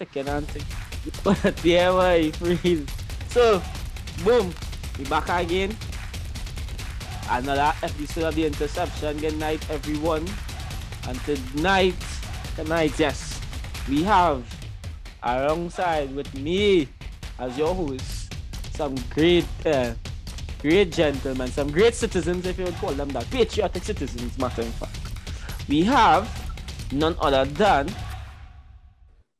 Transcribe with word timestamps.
And 0.00 0.48
thing. 0.48 0.64
But 1.22 1.62
yeah, 1.62 1.90
boy, 1.90 2.32
for 2.32 2.56
real. 2.64 2.86
So, 3.28 3.62
boom, 4.24 4.54
we 4.98 5.04
back 5.04 5.28
again. 5.28 5.76
Another 7.28 7.74
episode 7.82 8.24
of 8.24 8.34
the 8.34 8.46
interception. 8.46 9.18
Good 9.18 9.38
night, 9.38 9.60
everyone. 9.68 10.26
And 11.06 11.20
tonight, 11.24 12.02
tonight, 12.56 12.98
yes, 12.98 13.42
we 13.90 14.02
have 14.04 14.42
alongside 15.22 16.16
with 16.16 16.32
me 16.34 16.88
as 17.38 17.58
your 17.58 17.74
host 17.74 18.32
some 18.72 18.94
great, 19.10 19.44
uh, 19.66 19.92
great 20.62 20.92
gentlemen, 20.92 21.48
some 21.48 21.70
great 21.70 21.94
citizens, 21.94 22.46
if 22.46 22.58
you 22.58 22.64
would 22.64 22.76
call 22.76 22.92
them 22.92 23.10
that, 23.10 23.30
patriotic 23.30 23.84
citizens, 23.84 24.38
matter 24.38 24.62
of 24.62 24.72
fact. 24.76 24.98
We 25.68 25.82
have 25.82 26.26
none 26.90 27.16
other 27.20 27.44
than. 27.44 27.94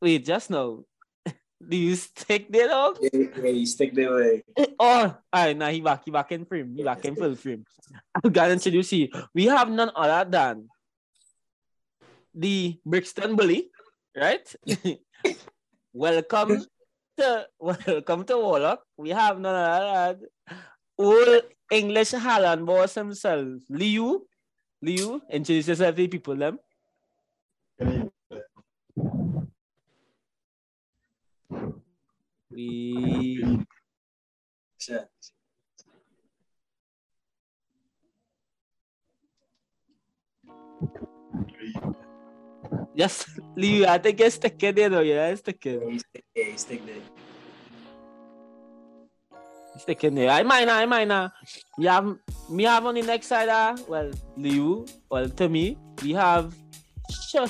Wait, 0.01 0.25
just 0.25 0.49
now. 0.49 0.81
Do 1.61 1.77
you 1.77 1.95
stick 1.95 2.51
there 2.51 2.69
dog? 2.69 2.99
Yeah, 3.05 3.29
yeah, 3.37 3.53
you 3.53 3.67
stick 3.67 3.95
there 3.95 4.15
way. 4.17 4.43
Oh, 4.81 5.15
alright, 5.29 5.57
now 5.57 5.69
he 5.69 5.81
back, 5.81 6.05
he 6.05 6.11
back 6.11 6.33
in 6.33 6.47
frame, 6.47 6.73
he 6.75 6.83
back 6.83 7.05
in 7.05 7.15
full 7.15 7.37
frame. 7.37 7.65
I'm 8.17 8.33
gonna 8.33 8.55
introduce 8.55 8.93
you. 8.93 9.09
We 9.35 9.45
have 9.47 9.69
none 9.69 9.91
other 9.95 10.29
than 10.29 10.69
the 12.35 12.81
Brixton 12.85 13.37
Bully, 13.37 13.69
right? 14.17 14.47
welcome 15.93 16.65
to 17.19 17.47
welcome 17.59 18.25
to 18.25 18.39
Warlock. 18.39 18.81
We 18.97 19.11
have 19.11 19.39
none 19.39 19.55
other 19.55 20.17
than 20.17 20.59
old 20.97 21.43
English 21.71 22.13
Highland 22.13 22.65
boss 22.65 22.95
himself, 22.95 23.61
Liu. 23.69 24.27
Liu, 24.81 25.21
introduce 25.29 25.69
yourself 25.69 25.95
to 25.95 26.03
the 26.03 26.09
people 26.09 26.37
them. 26.37 26.59
We 32.51 33.65
just 42.97 43.29
Liu, 43.57 43.87
I 43.87 43.99
think 43.99 44.21
you're 44.21 44.31
sticking 44.31 44.75
there 44.75 44.89
though, 44.89 45.01
yeah, 45.01 45.31
you 45.31 45.37
stick, 45.37 45.65
yeah, 45.65 45.73
you 45.73 46.59
stick 46.59 46.83
there. 46.87 46.97
Sticking 49.79 50.15
there. 50.15 50.31
I 50.31 50.43
might 50.43 50.69
I 50.69 50.85
might 50.87 51.09
not. 51.09 51.33
We 51.79 51.87
have 51.87 52.17
me 52.51 52.65
have 52.65 52.85
on 52.85 52.95
the 52.95 53.03
next 53.03 53.29
side, 53.29 53.49
uh, 53.49 53.77
well, 53.89 54.11
Liu, 54.37 54.87
well, 55.11 55.29
to 55.29 55.49
me, 55.49 55.79
we 56.03 56.13
have 56.13 56.55
Sh- 57.11 57.49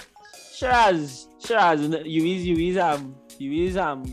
Shiraz. 0.55 1.27
Shiraz, 1.45 1.81
you 1.81 2.25
is, 2.27 2.47
you 2.47 2.57
is, 2.57 2.77
um, 2.77 3.15
you 3.41 3.65
is, 3.65 3.77
um, 3.77 4.05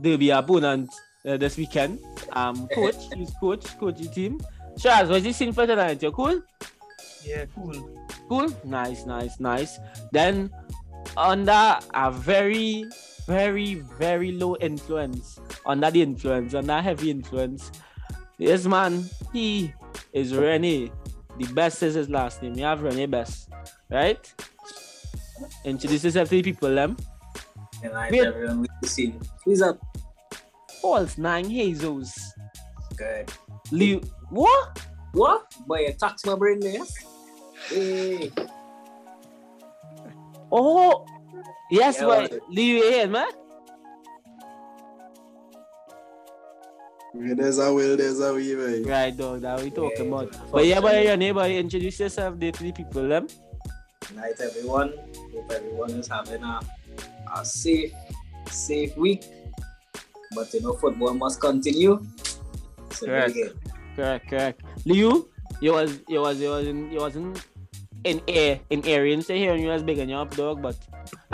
derby 0.00 0.30
opponent 0.30 0.90
uh, 1.26 1.36
this 1.36 1.56
weekend. 1.56 1.98
Um, 2.32 2.68
coach, 2.68 2.96
he's 3.14 3.32
coach, 3.40 3.78
coach 3.78 3.98
the 3.98 4.08
team. 4.08 4.40
Shiraz, 4.78 5.08
what's 5.08 5.24
the 5.24 5.32
scene 5.32 5.52
for 5.52 5.66
tonight? 5.66 6.02
You 6.02 6.12
cool? 6.12 6.40
Yeah, 7.24 7.46
cool. 7.54 7.98
Cool. 8.28 8.48
Nice, 8.64 9.04
nice, 9.06 9.40
nice. 9.40 9.78
Then 10.12 10.50
under 11.16 11.78
a 11.94 12.10
very, 12.10 12.84
very, 13.26 13.74
very 13.74 14.32
low 14.32 14.56
influence, 14.56 15.40
under 15.66 15.90
the 15.90 16.02
influence, 16.02 16.54
under 16.54 16.80
heavy 16.80 17.10
influence, 17.10 17.72
this 18.38 18.66
man, 18.66 19.04
he 19.32 19.72
is 20.12 20.34
Rene. 20.34 20.90
The 21.38 21.52
best 21.52 21.82
is 21.82 21.94
his 21.94 22.08
last 22.08 22.42
name. 22.42 22.54
We 22.54 22.62
have 22.62 22.82
Rene 22.82 23.06
Best, 23.06 23.50
right? 23.90 24.32
Introduce 25.64 26.04
yourself 26.04 26.28
to 26.30 26.36
the 26.36 26.42
people, 26.42 26.74
them. 26.74 26.96
And 27.82 27.92
I 27.94 28.10
Wait. 28.10 28.20
everyone 28.26 28.66
listen. 28.82 29.18
Who's 29.44 29.62
up? 29.62 29.78
False 30.82 31.18
nine 31.18 31.48
Jesus. 31.48 32.12
Good. 32.96 33.30
Liu. 33.70 34.00
What? 34.30 34.86
What? 35.12 35.52
Boy, 35.66 35.80
you 35.86 35.92
tax 35.98 36.24
my 36.26 36.34
brain 36.36 36.60
there. 36.60 36.84
Hey. 37.68 38.30
Oh, 40.52 41.06
yes, 41.70 41.96
Yeah, 42.00 42.06
but 42.06 42.30
well- 42.30 42.40
Liu 42.50 42.82
here, 42.82 43.06
man. 43.08 43.28
Yeah, 47.12 47.34
there's 47.34 47.58
a 47.58 47.72
will, 47.74 47.96
there's 47.96 48.20
a 48.20 48.32
way, 48.34 48.54
man. 48.54 48.84
Right, 48.84 49.16
dog. 49.16 49.40
That 49.40 49.60
we 49.62 49.70
talking 49.70 50.06
Yeah, 50.06 50.20
about. 50.22 50.52
But 50.52 50.66
yeah, 50.66 50.80
but 50.80 51.04
your 51.04 51.16
neighbor, 51.16 51.44
introduce 51.44 51.98
yourself 51.98 52.38
there 52.38 52.52
to 52.52 52.62
the 52.62 52.72
people, 52.72 53.08
them. 53.08 53.26
Good 54.06 54.16
night, 54.16 54.40
everyone. 54.40 54.92
Hope 55.34 55.50
everyone 55.50 55.90
is 55.90 56.06
having 56.08 56.42
a, 56.42 56.60
a 57.34 57.44
safe, 57.44 57.92
safe 58.50 58.96
week. 58.96 59.24
But 60.34 60.52
you 60.54 60.60
know, 60.60 60.74
football 60.74 61.14
must 61.14 61.40
continue. 61.40 62.00
So 62.90 63.06
Correct. 63.06 63.36
Correct, 63.96 64.28
correct. 64.28 64.62
Liu, 64.84 65.28
you 65.60 65.72
was 65.72 66.00
you 66.08 66.20
was 66.20 66.40
you 66.40 66.50
was 66.50 66.66
in 66.66 66.90
you 66.90 66.98
wasn't 66.98 67.44
in 68.04 68.20
air 68.28 68.60
in 68.70 68.86
Arian 68.86 69.22
say 69.22 69.38
here 69.38 69.52
and 69.52 69.62
you 69.62 69.68
was 69.68 69.82
big 69.82 69.98
you 69.98 70.16
up 70.16 70.34
dog, 70.34 70.62
but 70.62 70.76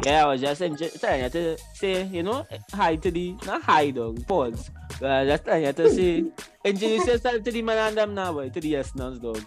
yeah, 0.04 0.24
I 0.24 0.26
was 0.32 0.40
just 0.40 0.58
trying 1.00 1.22
you 1.22 1.30
to 1.30 1.58
say, 1.74 2.04
you 2.04 2.22
know, 2.22 2.46
hi 2.72 2.96
to 2.96 3.10
the 3.10 3.34
not 3.46 3.62
hi 3.62 3.90
dog, 3.90 4.26
pause. 4.26 4.70
But 5.00 5.10
I 5.10 5.26
just 5.26 5.44
trying 5.44 5.74
to 5.74 5.90
say 5.90 6.24
introduce 6.64 7.06
yourself 7.06 7.42
to 7.44 7.50
the 7.50 7.62
man 7.62 7.78
and 7.78 7.96
them 7.96 8.14
now, 8.14 8.32
boy, 8.32 8.48
to 8.50 8.60
the 8.60 8.68
yes 8.68 8.94
nuns 8.94 9.18
dog. 9.18 9.40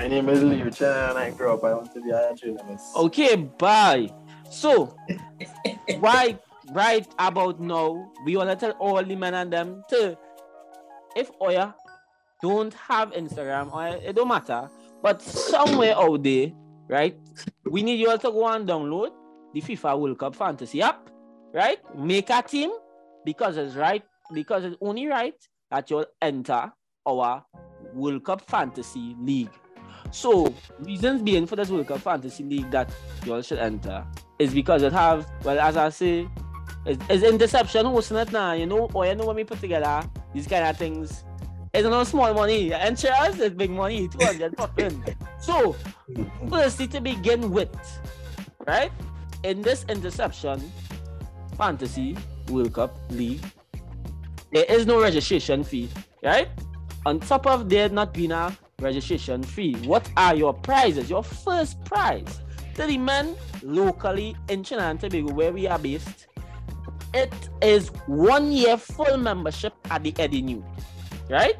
My 0.00 0.08
name 0.08 0.30
is 0.30 0.42
Liu 0.42 0.70
Chen 0.70 1.10
and 1.10 1.18
I 1.18 1.30
grew 1.30 1.52
up. 1.52 1.62
I 1.62 1.74
want 1.74 1.92
to 1.92 2.00
be 2.00 2.08
a 2.08 2.34
journalist. 2.34 2.96
Okay, 2.96 3.36
bye. 3.36 4.10
So 4.50 4.96
right 5.98 6.40
right 6.72 7.06
about 7.18 7.60
now, 7.60 8.10
we 8.24 8.34
wanna 8.34 8.56
tell 8.56 8.70
all 8.80 9.04
the 9.04 9.14
men 9.14 9.34
and 9.34 9.52
them 9.52 9.84
to 9.90 10.16
if 11.14 11.30
Oya 11.42 11.74
don't 12.40 12.72
have 12.72 13.12
Instagram 13.12 13.70
or 13.74 13.88
it 13.88 14.16
don't 14.16 14.28
matter, 14.28 14.70
but 15.02 15.20
somewhere 15.20 15.94
out 15.94 16.22
there, 16.22 16.50
right? 16.88 17.18
We 17.66 17.82
need 17.82 18.00
you 18.00 18.08
all 18.08 18.16
to 18.16 18.30
go 18.32 18.48
and 18.48 18.66
download 18.66 19.10
the 19.52 19.60
FIFA 19.60 20.00
World 20.00 20.18
Cup 20.18 20.34
Fantasy 20.34 20.80
app, 20.80 21.10
right? 21.52 21.76
Make 21.94 22.30
a 22.30 22.40
team 22.40 22.70
because 23.26 23.58
it's 23.58 23.74
right, 23.74 24.02
because 24.32 24.64
it's 24.64 24.78
only 24.80 25.08
right 25.08 25.36
that 25.70 25.90
you'll 25.90 26.06
enter 26.22 26.72
our 27.06 27.44
World 27.92 28.24
Cup 28.24 28.40
Fantasy 28.40 29.14
League. 29.20 29.50
So, 30.10 30.52
reasons 30.80 31.22
being 31.22 31.46
for 31.46 31.56
this 31.56 31.70
World 31.70 31.88
Cup 31.88 32.00
Fantasy 32.00 32.44
League 32.44 32.70
that 32.70 32.90
you 33.24 33.34
all 33.34 33.42
should 33.42 33.58
enter 33.58 34.04
is 34.38 34.52
because 34.52 34.82
it 34.82 34.92
have, 34.92 35.30
well, 35.44 35.58
as 35.58 35.76
I 35.76 35.88
say, 35.90 36.28
it's, 36.86 37.04
it's 37.08 37.22
interception 37.24 37.86
hosting 37.86 38.16
it 38.16 38.32
now, 38.32 38.52
you 38.52 38.66
know, 38.66 38.88
or 38.94 39.06
you 39.06 39.14
know 39.14 39.26
when 39.26 39.36
we 39.36 39.44
put 39.44 39.60
together 39.60 40.02
these 40.34 40.46
kind 40.46 40.66
of 40.66 40.76
things. 40.76 41.24
It's 41.72 41.86
not 41.86 42.06
small 42.06 42.34
money. 42.34 42.72
And 42.72 42.98
shares 42.98 43.38
is 43.38 43.50
big 43.50 43.70
money, 43.70 44.08
200 44.08 44.56
popping. 44.56 45.04
So, 45.40 45.76
firstly 46.48 46.88
to 46.88 47.00
begin 47.00 47.50
with, 47.50 47.70
right? 48.66 48.90
In 49.44 49.62
this 49.62 49.84
interception 49.88 50.70
fantasy 51.56 52.16
World 52.48 52.74
Cup 52.74 52.96
league, 53.10 53.44
there 54.52 54.64
is 54.64 54.86
no 54.86 55.00
registration 55.00 55.62
fee, 55.62 55.88
right? 56.22 56.48
On 57.06 57.20
top 57.20 57.46
of 57.46 57.68
there 57.68 57.88
not 57.88 58.12
being 58.12 58.32
a 58.32 58.56
registration 58.80 59.42
fee, 59.42 59.74
what 59.86 60.10
are 60.16 60.34
your 60.34 60.54
prizes? 60.54 61.10
Your 61.10 61.22
first 61.22 61.82
prize 61.84 62.40
to 62.74 62.86
the 62.86 62.98
men 62.98 63.36
locally 63.62 64.36
in 64.48 64.62
Trinidad 64.62 64.90
and 64.90 65.00
Tobago 65.00 65.32
where 65.32 65.52
we 65.52 65.66
are 65.66 65.78
based. 65.78 66.26
It 67.12 67.32
is 67.60 67.88
one 68.06 68.52
year 68.52 68.76
full 68.76 69.16
membership 69.16 69.74
at 69.90 70.02
the 70.04 70.14
Eddie 70.18 70.42
New, 70.42 70.64
right? 71.28 71.58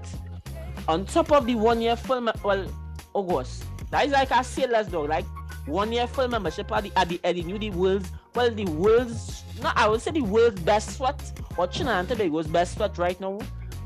On 0.86 1.04
top 1.04 1.32
of 1.32 1.46
the 1.46 1.56
one 1.56 1.80
year 1.80 1.96
full, 1.96 2.20
me- 2.20 2.32
well, 2.44 2.66
oh, 3.14 3.20
August, 3.20 3.64
that 3.90 4.06
is 4.06 4.12
like 4.12 4.30
a 4.30 4.44
sailor's 4.44 4.86
dog, 4.86 5.08
like 5.08 5.24
one 5.66 5.92
year 5.92 6.06
full 6.06 6.28
membership 6.28 6.70
at 6.72 6.84
the 6.84 6.92
at 6.96 7.08
the 7.08 7.42
the 7.58 7.70
world's 7.70 8.10
well, 8.34 8.50
the 8.50 8.64
world's 8.66 9.42
no, 9.62 9.72
I 9.74 9.88
would 9.88 10.00
say 10.00 10.12
the 10.12 10.22
world's 10.22 10.60
best 10.62 10.96
sweat 10.96 11.20
or 11.56 11.66
Trinidad 11.66 12.00
and 12.00 12.08
Tobago's 12.08 12.46
best 12.46 12.76
sweat 12.76 12.96
right 12.96 13.20
now. 13.20 13.40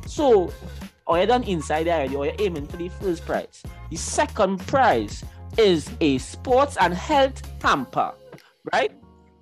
So, 0.06 0.53
or 1.06 1.19
you're 1.19 1.27
done 1.27 1.43
inside 1.45 1.85
there 1.85 2.01
already, 2.01 2.17
or 2.17 2.27
you're 2.27 2.35
aiming 2.39 2.67
for 2.67 2.77
the 2.77 2.89
first 2.89 3.25
prize. 3.25 3.62
The 3.91 3.97
second 3.97 4.67
prize 4.67 5.25
is 5.59 5.91
a 6.01 6.19
sports 6.19 6.77
and 6.81 6.95
health 6.95 7.43
hamper, 7.62 8.12
right? 8.73 8.93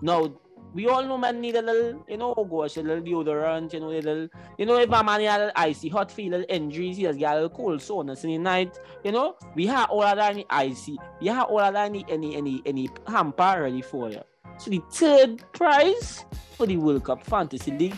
Now, 0.00 0.32
we 0.74 0.88
all 0.88 1.04
know 1.04 1.18
man 1.18 1.40
need 1.40 1.54
a 1.56 1.62
little, 1.62 2.04
you 2.08 2.16
know, 2.16 2.34
oh 2.36 2.44
gosh, 2.44 2.76
a 2.76 2.82
little 2.82 3.04
deodorant, 3.04 3.72
you 3.74 3.80
know, 3.80 3.90
a 3.90 4.00
little, 4.00 4.28
you 4.56 4.66
know, 4.66 4.78
if 4.78 4.90
a 4.90 5.04
man 5.04 5.20
had 5.20 5.40
a 5.40 5.58
icy 5.58 5.88
hot 5.88 6.10
feel, 6.10 6.30
little 6.30 6.46
injuries, 6.48 6.96
he 6.96 7.02
has 7.04 7.16
got 7.16 7.32
a 7.32 7.42
little 7.42 7.50
cold 7.50 7.82
soreness 7.82 8.24
in 8.24 8.30
the 8.30 8.38
night, 8.38 8.78
you 9.04 9.12
know, 9.12 9.36
we 9.54 9.66
have 9.66 9.90
all 9.90 10.02
of 10.02 10.16
that 10.16 10.30
in 10.32 10.38
the 10.38 10.46
icy, 10.48 10.98
we 11.20 11.28
have 11.28 11.46
all 11.46 11.60
of 11.60 11.74
that 11.74 11.94
in 11.94 12.04
any, 12.08 12.36
any, 12.36 12.62
any 12.64 12.88
hamper 13.06 13.62
ready 13.62 13.82
for 13.82 14.10
you. 14.10 14.22
So 14.58 14.70
the 14.70 14.82
third 14.90 15.44
prize 15.52 16.24
for 16.56 16.66
the 16.66 16.76
World 16.76 17.04
Cup 17.04 17.24
Fantasy 17.26 17.70
League 17.72 17.96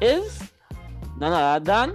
is 0.00 0.42
none 1.18 1.32
other 1.32 1.64
than 1.64 1.94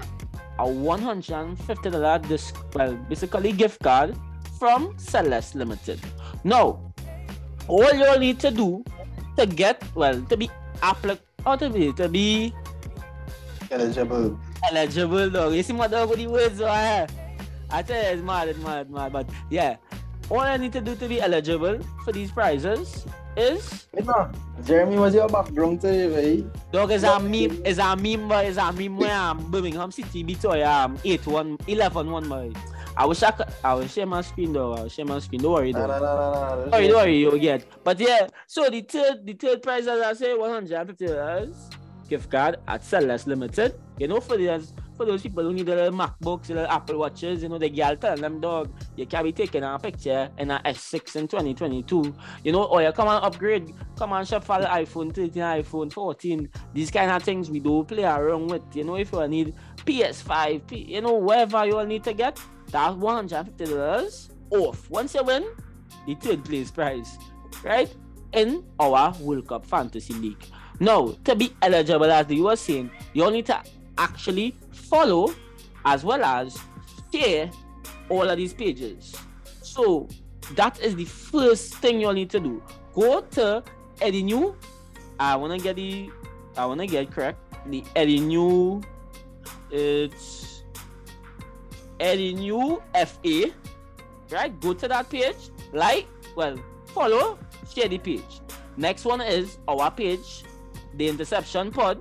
a 0.59 0.63
$150 0.67 2.27
disc, 2.27 2.55
well, 2.75 2.93
basically 3.07 3.51
gift 3.53 3.81
card 3.81 4.15
from 4.59 4.93
Celeste 4.97 5.55
Limited. 5.55 5.99
Now, 6.43 6.93
all 7.67 7.93
you 7.93 8.19
need 8.19 8.39
to 8.41 8.51
do 8.51 8.83
to 9.37 9.45
get 9.45 9.81
well 9.95 10.21
to 10.27 10.35
be 10.35 10.49
applic 10.83 11.19
or 11.45 11.55
to 11.55 11.69
be 11.69 11.93
to 11.93 12.09
be 12.09 12.53
Eligible. 13.71 14.37
eligible 14.69 15.29
dog. 15.29 15.53
You 15.53 15.63
see 15.63 15.73
my 15.73 15.87
dog 15.87 16.09
with 16.09 16.19
the 16.19 16.27
words 16.27 16.59
over 16.59 16.73
here. 16.73 17.07
I 17.69 17.81
tell 17.83 18.01
you 18.03 18.09
it's 18.17 18.23
mad, 18.23 18.49
it's 18.49 18.59
mad, 18.59 18.89
mad. 18.89 19.13
But 19.13 19.29
yeah. 19.49 19.77
All 20.29 20.41
I 20.41 20.57
need 20.57 20.73
to 20.73 20.81
do 20.81 20.95
to 20.95 21.07
be 21.07 21.21
eligible 21.21 21.79
for 22.03 22.11
these 22.11 22.31
prizes 22.31 23.05
is 23.39 23.87
You 23.95 24.03
know, 24.03 24.31
Jeremy 24.65 24.97
was 24.97 25.15
your 25.15 25.27
background 25.27 25.81
today, 25.81 26.07
right? 26.07 26.71
dog 26.71 26.91
is 26.91 27.03
a 27.03 27.19
meme 27.19 27.65
is 27.65 27.77
a 27.79 27.95
meme 27.95 28.27
boy 28.27 28.45
is 28.45 28.57
a 28.57 28.71
meme 28.71 28.97
where 28.97 29.15
um, 29.15 29.49
Birmingham 29.49 29.91
City 29.91 30.23
beat 30.23 30.43
oh, 30.45 30.61
um 30.63 30.97
8 31.03 31.27
1 31.27 31.57
11 31.67 32.11
1 32.11 32.29
boy. 32.29 32.53
I 32.97 33.05
wish 33.05 33.23
I 33.23 33.31
could 33.31 33.47
I 33.63 33.73
will 33.73 33.87
share 33.87 34.05
my 34.05 34.21
screen 34.21 34.53
though. 34.53 34.73
I 34.73 34.81
will 34.81 34.89
share 34.89 35.05
my 35.05 35.19
screen. 35.19 35.41
Don't 35.41 35.53
worry 35.53 35.71
though. 35.71 35.87
nah, 35.87 35.99
nah, 35.99 36.15
nah, 36.15 36.31
nah. 36.31 36.55
Don't 36.55 36.71
worry, 36.71 36.87
don't 36.87 36.97
worry, 36.97 37.17
you'll 37.17 37.39
get. 37.39 37.65
But 37.83 37.99
yeah, 37.99 38.27
so 38.45 38.69
the 38.69 38.81
third 38.81 39.25
the 39.25 39.33
third 39.33 39.63
prize 39.63 39.87
as 39.87 40.01
I 40.01 40.13
say, 40.13 40.35
one 40.35 40.51
hundred 40.51 40.73
and 40.73 40.89
fifty 40.89 41.07
dollars 41.07 41.69
gift 42.09 42.29
card 42.29 42.57
at 42.67 42.83
Celeste 42.83 43.27
Limited. 43.27 43.79
You 43.97 44.07
know, 44.07 44.19
for 44.19 44.35
those 44.35 44.73
those 45.05 45.21
people 45.21 45.43
who 45.43 45.53
need 45.53 45.65
the 45.65 45.75
little 45.75 45.97
MacBooks, 45.97 46.47
the 46.47 46.55
little 46.55 46.71
Apple 46.71 46.99
watches, 46.99 47.43
you 47.43 47.49
know, 47.49 47.57
the 47.57 47.69
girl 47.69 47.95
telling 47.95 48.21
them 48.21 48.39
dog, 48.39 48.71
you 48.95 49.05
can 49.05 49.23
be 49.23 49.31
taking 49.31 49.63
a 49.63 49.77
picture 49.79 50.29
in 50.37 50.51
a 50.51 50.61
S6 50.65 51.15
in 51.15 51.27
2022. 51.27 52.13
You 52.43 52.51
know, 52.51 52.63
oh, 52.63 52.75
or 52.75 52.81
you 52.81 52.91
come 52.91 53.07
and 53.07 53.23
upgrade, 53.23 53.73
come 53.97 54.13
and 54.13 54.27
shop 54.27 54.43
for 54.43 54.59
the 54.59 54.67
iPhone 54.67 55.13
13, 55.13 55.31
iPhone 55.31 55.91
14. 55.91 56.49
These 56.73 56.91
kind 56.91 57.11
of 57.11 57.23
things 57.23 57.49
we 57.49 57.59
do 57.59 57.83
play 57.83 58.03
around 58.03 58.47
with. 58.47 58.63
You 58.73 58.83
know, 58.83 58.95
if 58.95 59.11
you 59.11 59.27
need 59.27 59.53
PS5, 59.77 60.67
P, 60.67 60.77
you 60.77 61.01
know, 61.01 61.13
whatever 61.13 61.65
you 61.65 61.77
all 61.77 61.85
need 61.85 62.03
to 62.03 62.13
get, 62.13 62.39
that's 62.71 62.95
$150 62.95 64.29
off. 64.51 64.89
Once 64.89 65.15
you 65.15 65.23
win, 65.23 65.45
the 66.05 66.15
third 66.15 66.43
place 66.45 66.71
prize, 66.71 67.17
right? 67.63 67.93
In 68.33 68.63
our 68.79 69.13
World 69.21 69.47
Cup 69.47 69.65
Fantasy 69.65 70.13
League. 70.13 70.45
Now, 70.79 71.13
to 71.25 71.35
be 71.35 71.53
eligible, 71.61 72.09
as 72.09 72.29
you 72.29 72.43
were 72.43 72.55
saying, 72.55 72.89
you 73.13 73.23
only 73.23 73.39
need 73.39 73.47
to 73.47 73.61
actually 73.99 74.55
follow 74.71 75.33
as 75.85 76.03
well 76.03 76.23
as 76.23 76.57
share 77.13 77.51
all 78.09 78.27
of 78.27 78.37
these 78.37 78.53
pages. 78.53 79.15
So 79.61 80.07
that 80.55 80.79
is 80.79 80.95
the 80.95 81.05
first 81.05 81.75
thing 81.75 82.01
you'll 82.01 82.13
need 82.13 82.29
to 82.31 82.39
do. 82.39 82.63
Go 82.95 83.21
to 83.21 83.63
Eddie 84.01 84.23
New. 84.23 84.55
I 85.19 85.35
wanna 85.35 85.59
get 85.59 85.75
the 85.75 86.09
I 86.57 86.65
wanna 86.65 86.87
get 86.87 87.11
correct. 87.11 87.37
The 87.67 87.83
Eddie 87.95 88.19
New 88.19 88.81
it's 89.69 90.63
Eddie 91.99 92.33
New 92.33 92.81
FA. 92.93 93.51
Right? 94.31 94.59
Go 94.59 94.73
to 94.73 94.87
that 94.87 95.09
page, 95.09 95.49
like, 95.73 96.07
well, 96.35 96.55
follow, 96.93 97.39
share 97.73 97.87
the 97.87 97.97
page. 97.97 98.41
Next 98.77 99.03
one 99.03 99.21
is 99.21 99.57
our 99.67 99.89
page, 99.89 100.43
the 100.93 101.07
Interception 101.07 101.71
Pod. 101.71 101.99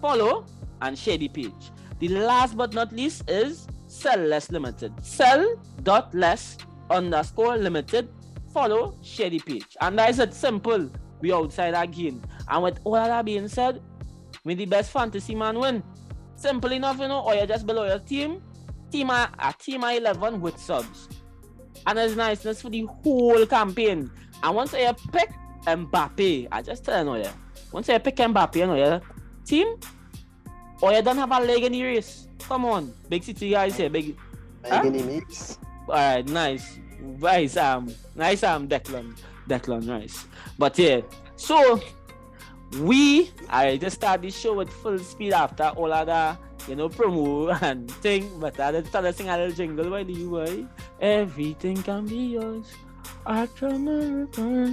Follow 0.00 0.46
and 0.82 0.98
share 0.98 1.18
the 1.18 1.28
page. 1.28 1.72
The 1.98 2.08
last 2.08 2.56
but 2.56 2.72
not 2.72 2.92
least 2.92 3.28
is 3.28 3.66
Celeste 3.86 4.52
Limited. 4.52 4.92
Sell 5.04 5.56
dot 5.82 6.14
less 6.14 6.56
underscore 6.90 7.56
limited. 7.56 8.08
Follow, 8.52 8.96
share 9.02 9.30
the 9.30 9.40
page. 9.40 9.76
And 9.80 9.98
that 9.98 10.10
is 10.10 10.18
it 10.18 10.34
simple. 10.34 10.90
We 11.20 11.32
outside 11.32 11.74
again. 11.74 12.22
And 12.48 12.62
with 12.62 12.78
all 12.84 12.94
that 12.94 13.24
being 13.24 13.48
said, 13.48 13.82
may 14.44 14.54
the 14.54 14.66
best 14.66 14.90
fantasy 14.90 15.34
man 15.34 15.58
win. 15.58 15.82
Simple 16.36 16.72
enough, 16.72 16.98
you 17.00 17.08
know, 17.08 17.20
or 17.20 17.34
you're 17.34 17.46
just 17.46 17.66
below 17.66 17.84
your 17.84 17.98
team. 17.98 18.42
Team 18.90 19.10
a, 19.10 19.30
a 19.38 19.52
team 19.58 19.84
of 19.84 19.90
11 19.90 20.40
with 20.40 20.58
subs. 20.58 21.08
And 21.86 21.98
it's 21.98 22.14
niceness 22.14 22.62
for 22.62 22.70
the 22.70 22.86
whole 23.02 23.44
campaign. 23.46 24.10
And 24.42 24.54
once 24.54 24.72
you 24.72 24.92
pick 25.12 25.30
Mbappe, 25.66 26.48
I 26.50 26.62
just 26.62 26.84
tell 26.84 27.04
you, 27.04 27.22
yeah. 27.24 27.32
Once 27.72 27.88
you 27.88 27.98
pick 27.98 28.16
Mbappe, 28.16 28.56
you 28.56 28.66
know, 28.66 28.76
yeah, 28.76 29.00
team, 29.48 29.76
or 30.80 30.92
you 30.92 31.02
don't 31.02 31.16
have 31.16 31.32
a 31.32 31.40
leg 31.40 31.64
in 31.64 31.72
the 31.72 31.82
race. 31.82 32.28
Come 32.40 32.64
on, 32.66 32.92
big 33.08 33.24
city 33.24 33.50
guys 33.50 33.76
here, 33.76 33.90
big. 33.90 34.16
Huh? 34.64 34.82
Making 34.82 34.98
the 34.98 35.12
mix. 35.12 35.58
All 35.88 35.94
right, 35.94 36.28
nice, 36.28 36.78
nice, 37.00 37.56
um, 37.56 37.92
nice, 38.14 38.42
um, 38.42 38.68
Declan, 38.68 39.16
Declan, 39.48 39.84
nice. 39.84 40.26
But 40.58 40.78
yeah, 40.78 41.00
so 41.36 41.80
we, 42.80 43.30
I 43.48 43.78
just 43.78 43.96
start 43.96 44.22
this 44.22 44.38
show 44.38 44.54
with 44.54 44.68
full 44.68 44.98
speed 44.98 45.32
after 45.32 45.64
all 45.64 45.92
of 45.92 46.06
that, 46.06 46.38
you 46.68 46.76
know, 46.76 46.88
promo 46.88 47.56
and 47.62 47.90
thing. 48.02 48.30
But 48.38 48.60
I 48.60 48.72
just 48.72 48.88
started 48.88 49.16
sing 49.16 49.30
a 49.30 49.38
little 49.38 49.54
jingle 49.54 49.90
by 49.90 50.04
the 50.04 50.24
boy. 50.24 50.66
Everything 51.00 51.82
can 51.82 52.06
be 52.06 52.36
yours. 52.36 52.66
At 53.26 53.50
my 53.62 54.26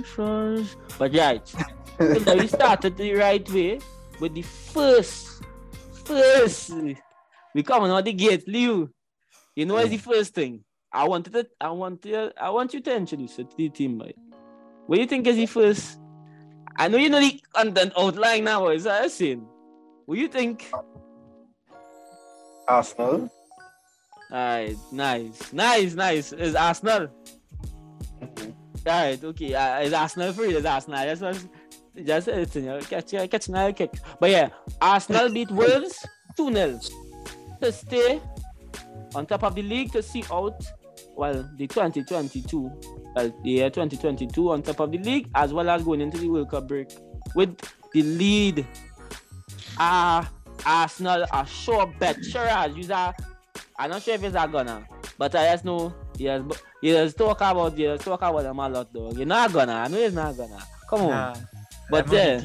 Trust. 0.04 0.78
But 0.98 1.16
right, 1.16 1.48
so 1.48 2.36
we 2.36 2.48
started 2.48 2.98
the 2.98 3.14
right 3.14 3.50
way 3.52 3.80
with 4.20 4.34
the 4.34 4.42
first, 4.42 5.44
first, 6.06 6.72
we 7.54 7.64
coming 7.64 7.92
out 7.92 8.06
the 8.06 8.14
gate, 8.14 8.48
Leo. 8.48 8.90
You 9.56 9.66
know 9.66 9.76
what's 9.76 9.90
the 9.90 9.98
first 9.98 10.34
thing? 10.34 10.64
I 10.92 11.08
wanted 11.08 11.34
to, 11.34 11.48
I 11.60 11.70
want 11.72 12.02
to, 12.04 12.32
I 12.42 12.50
want 12.50 12.74
you 12.74 12.82
to 12.82 12.96
introduce 12.96 13.40
it 13.40 13.50
to 13.52 13.58
the 13.58 13.70
team, 13.70 13.98
boy. 13.98 14.14
What 14.88 14.96
do 14.96 15.02
you 15.02 15.08
think 15.08 15.28
is 15.28 15.36
the 15.36 15.46
first? 15.46 16.00
I 16.78 16.88
know 16.88 16.98
you 16.98 17.10
know 17.10 17.20
the 17.20 17.42
content 17.54 17.94
outline 17.98 18.44
now, 18.44 18.68
is 18.70 18.84
that 18.84 19.06
a 19.06 19.10
sin? 19.10 19.46
What 20.06 20.16
do 20.16 20.22
you 20.22 20.28
think? 20.28 20.72
Arsenal. 22.68 23.32
Alright, 24.32 24.78
nice, 24.92 25.54
nice, 25.54 25.94
nice. 25.94 26.32
It's 26.34 26.56
Arsenal? 26.56 27.08
Alright, 28.88 29.24
okay. 29.24 29.54
Uh, 29.54 29.82
is 29.82 29.94
Arsenal 29.94 30.34
free? 30.34 30.56
Is 30.56 30.66
Arsenal? 30.66 31.06
That's 31.06 31.22
was 31.22 31.48
just 32.04 32.28
it's 32.28 32.56
you 32.56 32.80
catch 32.90 33.14
you 33.14 33.28
catch 33.28 33.48
another 33.48 33.74
kick. 33.74 33.92
But 34.20 34.30
yeah, 34.30 34.50
Arsenal 34.82 35.30
beat 35.30 35.52
Wolves 35.52 36.06
2 36.38 36.54
0 36.54 36.80
to 37.62 37.72
stay 37.72 38.22
on 39.14 39.26
top 39.26 39.44
of 39.44 39.56
the 39.56 39.62
league 39.62 39.92
to 39.94 40.04
see 40.04 40.24
out 40.32 40.62
well 41.16 41.50
the 41.58 41.68
2022 41.68 42.72
well 43.16 43.34
the 43.44 43.50
year 43.50 43.70
2022 43.70 44.52
on 44.52 44.62
top 44.62 44.80
of 44.82 44.92
the 44.92 44.98
league 44.98 45.30
as 45.36 45.54
well 45.54 45.70
as 45.70 45.84
going 45.84 46.02
into 46.02 46.18
the 46.18 46.28
World 46.28 46.50
Cup 46.50 46.68
break 46.68 46.90
with 47.34 47.58
the 47.94 48.02
lead. 48.02 48.66
Ah, 49.78 50.30
Arsenal 50.66 51.26
are 51.32 51.46
sure 51.48 51.88
bet 52.00 52.24
sure 52.24 52.48
as 52.48 52.76
you 52.76 52.94
are. 52.94 53.14
I'm 53.78 53.90
not 53.90 54.02
sure 54.02 54.16
if 54.16 54.24
it's 54.24 54.36
a 54.36 54.48
gonna, 54.48 54.88
but 55.18 55.36
I 55.36 55.52
just 55.52 55.66
know 55.66 55.94
yes, 56.18 56.42
but 56.46 56.62
he 56.82 56.92
just 56.92 57.18
talk 57.18 57.38
about 57.42 57.78
you 57.78 57.98
talk 57.98 58.22
about 58.22 58.44
them 58.44 58.60
a 58.60 58.70
lot 58.70 58.94
though. 58.94 59.12
You're 59.12 59.26
not 59.26 59.52
gonna. 59.52 59.74
I 59.74 59.88
know 59.88 59.98
he's 59.98 60.14
not 60.14 60.36
gonna. 60.38 60.62
Come 60.90 61.02
on. 61.02 61.10
Nah, 61.10 61.36
But 61.90 62.10
only 62.10 62.44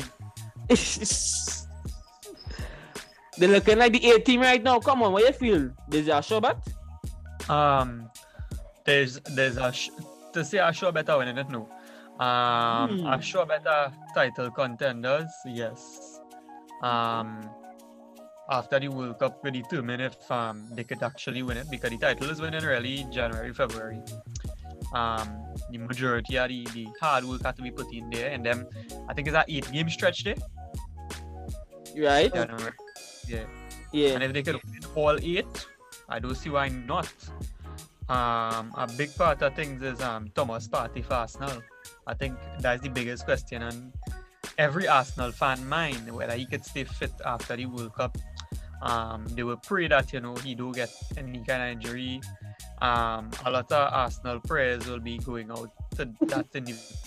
they're 3.38 3.48
looking 3.48 3.78
like 3.78 3.92
the 3.92 4.10
A 4.10 4.18
team 4.20 4.40
right 4.40 4.62
now. 4.62 4.78
Come 4.80 5.02
on, 5.02 5.12
what 5.12 5.24
you 5.24 5.32
feel? 5.32 5.70
There's 5.88 6.08
a 6.08 6.22
show 6.22 6.40
bet? 6.40 6.56
Um, 7.48 8.10
there's 8.84 9.18
there's 9.34 9.56
a 9.56 9.72
sh- 9.72 9.90
to 10.32 10.44
say 10.44 10.58
a 10.58 10.72
sure 10.72 10.92
better 10.92 11.16
winning 11.18 11.38
it 11.38 11.48
no. 11.48 11.68
Um, 12.20 13.00
a 13.06 13.16
Hmm. 13.16 13.20
sure 13.20 13.46
better 13.46 13.90
title 14.14 14.50
contenders, 14.50 15.30
yes. 15.46 16.20
Um, 16.82 17.48
after 18.50 18.78
the 18.78 18.88
World 18.88 19.18
Cup, 19.18 19.42
we 19.42 19.50
determine 19.52 20.00
if 20.02 20.30
um 20.30 20.68
they 20.72 20.84
could 20.84 21.02
actually 21.02 21.42
win 21.42 21.56
it 21.56 21.70
because 21.70 21.90
the 21.90 21.98
title 21.98 22.28
is 22.30 22.40
winning 22.40 22.62
really 22.64 23.06
January, 23.10 23.54
February. 23.54 24.02
Um, 24.92 25.44
the 25.70 25.78
majority 25.78 26.36
of 26.36 26.48
the, 26.48 26.64
the 26.72 26.88
hard 27.00 27.24
work 27.24 27.42
had 27.44 27.56
to 27.56 27.62
be 27.62 27.70
put 27.70 27.92
in 27.92 28.10
there, 28.10 28.30
and 28.30 28.44
then 28.44 28.66
I 29.08 29.14
think 29.14 29.28
it's 29.28 29.36
an 29.36 29.44
eight 29.48 29.70
game 29.72 29.88
stretch 29.90 30.24
there. 30.24 30.36
Right? 31.96 32.32
January. 32.32 32.72
Yeah. 33.28 33.44
Yeah. 33.92 34.10
And 34.14 34.22
if 34.22 34.32
they 34.32 34.42
could 34.42 34.54
win 34.64 34.80
all 34.94 35.18
eight, 35.22 35.66
I 36.08 36.18
don't 36.18 36.34
see 36.34 36.50
why 36.50 36.68
not. 36.68 37.12
Um, 38.08 38.72
a 38.76 38.88
big 38.96 39.14
part 39.14 39.40
of 39.42 39.54
things 39.54 39.82
is 39.82 40.00
um 40.00 40.30
Thomas 40.34 40.66
Partey 40.66 41.04
for 41.04 41.14
Arsenal. 41.14 41.62
I 42.06 42.14
think 42.14 42.36
that's 42.58 42.82
the 42.82 42.88
biggest 42.88 43.24
question 43.24 43.62
on 43.62 43.92
every 44.58 44.88
Arsenal 44.88 45.30
fan 45.30 45.66
mind 45.68 46.10
whether 46.12 46.34
he 46.34 46.44
could 46.44 46.64
stay 46.64 46.84
fit 46.84 47.12
after 47.24 47.56
the 47.56 47.66
World 47.66 47.94
Cup. 47.94 48.18
Um, 48.82 49.26
they 49.28 49.42
will 49.42 49.58
pray 49.58 49.88
that 49.88 50.12
you 50.12 50.20
know 50.20 50.34
he 50.36 50.54
don't 50.54 50.72
get 50.72 50.90
any 51.16 51.44
kind 51.44 51.62
of 51.62 51.68
injury. 51.68 52.20
Um, 52.80 53.30
a 53.44 53.50
lot 53.50 53.70
of 53.70 53.92
Arsenal 53.92 54.40
prayers 54.40 54.86
will 54.86 55.00
be 55.00 55.18
going 55.18 55.50
out 55.50 55.70
to 55.96 56.08
that 56.22 56.46
individual. 56.54 56.98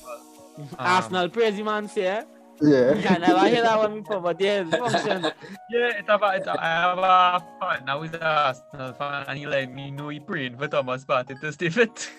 Um, 0.58 0.68
Arsenal 0.77 1.30
crazy 1.30 1.63
man 1.63 1.88
say. 1.88 2.24
Yeah. 2.62 2.94
I 3.10 3.18
never 3.18 3.48
hear 3.48 3.63
that 3.63 3.77
one 3.77 4.01
before, 4.01 4.22
but 4.22 4.39
yeah, 4.39 4.62
it's 4.62 4.77
function. 4.77 5.24
Yeah, 5.72 5.98
it's 5.98 6.08
about, 6.08 6.36
it's, 6.38 6.48
I 6.48 6.65
have 6.65 6.98
a 7.00 7.44
fan 7.60 7.86
now 7.86 8.00
who's 8.00 8.13
an 8.13 8.22
Arsenal 8.22 8.94
fan 8.94 9.25
and 9.27 9.39
he 9.39 9.48
let 9.48 9.74
me 9.74 9.89
know 9.89 10.10
he 10.10 10.20
praying 10.20 10.58
for 10.58 10.68
Thomas 10.68 11.03
Partey 11.03 11.39
to 11.42 11.51
stay 11.51 11.70
fit. 11.70 12.12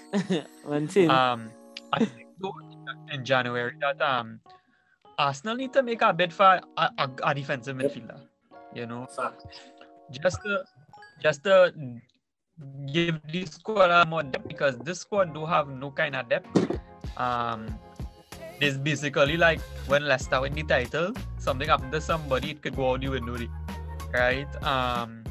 One 0.64 0.88
thing. 0.88 1.08
Um, 1.08 1.50
I 1.92 2.04
think 2.04 2.26
in 3.12 3.24
January 3.24 3.72
that 3.80 4.00
um 4.02 4.40
Arsenal 5.18 5.56
need 5.56 5.72
to 5.72 5.82
make 5.82 6.02
a 6.02 6.12
bid 6.12 6.32
for 6.32 6.60
a, 6.76 6.90
a, 6.98 7.10
a 7.22 7.34
defensive 7.34 7.76
midfielder. 7.76 8.20
You 8.74 8.86
know, 8.86 9.06
just 10.10 10.38
to 10.42 10.64
just 11.22 11.44
to 11.44 11.72
give 12.92 13.20
this 13.32 13.50
squad 13.50 13.90
a 13.90 14.06
more 14.06 14.22
depth 14.22 14.46
because 14.48 14.78
this 14.78 15.00
squad 15.00 15.34
do 15.34 15.44
have 15.44 15.68
no 15.68 15.90
kind 15.90 16.16
of 16.16 16.28
depth. 16.28 16.48
um, 17.16 17.66
it's 18.60 18.76
basically 18.76 19.36
like 19.36 19.60
when 19.88 20.06
Leicester 20.06 20.40
win 20.40 20.54
the 20.54 20.62
title, 20.62 21.12
something 21.38 21.68
happened 21.68 21.92
to 21.92 22.00
somebody, 22.00 22.52
it 22.52 22.62
could 22.62 22.76
go 22.76 22.92
out 22.92 23.00
the 23.00 23.08
window, 23.08 23.36
right? 24.12 24.46
Um, 24.62 25.24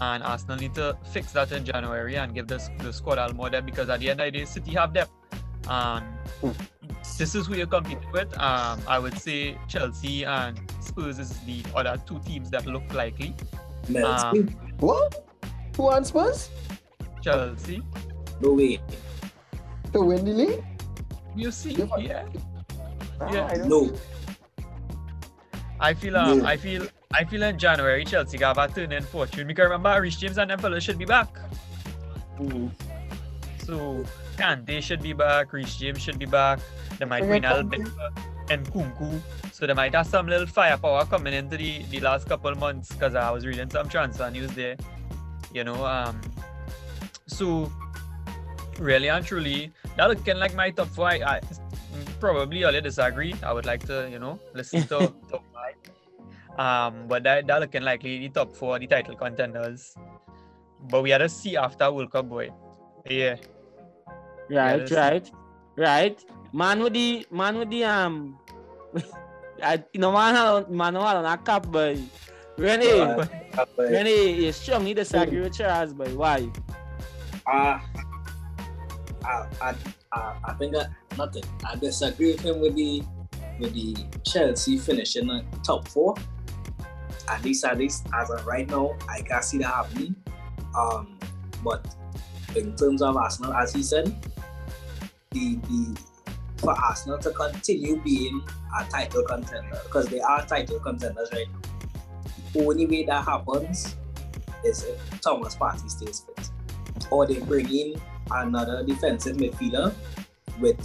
and 0.00 0.22
Arsenal 0.22 0.56
need 0.56 0.74
to 0.74 0.96
fix 1.12 1.32
that 1.32 1.52
in 1.52 1.64
January 1.64 2.16
and 2.16 2.34
give 2.34 2.48
this 2.48 2.70
the 2.78 2.92
squad 2.92 3.18
a 3.18 3.32
more 3.34 3.50
depth 3.50 3.66
because 3.66 3.88
at 3.88 4.00
the 4.00 4.10
end 4.10 4.20
of 4.20 4.26
the 4.26 4.38
day, 4.38 4.44
City 4.44 4.72
have 4.72 4.92
depth. 4.92 5.10
And 5.68 6.04
this 7.18 7.34
is 7.34 7.46
who 7.46 7.54
you're 7.56 7.66
competing 7.66 8.10
with. 8.12 8.32
Um, 8.38 8.80
I 8.88 8.98
would 8.98 9.18
say 9.18 9.58
Chelsea 9.68 10.24
and 10.24 10.58
Spurs 10.80 11.18
is 11.18 11.38
the 11.40 11.62
other 11.74 12.00
two 12.06 12.18
teams 12.20 12.50
that 12.50 12.66
look 12.66 12.92
likely. 12.94 13.34
Um, 14.06 14.48
What? 14.78 15.29
Who 15.76 15.90
answers? 15.90 16.50
Chelsea, 17.22 17.82
no 18.40 18.52
way. 18.54 18.80
To 19.92 20.00
win 20.02 20.24
the 20.24 20.32
league? 20.32 20.64
you 21.36 21.50
see, 21.50 21.72
Yeah. 21.72 21.86
yeah. 21.98 22.24
Ah, 23.20 23.32
Yeah. 23.32 23.46
I 23.46 23.54
don't 23.56 23.68
No. 23.68 23.92
I 25.80 25.94
feel 25.94 26.16
um, 26.16 26.38
No. 26.40 26.46
I 26.46 26.56
feel 26.56 26.86
I 27.12 27.24
feel 27.24 27.42
in 27.42 27.58
January 27.58 28.04
Chelsea 28.04 28.38
got 28.38 28.56
a 28.58 28.72
turn 28.72 28.92
in 28.92 29.02
fortune 29.02 29.46
because 29.46 29.64
remember 29.64 30.00
Reece 30.00 30.16
James 30.16 30.38
and 30.38 30.50
them 30.50 30.58
fellas 30.58 30.84
should 30.84 30.98
be 30.98 31.04
back. 31.04 31.28
Mm. 32.38 32.70
So 33.64 34.04
Kante 34.36 34.82
should 34.82 35.02
be 35.02 35.12
back, 35.12 35.52
Reece 35.52 35.76
James 35.76 36.00
should 36.00 36.18
be 36.18 36.26
back. 36.26 36.60
They 36.98 37.04
might 37.04 37.20
Bring 37.20 37.42
win 37.42 37.44
a 37.44 37.58
in 37.58 37.68
little 37.70 37.84
bit 37.84 37.92
and 38.50 38.66
Nkunku. 38.66 39.20
So 39.52 39.66
they 39.66 39.74
might 39.74 39.94
have 39.94 40.06
some 40.06 40.26
little 40.26 40.46
firepower 40.46 41.04
coming 41.06 41.34
into 41.34 41.56
the, 41.56 41.82
the 41.90 42.00
last 42.00 42.26
couple 42.28 42.54
months 42.56 42.92
because 42.92 43.14
I 43.14 43.30
was 43.30 43.46
reading 43.46 43.70
some 43.70 43.88
transfer 43.88 44.30
news 44.30 44.50
there. 44.52 44.76
You 45.52 45.64
know, 45.64 45.84
um 45.84 46.20
so 47.26 47.70
really 48.78 49.08
and 49.08 49.24
truly, 49.24 49.72
that 49.96 50.08
looking 50.08 50.38
like 50.38 50.54
my 50.54 50.70
top 50.70 50.88
four. 50.88 51.08
I, 51.08 51.16
I 51.22 51.40
probably 52.18 52.64
I'll 52.64 52.80
disagree. 52.80 53.34
I 53.42 53.52
would 53.52 53.66
like 53.66 53.86
to, 53.86 54.08
you 54.10 54.18
know, 54.18 54.38
listen 54.54 54.82
to 54.88 55.12
top 55.30 55.44
five. 55.54 55.76
Um, 56.58 57.06
but 57.06 57.22
that, 57.22 57.46
that 57.46 57.60
looking 57.60 57.82
likely 57.82 58.18
the 58.18 58.28
top 58.28 58.52
four, 58.54 58.78
the 58.78 58.86
title 58.86 59.14
contenders. 59.16 59.94
But 60.90 61.02
we 61.02 61.10
had 61.10 61.18
to 61.18 61.28
see 61.28 61.56
after 61.56 61.90
World 61.92 62.10
Cup, 62.10 62.28
boy. 62.28 62.50
Yeah. 63.06 63.36
Right, 64.50 64.90
right, 64.90 65.30
right. 65.76 66.24
Man 66.52 66.82
with 66.82 66.94
the 66.94 67.26
man 67.30 67.58
with 67.58 67.70
the 67.70 67.84
um, 67.84 68.38
I, 69.62 69.84
you 69.92 70.00
know 70.00 70.10
man 70.10 70.36
on 70.36 70.76
man 70.76 70.96
on 70.96 71.24
a 71.24 71.38
cap 71.38 71.66
boy. 71.66 71.98
Rennie, 72.60 73.00
Uh, 73.00 73.26
but, 73.76 73.90
Rennie, 73.90 74.44
you 74.44 74.52
strongly 74.52 74.92
disagree 74.92 75.40
with 75.40 75.56
Charles 75.56 75.94
boy. 75.94 76.14
Why? 76.14 76.48
uh, 77.46 77.80
I, 79.24 79.46
I, 79.62 79.74
I, 80.12 80.36
I 80.44 80.52
think 80.54 80.74
that 80.74 80.90
nothing. 81.16 81.44
I 81.64 81.76
disagree 81.76 82.32
with 82.32 82.40
him 82.40 82.60
with 82.60 82.76
the 82.76 83.02
with 83.58 83.72
the 83.74 83.96
Chelsea 84.24 84.76
finishing 84.78 85.26
the 85.26 85.44
top 85.64 85.88
four. 85.88 86.14
At 87.28 87.44
least, 87.44 87.64
at 87.64 87.78
least 87.78 88.06
as 88.14 88.28
of 88.30 88.44
right 88.46 88.68
now, 88.68 88.94
I 89.08 89.22
can't 89.22 89.44
see 89.44 89.58
that 89.58 89.72
happening. 89.72 90.14
Um, 90.76 91.18
but 91.64 91.86
in 92.56 92.76
terms 92.76 93.00
of 93.00 93.16
Arsenal, 93.16 93.54
as 93.54 93.72
he 93.72 93.82
said, 93.82 94.14
the 95.30 95.56
the 95.56 96.00
for 96.58 96.72
Arsenal 96.72 97.18
to 97.18 97.30
continue 97.30 98.00
being 98.02 98.42
a 98.78 98.84
title 98.84 99.22
contender 99.24 99.78
because 99.84 100.08
they 100.08 100.20
are 100.20 100.44
title 100.44 100.78
contenders 100.78 101.30
right 101.32 101.46
now. 101.50 101.69
Only 102.56 102.86
way 102.86 103.04
that 103.04 103.24
happens 103.24 103.96
is 104.64 104.84
if 104.84 105.20
Thomas 105.20 105.56
Partey 105.56 105.88
stays 105.88 106.20
fit, 106.20 106.50
or 107.10 107.26
they 107.26 107.38
bring 107.40 107.68
in 107.72 107.94
another 108.30 108.84
defensive 108.84 109.36
midfielder 109.36 109.94
with 110.58 110.84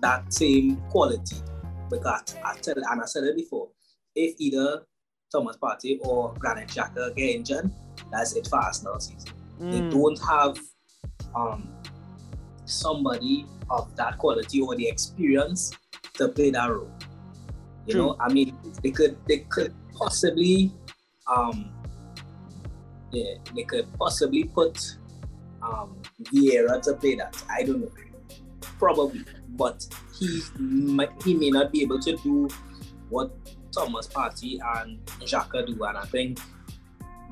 that 0.00 0.32
same 0.32 0.76
quality. 0.90 1.36
Because 1.90 2.36
I 2.44 2.56
tell 2.56 2.74
and 2.76 3.02
I 3.02 3.04
said 3.04 3.24
it 3.24 3.36
before, 3.36 3.68
if 4.14 4.34
either 4.38 4.86
Thomas 5.30 5.56
Partey 5.56 5.98
or 6.00 6.34
Granit 6.38 6.68
Xhaka 6.68 7.14
get 7.14 7.36
injured, 7.36 7.70
that's 8.10 8.34
it 8.34 8.46
for 8.46 8.58
Arsenal 8.58 8.98
season. 9.00 9.32
They 9.70 9.80
Mm. 9.82 9.90
don't 9.90 10.20
have 10.28 10.58
um, 11.34 11.68
somebody 12.64 13.46
of 13.70 13.94
that 13.96 14.18
quality 14.18 14.60
or 14.60 14.74
the 14.76 14.88
experience 14.88 15.72
to 16.14 16.28
play 16.28 16.50
that 16.50 16.70
role. 16.70 16.90
You 17.86 17.94
True. 17.94 18.02
know, 18.02 18.16
I 18.20 18.32
mean, 18.32 18.56
they 18.82 18.90
could 18.90 19.16
they 19.26 19.38
could 19.38 19.74
possibly 19.94 20.72
um, 21.26 21.72
yeah, 23.12 23.34
they 23.54 23.64
could 23.64 23.86
possibly 23.98 24.44
put 24.44 24.96
um, 25.62 26.00
Vieira 26.22 26.80
to 26.82 26.94
play 26.94 27.14
that. 27.16 27.42
I 27.50 27.62
don't 27.62 27.80
know, 27.80 27.92
probably, 28.78 29.24
but 29.50 29.86
he 30.18 30.42
might 30.58 31.10
he 31.22 31.34
may 31.34 31.50
not 31.50 31.72
be 31.72 31.82
able 31.82 32.00
to 32.00 32.16
do 32.16 32.48
what 33.08 33.30
Thomas 33.72 34.08
Partey 34.08 34.58
and 34.76 35.04
Xhaka 35.20 35.66
do, 35.66 35.84
and 35.84 35.98
I 35.98 36.04
think 36.06 36.40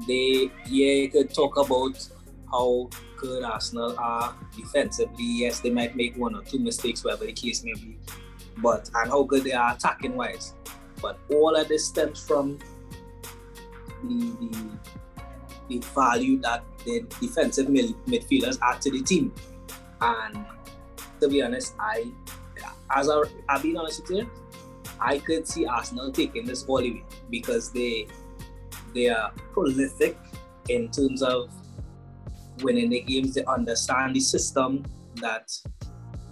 they 0.06 0.50
yeah 0.66 1.08
could 1.08 1.32
talk 1.34 1.56
about 1.56 2.06
how 2.50 2.90
good 3.16 3.44
Arsenal 3.44 3.94
are 3.98 4.34
defensively. 4.56 5.24
Yes, 5.24 5.60
they 5.60 5.70
might 5.70 5.96
make 5.96 6.16
one 6.16 6.34
or 6.34 6.42
two 6.42 6.58
mistakes, 6.58 7.04
whatever 7.04 7.26
the 7.26 7.32
case 7.32 7.64
may 7.64 7.74
be, 7.74 7.98
but 8.58 8.90
and 8.94 9.10
how 9.10 9.22
good 9.22 9.44
they 9.44 9.52
are 9.52 9.74
attacking 9.74 10.16
wise. 10.16 10.54
But 11.00 11.18
all 11.30 11.56
of 11.56 11.68
this 11.68 11.86
stems 11.86 12.26
from 12.26 12.58
the 14.04 14.36
the, 14.40 14.78
the 15.68 15.78
value 15.94 16.40
that 16.40 16.64
the 16.84 17.04
defensive 17.20 17.68
mid- 17.68 17.96
midfielders 18.06 18.58
add 18.62 18.80
to 18.82 18.90
the 18.90 19.02
team. 19.02 19.32
And 20.00 20.44
to 21.20 21.28
be 21.28 21.42
honest, 21.42 21.74
I 21.78 22.10
as 22.94 23.08
I 23.08 23.22
I've 23.48 23.62
been 23.62 23.76
honest 23.76 24.02
with 24.02 24.18
you, 24.18 24.30
I 25.00 25.18
could 25.18 25.46
see 25.46 25.66
Arsenal 25.66 26.12
taking 26.12 26.44
this 26.44 26.64
all 26.64 26.78
the 26.78 26.92
way 26.92 27.04
because 27.30 27.72
they 27.72 28.06
they 28.94 29.08
are 29.08 29.32
prolific 29.52 30.18
in 30.68 30.90
terms 30.90 31.22
of 31.22 31.50
winning 32.62 32.90
the 32.90 33.00
games. 33.00 33.34
They 33.34 33.44
understand 33.44 34.16
the 34.16 34.20
system 34.20 34.84
that 35.16 35.50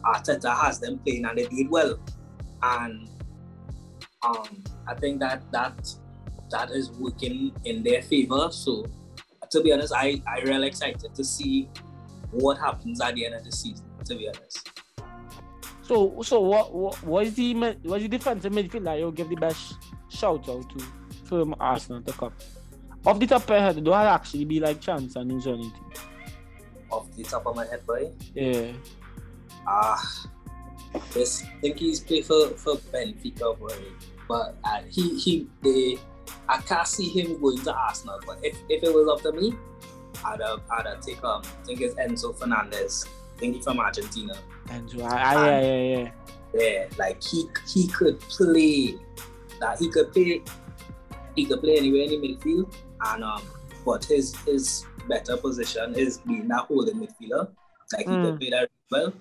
Arteta 0.04 0.54
has 0.56 0.80
them 0.80 0.98
playing, 0.98 1.24
and 1.24 1.38
they 1.38 1.46
do 1.46 1.56
it 1.58 1.70
well. 1.70 1.98
And 2.62 3.08
um, 4.22 4.64
I 4.86 4.94
think 4.94 5.20
that 5.20 5.42
that 5.52 5.88
that 6.50 6.70
is 6.70 6.90
working 6.92 7.52
in 7.64 7.82
their 7.82 8.02
favor. 8.02 8.48
So, 8.50 8.86
to 9.50 9.62
be 9.62 9.72
honest, 9.72 9.92
I 9.94 10.22
I 10.26 10.40
really 10.40 10.68
excited 10.68 11.14
to 11.14 11.24
see 11.24 11.68
what 12.30 12.58
happens 12.58 13.00
at 13.00 13.14
the 13.14 13.26
end 13.26 13.34
of 13.34 13.44
the 13.44 13.52
season. 13.52 13.84
To 14.04 14.14
be 14.14 14.28
honest, 14.28 14.70
So, 15.82 16.22
so 16.22 16.40
what, 16.40 16.72
what, 16.72 17.02
what 17.02 17.26
is 17.26 17.34
the 17.34 17.54
what 17.82 18.00
is 18.00 18.08
the 18.08 18.08
defensive 18.08 18.52
midfielder 18.52 18.98
you'll 18.98 19.12
give 19.12 19.28
the 19.28 19.36
best 19.36 19.76
shout 20.08 20.48
out 20.48 20.70
to 20.70 20.84
for 21.24 21.44
Arsenal 21.60 22.02
to 22.02 22.12
come? 22.12 22.32
Off 23.06 23.18
the 23.18 23.26
top 23.26 23.42
of 23.42 23.50
your 23.50 23.60
head, 23.60 23.84
do 23.84 23.92
I 23.92 24.06
actually 24.06 24.44
be 24.44 24.60
like 24.60 24.80
chance 24.80 25.16
and 25.16 25.30
or 25.30 25.54
anything? 25.54 25.72
off 26.90 27.10
the 27.16 27.22
top 27.22 27.46
of 27.46 27.56
my 27.56 27.66
head, 27.66 27.84
boy. 27.86 28.10
Yeah. 28.34 28.72
Ah, 29.66 30.26
this 31.12 31.44
I 31.44 31.60
think 31.60 31.78
he's 31.78 32.00
played 32.00 32.24
for 32.24 32.48
for 32.56 32.76
Benfica, 32.92 33.58
boy. 33.58 33.76
But 34.28 34.56
uh, 34.64 34.82
he 34.88 35.18
he 35.18 35.48
they 35.62 35.98
I 36.48 36.58
can't 36.58 36.86
see 36.86 37.08
him 37.08 37.40
going 37.40 37.58
to 37.64 37.74
Arsenal. 37.74 38.20
But 38.26 38.38
if, 38.42 38.56
if 38.68 38.82
it 38.82 38.92
was 38.94 39.08
up 39.08 39.22
to 39.22 39.32
me, 39.38 39.54
I'd 40.24 40.40
have, 40.40 40.60
I'd 40.70 40.86
have 40.86 41.00
take 41.00 41.22
um 41.22 41.42
I 41.44 41.64
think 41.64 41.80
it's 41.80 41.94
Enzo 41.94 42.36
Fernandez. 42.36 43.04
I 43.36 43.38
think 43.38 43.56
he's 43.56 43.64
from 43.64 43.78
Argentina. 43.78 44.34
So 44.86 45.02
I, 45.04 45.34
I 45.34 45.34
yeah, 45.34 45.60
yeah, 45.60 45.96
yeah. 45.98 46.10
Yeah, 46.54 46.86
like 46.98 47.22
he 47.22 47.44
he 47.72 47.86
could 47.88 48.18
play 48.20 48.94
that 49.60 49.78
he 49.78 49.90
could 49.90 50.12
play 50.12 50.42
he 51.36 51.44
could 51.44 51.60
play 51.60 51.76
anywhere 51.76 52.02
in 52.02 52.10
the 52.10 52.16
midfield 52.36 52.74
and 53.06 53.22
um 53.22 53.42
but 53.84 54.04
his 54.04 54.34
his 54.40 54.84
better 55.08 55.36
position 55.36 55.94
is 55.94 56.18
being 56.18 56.48
that 56.48 56.62
holding 56.62 56.96
midfielder. 56.96 57.50
Like 57.92 58.06
he 58.06 58.12
Mm. 58.12 58.22
could 58.22 58.40
play 58.40 58.50
that 58.50 58.70
well. 58.90 59.12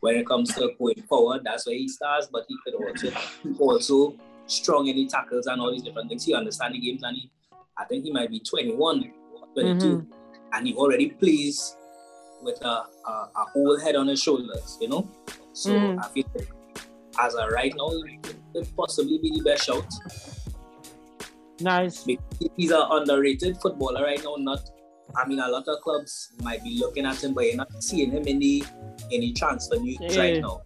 When 0.00 0.14
it 0.16 0.26
comes 0.26 0.54
to 0.54 0.70
going 0.78 1.02
forward, 1.08 1.42
that's 1.44 1.66
where 1.66 1.74
he 1.76 1.88
starts, 1.88 2.28
but 2.32 2.44
he 2.48 2.56
could 2.64 2.74
also 2.74 3.10
he 3.42 3.54
also 3.58 4.16
strong 4.48 4.88
in 4.88 4.96
the 4.96 5.06
tackles 5.06 5.46
and 5.46 5.60
all 5.60 5.70
these 5.70 5.82
different 5.82 6.08
things. 6.08 6.24
He 6.24 6.34
understands 6.34 6.74
the 6.76 6.80
games 6.80 7.02
and 7.04 7.16
he 7.16 7.30
I 7.76 7.84
think 7.84 8.04
he 8.04 8.10
might 8.10 8.28
be 8.30 8.40
21 8.40 9.12
or 9.36 9.46
22 9.54 10.06
and 10.52 10.66
he 10.66 10.74
already 10.74 11.10
plays 11.10 11.76
with 12.42 12.60
a, 12.62 12.66
a, 13.06 13.10
a 13.36 13.44
whole 13.52 13.78
head 13.78 13.94
on 13.94 14.08
his 14.08 14.20
shoulders, 14.20 14.78
you 14.80 14.88
know? 14.88 15.08
So 15.52 15.70
Mhm. 15.72 16.04
I 16.04 16.08
feel 16.08 16.24
like 16.34 16.48
as 17.20 17.34
of 17.34 17.50
right 17.50 17.72
now, 17.76 17.88
he 18.02 18.16
could 18.18 18.76
possibly 18.76 19.18
be 19.18 19.30
the 19.30 19.42
best 19.42 19.64
shout. 19.64 19.86
Nice. 21.60 22.06
He's 22.56 22.70
an 22.70 22.82
underrated 22.90 23.56
footballer 23.60 24.02
right 24.04 24.22
now. 24.22 24.36
Not, 24.38 24.60
I 25.16 25.26
mean, 25.26 25.40
a 25.40 25.48
lot 25.48 25.66
of 25.66 25.80
clubs 25.80 26.32
might 26.42 26.62
be 26.62 26.78
looking 26.78 27.04
at 27.04 27.22
him, 27.22 27.34
but 27.34 27.44
you're 27.46 27.56
not 27.56 27.82
seeing 27.82 28.10
him 28.12 28.24
in 28.26 28.38
the 28.38 28.64
in 29.10 29.20
the 29.20 29.32
transfer 29.32 29.76
news 29.76 29.98
Yeah. 30.00 30.20
right 30.20 30.40
now. 30.40 30.62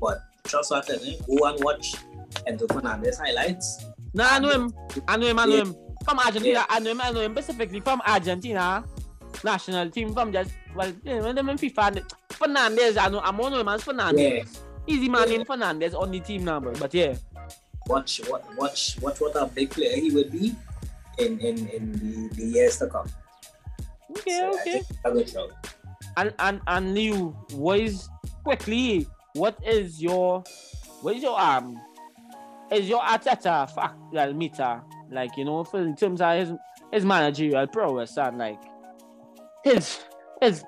But 0.00 0.18
what 0.50 0.72
I 0.72 1.16
go 1.26 1.44
and 1.46 1.64
watch 1.64 1.94
Enzo 2.46 2.70
Fernandez 2.72 3.18
highlights. 3.18 3.84
No, 4.14 4.24
I 4.24 4.38
know 4.38 4.50
him. 4.50 4.74
I 5.08 5.16
know 5.16 5.26
him. 5.26 5.38
I 5.38 5.46
know 5.46 5.56
him. 5.56 5.76
From 6.04 6.18
Argentina. 6.18 6.60
Yeah. 6.60 6.66
I 6.68 6.78
know 6.80 6.90
him. 6.90 7.00
I 7.00 7.10
know 7.10 7.20
him 7.20 7.32
specifically 7.32 7.80
from 7.80 8.00
Argentina. 8.06 8.84
National 9.44 9.90
team 9.90 10.14
from 10.14 10.32
just 10.32 10.52
well, 10.74 10.92
know, 11.04 11.32
them 11.32 11.48
in 11.50 11.58
FIFA. 11.58 11.96
and 11.96 12.02
Fernandez. 12.30 12.96
I 12.96 13.08
know. 13.08 13.20
I'm 13.20 13.40
on 13.40 13.52
him 13.52 13.68
as 13.68 13.82
Fernandez. 13.82 14.60
Easy 14.86 15.08
man 15.08 15.30
in 15.30 15.44
Fernandez 15.44 15.94
on 15.94 16.10
the 16.10 16.20
team 16.20 16.44
number, 16.44 16.72
but 16.72 16.94
yeah. 16.94 17.14
Watch 17.86 18.20
what 18.28 18.44
watch 18.56 18.96
watch 19.00 19.20
what 19.20 19.36
a 19.36 19.46
big 19.46 19.70
player 19.70 19.96
he 19.96 20.10
would 20.10 20.32
be 20.32 20.54
in 21.18 21.38
in, 21.40 21.68
in 21.68 21.92
the, 21.92 22.34
the 22.34 22.44
years 22.44 22.78
to 22.78 22.86
come. 22.86 23.08
Okay, 24.10 24.38
So 24.38 24.60
okay. 24.60 24.82
a 25.04 25.10
good 25.12 25.28
shout. 25.28 25.50
And 26.16 26.32
and 26.38 26.60
and 26.66 26.94
Liu, 26.94 27.36
what 27.52 27.80
is 27.80 28.08
quickly? 28.44 29.06
What 29.34 29.58
is 29.66 30.00
your 30.00 30.42
what 31.02 31.16
is 31.16 31.22
your 31.22 31.38
um 31.38 31.80
is 32.72 32.88
your 32.88 33.00
Arteta 33.00 33.70
factual 33.70 34.34
meter 34.34 34.82
like 35.10 35.36
you 35.36 35.44
know 35.44 35.64
for 35.64 35.80
in 35.80 35.94
terms 35.94 36.20
of 36.20 36.36
his 36.38 36.52
his 36.92 37.04
managerial 37.04 37.66
prowess 37.66 38.16
and 38.16 38.38
like 38.38 38.60
his 39.64 40.00
his 40.40 40.64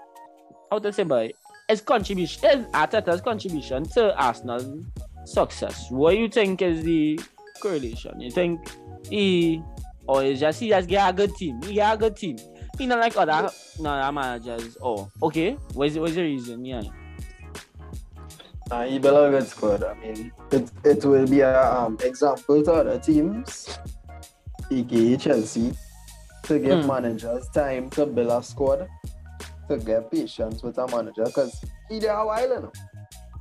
how 0.70 0.78
to 0.78 0.92
say 0.92 1.02
boy 1.02 1.30
his 1.68 1.80
contribution 1.80 2.48
his 2.48 2.66
Arteta's 2.66 3.20
contribution 3.20 3.84
to 3.84 4.14
Arsenal 4.16 4.84
success. 5.28 5.90
What 5.90 6.16
you 6.16 6.28
think 6.28 6.62
is 6.62 6.82
the 6.82 7.20
correlation? 7.60 8.20
You 8.20 8.30
think 8.30 8.60
he 9.08 9.62
or 10.06 10.24
is 10.24 10.40
just 10.40 10.60
he 10.60 10.68
just 10.68 10.88
get 10.88 11.08
a 11.08 11.12
good 11.12 11.34
team? 11.36 11.60
He 11.62 11.74
get 11.74 11.94
a 11.94 11.96
good 11.96 12.16
team. 12.16 12.38
He 12.78 12.86
not 12.86 13.00
like 13.00 13.16
other 13.16 13.50
no 13.80 13.90
other 13.90 14.12
managers. 14.12 14.76
Oh, 14.82 15.10
okay. 15.22 15.52
What's 15.74 15.96
what's 15.96 16.14
the 16.14 16.22
reason? 16.22 16.64
Yeah. 16.64 16.82
Uh, 18.70 18.84
he 18.84 18.98
built 18.98 19.28
a 19.28 19.30
good 19.30 19.46
squad. 19.48 19.82
I 19.82 19.94
mean, 19.94 20.32
it, 20.52 20.70
it 20.84 21.04
will 21.04 21.26
be 21.26 21.40
a 21.40 21.72
um, 21.72 21.96
example 22.02 22.62
to 22.62 22.72
other 22.72 22.98
teams, 22.98 23.78
aka 24.70 25.16
Chelsea, 25.16 25.72
to 26.44 26.58
give 26.58 26.80
Hmm. 26.82 26.86
managers 26.88 27.48
time 27.48 27.88
to 27.90 28.04
build 28.06 28.30
a 28.30 28.42
squad, 28.42 28.86
to 29.68 29.76
get 29.78 30.10
patience 30.10 30.62
with 30.62 30.76
a 30.78 30.86
manager, 30.88 31.24
because 31.24 31.58
he 31.88 31.98
there 31.98 32.12
a 32.12 32.26
while, 32.26 32.48
you 32.48 32.60
know. 32.60 32.72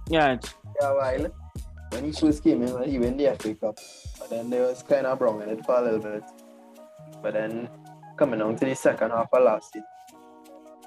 Yeah. 0.10 0.38
There 0.79 0.91
a 0.91 0.96
while. 0.96 1.31
When 1.91 2.05
he 2.05 2.12
first 2.12 2.43
came 2.43 2.63
in, 2.63 2.84
he 2.89 3.00
won 3.00 3.17
the 3.17 3.36
FA 3.39 3.53
Cup, 3.55 3.77
but 4.19 4.29
then 4.29 4.50
they 4.50 4.60
was 4.62 4.84
kind 4.84 5.05
of 5.05 5.19
wrong 5.19 5.41
in 5.41 5.50
it 5.50 5.65
for 5.65 5.75
a 5.75 5.81
little 5.81 6.00
bit. 6.00 6.24
But 7.22 7.34
then 7.34 7.69
coming 8.17 8.41
on 8.41 8.55
to 8.57 8.65
the 8.65 8.75
second 8.75 9.12
half 9.12 9.27
of 9.34 9.43
last 9.43 9.74
season, 9.74 9.86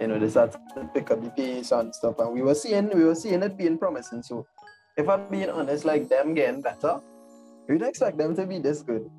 you 0.00 0.07
know, 0.07 0.19
they 0.19 0.28
started 0.30 0.59
to 0.75 0.85
pick 0.95 1.11
up 1.11 1.23
the 1.23 1.30
pace 1.30 1.73
and 1.73 1.95
stuff, 1.95 2.19
and 2.19 2.33
we 2.33 2.42
were 2.42 2.54
seeing 2.54 2.88
we 2.95 3.04
were 3.04 3.14
seeing 3.14 3.42
it 3.42 3.57
being 3.57 3.76
promising. 3.76 4.23
So, 4.23 4.47
if 4.97 5.09
I'm 5.09 5.28
being 5.28 5.50
honest, 5.50 5.85
like 5.85 6.09
them 6.09 6.35
getting 6.35 6.62
better, 6.62 7.00
we 7.69 7.75
didn't 7.75 7.90
expect 7.90 8.16
them 8.16 8.35
to 8.37 8.47
be 8.47 8.59
this 8.59 8.83
good, 8.83 9.11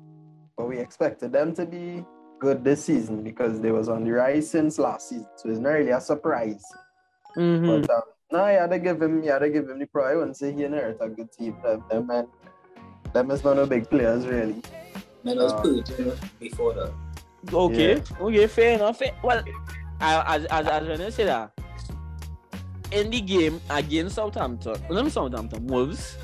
but 0.56 0.68
we 0.68 0.78
expected 0.78 1.32
them 1.32 1.54
to 1.54 1.64
be 1.64 2.04
good 2.40 2.64
this 2.64 2.84
season 2.84 3.22
because 3.22 3.60
they 3.60 3.70
was 3.70 3.88
on 3.88 4.04
the 4.04 4.10
rise 4.10 4.50
since 4.50 4.78
last 4.78 5.08
season. 5.08 5.28
So 5.36 5.48
it's 5.48 5.60
not 5.60 5.70
really 5.70 5.90
a 5.90 6.00
surprise. 6.00 6.64
Mm-hmm. 7.36 7.82
But 7.82 7.90
um, 7.90 8.02
no, 8.32 8.46
you 8.48 8.58
had 8.58 8.70
to 8.70 8.78
give 8.80 9.00
him, 9.00 9.22
you 9.22 9.30
had 9.30 9.38
to 9.38 9.50
give 9.50 9.68
him 9.70 9.78
the 9.78 9.86
pro. 9.86 10.04
I 10.04 10.16
wouldn't 10.16 10.36
say 10.36 10.52
he 10.52 10.64
inherited 10.64 11.00
a 11.00 11.08
good 11.08 11.30
team. 11.32 11.56
Them, 11.62 11.84
them 11.88 12.06
man, 12.08 12.26
them 13.12 13.30
is 13.30 13.44
one 13.44 13.58
of 13.58 13.68
big 13.68 13.88
players 13.88 14.26
really. 14.26 14.60
Man 15.22 15.36
was 15.36 15.52
Uh, 15.52 15.62
good 15.62 16.18
before 16.40 16.74
the 16.74 16.92
Okay. 17.52 18.02
Okay. 18.20 18.46
Fair 18.48 18.74
enough. 18.74 18.98
Fair- 18.98 19.14
Well, 19.22 19.38
I, 19.38 19.81
as 20.02 20.44
as 20.46 20.66
as 20.66 20.88
when 20.88 21.00
I 21.00 21.10
say 21.10 21.24
that 21.24 21.52
in 22.90 23.10
the 23.10 23.20
game 23.20 23.60
against 23.70 24.16
Southampton, 24.16 24.76
not 24.90 25.10
Southampton 25.10 25.66
Wolves, 25.66 26.16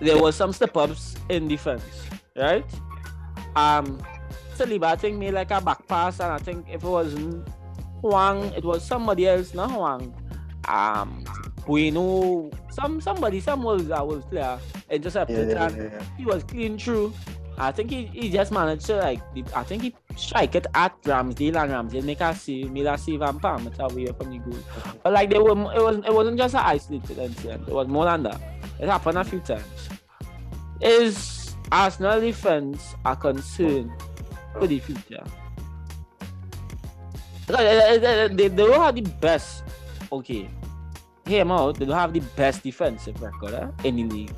there 0.00 0.20
was 0.20 0.34
some 0.34 0.52
step 0.52 0.76
ups 0.76 1.14
in 1.28 1.46
defense, 1.46 1.84
right? 2.36 2.64
Um, 3.54 4.00
Saliba 4.56 4.84
I 4.84 4.96
think 4.96 5.18
made 5.18 5.34
like 5.34 5.50
a 5.50 5.60
back 5.60 5.86
pass, 5.86 6.20
and 6.20 6.32
I 6.32 6.38
think 6.38 6.66
if 6.68 6.82
it 6.82 6.88
wasn't 6.88 7.46
Hwang, 8.02 8.52
it 8.56 8.64
was 8.64 8.84
somebody 8.84 9.26
else, 9.28 9.54
not 9.54 9.70
Hwang. 9.70 10.14
Um, 10.66 11.24
Bueno, 11.66 12.50
some 12.70 12.98
somebody, 13.00 13.40
some 13.40 13.62
Wolves, 13.62 13.90
uh, 13.90 14.02
Wolves 14.02 14.24
player 14.24 14.58
intercepted, 14.90 15.50
Yeah, 15.50 15.66
and 15.66 15.76
yeah, 15.76 15.82
yeah. 15.92 16.02
he 16.16 16.24
was 16.24 16.42
clean 16.44 16.78
through. 16.78 17.12
I 17.60 17.72
think 17.72 17.90
he, 17.90 18.06
he 18.06 18.30
just 18.30 18.52
managed 18.52 18.86
to 18.86 18.96
like 18.96 19.20
I 19.54 19.64
think 19.64 19.82
he 19.82 19.94
strike 20.16 20.54
it 20.54 20.66
at 20.74 21.00
Ramsdale 21.02 21.56
and 21.56 21.72
Ramsdale 21.90 22.04
make 22.04 22.20
a 22.20 22.34
save, 22.34 22.70
made 22.70 22.86
a 22.86 22.96
save 22.96 23.20
and 23.22 23.40
palm 23.40 23.66
it 23.66 23.74
away 23.80 24.06
from 24.06 24.30
the 24.30 24.38
goal. 24.38 24.58
But 25.02 25.12
like 25.12 25.30
they 25.30 25.38
were 25.38 25.50
it 25.50 25.82
wasn't 25.82 26.06
it 26.06 26.14
wasn't 26.14 26.38
just 26.38 26.54
an 26.54 26.60
isolated 26.60 27.18
incident, 27.18 27.68
it 27.68 27.74
was 27.74 27.88
more 27.88 28.04
than 28.04 28.22
that. 28.24 28.40
It 28.78 28.88
happened 28.88 29.18
a 29.18 29.24
few 29.24 29.40
times. 29.40 29.88
Is 30.80 31.56
Arsenal 31.72 32.20
defense 32.20 32.94
a 33.04 33.16
concern 33.16 33.92
for 34.52 34.68
the 34.68 34.78
future? 34.78 35.24
Because 37.46 37.64
They, 37.90 37.98
they, 37.98 38.28
they, 38.28 38.48
they 38.48 38.66
don't 38.66 38.80
have 38.80 38.94
the 38.94 39.02
best 39.02 39.64
okay. 40.12 40.48
Hear 41.26 41.40
'em 41.40 41.50
out, 41.50 41.78
they 41.78 41.86
don't 41.86 41.96
have 41.96 42.12
the 42.12 42.20
best 42.36 42.62
defensive 42.62 43.20
record 43.20 43.54
eh, 43.54 43.68
in 43.84 43.96
the 43.96 44.04
league. 44.04 44.34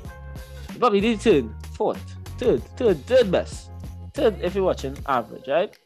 They 0.73 0.79
probably 0.79 1.01
did 1.01 1.21
third, 1.21 1.49
fourth, 1.73 2.15
third, 2.41 2.63
third, 2.75 3.05
third 3.05 3.31
best. 3.31 3.69
Third 4.13 4.41
if 4.41 4.55
you're 4.55 4.63
watching 4.63 4.97
average, 5.05 5.47
right? 5.47 5.77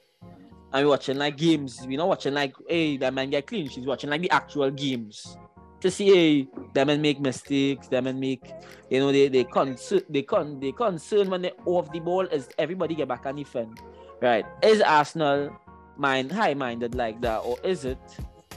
And 0.72 0.86
we're 0.86 0.90
watching 0.90 1.18
like 1.18 1.38
games. 1.38 1.84
We're 1.86 1.98
not 1.98 2.08
watching 2.08 2.34
like, 2.34 2.56
hey, 2.70 2.98
that 2.98 3.14
man 3.14 3.30
get 3.30 3.48
clean. 3.48 3.70
She's 3.70 3.86
watching 3.86 4.10
like 4.10 4.22
the 4.22 4.32
actual 4.32 4.72
games. 4.72 5.38
To 5.82 5.92
see 5.92 6.08
hey, 6.08 6.48
them 6.74 6.90
and 6.90 7.02
make 7.02 7.20
mistakes, 7.20 7.88
them 7.88 8.08
and 8.08 8.20
make 8.20 8.52
you 8.90 9.00
know 9.00 9.12
they 9.12 9.28
they 9.28 9.44
concern 9.44 10.02
they 10.10 10.24
con 10.24 10.60
they 10.60 10.72
concern 10.72 11.30
when 11.30 11.42
they 11.44 11.52
off 11.66 11.92
the 11.92 12.00
ball 12.00 12.26
is 12.28 12.50
everybody 12.58 12.96
get 12.96 13.08
back 13.08 13.26
and 13.26 13.38
defend. 13.38 13.82
Right. 14.22 14.46
Is 14.64 14.82
Arsenal 14.82 15.56
mind 15.98 16.32
high 16.32 16.54
minded 16.56 16.96
like 16.96 17.22
that, 17.22 17.40
or 17.40 17.58
is 17.64 17.86
it 17.86 18.00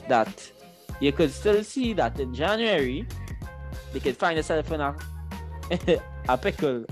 that 0.07 0.51
you 0.99 1.11
could 1.11 1.31
still 1.31 1.63
see 1.63 1.93
that 1.93 2.19
in 2.19 2.33
January 2.33 3.05
they 3.93 3.99
could 3.99 4.17
find 4.17 4.37
themselves 4.37 4.71
in 4.71 4.81
a 4.81 4.95
a 6.29 6.37
pickle. 6.37 6.85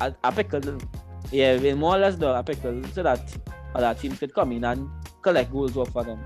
A, 0.00 0.14
a 0.24 0.32
pickle. 0.32 0.78
Yeah, 1.32 1.54
in 1.54 1.78
more 1.78 1.96
or 1.96 1.98
less 1.98 2.16
the 2.16 2.34
a 2.34 2.42
pickle 2.42 2.82
so 2.92 3.02
that 3.02 3.20
other 3.74 3.94
teams 3.94 4.18
could 4.18 4.34
come 4.34 4.52
in 4.52 4.64
and 4.64 4.88
collect 5.22 5.52
goals 5.52 5.76
off 5.76 5.94
of 5.96 6.06
them. 6.06 6.20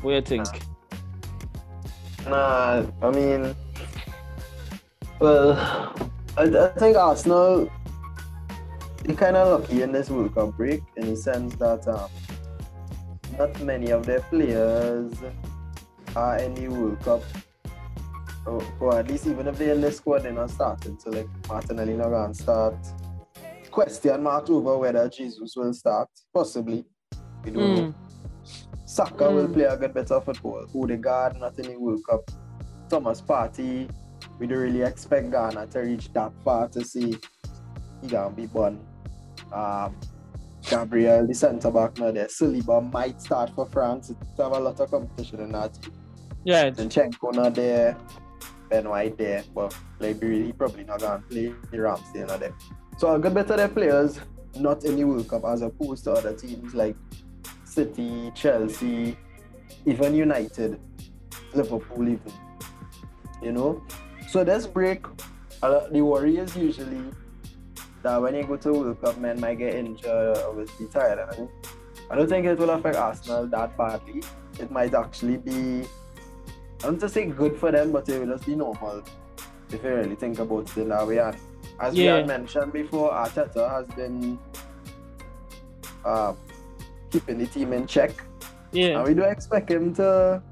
What 0.00 0.10
do 0.10 0.14
you 0.14 0.20
think? 0.22 0.46
Nah, 2.28 2.84
I 3.02 3.10
mean, 3.10 3.54
well, 5.20 5.52
I, 6.36 6.42
I 6.42 6.68
think 6.78 6.96
Arsenal 6.96 7.70
they 9.06 9.14
kind 9.14 9.36
of 9.36 9.60
lucky 9.60 9.82
in 9.82 9.92
this 9.92 10.10
World 10.10 10.34
Cup 10.34 10.56
break 10.56 10.82
in 10.96 11.10
the 11.10 11.16
sense 11.16 11.54
that 11.56 11.86
um, 11.86 12.10
not 13.38 13.60
many 13.62 13.90
of 13.92 14.04
their 14.04 14.20
players 14.20 15.14
are 16.16 16.38
in 16.38 16.54
the 16.54 16.66
World 16.68 17.00
Cup. 17.02 17.22
Or, 18.46 18.62
or 18.80 18.98
at 18.98 19.08
least 19.08 19.26
even 19.26 19.48
if 19.48 19.58
they're 19.58 19.74
in 19.74 19.80
the 19.80 19.90
squad, 19.90 20.20
they're 20.20 20.32
not 20.32 20.50
starting. 20.50 20.98
So 20.98 21.10
like 21.10 21.28
Martinelli 21.48 21.94
not 21.94 22.10
gonna 22.10 22.34
start. 22.34 22.76
Question 23.70 24.22
mark 24.22 24.48
over 24.48 24.78
whether 24.78 25.08
Jesus 25.08 25.54
will 25.56 25.74
start. 25.74 26.08
Possibly. 26.32 26.84
We 27.44 27.50
don't 27.50 27.74
know. 27.74 27.82
Mm. 27.82 27.94
Saka 28.86 29.30
will 29.30 29.48
Mm. 29.48 29.52
play 29.52 29.64
a 29.64 29.76
good 29.76 29.92
bit 29.92 30.10
of 30.10 30.24
football. 30.24 30.64
Odegaard 30.74 31.38
not 31.40 31.58
in 31.58 31.66
the 31.72 31.76
World 31.76 32.00
Cup. 32.08 32.30
Thomas 32.88 33.20
Partey, 33.20 33.90
we 34.38 34.46
don't 34.46 34.58
really 34.58 34.82
expect 34.82 35.30
Ghana 35.32 35.66
to 35.68 35.80
reach 35.80 36.12
that 36.12 36.32
far 36.44 36.68
to 36.68 36.84
see 36.84 37.18
he 38.00 38.08
gonna 38.08 38.30
be 38.34 38.46
born. 38.46 38.78
Um, 39.52 39.96
Gabriel, 40.68 41.26
the 41.26 41.34
centre 41.34 41.70
back 41.70 41.98
now 41.98 42.10
there. 42.12 42.26
Saliba 42.26 42.80
might 42.92 43.20
start 43.20 43.50
for 43.54 43.66
France. 43.66 44.12
Have 44.38 44.52
a 44.52 44.58
lot 44.58 44.78
of 44.80 44.90
competition 44.90 45.40
in 45.40 45.52
that. 45.52 45.76
Yeah, 46.44 46.70
Zinchenko 46.70 47.34
not 47.34 47.54
there. 47.54 47.96
Ben 48.68 48.88
White 48.88 49.16
there, 49.18 49.44
but 49.54 49.76
like 49.98 50.20
really, 50.20 50.46
he 50.46 50.52
probably 50.52 50.84
not 50.84 51.00
gonna 51.00 51.22
play. 51.28 51.54
The 51.70 51.80
Ramsey 51.80 52.20
not 52.20 52.40
there. 52.40 52.54
So 52.98 53.18
good 53.18 53.34
bit 53.34 53.50
of 53.50 53.56
their 53.56 53.68
players 53.68 54.20
not 54.56 54.84
in 54.84 54.96
the 54.96 55.04
World 55.04 55.28
Cup 55.28 55.44
as 55.44 55.62
opposed 55.62 56.04
to 56.04 56.12
other 56.12 56.32
teams 56.32 56.74
like 56.74 56.96
City, 57.64 58.32
Chelsea, 58.34 59.16
even 59.84 60.14
United, 60.14 60.80
Liverpool 61.54 62.08
even. 62.08 62.32
You 63.42 63.52
know? 63.52 63.82
So 64.28 64.44
this 64.44 64.66
break, 64.66 65.04
the 65.60 66.00
worry 66.02 66.38
is 66.38 66.56
usually 66.56 67.02
that 68.02 68.20
when 68.20 68.34
you 68.34 68.44
go 68.44 68.56
to 68.56 68.72
World 68.72 69.02
Cup, 69.02 69.18
men 69.18 69.38
might 69.40 69.58
get 69.58 69.74
injured 69.74 70.38
or 70.38 70.64
be 70.78 70.86
tired. 70.86 71.18
I 72.10 72.14
don't 72.14 72.28
think 72.28 72.46
it 72.46 72.58
will 72.58 72.70
affect 72.70 72.96
Arsenal 72.96 73.46
that 73.48 73.76
badly. 73.76 74.22
It 74.58 74.70
might 74.70 74.94
actually 74.94 75.36
be, 75.36 75.84
I 76.80 76.82
don't 76.86 77.00
to 77.00 77.08
say 77.08 77.26
good 77.26 77.56
for 77.56 77.70
them, 77.72 77.92
but 77.92 78.08
it 78.08 78.20
will 78.20 78.34
just 78.36 78.46
be 78.46 78.54
normal 78.54 79.02
if 79.70 79.82
you 79.82 79.90
really 79.90 80.14
think 80.14 80.38
about 80.38 80.70
it 80.70 80.76
in 80.82 80.88
that 80.90 81.06
way. 81.06 81.18
And 81.18 81.36
as 81.80 81.94
we 81.94 82.04
Yeah. 82.04 82.16
had 82.18 82.26
mentioned 82.26 82.72
before, 82.72 83.10
Arteta 83.12 83.68
has 83.70 83.86
been 83.96 84.38
um, 86.04 86.36
keeping 87.10 87.38
the 87.38 87.46
team 87.46 87.72
in 87.72 87.86
check. 87.86 88.12
yeah. 88.72 88.98
And 88.98 89.08
we 89.08 89.14
do 89.14 89.22
expect 89.22 89.70
him 89.70 89.94
to 89.94 90.42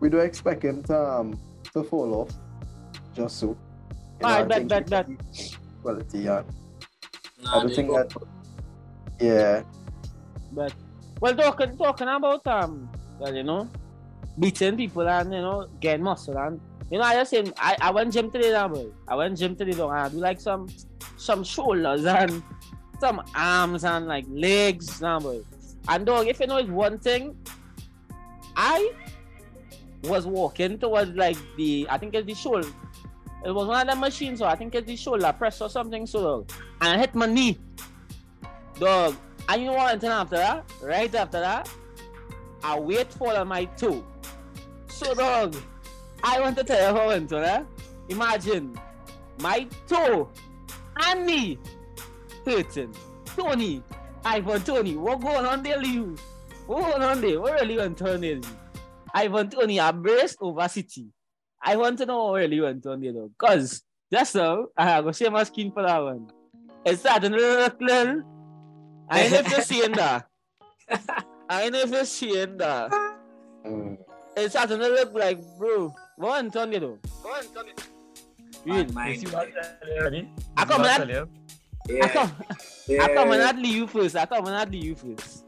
we 0.00 0.10
do 0.10 0.18
expect 0.18 0.62
him 0.64 0.82
to 0.84 0.96
um 0.98 1.38
to 1.72 1.82
fall 1.82 2.14
off 2.14 2.30
just 3.14 3.38
so. 3.38 3.46
You 4.20 4.26
Alright, 4.26 4.40
I 4.40 4.44
bet, 4.44 4.56
think 4.58 4.68
bet, 4.68 4.84
he- 5.08 5.14
bet. 5.14 5.58
Quality, 5.82 6.18
yeah. 6.18 6.42
Nah, 7.42 7.50
I 7.50 7.58
don't 7.60 7.68
they 7.68 7.74
think 7.74 7.88
go- 7.88 7.96
that 8.02 8.12
yeah. 9.20 9.62
But 10.52 10.74
well, 11.20 11.34
talking 11.34 11.76
talking 11.76 12.08
about 12.08 12.46
um, 12.46 12.88
well, 13.18 13.34
you 13.34 13.42
know, 13.44 13.68
beating 14.38 14.76
people 14.76 15.08
and 15.08 15.32
you 15.32 15.40
know 15.40 15.68
getting 15.80 16.02
muscle 16.02 16.36
and 16.36 16.60
you 16.90 16.98
know 16.98 17.04
I 17.04 17.14
just 17.14 17.30
saying 17.30 17.52
I, 17.56 17.76
I 17.80 17.90
went 17.90 18.12
gym 18.12 18.30
today 18.30 18.50
now 18.52 18.68
boy. 18.68 18.86
I 19.08 19.14
went 19.14 19.38
gym 19.38 19.56
today 19.56 19.72
though 19.72 19.90
and 19.90 20.00
I 20.00 20.08
do 20.08 20.18
like 20.18 20.40
some 20.40 20.68
some 21.16 21.44
shoulders 21.44 22.04
and 22.04 22.42
some 23.00 23.22
arms 23.34 23.84
and 23.84 24.06
like 24.06 24.26
legs 24.28 25.00
now 25.00 25.20
boy. 25.20 25.40
And 25.88 26.06
dog, 26.06 26.26
if 26.26 26.40
you 26.40 26.46
know 26.46 26.56
it's 26.56 26.70
one 26.70 26.98
thing, 26.98 27.36
I 28.56 28.92
was 30.04 30.26
walking 30.26 30.78
towards 30.78 31.10
like 31.12 31.36
the 31.56 31.86
I 31.90 31.98
think 31.98 32.14
it's 32.14 32.26
the 32.26 32.34
shoulder. 32.34 32.68
It 33.44 33.50
was 33.50 33.68
one 33.68 33.86
of 33.86 33.94
the 33.94 34.00
machines, 34.00 34.38
so 34.38 34.46
I 34.46 34.54
think 34.54 34.74
it's 34.74 34.86
the 34.86 34.96
shoulder 34.96 35.34
press 35.36 35.60
or 35.60 35.68
something 35.68 36.06
so. 36.06 36.46
And 36.80 36.96
I 36.96 36.98
hit 36.98 37.14
my 37.14 37.26
knee. 37.26 37.58
Dog. 38.78 39.16
And 39.48 39.60
you 39.60 39.68
know 39.68 39.74
what 39.74 39.90
happened 39.90 40.12
after 40.12 40.36
that? 40.36 40.72
Right 40.82 41.14
after 41.14 41.40
that, 41.40 41.68
I 42.62 42.80
weight 42.80 43.12
fall 43.12 43.36
on 43.36 43.48
my 43.48 43.66
toe. 43.66 44.02
So 44.94 45.12
dog, 45.12 45.56
I 46.22 46.40
want 46.40 46.56
to 46.56 46.62
tell 46.62 46.78
you 46.78 46.96
how 46.96 47.08
went 47.08 47.28
that. 47.28 47.66
Imagine 48.08 48.78
my 49.40 49.66
toe 49.88 50.28
and 50.96 51.26
knee 51.26 51.58
hurting. 52.46 52.94
Toney, 53.24 53.82
Ivan 54.24 54.62
Toney, 54.62 54.94
what 54.94 55.20
going 55.20 55.46
on 55.46 55.64
there, 55.64 55.82
you? 55.82 56.16
What 56.68 56.92
going 56.92 57.02
on 57.02 57.20
there? 57.20 57.40
What 57.40 57.54
really 57.54 57.76
went 57.76 58.00
on 58.02 58.20
there? 58.20 58.40
Ivan 59.12 59.50
Toney, 59.50 59.80
I 59.80 59.90
braced 59.90 60.38
over 60.40 60.68
City. 60.68 61.06
I 61.60 61.74
want 61.74 61.98
to 61.98 62.06
know 62.06 62.26
what 62.26 62.34
really 62.34 62.60
went 62.60 62.86
on 62.86 63.00
there 63.00 63.12
though. 63.12 63.32
Cause 63.36 63.82
just 64.12 64.30
so 64.30 64.70
I 64.76 65.02
go 65.02 65.10
share 65.10 65.32
my 65.32 65.42
screen 65.42 65.72
for 65.72 65.82
that 65.82 65.98
one. 65.98 66.30
It's 66.84 67.00
starting 67.00 67.32
to 67.32 67.36
look 67.36 67.80
little. 67.80 68.22
I 69.10 69.22
don't 69.24 69.32
know 69.32 69.38
if 69.40 69.50
you're 69.50 69.60
seeing 69.62 69.92
that. 69.92 70.28
I 71.48 71.62
don't 71.62 71.72
know 71.72 71.80
if 71.80 71.90
you're 71.90 72.04
seeing 72.04 72.56
that. 72.58 72.92
Mm. 73.66 74.03
It's 74.36 74.54
starting 74.54 74.78
to 74.78 74.88
look 74.88 75.14
like, 75.14 75.38
bro. 75.58 75.94
What 76.16 76.42
went 76.42 76.56
on 76.56 76.70
there 76.70 76.80
though? 76.80 76.98
What 77.22 77.44
went 77.44 77.56
on 77.56 77.66
there? 77.66 77.74
Real. 78.64 78.92
Mine, 78.92 79.10
You 79.12 79.16
see 79.18 79.26
mine. 79.26 79.52
what 79.54 79.98
I 79.98 80.02
Ready? 80.02 80.28
I 80.56 80.64
come 80.64 80.82
You 80.82 80.88
and 80.88 81.02
I 81.02 81.06
tell? 81.12 81.28
I 82.02 82.08
come, 82.08 82.32
yeah. 82.88 83.02
I 83.04 83.14
come 83.14 83.30
and 83.32 83.40
not 83.42 83.56
leave 83.56 83.74
you 83.76 83.86
first. 83.86 84.16
I 84.16 84.24
come 84.26 84.46
and 84.46 84.54
not 84.54 84.70
leave 84.70 84.84
you 84.84 84.94
first. 84.96 85.44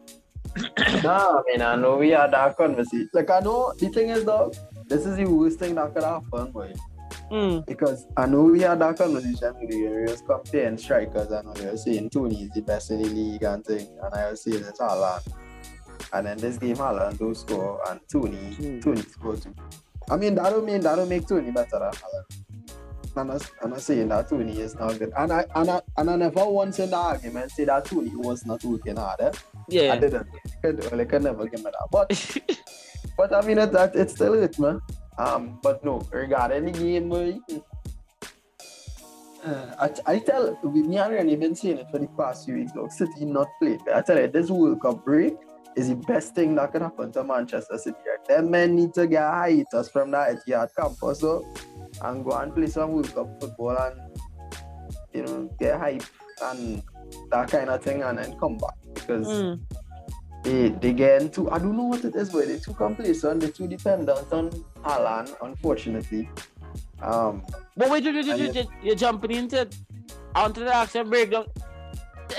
Nah, 1.03 1.39
I 1.39 1.43
mean, 1.47 1.63
I 1.63 1.77
know 1.77 1.97
we 1.97 2.11
had 2.11 2.33
that 2.33 2.57
conversation. 2.57 3.09
Like, 3.13 3.31
I 3.31 3.41
know 3.41 3.73
the 3.79 3.89
thing 3.89 4.11
is, 4.11 4.25
dog, 4.25 4.55
this 4.87 5.05
is 5.07 5.17
the 5.17 5.25
worst 5.27 5.59
thing 5.59 5.75
that 5.77 5.95
could 5.95 6.05
happen, 6.05 6.51
boy. 6.53 6.73
Mm. 7.31 7.67
Because 7.67 8.07
I 8.17 8.27
know 8.27 8.43
we 8.45 8.61
had 8.61 8.79
that 8.81 8.97
conversation 8.99 9.55
with 9.61 9.71
you. 9.71 9.91
You 9.91 10.07
was 10.09 10.23
comparing 10.23 10.79
strikers, 10.79 11.31
and 11.31 11.59
you 11.59 11.67
were 11.69 11.77
saying 11.77 12.11
Toney 12.11 12.45
is 12.45 12.51
the 12.51 12.61
best 12.63 12.91
in 12.91 13.03
the 13.03 13.09
league 13.09 13.43
and 13.43 13.65
thing. 13.65 13.87
And 14.03 14.15
I 14.15 14.31
was 14.31 14.43
saying 14.43 14.63
it's 14.63 14.79
Haaland. 14.81 15.27
And 16.13 16.27
then 16.27 16.39
this 16.39 16.59
game, 16.59 16.77
Haaland 16.77 17.19
do 17.19 17.35
score, 17.35 17.81
and 17.89 18.01
Toney, 18.11 18.37
Hmm. 18.37 18.81
Toney 18.81 19.03
score 19.03 19.37
too. 19.37 19.55
I 20.11 20.17
mean, 20.17 20.35
that 20.37 20.51
don't 20.51 20.65
mean 20.65 20.81
that 20.81 20.97
don't 20.97 21.09
make 21.09 21.27
Toney 21.27 21.51
better 21.51 21.79
than 21.79 21.93
Haaland. 21.93 22.47
I'm 23.19 23.29
not, 23.29 23.51
I'm 23.63 23.71
not 23.71 23.81
saying 23.81 24.09
that 24.09 24.29
Toney 24.29 24.61
is 24.61 24.75
not 24.75 24.99
good. 24.99 25.13
And 25.17 25.33
I, 25.33 25.47
and 25.55 25.71
I, 25.71 25.81
and 25.97 26.11
I 26.11 26.17
never 26.17 26.45
once 26.45 26.79
in 26.79 26.91
the 26.91 26.97
argument 26.97 27.51
say 27.51 27.65
that 27.65 27.87
Toney 27.87 28.15
was 28.15 28.45
not 28.45 28.63
working 28.63 28.97
hard. 28.97 29.21
Eh? 29.21 29.91
I 29.91 29.99
didn't. 29.99 30.27
Could, 30.63 30.91
well, 30.91 31.01
I 31.01 31.05
could 31.07 31.23
never 31.23 31.47
give 31.47 31.65
me 31.65 31.71
that. 31.71 31.89
But 31.91 32.59
but 33.17 33.35
I 33.35 33.41
mean, 33.47 33.59
it, 33.59 33.73
that 33.73 33.97
it 33.97 34.11
still 34.11 34.35
hurts, 34.35 34.59
man. 34.59 34.81
Um, 35.19 35.59
but 35.63 35.83
no, 35.85 36.07
regarding 36.13 36.67
the 36.67 36.73
game, 36.73 37.11
uh, 39.45 39.75
I, 39.79 40.15
I 40.15 40.19
tell 40.19 40.59
we 40.63 40.83
me 40.83 40.99
and 40.99 41.15
Rennie 41.15 41.37
been 41.37 41.55
saying 41.55 41.79
it 41.79 41.91
for 41.91 41.99
the 41.99 42.09
past 42.09 42.45
few 42.45 42.57
weeks. 42.57 42.73
Look, 42.75 42.93
City 42.93 43.25
not 43.25 43.49
played. 43.61 43.81
I 43.95 44.03
tell 44.03 44.19
you, 44.19 44.29
this 44.29 44.51
World 44.51 44.83
Cup 44.83 45.05
break 45.05 45.35
is 45.77 45.89
the 45.89 45.95
best 45.95 46.35
thing 46.35 46.55
that 46.55 46.73
could 46.73 46.83
happen 46.83 47.13
to 47.13 47.23
Manchester 47.23 47.79
City. 47.79 47.97
Them 48.27 48.51
men 48.51 48.75
need 48.75 48.95
to 48.95 49.07
get 49.07 49.23
hiatus 49.23 49.89
from 49.91 50.11
that 50.13 50.45
Etihad 50.47 50.75
campus 50.75 51.21
so, 51.21 51.47
and 52.03 52.25
go 52.25 52.33
and 52.33 52.55
play 52.55 52.67
some 52.67 52.93
World 52.93 53.15
Cup 53.15 53.29
football 53.41 53.77
and 53.77 54.01
you 55.13 55.23
know 55.25 55.51
get 55.59 55.79
hype 55.79 56.03
and 56.43 56.83
that 57.31 57.51
kind 57.51 57.71
of 57.71 57.83
thing, 57.83 58.03
and 58.03 58.19
then 58.19 58.37
come 58.39 58.57
back 58.59 58.75
because 58.95 59.29
Mm. 59.29 59.61
they 60.43 60.69
they 60.71 60.93
get 60.93 61.33
too 61.33 61.51
I 61.51 61.59
don't 61.59 61.77
know 61.77 61.85
what 61.85 62.05
it 62.05 62.15
is, 62.17 62.31
but 62.31 62.47
they're 62.49 62.59
too 62.59 62.75
complacent, 62.75 63.41
They're 63.41 63.51
too 63.51 63.69
dependent 63.69 64.33
on 64.33 64.51
Haaland, 64.83 65.35
unfortunately. 65.43 66.29
Um 67.03 67.43
But 67.77 67.91
wait, 67.91 68.05
wait, 68.05 68.15
wait, 68.15 68.27
wait, 68.39 68.55
wait, 68.55 68.69
you're 68.83 68.95
jumping 68.97 69.33
into 69.33 69.69
onto 70.35 70.65
the 70.65 70.75
action 70.75 71.09
breakdown. 71.09 71.47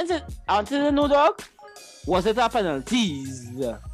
Is 0.02 0.10
it 0.12 0.23
onto 0.50 0.76
the 0.84 0.91
no 0.91 1.08
dog? 1.08 1.41
Was 2.08 2.26
it 2.26 2.38
a 2.38 2.50
penalties? 2.50 3.52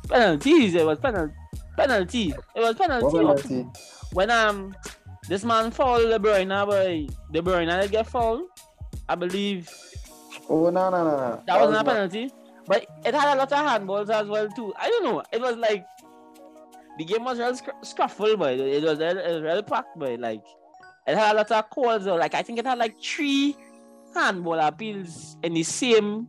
Penalties. 0.08 0.76
It 0.76 0.86
was 0.86 1.00
penalty. 1.00 1.34
Penalty. 1.76 2.30
It 2.56 2.60
was 2.60 2.76
penalty. 2.76 3.18
penalty? 3.18 3.66
When 4.14 4.30
um 4.30 4.76
this 5.28 5.44
man 5.44 5.72
fouled 5.72 6.04
De 6.10 6.20
Bruyne, 6.20 6.66
boy. 6.66 7.08
De 7.32 7.42
Bruyne 7.42 7.82
did 7.82 7.92
get 7.92 8.08
fouled. 8.08 8.44
I 9.10 9.16
believe 9.16 9.70
Oh 10.50 10.70
no 10.70 10.90
no 10.90 11.04
no 11.04 11.18
no. 11.18 11.44
that 11.48 11.60
wasn't 11.60 11.80
a 11.80 11.84
not- 11.84 11.86
penalty. 11.86 12.32
But 12.66 12.86
it 13.04 13.14
had 13.14 13.34
a 13.36 13.38
lot 13.38 13.52
of 13.52 13.58
handballs 13.60 14.10
as 14.10 14.28
well 14.28 14.48
too. 14.50 14.74
I 14.78 14.90
don't 14.90 15.04
know. 15.04 15.22
It 15.34 15.42
was 15.42 15.58
like 15.58 15.86
the 16.98 17.06
game 17.06 17.26
was 17.26 17.40
real 17.40 17.58
scuffle, 17.82 18.38
boy. 18.38 18.54
It 18.54 18.84
was 18.84 19.00
real, 19.00 19.18
it 19.18 19.34
was 19.34 19.42
real 19.42 19.64
packed, 19.64 19.98
boy. 19.98 20.16
Like 20.20 20.44
it 21.08 21.18
had 21.18 21.34
a 21.34 21.38
lot 21.38 21.52
of 21.52 21.70
calls 21.70 22.06
though. 22.06 22.16
Like 22.16 22.36
I 22.36 22.42
think 22.44 22.60
it 22.60 22.66
had 22.66 22.78
like 22.78 23.02
three 23.02 23.56
handball 24.14 24.60
appeals 24.60 25.36
in 25.44 25.56
the 25.56 25.64
same 25.64 26.28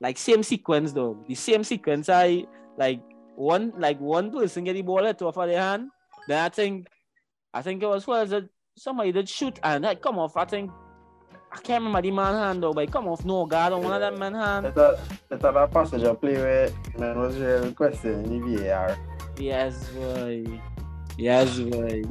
like 0.00 0.18
same 0.18 0.42
sequence 0.42 0.92
though. 0.92 1.22
The 1.28 1.34
same 1.34 1.64
sequence. 1.64 2.08
I 2.08 2.46
like 2.76 3.00
one 3.34 3.72
like 3.78 4.00
one 4.00 4.30
person 4.30 4.64
get 4.64 4.74
the 4.74 4.82
ball 4.82 5.04
hit 5.04 5.22
off 5.22 5.36
of 5.36 5.48
their 5.48 5.60
hand. 5.60 5.90
Then 6.28 6.44
I 6.44 6.48
think 6.48 6.88
I 7.52 7.62
think 7.62 7.82
it 7.82 7.86
was 7.86 8.06
was 8.06 8.32
it 8.32 8.48
somebody 8.76 9.12
did 9.12 9.28
shoot 9.28 9.58
and 9.62 9.84
that 9.84 10.02
come 10.02 10.18
off. 10.18 10.36
I 10.36 10.44
think 10.44 10.70
I 11.52 11.56
can't 11.58 11.84
remember 11.84 12.02
the 12.02 12.10
man 12.10 12.34
hand 12.34 12.62
though, 12.62 12.72
but 12.72 12.84
it 12.84 12.92
come 12.92 13.08
off 13.08 13.24
no 13.24 13.46
guard 13.46 13.72
on 13.72 13.82
one 13.82 13.94
of 13.94 14.00
them 14.00 14.18
man 14.18 14.34
hand. 14.34 14.66
It's 14.66 14.76
a 14.76 15.00
it's 15.30 15.44
a 15.44 15.52
that 15.52 15.70
passenger 15.70 16.14
play 16.14 16.34
where 16.34 16.70
man 16.98 17.18
was 17.18 17.36
real 17.36 17.72
questioning 17.72 18.52
the 18.52 18.62
VAR. 18.62 18.98
Yes, 19.38 19.88
boy. 19.90 20.60
Yes, 21.18 21.58
boy. 21.58 22.02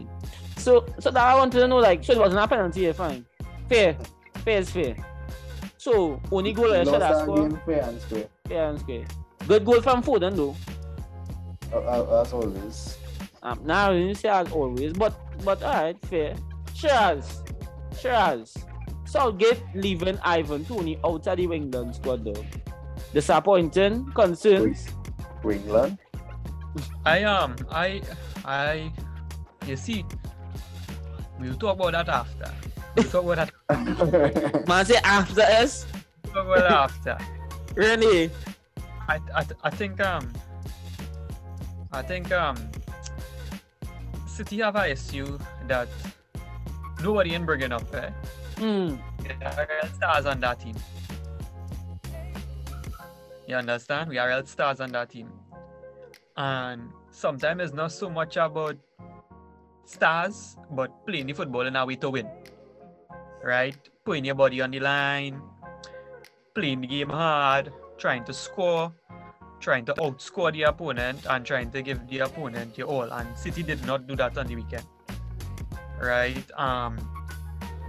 So, 0.58 0.86
so 1.00 1.12
that 1.12 1.24
I 1.24 1.36
wanted 1.36 1.60
to 1.60 1.68
know, 1.68 1.78
like, 1.78 2.04
so 2.04 2.14
it 2.14 2.20
wasn't 2.20 2.42
a 2.42 2.48
penalty, 2.48 2.82
yeah, 2.82 2.94
fine. 2.94 3.26
Fair. 3.70 3.98
Fair 4.44 4.60
is 4.60 4.70
fair. 4.70 4.96
So, 5.86 6.20
only 6.32 6.52
goal 6.52 6.74
I 6.74 6.78
Lost 6.82 6.90
should 6.90 7.02
have 7.04 7.14
that 7.14 7.22
scored. 7.22 7.52
game 7.52 7.62
fair 7.64 7.84
and 7.84 8.02
square. 8.02 8.28
Fair 8.48 8.70
and 8.72 8.80
square. 8.80 9.06
Good 9.48 9.66
goal 9.66 9.82
from 9.82 10.02
Foden, 10.02 10.36
though. 10.36 10.56
Uh, 11.72 11.78
uh, 11.78 12.22
as 12.26 12.34
always. 12.34 12.98
Um, 13.44 13.60
now, 13.64 13.92
I 13.92 13.94
didn't 13.94 14.16
say 14.16 14.30
as 14.30 14.52
always, 14.52 14.94
but, 14.94 15.14
but, 15.46 15.62
alright, 15.62 16.04
fair. 16.08 16.34
Sure 16.74 16.90
as. 16.90 17.44
Sure 18.02 18.14
as. 18.14 18.58
Southgate 19.06 19.62
leaving 19.76 20.18
Ivan 20.24 20.66
Toney 20.66 20.98
out 21.06 21.28
of 21.28 21.38
the 21.38 21.54
England 21.54 21.94
squad, 21.98 22.26
though. 22.26 22.44
Disappointing, 23.14 24.12
concerns. 24.14 24.88
For 25.44 25.52
England. 25.52 26.00
I 27.06 27.24
um 27.24 27.56
I 27.70 28.02
I 28.44 28.92
you 29.66 29.78
see 29.78 30.04
we'll 31.40 31.56
talk 31.56 31.80
about 31.80 31.92
that 31.94 32.10
after. 32.10 32.52
We'll 32.96 33.06
talk 33.06 33.24
about 33.24 33.52
that 33.68 34.68
Man 34.68 34.86
say 34.86 34.98
after 35.04 35.42
us, 35.42 35.86
we'll 36.24 36.34
talk 36.34 36.46
about 36.46 36.60
that 36.70 36.72
after. 36.72 37.18
really. 37.76 38.32
I, 39.08 39.20
I, 39.36 39.46
I 39.64 39.70
think 39.70 40.00
um 40.02 40.32
I 41.92 42.02
think 42.02 42.32
um 42.32 42.58
City 44.28 44.60
have 44.60 44.76
a 44.76 44.92
issue 44.92 45.38
that 45.68 45.88
nobody 47.02 47.36
in 47.36 47.46
bringing 47.46 47.72
up 47.72 47.94
eh? 47.94 48.10
There 48.58 48.98
are 49.44 49.68
real 49.70 49.94
stars 49.94 50.26
on 50.26 50.40
that 50.42 50.60
team. 50.60 50.76
You 53.48 53.56
understand? 53.56 54.10
We 54.10 54.18
are 54.18 54.28
real 54.28 54.46
stars 54.46 54.80
on 54.80 54.92
that 54.94 55.10
team. 55.10 55.30
And 56.36 56.90
sometimes 57.12 57.62
it's 57.62 57.74
not 57.74 57.92
so 57.92 58.10
much 58.10 58.38
about 58.38 58.78
stars, 59.86 60.58
but 60.72 61.06
playing 61.06 61.28
the 61.28 61.34
football 61.34 61.62
in 61.62 61.76
a 61.76 61.86
way 61.86 61.96
to 61.98 62.10
win. 62.10 62.28
Right? 63.46 63.78
Putting 64.04 64.26
your 64.26 64.34
body 64.34 64.60
on 64.62 64.72
the 64.72 64.80
line, 64.80 65.40
playing 66.56 66.82
the 66.82 66.88
game 66.88 67.10
hard, 67.10 67.72
trying 67.98 68.26
to 68.26 68.34
score, 68.34 68.92
trying 69.60 69.86
to 69.86 69.94
outscore 70.02 70.52
the 70.52 70.64
opponent, 70.64 71.26
and 71.30 71.46
trying 71.46 71.70
to 71.72 71.84
give 71.84 72.02
the 72.10 72.26
opponent 72.26 72.76
your 72.76 72.88
all. 72.88 73.06
And 73.06 73.38
City 73.38 73.62
did 73.62 73.86
not 73.86 74.08
do 74.08 74.16
that 74.16 74.36
on 74.38 74.48
the 74.48 74.56
weekend. 74.56 74.86
Right? 76.02 76.50
Um 76.58 76.98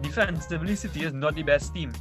defensively, 0.03 0.77
City 0.77 1.05
is 1.05 1.15
not 1.15 1.35
the 1.35 1.43
best 1.43 1.73
team. 1.73 1.93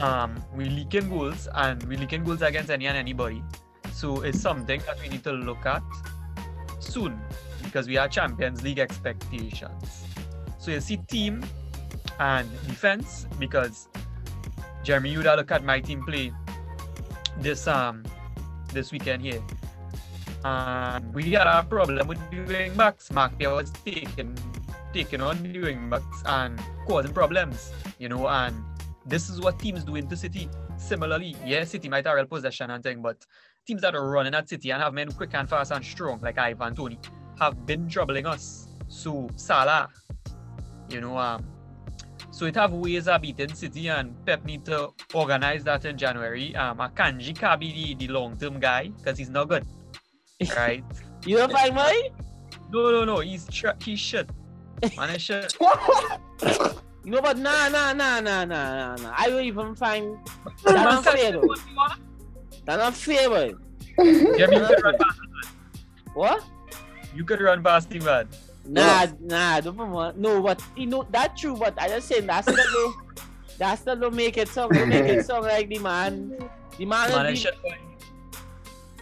Um, 0.00 0.42
we 0.56 0.64
leaking 0.64 1.10
goals 1.10 1.46
and 1.54 1.82
we 1.84 1.96
leaking 1.96 2.24
goals 2.24 2.42
against 2.42 2.70
any 2.70 2.86
and 2.86 2.96
anybody. 2.96 3.42
So 3.92 4.22
it's 4.22 4.40
something 4.40 4.80
that 4.86 4.98
we 5.00 5.08
need 5.08 5.22
to 5.24 5.32
look 5.32 5.66
at 5.66 5.82
soon 6.80 7.20
because 7.62 7.86
we 7.86 7.98
are 7.98 8.08
Champions 8.08 8.62
League 8.62 8.78
expectations. 8.78 10.04
So 10.58 10.70
you 10.70 10.80
see 10.80 10.96
team 10.96 11.44
and 12.20 12.48
defense 12.68 13.26
because 13.38 13.88
Jeremy, 14.84 15.10
have 15.22 15.36
look 15.38 15.50
at 15.50 15.64
my 15.64 15.80
team 15.80 16.04
play 16.04 16.32
this 17.38 17.66
um 17.66 18.04
this 18.72 18.92
weekend 18.92 19.22
here. 19.22 19.42
And 20.44 21.12
we 21.12 21.32
had 21.32 21.46
a 21.46 21.62
problem 21.64 22.06
with 22.08 22.18
the 22.30 22.40
wing 22.42 22.74
backs. 22.74 23.10
Mark 23.10 23.38
Pierre 23.38 23.54
was 23.54 23.70
taking 23.84 24.36
taking 24.92 25.20
on 25.20 25.42
the 25.42 25.60
wing 25.60 25.90
backs 25.90 26.22
and 26.26 26.60
causing 26.86 27.12
problems, 27.12 27.72
you 27.98 28.08
know, 28.08 28.28
and 28.28 28.54
this 29.06 29.28
is 29.28 29.40
what 29.40 29.58
teams 29.58 29.84
do 29.84 29.96
into 29.96 30.16
City. 30.16 30.48
Similarly, 30.76 31.36
yeah, 31.44 31.64
City 31.64 31.88
might 31.88 32.06
have 32.06 32.16
real 32.16 32.26
possession 32.26 32.70
and 32.70 32.82
thing, 32.82 33.02
but 33.02 33.24
teams 33.66 33.82
that 33.82 33.94
are 33.94 34.08
running 34.08 34.34
at 34.34 34.48
City 34.48 34.70
and 34.70 34.82
have 34.82 34.94
men 34.94 35.10
quick 35.12 35.34
and 35.34 35.48
fast 35.48 35.72
and 35.72 35.84
strong, 35.84 36.20
like 36.20 36.38
Ivan 36.38 36.74
Toney, 36.74 36.98
have 37.38 37.66
been 37.66 37.88
troubling 37.88 38.26
us. 38.26 38.68
So 38.88 39.28
Salah, 39.36 39.88
you 40.88 41.00
know, 41.00 41.16
um, 41.16 41.44
so 42.40 42.46
it 42.46 42.54
have 42.54 42.72
ways 42.72 43.06
of 43.06 43.20
beating 43.20 43.52
City 43.52 43.88
and 43.88 44.16
Pep 44.24 44.46
need 44.46 44.64
to 44.64 44.88
organize 45.12 45.62
that 45.64 45.84
in 45.84 45.98
January. 45.98 46.56
Um, 46.56 46.78
Akanji 46.78 47.38
can't 47.38 47.60
be 47.60 47.94
the, 47.94 48.06
the 48.06 48.10
long-term 48.10 48.58
guy 48.58 48.88
because 48.96 49.18
he's 49.18 49.28
not 49.28 49.50
good, 49.50 49.66
right? 50.56 50.82
You 51.26 51.36
don't 51.36 51.52
find 51.52 51.74
money? 51.74 52.08
no, 52.70 52.90
no, 52.92 53.04
no, 53.04 53.18
he's 53.20 53.46
tr- 53.46 53.76
he's 53.84 54.00
shit. 54.00 54.26
Man, 54.96 55.10
is 55.10 55.20
shit. 55.20 55.54
You 57.04 57.12
know, 57.12 57.22
but 57.22 57.38
nah, 57.38 57.68
nah, 57.68 57.92
nah, 57.92 58.20
nah, 58.20 58.44
nah, 58.44 58.74
nah, 58.76 58.96
nah. 58.96 59.14
I 59.16 59.28
don't 59.28 59.44
even 59.44 59.74
find 59.74 60.04
Man, 60.64 60.74
that 60.76 60.84
not 60.84 61.04
fair 61.04 61.32
though. 61.32 61.54
That 62.66 62.76
not 62.76 62.94
fair, 62.94 63.28
boy. 63.28 63.54
Yeah, 63.98 64.04
you 64.04 64.60
could 64.60 64.82
run 64.84 64.96
past, 64.98 65.20
What? 66.14 66.44
you 67.14 67.24
could 67.24 67.40
run 67.40 67.62
past 67.62 67.92
him, 67.92 68.04
man. 68.04 68.28
Nah, 68.70 69.06
nah, 69.20 69.60
don't 69.60 69.76
put. 69.76 70.16
No, 70.16 70.40
but 70.42 70.62
you 70.76 70.86
know 70.86 71.04
that 71.10 71.36
true, 71.36 71.56
but 71.56 71.74
I 71.80 71.88
just 71.88 72.06
saying 72.08 72.26
that's 72.26 72.46
still 72.46 72.64
do 72.70 72.94
that's 73.58 73.82
still 73.82 73.96
don't 73.96 74.14
make 74.14 74.36
it 74.38 74.48
sound 74.48 74.74
don't 74.76 74.88
make 74.88 75.08
it 75.08 75.24
sound 75.26 75.44
like 75.44 75.68
the 75.68 75.78
man. 75.80 76.32
The 76.78 76.86
man, 76.86 77.10
Man, 77.10 77.26
is 77.34 77.44
is 77.44 77.44
the, 77.44 77.52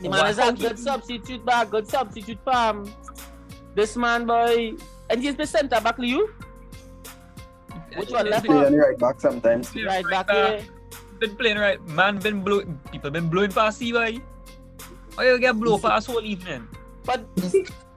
the 0.02 0.08
man 0.08 0.26
is 0.30 0.38
a 0.38 0.42
Wow. 0.42 0.50
good 0.52 0.78
substitute 0.78 1.44
back, 1.44 1.70
good 1.70 1.86
substitute 1.86 2.38
farm. 2.44 2.90
This 3.74 3.96
man 3.96 4.26
boy 4.26 4.72
and 5.10 5.22
he's 5.22 5.36
the 5.36 5.46
centre 5.46 5.80
back 5.80 5.98
you? 5.98 6.30
Which 7.96 8.10
one 8.10 8.28
left 8.30 8.46
Play 8.46 8.56
or 8.56 8.66
on 8.66 8.72
the 8.72 8.78
right 8.78 8.98
back 8.98 9.20
sometimes. 9.20 9.74
Yeah, 9.74 9.84
right 9.86 10.04
back 10.10 10.26
back. 10.28 10.60
here? 10.60 10.68
Been 11.20 11.36
playing 11.36 11.58
right, 11.58 11.80
man. 11.88 12.18
Been 12.18 12.42
blowing. 12.42 12.78
People 12.92 13.10
been 13.10 13.28
blowing 13.28 13.50
past 13.52 13.82
you, 13.82 13.94
boy. 13.94 14.18
Why 15.14 15.28
you 15.28 15.38
get 15.38 15.58
blow 15.58 15.78
past 15.82 16.06
whole 16.06 16.22
evening? 16.24 16.68
But 17.04 17.26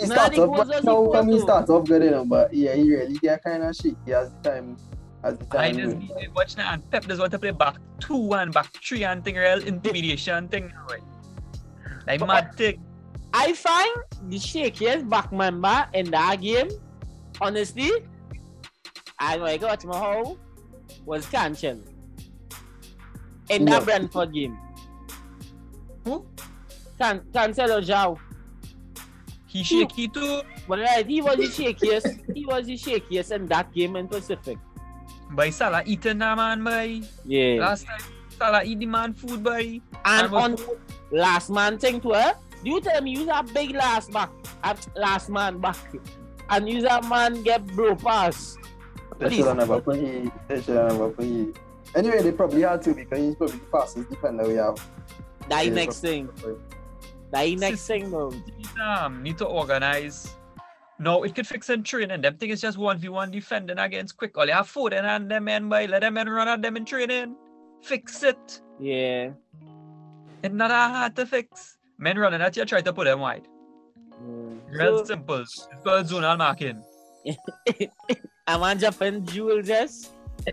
He 0.00 0.06
starts 0.06 0.38
off, 0.38 0.56
but 0.56 0.66
was 0.68 0.68
now 0.68 0.78
equal 0.78 1.10
when 1.10 1.28
he 1.28 1.40
starts 1.40 1.70
off 1.70 1.86
good, 1.86 2.02
you 2.02 2.10
know, 2.10 2.24
but 2.24 2.52
yeah, 2.54 2.74
he 2.74 2.90
really 2.90 3.14
get 3.18 3.42
kind 3.44 3.62
of 3.62 3.74
shaky 3.76 4.14
as 4.14 4.32
the 4.32 4.50
time, 4.50 4.76
as 5.22 5.38
the 5.38 5.58
I 5.58 5.72
just 5.72 5.94
goes. 5.98 6.08
be 6.20 6.28
watching 6.34 6.56
that 6.58 6.74
and 6.74 6.90
Pep 6.90 7.04
does 7.06 7.18
want 7.18 7.32
to 7.32 7.38
play 7.38 7.50
back 7.50 7.76
two 7.98 8.32
and 8.34 8.52
back 8.52 8.72
three 8.82 9.04
and 9.04 9.24
thing 9.24 9.36
real 9.36 9.62
intimidation 9.62 10.48
thing. 10.48 10.72
Right? 10.88 11.02
Like 12.06 12.20
But 12.20 12.26
mad 12.26 12.54
thing. 12.54 12.82
I 13.32 13.52
find 13.52 13.94
the 14.28 14.36
shakiest 14.38 15.08
back 15.08 15.32
member 15.32 15.86
in 15.94 16.10
that 16.10 16.40
game, 16.40 16.68
honestly, 17.40 17.92
and 19.20 19.42
when 19.42 19.50
I 19.50 19.56
got 19.56 19.84
my 19.84 19.98
home, 19.98 20.38
was 21.04 21.26
Cancel. 21.26 21.78
In 23.50 23.64
that 23.66 23.80
No. 23.80 23.84
Brentford 23.84 24.32
game. 24.32 24.58
Who? 26.04 26.26
Can 26.98 27.20
Cancelo 27.32 27.80
João. 27.84 28.18
He 29.50 29.64
shaky 29.64 30.06
too. 30.06 30.42
But 30.68 30.78
right, 30.78 31.04
he 31.06 31.20
was 31.20 31.36
the 31.36 31.50
shakiest. 31.50 32.34
he 32.34 32.46
was 32.46 32.66
the 32.66 32.76
shakiest 32.76 33.32
in 33.32 33.46
that 33.46 33.72
game 33.74 33.96
in 33.96 34.06
Pacific. 34.06 34.58
By 35.32 35.50
Salah 35.50 35.82
eating 35.84 36.18
that 36.18 36.36
man, 36.36 36.62
boy. 36.62 37.02
Yeah. 37.24 37.60
Last 37.60 37.84
time 37.86 38.00
Salah 38.38 38.62
eat 38.62 38.78
the 38.78 38.86
man 38.86 39.12
food, 39.12 39.42
boy. 39.42 39.80
and 40.04 40.22
and 40.26 40.30
was- 40.32 40.60
on 40.62 40.76
last 41.10 41.50
man 41.50 41.78
thing 41.78 42.00
to 42.02 42.12
her, 42.12 42.34
do 42.62 42.70
you 42.70 42.80
tell 42.80 43.00
me 43.02 43.10
use 43.10 43.28
a 43.32 43.42
big 43.42 43.72
last 43.74 44.12
back, 44.12 44.30
a 44.62 44.76
last 44.94 45.28
man 45.28 45.58
back, 45.58 45.76
and 46.50 46.68
use 46.68 46.84
a 46.84 47.02
man 47.02 47.42
get 47.42 47.66
bro 47.74 47.96
pass? 47.96 48.56
They 49.18 49.30
should 49.30 49.46
have 49.46 49.56
never 49.56 49.80
put 49.80 49.96
he. 49.96 50.30
They 50.48 50.62
should 50.62 50.76
have 50.76 50.92
never 50.92 51.10
put 51.10 51.24
he. 51.24 51.48
Anyway, 51.96 52.22
they 52.22 52.32
probably 52.32 52.62
had 52.62 52.82
to 52.82 52.94
because 52.94 53.18
he's 53.18 53.34
probably 53.34 53.58
the 53.58 53.66
fastest 53.66 54.08
defender 54.10 54.46
we 54.46 54.54
have. 54.54 54.76
That 55.48 55.66
Yeah, 55.66 55.72
next 55.74 56.00
thing. 56.00 56.28
That 56.36 56.56
next 57.32 57.86
thing 57.86 58.10
though. 58.10 58.30
Need, 58.30 58.78
um, 58.78 59.22
need 59.22 59.38
to 59.38 59.46
organize. 59.46 60.34
No, 60.98 61.22
it 61.24 61.34
could 61.34 61.46
fix 61.46 61.70
in 61.70 61.82
training. 61.82 62.20
Them 62.20 62.36
thing 62.36 62.50
is 62.50 62.60
just 62.60 62.76
one 62.76 62.98
v 62.98 63.08
one 63.08 63.30
defending 63.30 63.78
against 63.78 64.16
quick. 64.16 64.36
All 64.36 64.46
you 64.46 64.52
have 64.52 64.68
food 64.68 64.92
and 64.92 65.30
them 65.30 65.44
men 65.44 65.68
by 65.68 65.86
let 65.86 66.02
them 66.02 66.14
men 66.14 66.28
run 66.28 66.48
at 66.48 66.60
them 66.60 66.76
in 66.76 66.84
training. 66.84 67.36
Fix 67.82 68.22
it. 68.22 68.60
Yeah. 68.78 69.30
It's 70.42 70.54
not 70.54 70.68
that 70.68 70.90
hard 70.90 71.16
to 71.16 71.26
fix. 71.26 71.78
Men 71.98 72.18
running 72.18 72.40
at 72.40 72.56
you, 72.56 72.64
try 72.64 72.80
to 72.80 72.92
put 72.92 73.04
them 73.04 73.20
wide. 73.20 73.46
Real 74.68 74.98
So, 74.98 75.04
simple. 75.04 75.44
Called 75.84 76.06
zonal 76.06 76.36
marking. 76.36 76.82
I'm 78.46 78.62
on 78.62 78.78
Japan 78.78 79.24
jewel 79.24 79.62
just. 79.62 80.12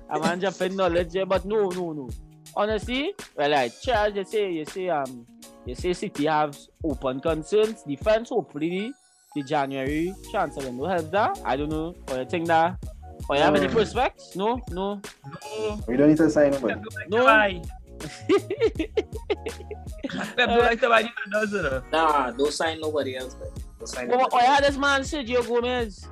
I'm 0.09 0.21
on 0.23 0.39
Japan 0.39 0.75
knowledge, 0.75 1.15
but 1.27 1.45
no, 1.45 1.69
no, 1.69 1.93
no. 1.93 2.09
Honestly, 2.55 3.13
well, 3.35 3.51
like 3.51 3.79
charge 3.81 4.15
you 4.15 4.23
say, 4.25 4.51
you 4.51 4.65
say, 4.65 4.89
um, 4.89 5.25
you 5.67 5.75
say 5.75 5.93
City 5.93 6.25
have 6.25 6.57
open 6.83 7.19
concerns. 7.19 7.83
Defense, 7.83 8.29
hopefully, 8.29 8.93
the 9.35 9.43
January 9.43 10.13
transfer 10.31 10.61
window 10.65 10.85
help 10.85 11.11
that. 11.11 11.39
I 11.45 11.55
don't 11.57 11.69
know. 11.69 11.95
Or 12.11 12.17
you 12.19 12.25
think 12.25 12.47
that? 12.47 12.77
Or 13.29 13.35
you 13.35 13.41
have 13.41 13.55
any 13.55 13.67
Mm. 13.67 13.71
prospects? 13.73 14.35
No, 14.35 14.61
no. 14.71 15.01
No. 15.59 15.79
We 15.87 15.97
don't 15.97 16.09
need 16.09 16.17
to 16.17 16.29
sign 16.29 16.53
him, 16.53 16.61
Pep 16.67 16.81
but 16.83 17.09
don't 17.09 17.25
like 17.25 17.55
No. 17.55 17.97
to. 17.99 18.87
Pep 20.37 20.47
don't 20.49 20.59
like 20.59 20.79
to 20.81 20.89
buy 20.89 21.01
defenders, 21.03 21.51
you 21.51 21.61
know. 21.63 21.81
Nah, 21.91 22.31
don't 22.31 22.53
sign 22.53 22.79
nobody 22.79 23.17
else, 23.17 23.35
man. 23.39 23.49
Don't 23.79 23.87
sign 23.87 24.09
Or, 24.09 24.13
or 24.15 24.17
nobody. 24.21 24.45
you 24.45 24.51
had 24.51 24.63
this 24.63 24.77
man 24.77 25.01
Sergio 25.01 25.45
Gomez. 25.47 26.07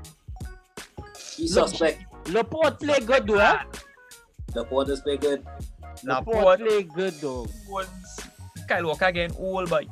He 1.38 1.48
suspect. 1.48 2.04
Laporte 2.30 2.80
play 2.80 3.00
good 3.00 3.28
though, 3.28 3.39
eh? 3.39 3.60
The 4.54 4.65
Porters 4.65 5.02
play 5.02 5.18
good. 5.18 5.46
Laporte 6.04 6.38
Laporte 6.38 6.60
play 6.60 6.84
good 6.84 7.13
though. 7.22 7.46
once 7.70 8.20
Kyle 8.67 8.86
Walker 8.86 9.06
again, 9.06 9.32
old 9.38 9.69
boy. 9.69 9.86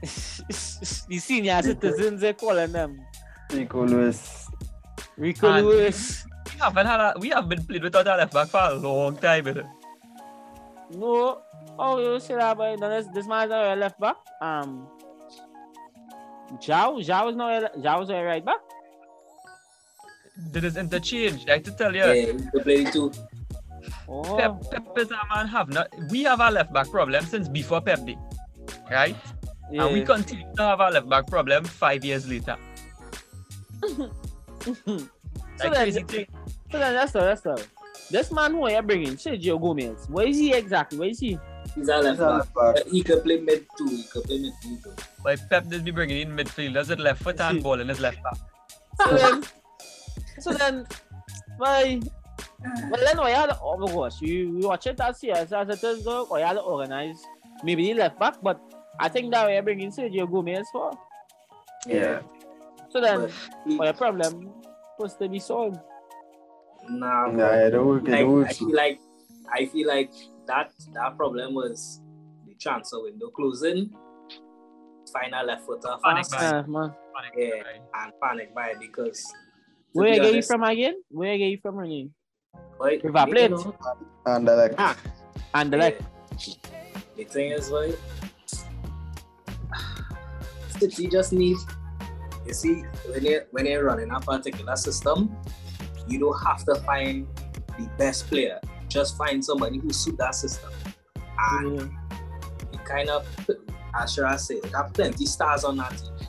the 0.00 1.18
senior 1.18 1.62
citizens 1.62 2.20
they 2.20 2.32
calling 2.34 2.72
them. 2.72 3.00
Rico 3.52 3.86
Lewis. 3.86 4.48
Rico 5.16 5.48
And- 5.50 5.66
Lewis. 5.66 6.24
We 6.52 6.60
haven't 6.60 6.86
had 6.86 7.00
a, 7.00 7.14
we 7.18 7.28
have 7.30 7.48
been 7.48 7.64
playing 7.64 7.82
without 7.82 8.06
a 8.06 8.16
left 8.16 8.32
back 8.32 8.48
for 8.48 8.60
a 8.60 8.74
long 8.74 9.16
time, 9.16 9.46
you 9.46 9.54
know. 9.54 9.70
No. 10.90 11.42
Oh, 11.78 11.98
you 11.98 12.20
say 12.20 12.34
that, 12.34 12.56
but 12.56 12.78
no, 12.78 12.88
this, 12.88 13.06
this 13.12 13.26
man's 13.26 13.50
not 13.50 13.72
a 13.72 13.74
left 13.74 13.98
back. 13.98 14.16
Um, 14.40 14.86
Zhao, 16.62 17.04
Zhao 17.04 17.30
is 17.30 17.36
not 17.36 17.62
a, 17.64 17.78
Zhao 17.78 18.02
is 18.04 18.10
a 18.10 18.22
right 18.22 18.44
back. 18.44 18.60
There 20.52 20.64
is 20.64 20.76
interchange, 20.76 21.48
I 21.48 21.54
have 21.54 21.62
to 21.64 21.72
tell 21.72 21.92
you. 21.94 22.02
Yeah, 22.04 22.14
he 22.14 22.26
could 22.50 22.62
play 22.62 22.84
too. 22.84 23.10
Oh, 24.08 24.36
Pep, 24.36 24.70
Pep 24.70 24.98
is 24.98 25.10
a 25.10 25.34
man 25.34 25.46
have 25.46 25.68
not. 25.68 25.88
We 26.10 26.22
have 26.24 26.40
a 26.40 26.50
left 26.50 26.72
back 26.72 26.90
problem 26.90 27.24
since 27.24 27.48
before 27.48 27.80
Pep 27.80 28.04
did, 28.04 28.18
right? 28.90 29.16
yeah. 29.70 29.84
And 29.84 29.94
we 29.94 30.04
continue 30.04 30.46
to 30.56 30.62
have 30.62 30.80
a 30.80 30.90
left 30.90 31.08
back 31.08 31.26
problem 31.26 31.64
five 31.64 32.04
years 32.04 32.28
later. 32.28 32.56
so 33.84 34.10
Like 35.60 35.72
then, 35.72 36.06
so 36.06 36.78
then 36.78 36.94
that's 36.94 37.16
all, 37.16 37.22
that's 37.22 37.46
all. 37.46 37.60
This 38.10 38.30
man 38.30 38.52
who 38.52 38.70
you're 38.70 38.82
bringing, 38.82 39.16
Sergio 39.16 39.60
Gomez, 39.60 40.06
where 40.08 40.26
is 40.26 40.38
he 40.38 40.52
exactly? 40.52 40.98
Where 40.98 41.08
is 41.08 41.20
he? 41.20 41.38
He's 41.74 41.88
a 41.88 41.98
left 41.98 42.54
back. 42.54 42.74
back. 42.76 42.86
He 42.86 43.02
could 43.02 43.24
play 43.24 43.40
mid 43.40 43.66
too. 43.76 43.88
He 43.88 44.04
could 44.04 44.24
play 44.24 44.38
midfield 44.38 44.84
too. 44.84 44.94
But 45.22 45.40
Pep 45.50 45.68
did 45.68 45.84
be 45.84 45.90
bringing 45.90 46.20
in 46.20 46.36
midfielders 46.36 46.90
at 46.90 47.00
left 47.00 47.22
foot 47.22 47.40
and 47.40 47.62
ball 47.62 47.80
in 47.80 47.88
his 47.88 48.00
left 48.00 48.18
back. 48.22 48.38
So 49.00 49.16
then, 49.16 49.44
so 50.38 50.52
then, 50.52 50.86
why? 51.56 52.00
Well, 52.90 53.00
then 53.04 53.18
why 53.18 53.30
you 53.30 53.34
had 53.36 53.50
oh 53.62 53.76
my 53.78 53.92
gosh, 53.92 54.20
you, 54.22 54.58
you 54.58 54.68
watch 54.68 54.86
it 54.86 55.00
as 55.00 55.20
serious 55.20 55.52
as 55.52 55.68
it 55.68 55.84
is 55.84 56.04
though, 56.04 56.24
or 56.24 56.38
you 56.38 56.44
had 56.44 56.54
to 56.54 56.60
organize 56.60 57.22
maybe 57.62 57.92
the 57.92 57.94
left 57.94 58.18
back, 58.18 58.36
but 58.42 58.60
I 58.98 59.08
think 59.08 59.32
that 59.32 59.46
we're 59.46 59.62
bringing 59.62 59.90
Sergio 59.90 60.30
Gomez 60.30 60.66
for. 60.72 60.92
Yeah. 61.86 62.20
So 62.90 63.00
then, 63.00 63.22
But 63.22 63.30
he- 63.66 63.76
what 63.76 63.84
your 63.84 63.94
problem 63.94 64.52
supposed 64.96 65.18
to 65.18 65.28
be 65.28 65.38
solved? 65.40 65.78
nah, 66.88 67.26
Nah, 67.26 67.52
yeah, 67.54 67.70
the 67.70 67.82
work, 67.84 68.04
the 68.04 68.10
like, 68.12 68.26
work. 68.26 68.46
I 68.48 68.52
feel 68.52 68.74
like 68.74 69.00
I 69.52 69.66
feel 69.66 69.88
like 69.88 70.12
that 70.46 70.72
that 70.92 71.16
problem 71.16 71.54
was 71.54 72.00
the 72.46 72.54
transfer 72.54 73.02
window 73.02 73.28
closing. 73.28 73.90
Final 75.12 75.46
left 75.46 75.64
footer 75.66 75.96
Panic 76.02 76.26
buy. 76.30 76.46
Uh, 76.46 76.62
man. 76.66 76.94
yeah, 77.36 77.62
and 77.94 78.12
panic 78.22 78.54
buy 78.54 78.74
because. 78.80 79.32
Where 79.92 80.10
be 80.10 80.16
you 80.16 80.22
get 80.22 80.34
you 80.34 80.42
from 80.42 80.64
again? 80.64 80.94
Where 81.10 81.32
you 81.32 81.38
get 81.38 81.50
you 81.50 81.58
from 81.62 81.78
Renee? 82.78 83.00
boy, 83.00 83.08
River 83.08 83.26
you 83.40 83.48
know, 83.48 83.74
And 84.26 84.48
uh, 84.48 84.56
like, 84.56 84.74
ah, 84.78 84.96
And 85.54 85.72
the 85.72 85.76
yeah. 85.76 85.82
like, 85.84 86.00
The 87.16 87.24
thing 87.24 87.52
is, 87.52 87.70
boy, 87.70 87.94
City 90.68 91.08
just 91.12 91.32
need. 91.32 91.56
You 92.46 92.52
see, 92.52 92.84
when 93.08 93.24
you 93.24 93.40
when 93.52 93.66
you're 93.66 93.84
running 93.84 94.10
a 94.10 94.20
particular 94.20 94.76
system, 94.76 95.34
you 96.06 96.18
don't 96.18 96.38
have 96.44 96.64
to 96.66 96.74
find 96.82 97.26
the 97.78 97.88
best 97.96 98.26
player. 98.28 98.60
Just 98.88 99.16
find 99.16 99.42
somebody 99.42 99.78
who 99.78 99.92
suit 99.92 100.18
that 100.18 100.34
system. 100.34 100.70
And 101.38 101.78
yeah. 101.80 102.18
it 102.74 102.84
kind 102.84 103.08
of 103.08 103.26
as 103.96 104.12
should 104.12 104.24
I 104.24 104.36
say, 104.36 104.60
they 104.60 104.68
have 104.70 104.92
plenty 104.92 105.26
stars 105.26 105.64
on 105.64 105.76
that 105.76 105.96
team. 105.96 106.28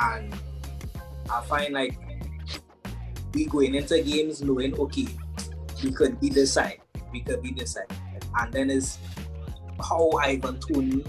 And 0.00 0.34
I 1.30 1.42
find 1.42 1.74
like 1.74 1.98
we 3.34 3.46
going 3.46 3.74
into 3.74 4.00
games 4.02 4.42
knowing 4.42 4.78
okay, 4.78 5.06
we 5.82 5.92
could 5.92 6.20
be 6.20 6.28
this 6.28 6.52
side, 6.52 6.80
we 7.12 7.20
could 7.20 7.42
be 7.42 7.52
this 7.52 7.72
side. 7.72 7.86
And 8.38 8.52
then 8.52 8.70
is 8.70 8.98
how 9.80 10.10
Ivan 10.22 10.58
Toney 10.60 11.04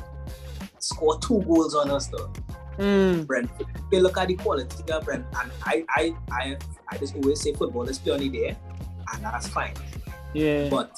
scored 0.80 1.22
two 1.22 1.42
goals 1.44 1.76
on 1.76 1.90
us 1.92 2.08
though. 2.08 2.32
Mm. 2.78 3.28
Brent. 3.28 3.50
If 3.60 3.68
you 3.92 4.00
look 4.00 4.18
at 4.18 4.30
the 4.30 4.36
quality 4.36 4.92
of 4.92 5.06
Brent, 5.06 5.26
and 5.40 5.52
I, 5.64 5.86
I, 5.90 6.16
I, 6.32 6.58
I 6.90 6.98
just 6.98 7.16
always 7.16 7.42
say 7.42 7.54
football 7.54 7.88
is 7.88 8.00
purely 8.00 8.30
there, 8.30 8.58
and 9.14 9.24
that's 9.24 9.48
fine. 9.48 9.74
Yeah. 10.34 10.70
But 10.70 10.98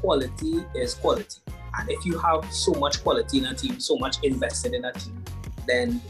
quality 0.00 0.64
is 0.74 0.94
quality, 0.94 1.40
and 1.78 1.90
if 1.90 2.04
you 2.04 2.18
have 2.18 2.50
so 2.52 2.72
much 2.72 3.02
quality 3.02 3.38
in 3.38 3.46
a 3.46 3.54
team, 3.54 3.78
so 3.78 3.96
much 3.98 4.16
invested 4.22 4.74
in 4.74 4.84
a 4.86 4.92
team, 4.92 5.22
then 5.66 6.00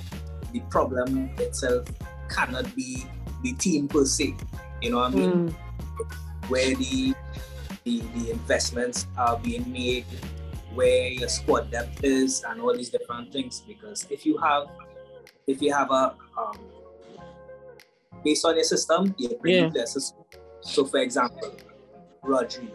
the 0.53 0.61
problem 0.71 1.31
itself 1.39 1.87
cannot 2.31 2.75
be 2.75 3.05
the 3.43 3.53
team 3.55 3.89
per 3.89 4.05
se. 4.05 4.35
You 4.81 4.91
know 4.91 4.99
what 4.99 5.13
I 5.13 5.15
mean? 5.15 5.31
Mm. 5.31 5.55
Where 6.49 6.75
the, 6.75 7.15
the 7.85 8.01
the 8.15 8.31
investments 8.31 9.07
are 9.17 9.39
being 9.39 9.71
made, 9.71 10.07
where 10.75 11.09
your 11.09 11.29
squad 11.29 11.71
depth 11.71 12.05
is, 12.05 12.43
and 12.47 12.61
all 12.61 12.77
these 12.77 12.91
different 12.91 13.33
things. 13.33 13.63
Because 13.67 14.07
if 14.11 14.27
you 14.27 14.37
have 14.39 14.69
if 15.47 15.61
you 15.63 15.73
have 15.73 15.91
a 15.91 16.15
um, 16.39 16.59
based 18.25 18.45
on 18.45 18.55
your 18.55 18.65
system, 18.65 19.15
you 19.19 19.29
bring 19.41 19.55
Yeah. 19.55 19.69
players. 19.71 20.13
So, 20.61 20.85
for 20.85 20.99
example, 21.01 21.53
Rodri. 22.25 22.71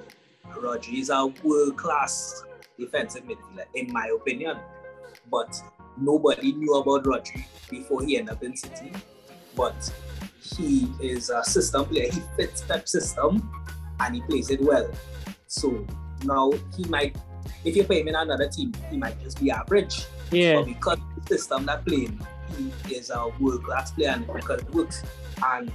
Rodri 0.55 0.99
is 0.99 1.10
a 1.10 1.25
world 1.43 1.77
class 1.77 2.43
defensive 2.77 3.23
midfielder, 3.23 3.65
in 3.75 3.91
my 3.91 4.12
opinion. 4.15 4.58
But 5.29 5.62
nobody 5.97 6.53
knew 6.53 6.73
about 6.75 7.03
Rodri 7.03 7.45
before 7.69 8.03
he 8.03 8.17
ended 8.17 8.36
up 8.36 8.43
in 8.43 8.55
City. 8.55 8.91
But 9.55 9.91
he 10.41 10.91
is 11.02 11.30
a 11.30 11.43
system 11.43 11.86
player. 11.86 12.12
He 12.12 12.21
fits 12.36 12.62
Pep 12.62 12.88
system 12.88 13.49
and 13.99 14.15
he 14.15 14.21
plays 14.21 14.49
it 14.49 14.62
well. 14.62 14.89
So 15.47 15.86
now 16.23 16.52
he 16.75 16.86
might, 16.86 17.15
if 17.63 17.75
you 17.75 17.84
pay 17.84 18.02
him 18.02 18.08
in 18.08 18.15
another 18.15 18.47
team, 18.47 18.73
he 18.89 18.97
might 18.97 19.21
just 19.21 19.41
be 19.41 19.52
average. 19.52 20.06
Yeah. 20.32 20.56
But 20.56 20.65
because 20.65 20.99
the 21.15 21.38
system 21.38 21.65
that 21.65 21.86
playing, 21.86 22.19
he 22.58 22.95
is 22.95 23.10
a 23.10 23.30
world 23.39 23.63
class 23.63 23.91
player 23.91 24.10
and 24.10 24.28
because 24.28 24.62
it 24.62 24.69
works. 24.71 25.04
And 25.43 25.71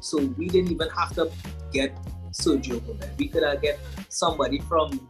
so 0.00 0.18
we 0.38 0.48
didn't 0.48 0.70
even 0.70 0.88
have 0.90 1.14
to 1.14 1.30
get 1.72 1.96
Sergio 2.32 2.84
Gomez. 2.86 3.10
We 3.18 3.28
could 3.28 3.42
have 3.42 3.62
get 3.62 3.78
somebody 4.08 4.58
from 4.60 5.08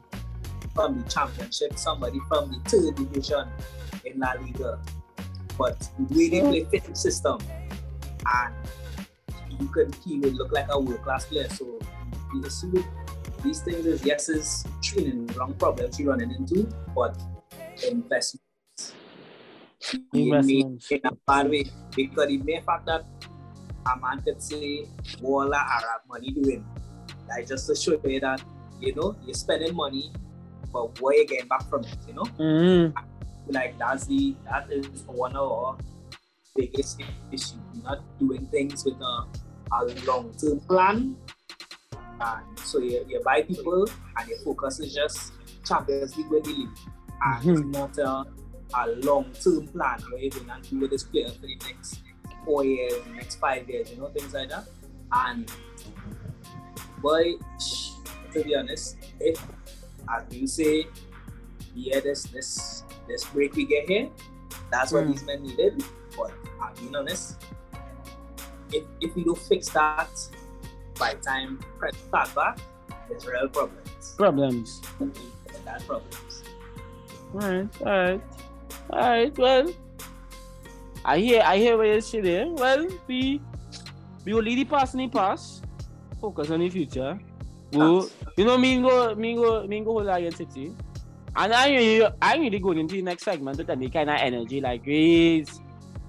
from 0.75 1.01
the 1.01 1.09
championship, 1.09 1.79
somebody 1.79 2.19
from 2.29 2.51
the 2.51 2.59
third 2.69 2.97
division 2.97 3.49
in 4.05 4.19
La 4.19 4.33
Liga. 4.33 4.81
But 5.57 5.89
the 5.99 6.19
way 6.19 6.29
they 6.29 6.41
play 6.41 6.65
fit 6.65 6.97
system 6.97 7.39
and 8.27 8.55
you 9.61 9.69
could 9.69 9.95
he 10.05 10.19
would 10.19 10.35
look 10.35 10.53
like 10.53 10.67
a 10.71 10.79
world 10.79 11.03
class 11.03 11.27
player. 11.27 11.49
So 11.49 11.79
you 12.35 12.49
see 12.51 12.69
with 12.69 12.87
these 13.43 13.61
things 13.61 13.87
is 13.87 14.05
yes 14.05 14.29
is 14.29 14.65
training 14.83 15.27
wrong 15.37 15.55
problems 15.55 15.99
you're 16.01 16.11
running 16.11 16.31
into, 16.33 16.69
but 16.95 17.21
investments 17.89 18.95
Investments. 20.15 20.91
in 20.91 21.01
a 21.05 21.11
bad 21.27 21.51
way 21.51 21.65
because 21.95 22.29
the 22.29 22.39
mere 22.39 22.63
fact 22.63 22.87
that 22.87 23.05
a 23.87 23.99
man 24.01 24.21
could 24.23 24.43
say 24.43 24.87
Walla 25.21 25.57
Arab 25.59 26.03
money 26.09 26.31
doing 26.31 26.65
like 27.29 27.47
just 27.47 27.67
to 27.67 27.75
show 27.77 28.01
you 28.05 28.21
that 28.21 28.41
you 28.81 28.95
know 28.95 29.15
you're 29.25 29.35
spending 29.35 29.75
money 29.75 30.11
but 30.73 30.99
what 31.01 31.17
you 31.17 31.27
getting 31.27 31.49
back 31.49 31.69
from 31.69 31.85
it 31.85 31.97
you 32.09 32.15
know 32.15 32.25
Mm. 32.39 32.95
like 33.49 33.79
that's 33.79 34.07
the 34.07 34.35
that 34.51 34.71
is 34.71 34.87
one 35.07 35.37
of 35.37 35.51
our 35.53 35.77
biggest 36.55 37.03
issue 37.33 37.57
not 37.83 38.01
doing 38.19 38.47
things 38.47 38.85
with 38.85 38.95
a, 39.01 39.27
a 39.73 39.85
long-term 40.07 40.61
plan 40.61 41.17
and 42.21 42.59
so 42.61 42.79
you, 42.79 43.05
you 43.09 43.21
buy 43.25 43.43
people 43.43 43.87
and 44.19 44.29
your 44.29 44.39
focus 44.39 44.79
is 44.81 44.95
just 44.95 45.33
Champions 45.67 46.17
League 46.17 46.29
win 46.31 46.43
the 46.43 46.51
league 46.51 46.69
and 47.27 47.51
it's 47.51 47.61
not 47.79 47.99
a, 47.99 48.25
a 48.79 48.87
long-term 49.03 49.67
plan 49.69 49.99
where 50.11 50.21
you're 50.21 50.31
going 50.31 50.63
to 50.63 50.71
do 50.71 50.81
with 50.81 50.91
this 50.91 51.03
player 51.05 51.29
for 51.29 51.41
the 51.47 51.59
next 51.67 52.01
four 52.45 52.65
years, 52.65 52.93
next 53.15 53.37
five 53.37 53.69
years, 53.69 53.91
you 53.91 53.97
know, 53.97 54.09
things 54.09 54.33
like 54.35 54.51
that. 54.51 54.65
And 55.13 55.51
boy, 57.01 57.33
to 58.33 58.45
be 58.45 58.55
honest, 58.55 58.97
if 59.21 59.43
as 60.15 60.23
you 60.35 60.47
say, 60.47 60.87
yeah, 61.75 62.01
this 62.01 62.25
this 62.25 62.85
this 63.09 63.25
break 63.27 63.55
we 63.55 63.65
get 63.65 63.89
here, 63.89 64.11
that's 64.71 64.93
what 64.93 65.05
Mm. 65.05 65.13
these 65.13 65.25
men 65.25 65.43
needed. 65.43 65.83
I'm 66.65 66.75
being 66.81 66.97
honest, 66.97 67.37
if 68.73 68.85
if 69.01 69.15
we 69.15 69.25
don't 69.25 69.39
fix 69.39 69.69
that 69.71 70.11
by 70.99 71.15
time 71.15 71.61
press 71.79 71.97
start 72.09 72.35
back, 72.35 72.59
there's 73.09 73.27
real 73.27 73.49
problems. 73.49 74.15
Problems. 74.17 74.81
That 75.65 75.87
problems. 75.87 76.45
Alright, 77.35 77.69
alright. 77.81 78.23
Alright, 78.91 79.39
well. 79.39 79.73
I 81.05 81.19
hear 81.19 81.43
I 81.45 81.59
hear 81.59 81.77
what 81.77 81.87
you 81.87 82.01
say 82.01 82.21
there. 82.21 82.49
Well, 82.49 82.89
we 83.07 83.41
we 84.25 84.33
will 84.33 84.43
lead 84.43 84.59
the 84.59 84.65
pass 84.65 84.95
in 84.95 85.01
the 85.01 85.09
pass. 85.09 85.61
Focus 86.21 86.51
on 86.51 86.61
the 86.61 86.71
future. 86.71 87.21
We'll, 87.73 88.09
you 88.37 88.45
know, 88.45 88.57
me 88.57 88.81
go 88.81 89.15
me 89.15 89.35
go 89.35 89.67
me 89.67 89.81
go 89.81 90.01
hold 90.01 90.09
against 90.09 90.39
City. 90.39 90.73
And 91.37 91.53
I 91.53 91.69
really 91.69 92.09
I 92.23 92.37
really 92.37 92.59
going 92.59 92.79
into 92.79 92.95
the 92.95 93.03
next 93.03 93.25
segment 93.25 93.59
with 93.59 93.69
any 93.69 93.91
kind 93.91 94.09
of 94.09 94.17
energy 94.17 94.61
like 94.61 94.87
raise 94.87 95.61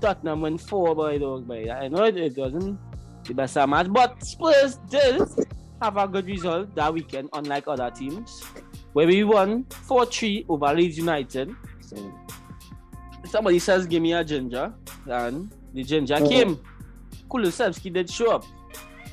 Tottenham 0.01 0.41
win 0.41 0.58
four 0.58 0.95
by 0.95 1.17
dog 1.17 1.47
by 1.47 1.67
I 1.69 1.88
know 1.88 2.03
it, 2.03 2.17
it 2.17 2.38
wasn't 2.38 2.79
the 3.23 3.34
best 3.34 3.58
of 3.58 3.69
match, 3.69 3.88
but 3.91 4.23
Spurs 4.23 4.77
did 4.89 5.21
have 5.81 5.97
a 5.97 6.08
good 6.08 6.25
result 6.25 6.73
that 6.75 6.93
weekend, 6.93 7.29
unlike 7.34 7.67
other 7.67 7.89
teams 7.91 8.43
where 8.93 9.08
we 9.08 9.23
won 9.23 9.63
4-3 9.65 10.45
over 10.47 10.73
Leeds 10.73 10.97
United. 10.97 11.51
Somebody 13.25 13.60
says 13.60 13.86
give 13.88 14.01
me 14.01 14.13
a 14.13 14.23
ginger 14.23 14.73
and 15.08 15.51
the 15.73 15.84
ginger 15.84 16.15
Mhm. 16.15 16.29
came. 16.29 16.60
Kulusevski 17.29 17.91
did 17.91 18.10
show 18.10 18.31
up 18.36 18.45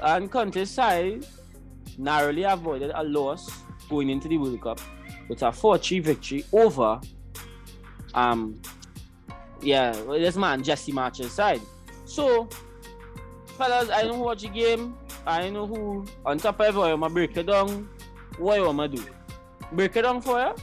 and 0.03 0.31
Conte's 0.31 0.71
side 0.71 1.27
narrowly 1.99 2.45
avoided 2.45 2.93
a 2.95 3.03
loss 3.03 3.51
going 3.89 4.11
into 4.11 4.29
the 4.29 4.39
World 4.39 4.61
Cup 4.61 4.81
with 5.29 5.43
a 5.43 5.51
4-3 5.53 5.99
victory 6.01 6.45
over 6.53 7.01
um 8.15 8.61
yeah 9.63 9.93
this 9.93 10.37
man 10.37 10.63
Jesse 10.63 10.93
Marsch's 10.93 11.33
side. 11.33 11.61
So 12.05 12.49
fellas 13.57 13.89
I 13.91 14.03
know 14.03 14.15
who 14.15 14.23
watch 14.25 14.43
the 14.43 14.49
game, 14.49 14.95
I 15.27 15.49
know 15.51 15.67
who 15.67 16.05
on 16.27 16.39
top 16.39 16.61
of 16.61 16.67
everything 16.67 17.03
I'm 17.03 17.13
break 17.15 17.37
it 17.37 17.47
down. 17.47 17.89
What 18.39 18.59
you 18.59 18.67
wanna 18.67 18.89
do? 18.89 19.05
break 19.73 19.97
it 19.97 20.03
down 20.03 20.21
for 20.21 20.41
you. 20.41 20.55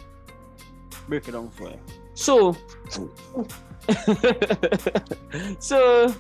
Break 1.08 1.28
it 1.28 1.32
down 1.32 1.50
for 1.50 1.70
you. 1.70 1.80
So, 2.14 2.56
so 5.60 6.14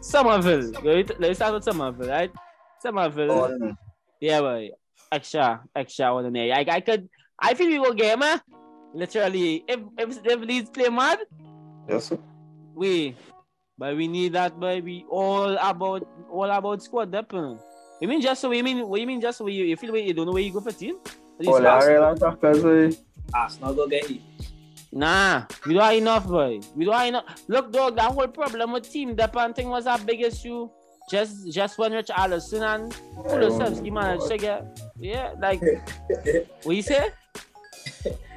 Summerville. 0.00 0.72
Let- 0.82 1.20
Let's 1.20 1.38
start 1.38 1.54
with 1.54 1.64
Summerville, 1.64 2.08
right? 2.08 2.30
Summerville. 2.80 3.30
Oh, 3.32 3.74
Yeah, 4.20 4.40
boy. 4.40 4.70
Extra, 5.10 5.62
extra 5.74 6.12
one 6.12 6.26
in 6.26 6.32
there. 6.32 6.54
I, 6.54 6.64
I 6.68 6.80
could. 6.80 7.08
I 7.38 7.54
feel 7.54 7.68
we 7.68 7.76
go 7.78 7.92
game, 7.94 8.22
eh? 8.22 8.38
Literally, 8.94 9.64
if 9.68 9.80
if 9.98 10.18
if 10.24 10.40
Leeds 10.40 10.70
play 10.70 10.88
mad, 10.88 11.18
yes, 11.88 12.04
sir. 12.06 12.18
we. 12.74 13.16
But 13.76 13.96
we 13.96 14.06
need 14.06 14.32
that, 14.34 14.58
boy. 14.58 14.80
We 14.84 15.04
all 15.10 15.56
about 15.58 16.06
all 16.30 16.48
about 16.50 16.82
squad 16.82 17.10
depth. 17.10 17.32
You 17.34 18.06
mean 18.08 18.20
just 18.20 18.40
so? 18.40 18.50
You 18.52 18.62
mean 18.62 18.86
what 18.86 19.00
you 19.00 19.06
mean 19.06 19.20
just 19.20 19.38
so 19.38 19.46
you, 19.48 19.64
you 19.64 19.76
feel 19.76 19.90
where 19.92 20.00
you 20.00 20.14
don't 20.14 20.26
know 20.26 20.32
where 20.32 20.42
you 20.42 20.52
go 20.52 20.60
for 20.60 20.70
team? 20.70 20.96
At 21.04 21.40
least 21.40 21.48
All 21.50 21.56
the 21.58 21.62
last- 21.62 21.86
real 21.88 22.04
eh? 22.04 22.92
Arsenal 23.34 23.74
go 23.74 23.88
get 23.88 24.08
it. 24.10 24.20
Nah, 24.92 25.42
we 25.66 25.74
don't 25.74 25.82
have 25.82 25.94
enough, 25.94 26.26
boy. 26.28 26.60
We 26.76 26.84
don't 26.84 26.94
have 26.94 27.08
enough. 27.08 27.24
Look, 27.48 27.72
dog, 27.72 27.96
that 27.96 28.12
whole 28.12 28.28
problem 28.28 28.70
with 28.72 28.88
team 28.88 29.16
depth 29.16 29.56
thing 29.56 29.68
was 29.68 29.88
our 29.88 29.98
big 29.98 30.20
issue. 30.22 30.68
Just 31.10 31.50
just 31.52 31.76
when 31.76 31.92
Richarlison 31.92 32.62
and 32.62 32.92
Kulusevski 33.26 33.92
managed 33.92 34.28
to 34.28 34.38
get 34.38 34.80
yeah, 35.00 35.34
like 35.40 35.60
what 36.62 36.76
you 36.76 36.82
say? 36.82 37.10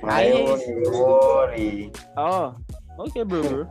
I 0.03 0.23
I- 0.25 0.31
don't 0.31 0.91
worry. 0.91 1.91
Oh, 2.17 2.55
okay, 2.99 3.23
bro. 3.23 3.41
bro. 3.43 3.67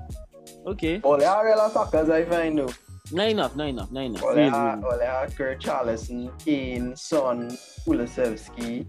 Okay, 0.67 1.01
All 1.03 1.17
the 1.19 1.41
real 1.45 1.61
attackers, 1.67 2.11
I 2.11 2.25
find 2.25 2.59
though. 2.59 2.71
not 3.13 3.29
enough, 3.29 3.57
not 3.57 3.69
enough, 3.69 3.91
not 3.93 4.05
enough. 4.05 4.23
All 4.23 4.35
Really, 4.35 4.51
the 4.51 4.83
really. 4.91 5.07
all 5.07 5.27
Kurt 5.31 5.61
Charleston, 5.61 6.31
Kane, 6.45 6.95
Son, 6.97 7.51
Kulusevski, 7.87 8.87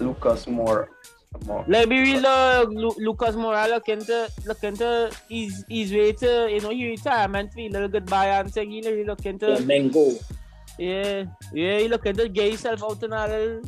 Lucas 0.00 0.46
Moura. 0.46 0.86
Moura. 1.44 1.64
Like 1.68 1.88
be 1.88 1.98
real, 2.00 2.24
uh, 2.26 2.64
Lu- 2.68 2.94
Lucas 2.98 3.34
Moura 3.36 3.68
looking 3.68 4.00
to 4.04 4.28
looking 4.46 4.76
to 4.76 5.10
his 5.28 5.64
his 5.68 5.92
way 5.92 6.12
to 6.12 6.48
you 6.50 6.60
know 6.60 6.70
he 6.70 6.88
retirement 6.90 7.52
feel 7.52 7.70
a 7.70 7.72
little 7.72 7.88
goodbye 7.88 8.28
and 8.38 8.52
thing. 8.52 8.70
He 8.70 8.80
really 8.82 9.04
looking 9.04 9.38
to 9.40 9.56
Mengo. 9.64 10.14
Yeah, 10.78 11.24
yeah, 11.52 11.78
you 11.78 11.88
look 11.88 12.06
at 12.06 12.16
the 12.16 12.28
get 12.28 12.50
yourself 12.52 12.82
out 12.82 13.02
in 13.02 13.12
a 13.12 13.26
little 13.28 13.62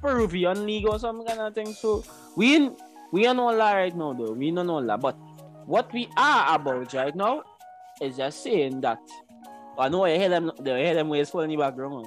Peruvian 0.00 0.66
league 0.66 0.86
or 0.88 0.98
some 0.98 1.24
kind 1.24 1.40
of 1.40 1.54
thing. 1.54 1.72
So 1.72 2.02
we 2.36 2.70
We 3.12 3.22
don't 3.22 3.36
know 3.36 3.54
right 3.56 3.94
now, 3.94 4.12
though. 4.12 4.32
We 4.32 4.50
don't 4.50 4.66
know 4.66 4.84
that. 4.84 5.00
But 5.00 5.16
what 5.66 5.92
we 5.92 6.08
are 6.16 6.54
about 6.54 6.92
right 6.92 7.14
now 7.14 7.42
is 8.00 8.16
just 8.16 8.42
saying 8.42 8.80
that. 8.82 8.98
I 9.78 9.88
know 9.88 10.04
I 10.04 10.16
hear 10.18 10.28
them. 10.28 10.52
They 10.60 10.84
hear 10.84 10.94
them 10.94 11.08
ways 11.08 11.34
in 11.34 11.50
the 11.50 11.56
background. 11.56 12.06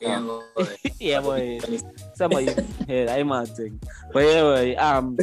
Yeah, 0.00 0.20
boy. 0.20 0.66
yeah, 1.00 1.20
boy. 1.20 1.60
Somebody, 2.14 2.50
yeah, 2.88 3.14
I'm 3.14 3.28
mad 3.28 3.54
thing. 3.54 3.78
But 4.12 4.24
yeah, 4.24 4.42
boy. 4.42 4.76
Um, 4.76 5.18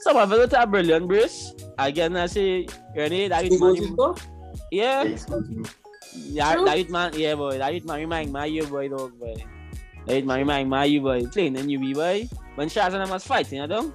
some 0.00 0.16
of 0.16 0.32
it 0.32 0.54
are 0.54 0.66
brilliant, 0.66 1.06
Bruce. 1.06 1.54
Again, 1.78 2.16
I 2.16 2.26
say, 2.26 2.66
Renee, 2.96 3.28
that 3.28 3.46
Who 3.46 3.74
is 3.74 3.90
man. 3.90 4.14
Yeah, 4.72 5.04
yeah, 6.14 6.54
True. 6.54 6.64
that 6.64 6.78
is 6.78 6.88
man. 6.88 7.12
Yeah, 7.14 7.34
boy. 7.34 7.58
That 7.58 7.74
is 7.74 7.84
man. 7.84 8.00
Remind 8.00 8.32
my 8.32 8.46
you, 8.46 8.66
boy, 8.66 8.88
dog, 8.88 9.18
boy. 9.20 9.36
That 10.06 10.16
is 10.16 10.24
man. 10.24 10.38
Remind 10.38 10.68
my 10.68 10.84
you, 10.84 11.00
boy. 11.00 11.26
Playing 11.26 11.56
in 11.56 11.70
UB, 11.70 11.94
boy. 11.94 12.28
When 12.56 12.68
Shaz 12.68 12.92
and 12.92 13.02
them 13.02 13.10
was 13.10 13.24
fighting, 13.24 13.60
you 13.60 13.66
know? 13.66 13.92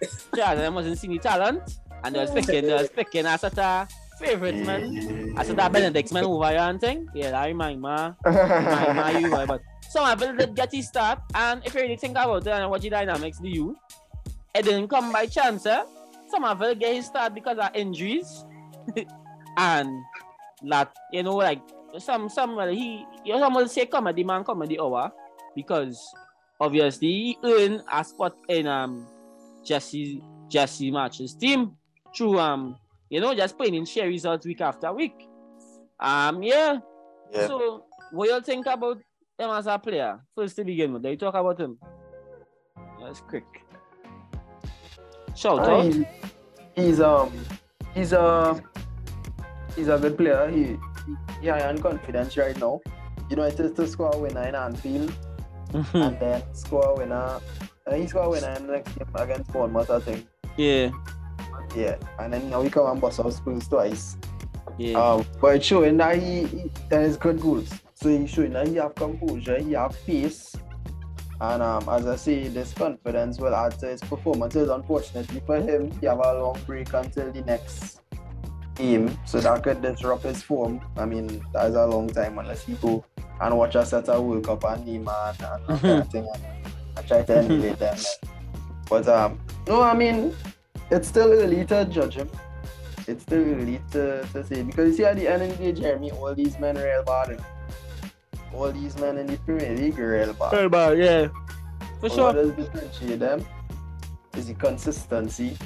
And 0.00 0.60
them 0.60 0.74
wasn't 0.74 0.98
seeing 0.98 1.12
the 1.12 1.18
talent, 1.18 1.78
and 2.04 2.14
they 2.14 2.20
was 2.20 2.30
picking, 2.30 2.66
they 2.66 2.74
was 2.74 2.88
picking 2.90 3.26
as 3.26 3.44
a 3.44 3.50
ta- 3.50 3.88
favorite 4.18 4.56
man. 4.66 5.34
As 5.36 5.50
a 5.50 5.54
ta 5.54 5.68
Benedict's 5.68 6.12
man 6.12 6.24
over 6.24 6.48
here 6.48 6.58
and 6.58 6.80
thing. 6.80 7.08
Yeah, 7.14 7.30
that 7.30 7.46
remind 7.46 7.80
my. 7.80 8.14
my, 8.24 8.92
my 8.92 9.18
you, 9.18 9.30
boy. 9.30 9.46
But 9.46 9.62
some 9.90 10.08
of 10.08 10.22
it 10.22 10.36
did 10.36 10.54
get 10.54 10.72
his 10.72 10.88
start, 10.88 11.20
and 11.34 11.64
if 11.64 11.74
you 11.74 11.80
really 11.82 11.96
think 11.96 12.12
about 12.12 12.46
it 12.46 12.50
and 12.50 12.70
watch 12.70 12.82
the 12.82 12.90
dynamics, 12.90 13.38
do 13.38 13.48
you? 13.48 13.76
It 14.54 14.64
didn't 14.64 14.88
come 14.88 15.12
by 15.12 15.26
chance, 15.26 15.66
eh? 15.66 15.82
Some 16.30 16.44
of 16.44 16.60
it 16.62 16.78
get 16.78 16.94
his 16.94 17.06
start 17.06 17.34
because 17.34 17.58
of 17.58 17.70
injuries, 17.74 18.44
and 19.56 19.88
that 20.62 20.92
you 21.12 21.22
know, 21.22 21.36
like 21.36 21.62
some 21.98 22.28
some 22.28 22.56
well, 22.56 22.68
he 22.68 23.06
you 23.24 23.32
know, 23.34 23.40
some 23.40 23.54
will 23.54 23.68
say 23.68 23.86
comedy 23.86 24.24
man, 24.24 24.44
comedy 24.44 24.78
hour, 24.78 25.10
because 25.54 25.98
obviously 26.60 27.08
he 27.08 27.38
earned 27.44 27.82
a 27.90 28.04
spot 28.04 28.36
in 28.48 28.66
um 28.66 29.06
Jesse 29.68 30.22
Jesse 30.48 30.90
Marsch's 30.90 31.34
team 31.34 31.72
through 32.16 32.38
um 32.38 32.76
you 33.10 33.20
know 33.20 33.34
just 33.34 33.56
playing 33.58 33.74
in 33.74 33.84
share 33.84 34.08
results 34.08 34.46
week 34.46 34.60
after 34.60 34.92
week. 34.92 35.28
Um 36.00 36.42
yeah, 36.42 36.78
Yeah. 37.32 37.46
so, 37.46 37.84
what 38.12 38.28
you 38.28 38.40
think 38.40 38.66
about 38.66 38.96
him 39.38 39.50
as 39.50 39.66
a 39.66 39.78
player? 39.78 40.20
First 40.34 40.56
to 40.56 40.64
begin 40.64 40.92
with, 40.94 41.02
they 41.02 41.16
talk 41.16 41.34
about 41.34 41.60
him. 41.60 41.78
That's 43.00 43.20
quick. 43.20 43.44
Shout 45.34 45.58
Uh, 45.60 45.62
out. 45.78 45.84
he's, 45.84 46.04
he's 46.74 47.00
um 47.00 47.30
he's 47.94 48.12
a 48.12 48.60
he's 49.76 49.88
a 49.88 49.98
good 49.98 50.16
player. 50.16 50.50
He 50.50 50.76
he 51.40 51.48
high 51.48 51.68
on 51.68 51.78
confidence 51.78 52.36
right 52.36 52.58
now. 52.58 52.80
You 53.30 53.36
know, 53.36 53.42
it 53.44 53.60
is 53.60 53.72
to 53.72 53.86
score 53.86 54.10
a 54.14 54.18
winner 54.18 54.42
in 54.48 54.54
Anfield 54.54 55.12
and 55.92 56.18
then 56.18 56.42
score 56.54 56.84
a 56.84 56.94
winner. 56.94 57.40
Uh, 57.88 57.94
he 57.94 58.06
scored 58.06 58.26
a 58.26 58.30
winner 58.30 58.50
in 58.52 58.66
the 58.66 58.72
next 58.74 58.98
game 58.98 59.08
against 59.14 59.52
Bournemouth, 59.52 59.90
I 59.90 60.00
think. 60.00 60.26
yeah, 60.56 60.90
Yeah, 61.74 61.96
and 62.18 62.32
then 62.32 62.50
now 62.50 62.62
we 62.62 62.70
come 62.70 62.90
and 62.90 63.00
bust 63.00 63.20
our 63.20 63.30
Spurs 63.30 63.66
twice. 63.68 64.16
yeah, 64.76 64.98
Um, 64.98 65.24
but 65.40 65.56
it's 65.56 65.66
showing 65.66 65.96
that 65.98 66.18
he, 66.18 66.44
he 66.44 66.70
that 66.90 67.02
is 67.02 67.16
good 67.16 67.40
goals. 67.40 67.72
So 67.94 68.08
he's 68.10 68.30
showing 68.30 68.52
that 68.52 68.68
he 68.68 68.74
have 68.76 68.94
composure, 68.94 69.58
he 69.58 69.72
have 69.72 69.96
pace. 70.06 70.54
And 71.40 71.62
um, 71.62 71.88
as 71.88 72.06
I 72.06 72.16
say, 72.16 72.48
this 72.48 72.74
confidence 72.74 73.38
will 73.38 73.54
add 73.54 73.78
to 73.78 73.86
his 73.86 74.00
performances. 74.00 74.68
Unfortunately 74.68 75.40
for 75.46 75.60
him, 75.60 75.92
he 76.00 76.06
have 76.06 76.18
a 76.18 76.42
long 76.42 76.58
break 76.66 76.92
until 76.92 77.30
the 77.32 77.42
next 77.42 78.00
game. 78.74 79.16
So 79.24 79.40
that 79.40 79.62
could 79.62 79.80
disrupt 79.80 80.24
his 80.24 80.42
form. 80.42 80.80
I 80.96 81.06
mean, 81.06 81.44
that 81.52 81.68
is 81.70 81.76
a 81.76 81.86
long 81.86 82.08
time 82.08 82.38
unless 82.38 82.64
he 82.64 82.74
go 82.74 83.04
and 83.40 83.56
watch 83.56 83.76
a 83.76 83.86
set 83.86 84.08
of 84.08 84.24
World 84.24 84.44
Cup 84.44 84.64
and 84.64 84.84
Neymar 84.84 85.38
and, 85.38 85.64
and, 85.68 85.68
that 85.68 85.80
kind 85.80 86.00
of 86.00 86.08
thing 86.10 86.28
and 86.98 87.06
try 87.08 87.22
to 87.22 87.38
emulate 87.38 87.78
them. 87.78 87.96
But 88.90 89.08
um, 89.08 89.38
no, 89.66 89.80
I 89.82 89.94
mean, 89.94 90.34
it's 90.90 91.08
still 91.08 91.32
early 91.32 91.64
to 91.66 91.84
judge 91.86 92.16
him 92.16 92.28
it's 93.08 93.22
still 93.22 93.40
early 93.40 93.80
to, 93.90 94.22
to 94.32 94.44
say 94.44 94.62
because 94.62 94.90
you 94.90 94.96
see 94.96 95.04
at 95.04 95.16
the 95.16 95.26
end 95.26 95.42
of 95.42 95.58
the 95.58 95.72
day, 95.72 95.80
Jeremy, 95.80 96.10
all 96.12 96.34
these 96.34 96.58
men 96.58 96.76
are 96.76 96.84
real 96.84 97.02
bad. 97.02 97.42
All 98.54 98.70
these 98.70 98.96
men 98.98 99.16
in 99.18 99.26
the 99.26 99.38
Premier 99.38 99.74
League 99.74 99.98
are 99.98 100.10
real 100.10 100.32
bad. 100.34 100.50
Very 100.50 100.68
bad, 100.68 100.98
yeah, 100.98 101.28
for 101.28 102.00
But 102.02 102.12
sure. 102.12 102.24
What 102.24 102.34
does 102.34 102.52
differentiate 102.52 103.18
them 103.18 103.46
is 104.36 104.46
the 104.46 104.54
consistency 104.54 105.56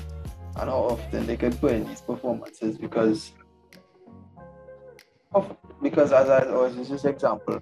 and 0.57 0.71
how 0.71 0.77
often 0.77 1.27
they 1.27 1.37
can 1.37 1.53
put 1.57 1.73
in 1.73 1.87
these 1.87 2.01
performances 2.01 2.79
because 2.79 3.33
of 5.35 5.57
because 5.83 6.13
as 6.13 6.29
I 6.29 6.47
always 6.47 6.77
use 6.77 6.89
this 6.91 7.05
example, 7.05 7.61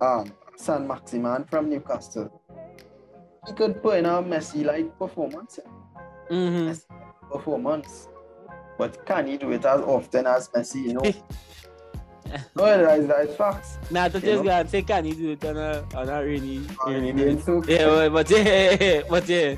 um 0.00 0.32
Saint-Maximin 0.56 1.44
from 1.44 1.70
Newcastle, 1.70 2.39
he 3.46 3.52
could 3.54 3.82
put 3.82 3.98
in 3.98 4.06
a 4.06 4.22
Messi 4.22 4.64
like 4.64 4.96
performance 4.98 5.58
hmm 6.28 6.70
performance. 7.30 8.08
But 8.76 9.04
can 9.06 9.26
he 9.26 9.36
do 9.36 9.52
it 9.52 9.64
as 9.64 9.80
often 9.82 10.26
as 10.26 10.48
Messi, 10.48 10.82
you 10.82 10.94
know? 10.94 11.02
no, 12.56 12.64
that 12.64 12.98
is, 12.98 13.06
that 13.06 13.28
is 13.28 13.36
facts. 13.36 13.78
Now, 13.90 14.08
to 14.08 14.18
You 14.18 14.24
just 14.24 14.38
know? 14.38 14.44
go 14.44 14.50
and 14.50 14.70
say, 14.70 14.82
can 14.82 15.04
you 15.04 15.14
do 15.14 15.30
it 15.32 15.44
on 15.44 15.56
a, 15.56 15.84
on 15.94 16.08
a 16.08 16.24
rainy, 16.24 16.60
rainy 16.86 17.12
day? 17.12 17.34
day, 17.34 17.42
Yeah, 17.68 18.08
but, 18.08 18.12
but 18.12 18.30
yeah, 18.30 19.02
but 19.08 19.28
yeah. 19.28 19.56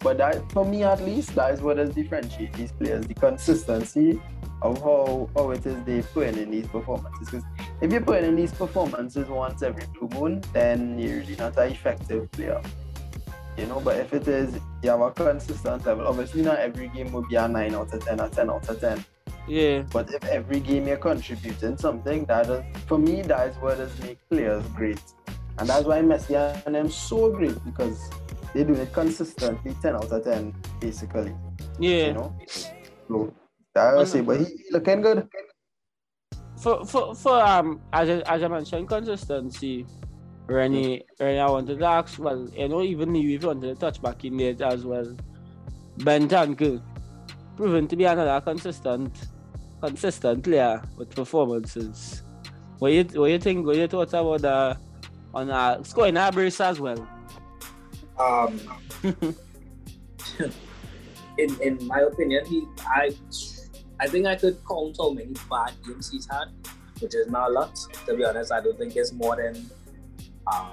But 0.00 0.18
that, 0.18 0.52
for 0.52 0.66
me 0.66 0.82
at 0.82 1.02
least, 1.02 1.34
that 1.34 1.54
is 1.54 1.62
what 1.62 1.78
does 1.78 1.94
differentiate 1.94 2.52
these 2.52 2.72
players: 2.72 3.06
the 3.06 3.14
consistency 3.14 4.20
of 4.60 4.82
how 4.82 5.30
how 5.34 5.50
it 5.50 5.64
is 5.64 5.82
they 5.84 6.02
put 6.02 6.36
in 6.36 6.50
these 6.50 6.66
performances. 6.66 7.30
Because 7.30 7.44
if 7.80 7.90
you 7.90 8.00
put 8.00 8.22
in 8.22 8.36
these 8.36 8.52
performances 8.52 9.28
once 9.28 9.62
every 9.62 9.86
blue 9.98 10.08
moon, 10.20 10.42
then 10.52 10.98
you're 10.98 11.20
really 11.20 11.36
not 11.36 11.56
an 11.56 11.72
effective 11.72 12.30
player. 12.32 12.60
You 13.56 13.66
know, 13.66 13.80
but 13.80 13.96
if 13.96 14.12
it 14.12 14.26
is 14.26 14.54
you 14.82 14.90
have 14.90 15.00
a 15.00 15.10
consistent 15.10 15.86
level, 15.86 16.06
obviously 16.06 16.42
not 16.42 16.58
every 16.58 16.88
game 16.88 17.12
will 17.12 17.26
be 17.28 17.36
a 17.36 17.46
nine 17.46 17.74
out 17.74 17.92
of 17.92 18.04
ten 18.04 18.20
or 18.20 18.28
ten 18.28 18.50
out 18.50 18.68
of 18.68 18.80
ten. 18.80 19.04
Yeah, 19.46 19.84
But 19.92 20.12
if 20.12 20.24
every 20.24 20.58
game 20.58 20.88
you're 20.88 20.96
contributing 20.96 21.76
something, 21.76 22.24
that 22.24 22.48
is 22.48 22.64
for 22.86 22.98
me 22.98 23.22
that 23.22 23.48
is 23.48 23.56
what 23.56 23.76
does 23.76 23.98
make 24.00 24.18
players 24.30 24.64
great. 24.68 25.00
And 25.58 25.68
that's 25.68 25.84
why 25.86 26.00
Messi 26.00 26.34
and 26.66 26.74
them 26.74 26.90
so 26.90 27.30
great 27.30 27.62
because 27.64 28.10
they 28.54 28.64
do 28.64 28.72
it 28.74 28.92
consistently 28.92 29.76
10 29.82 29.96
out 29.96 30.10
of 30.10 30.24
10 30.24 30.54
basically. 30.80 31.34
yeah. 31.78 32.06
You 32.06 32.12
know? 32.14 32.36
So 33.08 33.34
that 33.74 33.94
I 33.94 33.96
would 33.96 34.08
say, 34.08 34.20
but 34.22 34.38
he, 34.40 34.46
he 34.46 34.64
looking 34.72 35.02
good. 35.02 35.28
For, 36.58 36.84
for, 36.86 37.14
for 37.14 37.40
um, 37.40 37.80
as 37.92 38.08
I, 38.08 38.34
as 38.34 38.42
I 38.42 38.48
mentioned, 38.48 38.88
consistency. 38.88 39.86
Rennie, 40.46 41.02
Rennie, 41.18 41.38
I 41.38 41.48
wanted 41.48 41.78
to 41.78 41.84
ask, 41.86 42.18
well, 42.18 42.48
you 42.50 42.68
know, 42.68 42.82
even 42.82 43.16
if 43.16 43.24
you 43.24 43.38
wanted 43.38 43.74
to 43.74 43.80
touch 43.80 44.02
back 44.02 44.24
in 44.24 44.36
there 44.36 44.54
as 44.62 44.84
well, 44.84 45.16
Bentancur, 45.98 46.82
proven 47.56 47.88
to 47.88 47.96
be 47.96 48.04
another 48.04 48.40
consistent, 48.40 49.28
consistent 49.80 50.44
player 50.44 50.82
with 50.96 51.14
performances. 51.14 52.22
What 52.78 52.92
you, 52.92 53.04
what 53.04 53.30
you 53.30 53.38
think, 53.38 53.66
what 53.66 53.76
you 53.76 53.86
thought 53.86 54.08
about 54.08 54.42
the, 54.42 54.78
on 55.32 55.50
uh, 55.50 55.82
scoring 55.82 56.16
a 56.16 56.30
brace 56.30 56.60
as 56.60 56.78
well? 56.78 57.08
Um, 58.18 58.60
in 61.38 61.60
in 61.60 61.86
my 61.86 62.00
opinion, 62.00 62.44
he 62.46 62.64
I 62.86 63.12
I 64.00 64.06
think 64.06 64.26
I 64.26 64.36
could 64.36 64.58
count 64.68 64.96
how 64.98 65.10
many 65.10 65.34
bad 65.50 65.72
games 65.86 66.10
he's 66.10 66.28
had, 66.30 66.46
which 67.00 67.14
is 67.14 67.28
not 67.28 67.50
a 67.50 67.52
lot. 67.52 67.76
To 68.06 68.16
be 68.16 68.24
honest, 68.24 68.52
I 68.52 68.60
don't 68.60 68.78
think 68.78 68.94
it's 68.96 69.12
more 69.12 69.36
than 69.36 69.68
um, 70.52 70.70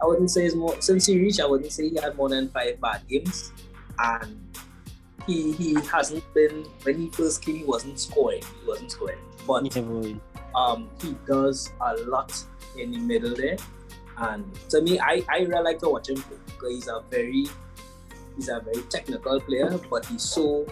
I 0.00 0.06
wouldn't 0.06 0.30
say 0.30 0.44
it's 0.44 0.54
more 0.54 0.80
since 0.80 1.06
he 1.06 1.18
reached. 1.18 1.40
I 1.40 1.46
wouldn't 1.46 1.72
say 1.72 1.88
he 1.88 2.00
had 2.00 2.16
more 2.16 2.28
than 2.28 2.48
five 2.48 2.80
bad 2.80 3.06
games, 3.08 3.52
and 3.98 4.58
he 5.26 5.52
he 5.52 5.74
hasn't 5.74 6.24
been 6.34 6.64
when 6.82 6.98
he 6.98 7.08
first 7.10 7.44
came. 7.44 7.56
He 7.56 7.64
wasn't 7.64 8.00
scoring. 8.00 8.42
He 8.60 8.68
wasn't 8.68 8.90
scoring, 8.90 9.18
but 9.46 9.74
Yeah, 9.74 10.14
um, 10.54 10.90
he 11.00 11.16
does 11.26 11.72
a 11.80 11.94
lot 12.08 12.32
in 12.76 12.92
the 12.92 12.98
middle 12.98 13.34
there. 13.34 13.56
And 14.18 14.44
to 14.70 14.82
me, 14.82 14.98
I, 15.00 15.24
I 15.28 15.40
really 15.40 15.62
like 15.62 15.78
to 15.80 15.88
watch 15.88 16.08
him 16.08 16.16
play 16.16 16.36
because 16.46 16.74
he's 16.74 16.88
a 16.88 17.02
very 17.10 17.46
he's 18.36 18.48
a 18.48 18.60
very 18.60 18.82
technical 18.88 19.40
player, 19.40 19.78
but 19.90 20.04
he's 20.06 20.22
so 20.22 20.66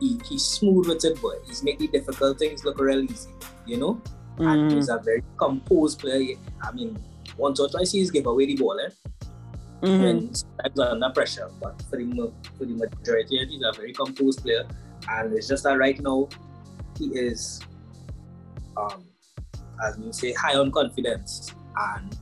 he, 0.00 0.20
he's 0.24 0.44
smooth 0.44 0.88
with 0.88 1.04
it, 1.04 1.18
but 1.22 1.42
he's 1.46 1.62
making 1.62 1.90
difficult 1.90 2.38
things 2.38 2.64
look 2.64 2.78
real 2.78 3.02
easy, 3.02 3.30
you 3.66 3.76
know? 3.76 4.00
And 4.38 4.70
Mhm. 4.70 4.74
he's 4.74 4.88
a 4.88 4.98
very 4.98 5.22
composed 5.38 6.00
player. 6.00 6.36
I 6.62 6.72
mean, 6.72 6.98
once 7.36 7.60
or 7.60 7.68
twice 7.68 7.92
he's 7.92 8.10
give 8.10 8.26
away 8.26 8.46
the 8.46 8.56
ball, 8.56 8.78
eh? 8.80 8.90
Mhm. 9.82 10.00
when 10.00 10.34
sometimes 10.34 10.80
under 10.80 11.10
pressure. 11.10 11.50
But 11.60 11.82
for 11.90 11.98
the, 11.98 12.32
for 12.56 12.64
the 12.64 12.74
majority, 12.74 13.44
he's 13.46 13.62
a 13.62 13.72
very 13.72 13.92
composed 13.92 14.42
player, 14.42 14.66
and 15.10 15.34
it's 15.34 15.48
just 15.48 15.64
that 15.64 15.76
right 15.78 16.00
now 16.00 16.28
he 16.98 17.06
is, 17.08 17.60
um, 18.78 19.04
as 19.84 19.98
we 19.98 20.10
say, 20.12 20.32
high 20.32 20.56
on 20.56 20.70
confidence 20.70 21.52
and 21.76 22.16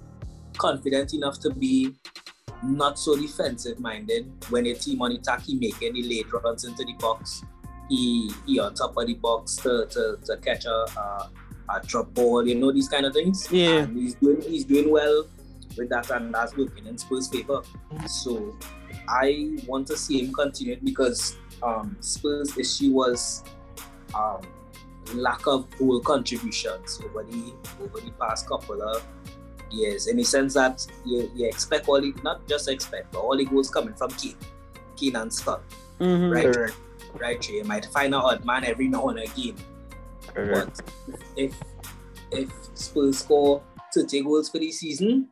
confident 0.58 1.14
enough 1.14 1.38
to 1.40 1.50
be 1.50 1.94
not 2.64 2.98
so 2.98 3.14
defensive 3.16 3.78
minded. 3.78 4.30
When 4.50 4.66
a 4.66 4.74
team 4.74 5.00
on 5.02 5.12
attack, 5.12 5.42
he 5.42 5.54
make 5.54 5.82
any 5.82 6.02
late 6.02 6.32
runs 6.32 6.64
into 6.64 6.84
the 6.84 6.94
box. 6.94 7.42
He 7.88 8.30
he 8.46 8.58
on 8.58 8.74
top 8.74 8.96
of 8.96 9.06
the 9.06 9.14
box 9.14 9.56
to, 9.56 9.86
to, 9.86 10.18
to 10.24 10.36
catch 10.38 10.64
a, 10.64 10.84
a 10.98 11.30
a 11.68 11.80
drop 11.86 12.12
ball, 12.14 12.46
you 12.46 12.54
know 12.54 12.72
these 12.72 12.88
kind 12.88 13.06
of 13.06 13.12
things. 13.12 13.50
Yeah. 13.50 13.80
And 13.82 13.96
he's 13.96 14.14
doing 14.14 14.40
he's 14.42 14.64
doing 14.64 14.90
well 14.90 15.26
with 15.76 15.88
that, 15.90 16.10
and 16.10 16.34
that's 16.34 16.56
working 16.56 16.86
in 16.86 16.98
Spurs' 16.98 17.28
favor. 17.28 17.62
So 18.06 18.56
I 19.08 19.56
want 19.66 19.86
to 19.88 19.96
see 19.96 20.22
him 20.24 20.32
continue 20.32 20.78
because 20.82 21.36
um, 21.62 21.96
Spurs' 22.00 22.56
issue 22.58 22.92
was 22.92 23.42
um, 24.14 24.40
lack 25.14 25.46
of 25.46 25.68
goal 25.78 26.00
contributions 26.00 27.00
over 27.04 27.22
the 27.24 27.52
over 27.82 28.00
the 28.00 28.12
past 28.20 28.46
couple 28.48 28.82
of 28.82 29.02
years. 29.70 30.06
In 30.06 30.16
the 30.18 30.24
sense 30.24 30.54
that 30.54 30.86
you, 31.06 31.30
you 31.34 31.46
expect 31.46 31.88
all 31.88 32.00
the 32.00 32.12
not 32.22 32.46
just 32.46 32.68
expect, 32.68 33.12
but 33.12 33.20
all 33.20 33.36
the 33.36 33.44
goals 33.44 33.70
coming 33.70 33.94
from 33.94 34.10
Kane, 34.10 34.36
Kane 34.96 35.16
and 35.16 35.32
Scott, 35.32 35.62
Mhm. 36.00 36.32
right? 36.34 36.52
Correct. 36.52 36.76
Right, 37.20 37.46
you 37.50 37.62
might 37.64 37.84
find 37.86 38.14
an 38.14 38.20
odd 38.22 38.44
man 38.46 38.64
every 38.64 38.88
now 38.88 39.08
and 39.08 39.18
again. 39.18 39.54
Correct. 40.34 40.82
But 41.08 41.20
if 41.36 41.52
if 42.32 42.48
Spurs 42.74 43.18
score 43.18 43.62
30 43.94 44.22
goals 44.22 44.48
for 44.48 44.58
the 44.58 44.72
season, 44.72 45.28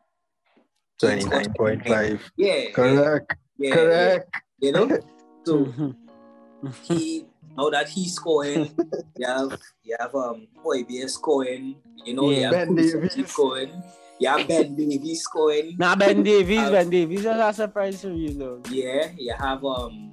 Kane 0.99 1.19
29.5. 1.19 2.19
yeah, 2.37 2.69
Correct. 2.71 3.33
yeah, 3.57 3.73
Correct. 3.73 4.29
yeah, 4.61 4.67
you 4.67 4.71
know. 4.71 4.99
So 5.45 5.65
he 6.85 7.25
now 7.57 7.69
that 7.69 7.89
he's 7.89 8.13
scoring, 8.15 8.69
you 9.17 9.25
have 9.25 9.57
you 9.83 9.95
have 9.99 10.13
um 10.15 10.47
Højbjerg 10.63 11.09
scoring, 11.09 11.75
you 12.05 12.13
know, 12.13 12.29
Yeah. 12.29 12.37
you 12.37 12.43
have 12.45 12.53
Ben 12.53 12.67
Kulusevski 12.69 13.15
Davies. 13.17 13.31
scoring, 13.33 13.71
you 14.19 14.29
have 14.29 14.47
Ben 14.47 14.75
Davies 14.77 15.21
scoring, 15.23 15.75
Now 15.79 15.95
Ben 16.01 16.21
Davies, 16.23 16.69
Uh, 16.69 16.71
Ben 16.71 16.89
Davies 16.89 17.25
is 17.25 17.25
a 17.25 17.53
surprise 17.53 18.01
for 18.01 18.13
you 18.13 18.33
though. 18.37 18.61
yeah, 18.69 19.09
you 19.17 19.33
have 19.33 19.65
um 19.65 20.11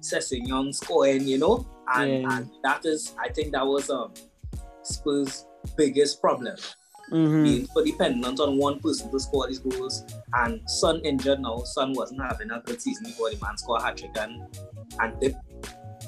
Sessegnon 0.00 0.74
scoring, 0.74 1.26
you 1.26 1.38
know, 1.38 1.66
and, 1.94 2.10
Yeah. 2.22 2.36
and 2.38 2.50
that 2.62 2.84
is 2.84 3.14
I 3.18 3.28
think 3.30 3.52
that 3.52 3.66
was 3.66 3.90
um 3.90 4.12
Spurs' 4.82 5.46
biggest 5.76 6.20
problem. 6.20 6.56
Mhm. 7.10 7.42
being 7.44 7.66
so 7.66 7.84
dependent 7.84 8.40
on 8.40 8.56
one 8.56 8.78
person 8.80 9.10
to 9.10 9.20
score 9.20 9.46
these 9.46 9.58
goals. 9.58 10.02
And 10.34 10.60
Son 10.66 11.00
injured 11.04 11.40
now. 11.40 11.58
Son 11.64 11.92
wasn't 11.92 12.22
having 12.22 12.50
a 12.50 12.60
good 12.64 12.80
season 12.80 13.04
before 13.04 13.28
the 13.30 13.36
man 13.44 13.58
scored 13.58 13.82
a 13.82 13.84
hat 13.84 13.96
trick 13.98 14.16
and 14.18 14.40
and 15.00 15.20
dip. 15.20 15.34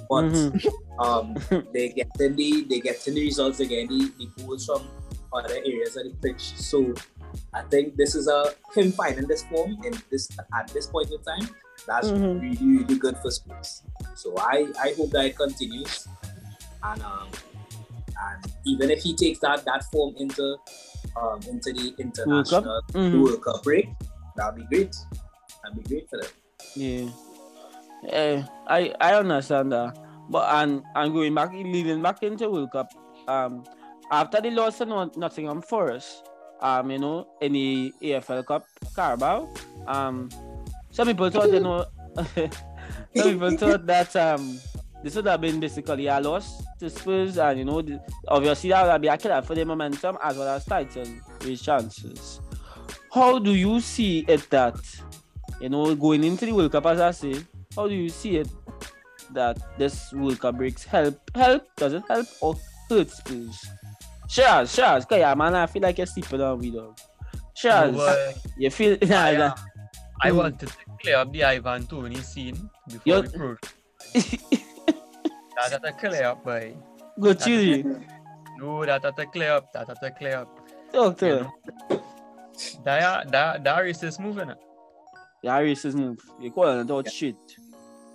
But 0.09 0.25
Mhm. 0.33 0.67
um, 0.99 1.35
they 1.75 1.91
get 1.91 2.09
in 2.21 2.37
the 2.37 2.65
they 2.71 2.81
get 2.81 3.07
in 3.07 3.15
the 3.15 3.23
results 3.23 3.61
again, 3.61 3.89
the, 3.89 4.11
the 4.19 4.27
goals 4.45 4.65
from 4.67 4.83
other 5.33 5.55
areas 5.55 5.97
of 5.97 6.05
the 6.05 6.15
pitch. 6.23 6.41
So 6.57 6.95
I 7.53 7.63
think 7.63 7.97
this 7.97 8.15
is 8.15 8.29
a 8.29 8.55
him 8.75 8.93
finding 8.93 9.27
this 9.27 9.43
form 9.45 9.77
in 9.85 9.93
this 10.11 10.29
at 10.59 10.69
this 10.69 10.87
point 10.87 11.11
in 11.11 11.21
time. 11.23 11.49
That's 11.87 12.09
Mhm. 12.11 12.41
really 12.41 12.77
really 12.79 12.99
good 12.99 13.17
for 13.19 13.31
Spurs. 13.31 13.83
So 14.15 14.35
I 14.39 14.69
I 14.81 14.95
hope 14.97 15.11
that 15.11 15.27
it 15.27 15.37
continues. 15.37 16.09
And 16.83 17.03
um 17.03 17.29
and 18.17 18.53
even 18.65 18.91
if 18.91 19.03
he 19.03 19.15
takes 19.15 19.41
that 19.41 19.65
that 19.65 19.85
form 19.93 20.15
into 20.17 20.57
um 21.17 21.41
into 21.49 21.73
the 21.73 21.95
international 21.99 22.81
Mhm. 22.93 23.23
World 23.23 23.43
Cup 23.45 23.63
break, 23.63 23.89
that'll 24.37 24.53
be 24.57 24.65
great. 24.65 24.95
That'll 25.63 25.77
be 25.77 25.83
great 25.89 26.09
for 26.09 26.19
them. 26.21 26.31
Yeah. 26.77 27.09
Eh, 28.09 28.43
I 28.69 28.95
I 29.01 29.15
understand 29.15 29.73
that. 29.73 29.97
But 30.31 30.49
and 30.55 30.83
and 30.95 31.13
going 31.13 31.35
back 31.35 31.53
leading 31.53 32.01
back 32.03 32.23
into 32.23 32.49
World 32.51 32.71
Cup, 32.73 32.89
um 33.29 33.65
after 34.11 34.41
the 34.41 34.51
loss 34.51 34.79
to 34.79 34.85
Not- 34.87 35.17
Nottingham 35.17 35.61
Forest, 35.63 36.25
um, 36.61 36.91
you 36.91 36.99
know, 36.99 37.27
in 37.41 37.53
the 37.53 37.93
EFL 38.03 38.43
Cup 38.45 38.65
Carabao, 38.95 39.49
um 39.87 40.29
some 40.95 41.09
people 41.09 41.29
thought 41.31 41.53
you 41.53 41.61
know 41.61 41.85
some 42.17 43.31
people 43.33 43.57
thought 43.57 43.85
that 43.87 44.15
um 44.17 44.59
this 45.03 45.17
would 45.17 45.27
have 45.27 45.41
been 45.41 45.61
basically 45.61 46.07
a 46.07 46.19
loss 46.21 46.63
to 46.79 46.89
Spurs 46.89 47.37
and 47.37 47.59
you 47.59 47.65
know 47.65 47.83
the, 47.83 48.01
obviously 48.29 48.71
that 48.71 48.87
would 48.87 49.03
be 49.03 49.09
a 49.09 49.19
killer 49.19 49.43
for 49.43 49.55
the 49.55 49.65
momentum 49.65 50.17
as 50.23 50.37
well 50.39 50.49
as 50.49 50.65
title 50.65 51.07
race 51.45 51.61
chances. 51.61 52.41
How 53.13 53.39
do 53.39 53.55
you 53.55 53.81
see 53.81 54.25
it 54.27 54.49
that 54.51 54.81
you 55.61 55.69
know, 55.69 55.95
going 55.95 56.25
into 56.25 56.47
the 56.47 56.53
World 56.53 56.73
Cup, 56.73 56.87
as 56.87 57.01
I 57.01 57.11
say, 57.13 57.43
how 57.75 57.89
do 57.89 57.95
you 57.95 58.09
see 58.09 58.37
it 58.37 58.49
that 59.33 59.59
this 59.79 60.13
World 60.13 60.41
Cup 60.41 60.57
breaks 60.57 60.85
help? 60.85 61.19
Help? 61.35 61.65
Does 61.77 61.95
it 61.95 62.03
help 62.09 62.27
or 62.41 62.57
hurt 62.91 63.11
Spurs? 63.11 63.67
Shaz, 64.29 64.77
Shaz, 64.77 65.09
cause 65.09 65.19
yeah, 65.19 65.35
man, 65.35 65.55
I 65.55 65.67
feel 65.67 65.83
like 65.83 65.99
you're 65.99 66.07
sleeping 66.07 66.41
on 66.41 66.61
me, 66.61 66.71
dog. 66.71 66.99
Shaz, 67.57 67.93
No, 67.93 67.99
but 67.99 68.37
you 68.59 68.71
feel 68.71 68.99
nah, 69.09 69.25
I, 69.25 69.37
nah. 69.37 69.55
I 70.25 70.31
Mm. 70.31 70.37
wanted 70.37 70.59
to 70.61 70.67
clear 71.01 71.17
up 71.19 71.33
the 71.33 71.45
Ivan 71.45 71.87
Toney 71.87 72.17
scene 72.23 72.59
before 72.89 73.03
Yo- 73.05 73.21
we 73.21 73.29
prove. 73.29 73.59
That 75.57 75.71
had 75.73 75.83
to 75.83 75.93
clear 75.93 76.25
up, 76.25 76.45
boy. 76.45 76.75
go 77.21 77.35
chill. 77.35 78.01
No, 78.59 78.85
that 78.87 79.05
had 79.05 79.17
to 79.17 79.27
clear 79.27 79.53
up. 79.53 79.73
That 79.73 79.87
had 79.89 80.01
to 80.01 80.11
clear 80.11 80.37
up. 80.39 80.49
Talk 80.93 81.19
to 81.19 81.27
You 81.27 81.33
her. 81.35 81.41
know? 81.91 82.03
That, 82.85 83.31
that, 83.33 83.65
that 83.65 83.79
racist 83.85 84.19
moving. 84.21 84.51
Yeah, 85.43 85.61
racist 85.61 85.95
move. 85.95 86.19
You 86.41 86.51
calling 86.51 86.81
it 86.81 86.91
out 86.91 87.11
shit. 87.11 87.37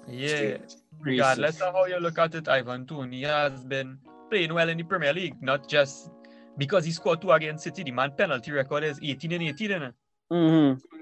Yeah. 0.08 0.58
Regardless 1.02 1.62
of 1.62 1.74
how 1.74 1.86
you 1.86 2.00
look 2.00 2.18
at 2.18 2.34
it, 2.36 2.48
Ivan 2.50 2.86
Toney 2.88 3.24
has 3.24 3.64
been 3.64 4.00
playing 4.30 4.54
well 4.54 4.68
in 4.70 4.78
the 4.78 4.84
Premier 4.84 5.14
League, 5.14 5.42
not 5.42 5.68
just 5.68 6.10
because 6.58 6.84
he 6.86 6.92
scored 6.92 7.22
two 7.22 7.32
against 7.32 7.64
City. 7.66 7.84
The 7.84 7.92
man 7.92 8.12
penalty 8.18 8.52
record 8.52 8.84
is 8.84 9.00
18 9.02 9.32
and 9.34 9.44
18. 9.44 9.70
innit? 9.72 9.94
Mm-hmm. 10.32 10.99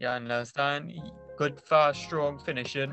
You 0.00 0.08
understand? 0.08 0.90
He- 0.90 1.02
Good, 1.36 1.58
fast, 1.60 2.02
strong 2.02 2.38
finishing. 2.38 2.92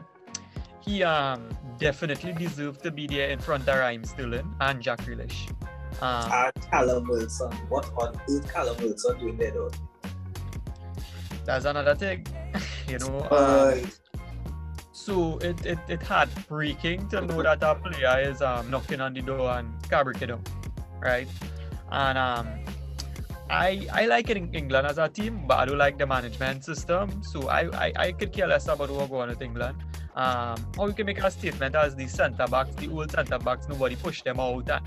He 0.80 1.04
um 1.04 1.50
definitely 1.80 2.32
deserved 2.34 2.82
to 2.84 2.92
be 2.92 3.06
there 3.08 3.30
in 3.30 3.40
front 3.40 3.68
of 3.68 3.76
Raheem 3.78 4.06
Sterling 4.06 4.56
and 4.62 4.82
Jack 4.82 5.00
Grealish. 5.00 5.50
Um, 6.02 6.32
Uh, 6.32 6.52
Callum 6.72 7.08
Wilson. 7.10 7.52
What 7.68 7.92
on 7.98 8.16
earth 8.30 8.54
Callum 8.54 8.78
Wilson 8.78 9.20
doing 9.20 9.38
there 9.38 9.52
though? 9.52 9.72
that's 11.46 11.66
another 11.66 11.96
thing, 11.96 12.26
you 12.88 13.00
know. 13.00 13.20
Uh, 13.32 13.74
Um, 13.84 13.92
so 14.94 15.38
it, 15.40 15.66
it 15.66 15.80
it 15.90 16.02
had 16.04 16.30
breaking 16.48 17.08
to 17.10 17.22
know 17.22 17.42
that 17.44 17.62
a 17.64 17.76
player 17.76 18.20
is 18.30 18.42
um 18.42 18.70
knocking 18.70 19.02
on 19.02 19.14
the 19.14 19.22
door 19.22 19.50
and 19.58 19.68
can't 19.90 20.06
break 20.06 20.22
it 20.22 20.28
down, 20.28 20.44
right? 21.02 21.28
And 21.92 22.18
um, 22.18 22.48
I 23.50 23.88
I 23.92 24.06
like 24.06 24.30
it 24.30 24.38
in 24.38 24.54
England 24.54 24.88
as 24.88 24.98
a 24.98 25.08
team, 25.08 25.46
but 25.48 25.60
I 25.60 25.66
don't 25.66 25.78
like 25.78 25.98
the 25.98 26.06
management 26.06 26.64
system. 26.64 27.24
So 27.24 27.48
I 27.48 27.62
I, 27.88 27.94
I 27.96 28.12
could 28.12 28.34
care 28.34 28.48
less 28.48 28.68
about 28.68 28.90
what's 28.90 29.10
going 29.10 29.24
on 29.24 29.30
with 29.30 29.42
England. 29.42 29.84
Um, 30.16 30.66
or 30.80 30.88
you 30.88 30.96
can 30.96 31.06
make 31.06 31.20
a 31.20 31.30
statement 31.30 31.76
as 31.76 31.96
the 31.96 32.08
centre 32.08 32.48
backs, 32.48 32.76
the 32.76 32.90
old 32.90 33.12
centre 33.12 33.38
backs, 33.38 33.68
nobody 33.70 33.96
pushed 33.96 34.26
them 34.26 34.40
out. 34.40 34.68
And 34.68 34.82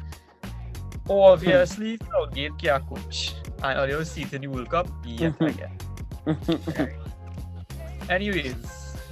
obviously, 1.09 1.99
Southgate 2.13 2.59
can't 2.59 2.87
coach. 2.89 3.35
And 3.63 3.79
all 3.79 3.89
you 3.89 4.05
see 4.05 4.23
it 4.23 4.33
in 4.33 4.43
the 4.43 4.49
World 4.49 4.71
Cup, 4.71 4.89
yeah, 5.05 5.31
I 5.41 5.51
get. 6.27 6.93
Anyways, 8.11 8.57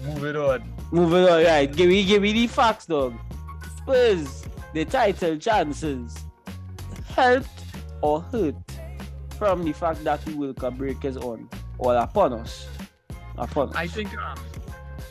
moving 0.05 0.37
on. 0.37 0.75
Moving 0.91 1.25
on, 1.25 1.45
right. 1.45 1.73
Give 1.73 1.89
me, 1.89 2.05
give 2.05 2.23
me 2.23 2.33
the 2.33 2.47
facts, 2.49 2.87
dog. 2.87 3.15
Spurs, 3.77 4.45
the 4.75 4.85
title 4.87 5.37
chances, 5.37 6.17
helped 7.15 7.49
or 8.03 8.23
hurt 8.23 8.57
from 9.39 9.65
the 9.65 9.73
fact 9.73 10.03
that 10.05 10.25
the 10.25 10.35
will 10.35 10.53
Cup 10.53 10.77
break 10.77 11.05
is 11.05 11.17
on 11.17 11.49
or 11.79 11.95
upon 11.97 12.33
us. 12.33 12.67
Upon 13.37 13.69
us. 13.71 13.77
I 13.77 13.87
think 13.87 14.17
um, 14.19 14.37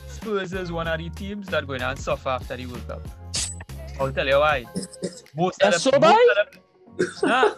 Spurs 0.08 0.52
is 0.52 0.70
one 0.70 0.86
of 0.86 0.98
the 0.98 1.08
teams 1.10 1.46
that 1.48 1.66
going 1.66 1.80
to 1.80 1.96
suffer 1.96 2.28
after 2.28 2.56
the 2.56 2.66
World 2.66 2.86
Cup. 2.86 3.08
I'll 3.98 4.12
tell 4.12 4.26
you 4.26 4.38
why. 4.38 4.64
Most 5.34 5.62
of 5.62 5.72
That's 5.72 5.84
the, 5.84 5.90
so 5.90 5.98
most 5.98 6.02
bad? 6.02 6.46
of 6.46 6.60
the, 6.98 7.26
nah, 7.26 7.54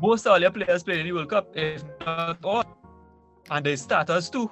most 0.00 0.26
of 0.26 0.32
all 0.32 0.40
your 0.40 0.50
players 0.50 0.82
playing 0.82 1.00
in 1.00 1.06
the 1.06 1.12
World 1.12 1.30
Cup, 1.30 1.54
if 1.54 1.84
not 2.04 2.38
all, 2.42 2.64
and 3.50 3.66
the 3.66 3.76
starters 3.76 4.30
too. 4.30 4.50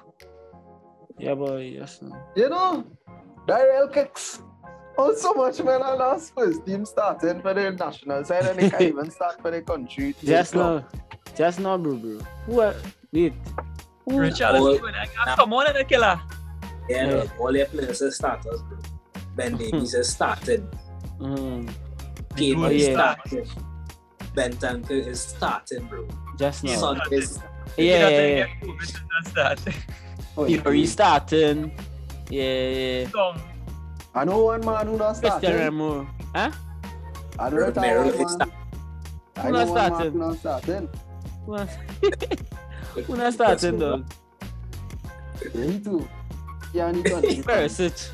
Yeah, 1.18 1.34
boy. 1.34 1.74
Yes. 1.78 2.00
no. 2.02 2.16
You 2.36 2.50
know, 2.50 2.84
Daryl 3.48 3.92
kicks. 3.92 4.42
Oh, 4.96 5.12
so 5.14 5.32
much 5.34 5.60
men 5.62 5.82
on 5.82 6.00
our 6.00 6.18
first 6.20 6.64
team 6.64 6.84
starting 6.84 7.40
for 7.42 7.52
the 7.52 7.72
national 7.72 8.24
side 8.24 8.46
and 8.46 8.58
they 8.58 8.70
can't 8.70 8.82
even 8.94 9.10
start 9.10 9.40
for 9.42 9.50
the 9.50 9.60
country. 9.60 10.14
Yes, 10.22 10.52
club. 10.52 10.84
Now. 11.34 11.38
Just 11.38 11.60
now, 11.60 11.76
bro, 11.78 11.96
bro. 11.96 12.18
Who 12.46 12.60
are, 12.60 12.74
wait. 13.12 13.32
Who, 14.06 14.18
Richard, 14.18 14.54
all- 14.56 14.78
come 15.36 15.52
on, 15.52 15.66
and 15.76 15.88
killer. 15.88 16.20
yeah, 16.88 17.08
Yeah. 17.08 17.24
all 17.40 17.52
their 17.52 17.66
players 17.66 18.02
are 18.02 18.10
starters, 18.10 18.60
bro. 18.62 18.78
Ben 19.36 19.56
Davies 19.56 19.94
is 19.94 20.08
starting. 20.10 20.68
Mm, 21.18 21.68
Kane 22.36 22.58
Oh, 22.64 22.66
is 22.66 22.86
yeah. 22.88 22.94
starting. 22.94 23.46
Bentancur 24.34 25.06
is 25.06 25.20
starting, 25.20 25.84
bro. 25.86 26.06
just 26.38 26.64
now. 26.64 26.74
Son 26.76 27.00
is 27.10 27.38
Yeah, 27.76 28.08
yeah, 28.08 28.26
yeah. 28.26 28.46
That's. 29.34 29.64
Oh, 30.36 30.44
He 30.44 30.58
restarting. 30.58 31.72
Yeah, 32.28 32.42
yeah. 33.02 33.08
Song. 33.10 33.40
I 34.14 34.24
know 34.24 34.44
one 34.44 34.64
man 34.64 34.86
who 34.88 34.96
not 34.98 35.14
Christian 35.18 35.30
starting. 35.40 35.54
Remo. 35.58 36.06
Huh? 36.34 36.50
I 37.38 37.50
know 37.50 37.70
that 37.70 37.76
Romero 37.76 38.04
one 38.06 38.14
is 38.26 38.36
man. 38.36 38.52
I 39.36 39.40
Who 39.42 39.52
know 39.52 39.58
not 39.64 39.68
one 39.68 39.74
man 39.74 39.90
starting? 39.90 40.12
who 40.12 40.18
not 40.18 40.36
starting. 40.38 40.88
Who 41.46 41.56
not- 41.56 41.68
Who 43.06 43.16
not 43.16 43.32
starting, 43.34 43.78
dog? 43.78 44.04
Yeah, 45.54 45.64
he 45.64 45.80
too. 45.80 46.08
Yeah, 46.72 46.88
and 46.88 46.96
he 46.98 47.02
done 47.02 47.24
it. 47.24 47.44
Perisic. 47.44 48.10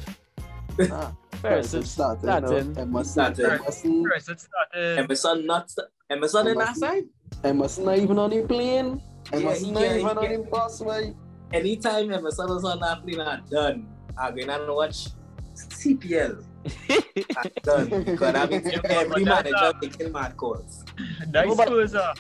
Ah, 0.91 1.12
Perisic. 1.43 1.85
starting. 1.87 2.22
Starting. 2.22 2.72
No, 2.72 2.81
Emerson, 2.83 3.35
Starting. 3.35 3.45
Emerson, 3.47 4.05
First, 4.05 4.28
it 4.31 4.41
started. 4.41 4.99
Emerson 4.99 5.47
not 5.47 5.70
st- 5.70 5.89
Emerson 6.11 6.47
in 6.49 6.59
that 6.59 6.68
Emerson. 6.68 6.81
side? 6.81 7.05
Emerson 7.45 7.85
not 7.85 7.99
even 7.99 8.18
on 8.18 8.31
the 8.31 8.43
plane. 8.43 9.03
Emerson 9.33 9.64
he 9.64 9.70
not 9.70 9.81
can't- 9.83 9.93
he 9.95 9.99
even 10.01 10.09
on 10.18 10.22
can't- 10.24 10.33
him 10.35 10.47
pass, 10.53 10.78
boy. 10.81 11.14
Anytime 11.53 12.12
Emerson 12.12 12.51
is 12.51 12.64
on 12.64 12.81
that 12.81 13.03
plane, 13.03 13.20
I'm 13.20 13.45
done. 13.51 13.87
I'm 14.18 14.35
going 14.35 14.49
to 14.49 14.74
watch 14.74 15.09
CPL. 15.55 16.45
I'm 16.89 17.51
done. 17.62 18.05
Because 18.05 18.33
that 18.33 18.51
means 18.51 18.66
Yeah, 18.72 18.78
but 18.83 18.91
every 18.91 19.24
that's, 19.24 19.45
manager 19.45 19.57
uh, 19.57 19.72
making 19.81 20.12
mad 20.12 20.37
calls. 20.37 20.85
That's 21.28 21.49
No, 21.49 21.55
but- 21.55 21.66
Spurs, 21.68 21.95
uh, 21.95 22.14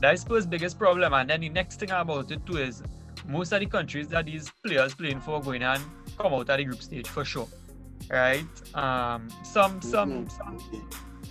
that's 0.00 0.22
Spurs' 0.22 0.46
biggest 0.46 0.78
problem. 0.78 1.12
And 1.14 1.30
then 1.30 1.40
the 1.40 1.48
next 1.48 1.80
thing 1.80 1.90
about 1.90 2.30
it 2.30 2.44
too 2.46 2.58
is 2.58 2.82
most 3.26 3.52
of 3.52 3.60
the 3.60 3.66
countries 3.66 4.08
that 4.08 4.26
these 4.26 4.50
players 4.64 4.94
playing 4.94 5.20
for 5.20 5.40
going 5.40 5.62
and 5.62 5.82
come 6.18 6.34
out 6.34 6.50
at 6.50 6.56
the 6.58 6.64
group 6.64 6.82
stage 6.82 7.08
for 7.08 7.24
sure. 7.24 7.48
Right? 8.10 8.44
Um 8.74 9.28
some 9.44 9.80
some 9.80 10.10
Mhm. 10.26 10.30
some 10.30 10.58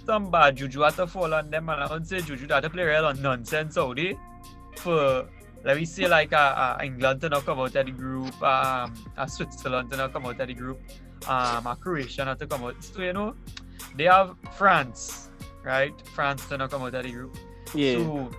some 0.06 0.32
bad 0.32 0.56
juju 0.58 0.82
had 0.82 0.96
to 0.96 1.08
fall 1.08 1.34
on 1.34 1.50
them 1.50 1.70
and 1.70 1.82
I 1.84 1.88
would 1.94 2.08
say 2.08 2.20
juju 2.22 2.48
that 2.48 2.62
to 2.62 2.70
play 2.70 2.84
real 2.84 3.06
on 3.06 3.22
nonsense 3.22 3.78
out 3.78 3.96
there 3.96 4.14
for 4.78 5.28
let 5.64 5.78
me 5.78 5.86
say 5.86 6.08
like 6.08 6.34
uh, 6.34 6.36
uh, 6.36 6.78
England 6.84 7.22
to 7.22 7.30
not 7.30 7.46
come 7.46 7.60
out 7.60 7.74
of 7.76 7.86
the 7.86 7.92
group, 7.92 8.34
um 8.44 8.94
uh, 9.18 9.26
Switzerland 9.28 9.90
to 9.92 9.98
not 9.98 10.12
come 10.12 10.26
out 10.26 10.40
of 10.40 10.48
the 10.48 10.54
group, 10.54 10.80
um 11.28 11.68
uh, 11.68 11.76
Croatia 11.76 12.26
not 12.26 12.40
to 12.40 12.48
come 12.48 12.64
out. 12.66 12.84
So 12.84 13.02
you 13.02 13.14
know, 13.14 13.36
they 13.96 14.06
have 14.06 14.36
France, 14.58 15.30
right? 15.64 15.94
France 16.16 16.46
to 16.48 16.58
not 16.58 16.70
come 16.72 16.82
out 16.82 16.96
of 16.96 17.04
the 17.04 17.12
group. 17.12 17.38
yeah. 17.76 17.94
So 17.94 18.30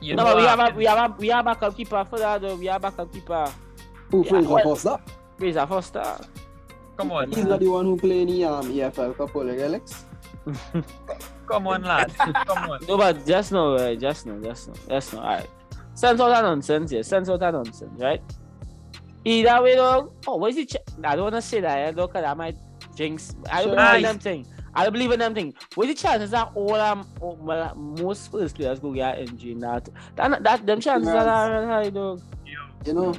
you 0.00 0.14
no, 0.14 0.24
know, 0.24 0.34
but 0.34 0.36
we 0.36 0.44
have 0.44 0.60
a 0.60 0.76
we 0.76 0.84
have 0.84 1.10
a 1.10 1.14
we 1.18 1.28
have 1.28 1.44
backup 1.44 1.76
keeper 1.76 2.04
for 2.08 2.18
that 2.18 2.40
though. 2.40 2.54
We 2.56 2.66
have 2.66 2.82
backup 2.82 3.12
keeper. 3.12 3.50
Who 4.10 4.22
Yeah, 4.24 4.30
Fraser 4.30 4.48
well- 4.48 4.62
Forster? 4.64 4.96
Fraser 5.38 5.66
Forster. 5.66 6.18
come 6.96 7.12
on, 7.12 7.30
He's 7.30 7.44
not 7.44 7.60
the 7.60 7.68
one 7.68 7.84
who 7.84 7.96
play 7.96 8.22
in 8.22 8.28
the 8.28 8.44
um, 8.44 8.72
EFL 8.72 9.16
Cup, 9.16 9.34
like 9.34 9.58
Alex. 9.58 10.04
come 11.46 11.66
on, 11.66 11.82
lad, 11.82 12.14
come 12.46 12.70
on. 12.70 12.80
No, 12.88 12.96
but 12.96 13.26
just 13.26 13.52
no, 13.52 13.74
uh, 13.74 13.94
just 13.94 14.26
no, 14.26 14.40
just 14.40 14.68
no, 14.68 14.74
just 14.88 15.12
no. 15.12 15.20
All 15.20 15.26
right. 15.26 15.46
Sense 15.94 16.20
out 16.20 16.28
that 16.28 16.42
nonsense, 16.42 16.92
yeah. 16.92 17.02
Sense 17.02 17.28
out 17.28 17.40
that 17.40 17.52
nonsense, 17.52 18.00
right? 18.00 18.22
Either 19.24 19.62
way, 19.62 19.74
though. 19.74 20.12
Oh, 20.26 20.36
what 20.36 20.50
is 20.50 20.58
it? 20.58 20.68
Ch- 20.70 20.76
I 21.02 21.16
don't 21.16 21.24
want 21.24 21.34
to 21.36 21.42
say 21.42 21.60
that, 21.60 21.76
yeah, 21.78 21.90
though, 21.90 22.06
because 22.06 22.24
I 22.24 22.34
might 22.34 22.56
jinx. 22.94 23.34
I 23.50 23.64
don't 23.64 23.74
Sure. 23.74 23.76
believe 23.76 23.96
in 23.96 24.02
Nice. 24.02 24.12
them 24.12 24.18
thing. 24.18 24.46
I 24.76 24.84
don't 24.84 24.92
believe 24.92 25.10
in 25.10 25.18
them 25.18 25.34
thing. 25.34 25.54
What 25.74 25.88
is 25.88 25.94
the 25.96 26.02
chances 26.02 26.30
that 26.32 26.50
all 26.54 26.74
um, 26.74 27.08
oh, 27.22 27.38
well, 27.40 27.74
most 27.74 28.30
first 28.30 28.54
players 28.56 28.78
go 28.78 28.92
get 28.92 29.18
injury 29.18 29.52
in 29.52 29.60
that? 29.60 29.88
That, 30.16 30.42
that 30.44 30.66
them 30.66 30.80
chances 30.80 31.12
Yes. 31.12 31.26
are 31.26 31.66
high, 31.66 31.88
though. 31.88 32.20
You 32.84 32.92
know, 32.92 33.14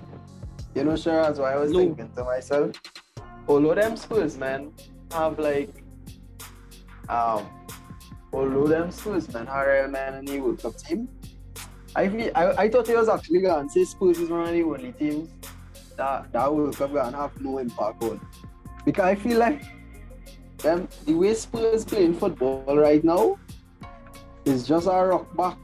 you 0.75 0.83
know, 0.83 0.95
sure, 0.95 1.19
as 1.21 1.39
I 1.39 1.55
was 1.57 1.71
No. 1.71 1.79
thinking 1.79 2.09
to 2.15 2.23
myself, 2.23 2.79
although 3.47 3.73
them 3.73 3.97
Spurs, 3.97 4.37
man, 4.37 4.71
have 5.11 5.39
like, 5.39 5.83
um, 7.09 7.49
although 8.31 8.67
them 8.67 8.91
Spurs, 8.91 9.33
man, 9.33 9.47
have 9.47 9.65
real 9.65 9.87
man 9.87 10.13
in 10.13 10.25
the 10.25 10.39
World 10.39 10.61
Cup 10.61 10.77
team, 10.77 11.09
I 11.95 12.07
feel, 12.07 12.31
I, 12.35 12.45
I 12.51 12.69
thought 12.69 12.87
he 12.87 12.93
was 12.95 13.09
actually 13.09 13.41
going 13.41 13.67
to 13.67 13.73
say 13.73 13.83
Spurs 13.83 14.19
is 14.19 14.29
one 14.29 14.41
of 14.47 14.53
the 14.53 14.61
only 14.61 14.91
teams 14.91 15.27
that, 15.97 16.31
that 16.31 16.53
World 16.53 16.77
Cup 16.77 16.93
going 16.93 17.11
to 17.13 17.17
have 17.17 17.41
no 17.41 17.57
impact 17.57 18.03
on. 18.03 18.21
Because 18.85 19.05
I 19.05 19.15
feel 19.15 19.39
like 19.39 19.63
them, 20.59 20.87
the 21.05 21.13
way 21.13 21.33
Spurs 21.33 21.85
playing 21.85 22.13
football 22.15 22.77
right 22.77 23.03
now 23.03 23.37
is 24.45 24.67
just 24.67 24.87
a 24.87 24.91
rock 24.91 25.35
back. 25.35 25.57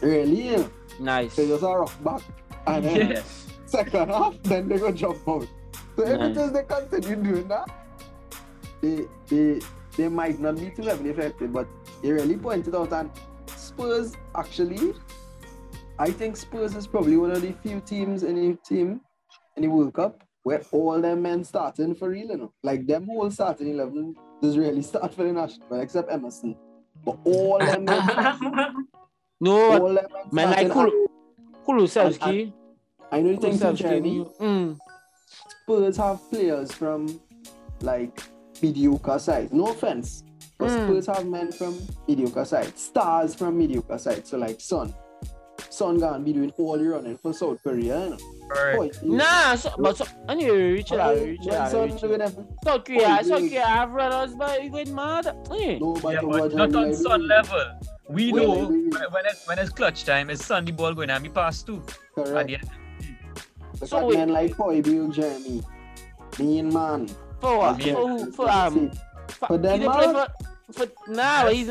Really? 0.00 0.64
Nice. 0.98 1.36
They 1.36 1.46
just 1.48 1.62
a 1.62 1.66
rock 1.66 2.04
back. 2.04 2.22
And 2.66 2.84
then 2.84 3.10
Yeah. 3.10 3.22
second 3.66 4.08
half, 4.10 4.34
then 4.42 4.68
they 4.68 4.78
go 4.78 4.90
jump 4.92 5.26
out. 5.28 5.46
So 5.96 6.04
every 6.04 6.32
Nice. 6.32 6.50
they 6.52 6.62
continue 6.64 7.16
doing 7.16 7.48
that, 7.48 7.68
they 8.80 9.06
they 9.28 9.60
they 9.96 10.08
might 10.08 10.38
not 10.40 10.56
be 10.56 10.70
too 10.70 10.82
heavily 10.82 11.10
affected, 11.10 11.52
but 11.52 11.66
they 12.02 12.10
really 12.12 12.36
pointed 12.36 12.74
out 12.74 12.92
and 12.92 13.10
Spurs 13.56 14.14
actually 14.34 14.94
I 15.98 16.10
think 16.10 16.36
Spurs 16.36 16.74
is 16.74 16.86
probably 16.86 17.16
one 17.18 17.30
of 17.30 17.42
the 17.42 17.52
few 17.62 17.80
teams 17.80 18.22
in 18.22 18.34
the 18.36 18.56
team 18.66 19.00
in 19.56 19.62
the 19.62 19.68
World 19.68 19.92
Cup 19.92 20.22
where 20.42 20.62
all 20.72 21.00
them 21.00 21.22
men 21.22 21.44
starting 21.44 21.94
for 21.94 22.08
real, 22.10 22.28
you 22.28 22.36
know. 22.36 22.52
Like 22.62 22.86
them 22.86 23.06
whole 23.06 23.30
starting 23.30 23.68
eleven 23.68 24.14
does 24.42 24.56
really 24.56 24.82
start 24.82 25.12
for 25.14 25.24
the 25.24 25.32
national, 25.32 25.80
except 25.80 26.10
Emerson. 26.10 26.56
But 27.04 27.18
all 27.24 27.58
them 27.58 27.84
men, 27.84 28.86
No, 29.40 29.82
all 29.82 29.94
them 29.94 30.06
men 30.10 30.28
man, 30.32 30.50
like 30.50 30.70
starting, 30.72 31.06
Kul- 31.64 31.76
Kulusevski. 31.76 32.52
I 33.12 33.20
know 33.20 33.30
you 33.30 33.36
think 33.38 33.54
Kulusevski, 33.60 33.76
Jeremy, 33.76 34.24
mm, 34.40 34.78
Spurs 35.62 35.96
have 35.96 36.30
players 36.30 36.72
from 36.72 37.20
like 37.82 38.22
mediocre 38.62 39.18
sides. 39.18 39.52
No 39.52 39.68
offense. 39.68 40.24
But 40.58 40.68
Mm. 40.68 40.86
Spurs 40.86 41.06
have 41.16 41.26
men 41.26 41.52
from 41.52 41.78
mediocre 42.06 42.44
sides. 42.44 42.82
Stars 42.82 43.34
from 43.34 43.56
mediocre 43.56 43.96
sides. 43.98 44.28
So 44.30 44.36
like 44.36 44.60
Son. 44.60 44.92
Son 45.70 45.98
gonna 45.98 46.18
be 46.22 46.32
doing 46.34 46.52
all 46.58 46.76
the 46.76 46.84
running 46.86 47.16
for 47.16 47.32
South 47.32 47.62
Korea. 47.62 48.04
You 48.04 48.10
know? 48.10 48.18
Alright. 48.56 48.76
Boy, 48.76 48.90
he- 49.00 49.08
Nah, 49.08 49.54
so, 49.54 49.70
but 49.78 49.96
so, 49.96 50.04
anyway, 50.28 50.72
Richard, 50.72 50.98
When- 50.98 51.28
Richard, 51.30 51.46
when 51.52 51.70
Son 51.70 51.82
Richard. 51.82 52.00
doing 52.00 52.18
them, 52.18 52.48
South 52.64 52.84
Korea, 52.84 53.18
Oh, 53.20 53.22
South 53.22 53.28
yeah. 53.42 53.48
Korea 53.48 53.66
have 53.66 53.90
runners, 53.92 54.34
but 54.34 54.62
you 54.64 54.70
going 54.70 54.94
mad. 54.94 55.26
Eh. 55.26 55.78
nobody 55.78 56.14
Yeah, 56.16 56.20
over 56.22 56.38
but 56.48 56.54
not 56.54 56.74
on 56.74 56.82
like 56.88 56.94
Son 56.94 57.28
level. 57.28 57.64
We 58.08 58.32
know 58.32 58.50
when, 58.66 58.90
when, 58.90 59.26
it's, 59.26 59.46
when 59.46 59.58
it's 59.60 59.70
clutch 59.70 60.04
time, 60.04 60.30
it's 60.30 60.44
Son 60.44 60.64
the 60.64 60.72
ball 60.72 60.94
going 60.94 61.10
and 61.10 61.22
be 61.22 61.28
passed 61.30 61.66
too. 61.66 61.80
At 62.18 62.24
Correct. 62.24 62.46
the 62.48 62.54
end. 62.56 62.70
Look 63.80 63.88
So 63.88 63.98
at 63.98 64.06
wait. 64.06 64.18
men 64.18 64.28
like 64.30 64.52
Højbjerg, 64.56 65.12
Jeremy. 65.14 65.62
Mean 66.38 66.72
man. 66.72 67.08
For 67.40 67.56
what? 67.56 67.84
Yeah. 67.86 67.94
For 67.94 68.08
who? 68.08 68.32
For 68.32 68.50
um. 68.50 68.90
For, 69.28 69.46
For 69.46 69.56
he 69.56 69.62
dey 69.62 69.78
Denmark? 69.78 69.96
play 69.96 70.26
for, 70.72 70.86
for 70.86 71.12
nah, 71.12 71.44
but 71.44 71.54
he's 71.54 71.68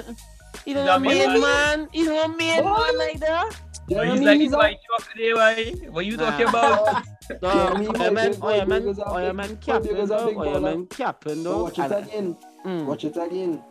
he's 0.65 0.75
Yeah, 0.75 0.85
not 0.85 1.01
man. 1.01 1.17
main 1.31 1.41
man. 1.41 1.87
He's 1.91 2.07
not 2.07 2.37
main 2.37 2.63
What? 2.63 2.87
man 2.87 2.97
like 2.97 3.19
that. 3.19 3.51
But 3.89 4.07
he's 4.09 4.21
like 4.21 4.39
is 4.39 4.45
this 4.47 4.53
a- 4.53 4.57
white 4.57 4.77
chalk 4.87 5.11
today, 5.11 5.33
why? 5.33 5.89
What 5.89 6.05
you 6.05 6.17
talking 6.17 6.45
Nah. 6.45 6.49
about? 6.49 7.05
No, 7.41 7.53
Yeah, 7.53 7.73
me, 7.79 7.87
Oil 7.87 7.93
my 7.93 8.09
man, 8.09 8.31
big- 8.31 8.43
Oil 8.43 8.57
my 8.59 8.65
man, 8.65 8.81
big 8.81 8.89
is 8.89 8.99
a 8.99 9.09
Oil 9.09 9.15
big- 9.15 9.23
man 9.25 9.35
my 9.35 9.47
big 9.47 9.61
captain 9.61 9.97
is 9.97 10.09
a 10.11 10.13
though. 10.17 10.27
big 10.27 10.37
Oil 10.37 10.85
captain 10.89 11.43
But 11.43 11.49
though. 11.49 11.63
watch 11.63 11.79
it 11.79 11.91
again. 11.91 12.37
mm, 12.65 12.85
Watch 12.85 13.03
it 13.05 13.17
again. 13.17 13.63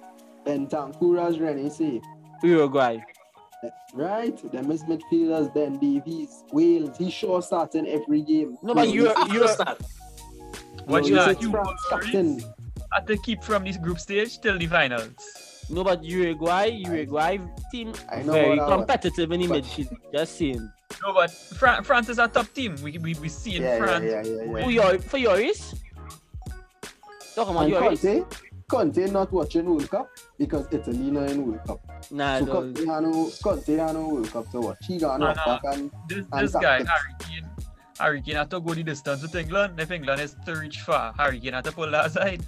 Bentancur 0.47 1.29
as 1.29 1.39
Rennie 1.41 1.71
say. 1.71 2.01
Uruguay. 2.43 2.99
Right? 3.95 4.53
Them 4.53 4.71
is 4.71 4.85
midfielders, 4.85 5.53
Ben 5.53 5.79
Davies, 5.79 6.45
Wales. 6.53 6.97
He 6.97 7.11
sure 7.11 7.43
starting 7.43 7.87
every 7.89 8.23
game. 8.23 8.57
No, 8.63 8.75
but 8.75 8.89
you 8.89 9.09
After 9.09 9.35
you 9.35 9.49
start. 9.49 9.81
Watch 10.87 11.09
you 11.09 11.17
that. 11.17 11.25
said 11.25 11.43
You 11.43 11.51
France 11.51 11.81
captain. 11.91 12.41
have 12.93 13.07
to 13.07 13.17
keep 13.19 13.43
from 13.43 13.65
this 13.65 13.77
group 13.77 13.99
stage 13.99 14.39
till 14.41 14.57
the 14.59 14.67
finals. 14.67 15.11
No, 15.71 15.85
but 15.85 16.03
Uruguay, 16.03 16.67
Uruguay 16.87 17.39
team 17.71 17.93
I 18.11 18.23
know 18.23 18.33
very 18.33 18.53
about 18.55 18.69
that 18.69 18.69
one. 18.71 18.79
competitive 18.87 19.33
in 19.33 19.41
the 19.41 19.47
But- 19.49 19.65
midfield. 19.65 19.97
Just 20.13 20.39
saying. 20.39 20.73
No, 21.05 21.13
but 21.13 21.31
Fran- 21.31 21.85
France 21.85 22.09
is 22.09 22.19
a 22.19 22.27
top 22.29 22.47
team. 22.55 22.75
We 22.83 22.97
we, 22.99 23.15
we 23.21 23.29
see 23.29 23.57
in 23.57 23.63
Yeah, 23.63 23.69
yeah, 23.77 23.79
France. 23.79 24.05
yeah, 24.05 24.23
yeah, 24.25 24.43
yeah. 24.57 24.65
Who 24.65 24.71
your 24.71 24.99
for 24.99 25.19
Lloris? 25.19 25.75
Talking 27.35 27.55
about 27.55 27.65
And 27.67 27.73
Lloris? 27.75 28.03
Conte, 28.03 28.25
Conte 28.69 29.13
not 29.13 29.31
watching 29.33 29.67
World 29.67 29.91
Cup 29.91 30.09
because 30.39 30.67
Italy 30.73 31.11
not 31.11 31.31
in 31.31 31.47
World 31.47 31.61
Cup. 31.67 31.81
Nah, 32.11 32.39
So 32.41 32.45
no. 32.47 32.53
Conte 32.53 32.85
had 32.87 33.03
no, 33.03 33.31
Conte 33.43 33.73
had 33.77 33.93
no 33.95 34.09
World 34.09 34.31
Cup 34.33 34.51
to 34.53 34.61
watch. 34.61 34.79
He 34.87 34.99
got 34.99 35.21
No, 35.21 35.27
knocked 35.27 35.47
no. 35.47 35.53
back 35.63 35.75
and 35.77 35.91
This 36.09 36.25
And 36.33 36.45
this 36.49 36.53
guy 36.55 36.79
tactics. 36.83 36.91
Harry 36.91 37.15
Kane. 37.21 37.51
Harry 38.01 38.23
Kane 38.23 38.37
had 38.37 38.51
to 38.51 38.61
go 38.61 38.75
the 38.75 38.83
distance 38.83 39.23
with 39.23 39.35
England. 39.37 39.79
If 39.79 39.91
England 39.91 40.21
is 40.23 40.35
to 40.47 40.55
reach 40.57 40.81
far, 40.81 41.13
Harry 41.19 41.39
Kane 41.39 41.53
had 41.53 41.65
to 41.65 41.73
pull 41.73 41.91
that 41.91 42.11
side. 42.13 42.43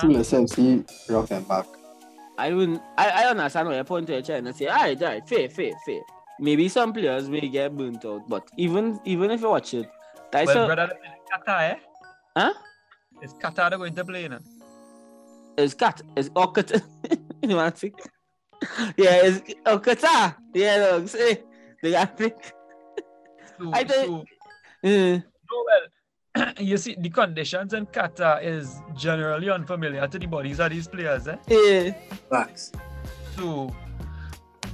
Kulusevski 0.00 1.10
rock 1.10 1.28
him 1.28 1.42
back. 1.44 1.66
I 2.38 2.52
wouldn't. 2.52 2.80
I, 2.96 3.24
I 3.24 3.30
understand 3.30 3.68
what 3.68 3.74
your 3.74 3.84
point 3.84 4.08
you're 4.08 4.22
trying 4.22 4.44
to 4.44 4.52
say. 4.52 4.66
All 4.66 4.76
right, 4.76 5.02
all 5.02 5.08
right, 5.08 5.28
fair, 5.28 5.48
fair, 5.48 5.72
fair. 5.84 6.00
Maybe 6.40 6.68
some 6.68 6.92
players 6.92 7.28
may 7.28 7.48
get 7.48 7.76
burnt 7.76 8.04
out, 8.04 8.28
but 8.28 8.48
even 8.56 9.00
even 9.04 9.30
if 9.32 9.40
you 9.40 9.48
watch 9.48 9.74
it, 9.74 9.90
that's 10.30 10.46
Well, 10.46 10.64
a, 10.64 10.66
brother, 10.74 10.92
it's 11.02 11.30
Qatar, 11.48 11.70
eh? 11.72 11.76
huh? 12.36 12.52
It's 13.20 13.32
Qatar 13.34 13.76
going 13.76 13.94
to 13.94 14.04
play, 14.04 14.22
you 14.22 14.28
know. 14.28 14.38
It's 15.56 15.74
cat. 15.74 16.00
It's 16.16 16.28
Okata. 16.30 16.80
you 17.42 17.56
want 17.56 17.74
to 17.74 17.80
think? 17.80 17.94
Yeah, 18.96 19.20
it's 19.24 19.40
Okata. 19.66 20.36
Yeah, 20.54 20.76
no, 20.78 21.06
say 21.06 21.42
they 21.82 21.90
got 21.90 22.16
pick. 22.16 22.52
So, 23.58 23.70
I 23.72 23.82
don't- 23.82 24.06
so 24.06 24.24
Uh, 24.84 25.18
No, 25.50 25.64
well, 25.66 25.86
you 26.58 26.76
see, 26.76 26.96
the 26.98 27.08
conditions 27.10 27.72
in 27.74 27.86
Qatar 27.86 28.42
is 28.42 28.80
generally 28.96 29.50
unfamiliar 29.50 30.06
to 30.06 30.18
the 30.18 30.26
bodies 30.26 30.60
of 30.60 30.70
these 30.70 30.88
players, 30.88 31.26
eh? 31.28 31.36
yeah. 31.48 31.94
Facts. 32.30 32.72
So, 33.36 33.74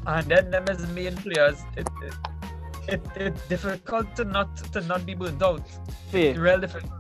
and 0.06 0.26
then 0.26 0.50
them 0.50 0.64
as 0.68 0.86
main 0.88 1.16
players, 1.16 1.58
it, 1.76 1.88
it, 2.02 2.14
it, 2.88 3.00
it's 3.16 3.48
difficult 3.48 4.14
to 4.16 4.24
not 4.24 4.56
to 4.72 4.80
not 4.82 5.06
be 5.06 5.14
burnt 5.14 5.42
out. 5.42 5.62
Fair, 6.10 6.38
Real 6.38 6.60
difficult. 6.60 6.92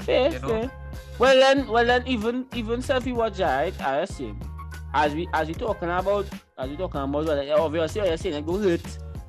fair, 0.00 0.32
you 0.32 0.38
know? 0.40 0.48
fair. 0.48 0.70
Well 1.18 1.36
then, 1.36 1.66
well 1.68 1.84
then, 1.84 2.06
even 2.06 2.46
even 2.54 2.80
selfie 2.80 3.14
watch 3.14 3.38
right, 3.40 3.78
I 3.80 3.98
assume. 4.00 4.40
As 4.94 5.14
we 5.14 5.28
as 5.34 5.48
we 5.48 5.54
talking 5.54 5.90
about 5.90 6.26
as 6.58 6.70
we 6.70 6.76
talking 6.76 7.00
about 7.00 7.26
well, 7.26 7.62
obviously 7.62 8.00
what 8.00 8.08
you're 8.08 8.16
saying 8.16 8.36
it 8.36 8.46
go 8.46 8.58
hurt. 8.58 8.80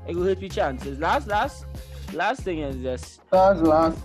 It 0.08 0.14
go 0.14 0.24
hurt 0.24 0.42
with 0.42 0.54
chances. 0.54 1.00
Last 1.00 1.28
last 1.28 1.66
last 2.14 2.42
thing 2.42 2.60
is 2.60 2.82
this. 2.82 3.20
That's 3.32 3.60
last. 3.62 3.98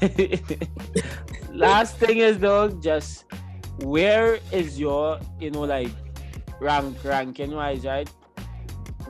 last 1.52 1.96
thing 1.96 2.18
is 2.18 2.38
though, 2.38 2.68
just 2.68 3.24
where 3.82 4.38
is 4.52 4.78
your, 4.78 5.20
you 5.38 5.50
know, 5.50 5.62
like 5.62 5.90
rank 6.60 6.96
ranking 7.04 7.52
wise, 7.52 7.84
right? 7.84 8.08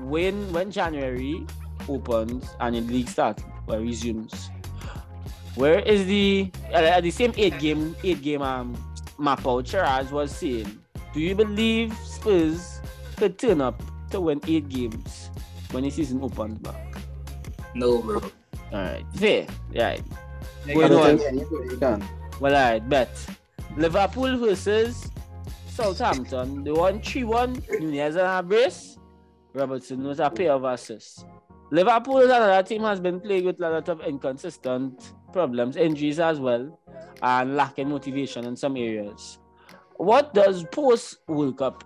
when 0.02 0.52
when 0.52 0.70
January 0.70 1.46
opens 1.88 2.48
and 2.60 2.76
the 2.76 2.80
league 2.80 3.08
starts 3.08 3.42
or 3.66 3.80
resumes, 3.80 4.50
where 5.54 5.80
is 5.80 6.06
the 6.06 6.50
uh, 6.72 7.00
the 7.00 7.10
same 7.10 7.32
eight 7.36 7.58
game 7.58 7.94
eight 8.04 8.22
game 8.22 8.42
um 8.42 8.76
map 9.18 9.46
out 9.46 9.66
Shiraz 9.66 10.10
was 10.10 10.34
saying? 10.34 10.78
Do 11.12 11.20
you 11.20 11.34
believe 11.34 11.92
Spurs 12.04 12.80
could 13.16 13.38
turn 13.38 13.60
up 13.60 13.82
to 14.10 14.20
win 14.20 14.40
eight 14.46 14.68
games 14.68 15.30
when 15.72 15.84
the 15.84 15.90
season 15.90 16.22
opens 16.22 16.58
back? 16.58 16.96
No, 17.74 18.00
bro. 18.00 18.20
All 18.72 18.78
right, 18.78 19.04
fair, 19.14 19.46
right. 19.74 20.02
I 20.68 20.74
Going 20.74 20.92
on. 20.92 21.18
think 21.18 21.28
anybody 21.28 21.76
can. 21.76 22.08
Well, 22.40 22.54
all 22.54 22.70
right, 22.72 22.88
bet. 22.88 23.08
Liverpool 23.76 24.36
versus 24.38 25.10
Southampton. 25.68 26.64
They 26.64 26.72
won 26.72 27.00
3 27.00 27.24
1. 27.24 27.62
Nunez 27.80 28.16
and 28.16 28.26
a 28.26 28.42
brace. 28.42 28.98
Robertson 29.54 30.02
was 30.04 30.20
a 30.20 30.30
pair 30.30 30.52
of 30.52 30.64
assists. 30.64 31.24
Liverpool 31.70 32.18
is 32.18 32.26
another 32.30 32.62
team 32.62 32.82
has 32.82 33.00
been 33.00 33.20
playing 33.20 33.44
with 33.46 33.60
a 33.60 33.68
lot 33.68 33.88
of 33.88 34.00
inconsistent 34.00 35.12
problems, 35.32 35.76
injuries 35.76 36.18
as 36.18 36.40
well, 36.40 36.78
and 37.22 37.56
lacking 37.56 37.88
motivation 37.88 38.44
in 38.44 38.56
some 38.56 38.76
areas. 38.76 39.38
What 39.96 40.34
does 40.34 40.64
post 40.72 41.18
World 41.28 41.58
Cup 41.58 41.84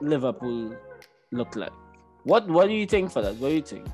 Liverpool 0.00 0.74
look 1.30 1.56
like? 1.56 1.72
What 2.24 2.48
What 2.48 2.68
do 2.68 2.74
you 2.74 2.86
think 2.86 3.10
for 3.12 3.22
that? 3.22 3.36
What 3.36 3.48
do 3.48 3.54
you 3.54 3.62
think? 3.62 3.86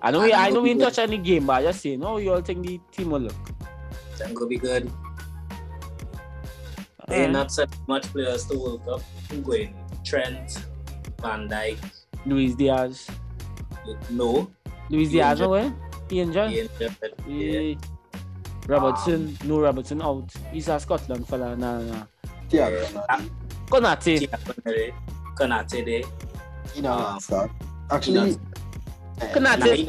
I 0.00 0.10
know 0.10 0.20
we, 0.22 0.32
I 0.32 0.50
know 0.50 0.60
we 0.62 0.68
didn't 0.70 0.82
touch 0.82 0.98
any 1.00 1.18
game, 1.18 1.46
but 1.46 1.54
I 1.54 1.62
just 1.64 1.80
saying, 1.80 2.00
how 2.02 2.18
you 2.18 2.32
all 2.32 2.40
think 2.40 2.64
the 2.64 2.80
team 2.92 3.10
will 3.10 3.20
look? 3.20 3.34
Then 4.18 4.34
go 4.34 4.46
be 4.46 4.58
good. 4.58 4.90
They're 7.08 7.28
not 7.30 7.50
so 7.50 7.64
much 7.86 8.04
players 8.12 8.44
to 8.46 8.58
World 8.58 8.84
Cup. 8.84 9.00
I'm 9.30 9.42
going 9.42 9.74
Trent, 10.04 10.58
Van 11.22 11.48
Dijk, 11.48 11.78
Luis 12.26 12.54
Diaz. 12.54 13.08
no. 14.10 14.50
Luis 14.90 15.10
Diaz 15.10 15.32
injured. 15.40 15.46
away. 15.46 15.72
He 16.10 16.20
injured. 16.20 16.50
He 16.50 16.60
injured. 16.60 16.96
Yeah. 17.26 17.60
Yeah. 17.60 17.74
Robertson, 18.66 19.36
no 19.44 19.60
Robertson 19.60 20.02
out. 20.02 20.30
He's 20.52 20.68
a 20.68 20.78
Scotland 20.78 21.26
fella. 21.26 21.56
Nah, 21.56 21.80
nah. 21.80 22.04
Yeah, 22.50 22.68
Ah, 23.08 23.20
Konate. 23.70 24.28
Konate, 24.28 24.92
Konate 25.34 25.84
there. 25.84 26.02
you 26.74 26.82
know, 26.82 26.92
Um, 26.92 27.20
start. 27.20 27.50
Actually, 27.90 28.36
Nah, 28.36 29.26
Konate. 29.32 29.88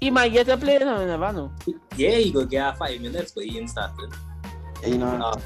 He 0.00 0.10
not 0.10 0.20
start. 0.26 0.32
He 0.32 0.32
might 0.32 0.32
get 0.32 0.48
a 0.48 0.56
play. 0.56 0.78
No, 0.78 1.00
you 1.00 1.06
never 1.06 1.32
know. 1.32 1.52
Yeah, 1.96 2.10
he 2.16 2.30
go 2.32 2.44
get 2.44 2.76
five 2.78 3.00
minutes, 3.00 3.32
but 3.32 3.44
he 3.44 3.58
ain't 3.58 3.70
started. 3.70 4.12
you 4.86 4.98
know, 4.98 5.06
Uh, 5.06 5.40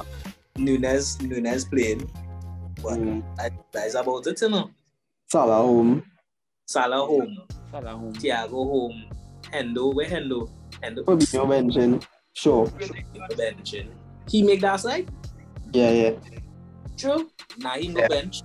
Nunez, 0.56 1.20
Nunez 1.20 1.64
playing. 1.64 2.08
But 2.82 2.98
mm, 2.98 3.22
that, 3.36 3.52
that 3.72 3.86
is 3.86 3.94
about 3.94 4.26
it, 4.26 4.40
you 4.40 4.48
know. 4.50 4.70
Salah 5.30 5.56
home. 5.56 6.02
Salah 6.66 7.06
home, 7.06 7.38
Fella 7.70 7.90
home. 7.92 8.12
Thiago 8.14 8.50
home, 8.50 9.04
Hendo, 9.52 9.94
where 9.94 10.08
Hendo? 10.08 10.48
Hendo 10.82 11.04
Fabinho 11.04 11.48
mentioned. 11.48 12.06
Sure. 12.32 12.66
benching. 13.36 13.88
He 14.28 14.42
make 14.42 14.60
that 14.60 14.76
side? 14.80 15.10
Yeah, 15.72 15.90
yeah. 15.90 16.10
True. 16.96 17.30
Nah, 17.58 17.74
he 17.74 17.88
no 17.88 18.00
Yeah. 18.00 18.08
bench. 18.08 18.42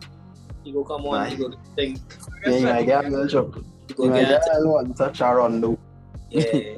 He 0.64 0.72
go 0.72 0.84
come 0.84 1.06
on, 1.06 1.12
Nah. 1.12 1.26
he 1.26 1.36
go 1.38 1.52
think. 1.76 2.00
Yeah, 2.46 2.56
you 2.58 2.66
might 2.68 2.86
get 2.86 3.06
a 3.06 3.10
little 3.10 3.28
job. 3.28 3.56
He 3.56 3.62
You 3.90 3.96
go 3.96 4.08
might 4.10 4.22
get 4.28 4.44
get 4.46 4.58
a 4.58 4.68
one 4.68 4.94
touch 4.94 5.22
a 5.22 5.34
rondo. 5.36 5.78
Yeah. 6.32 6.76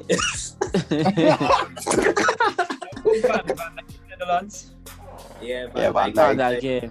Netherlands. 4.08 4.74
yeah, 5.40 5.66
Yeah, 5.74 5.90
but 5.90 6.14
Van 6.14 6.14
like, 6.14 6.14
Dijk. 6.14 6.36
that 6.36 6.62
yeah. 6.62 6.88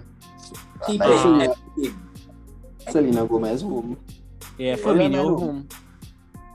he 0.86 0.98
Van 0.98 1.06
play 1.08 1.16
Dijk. 1.16 1.42
every 1.48 1.82
game. 1.84 2.12
Selena 2.90 3.26
Gomez 3.26 3.62
home. 3.62 3.98
Yeah, 4.58 4.76
Well, 4.84 4.94
I 4.94 4.98
Firmino 4.98 5.10
know. 5.12 5.36
home. 5.38 5.68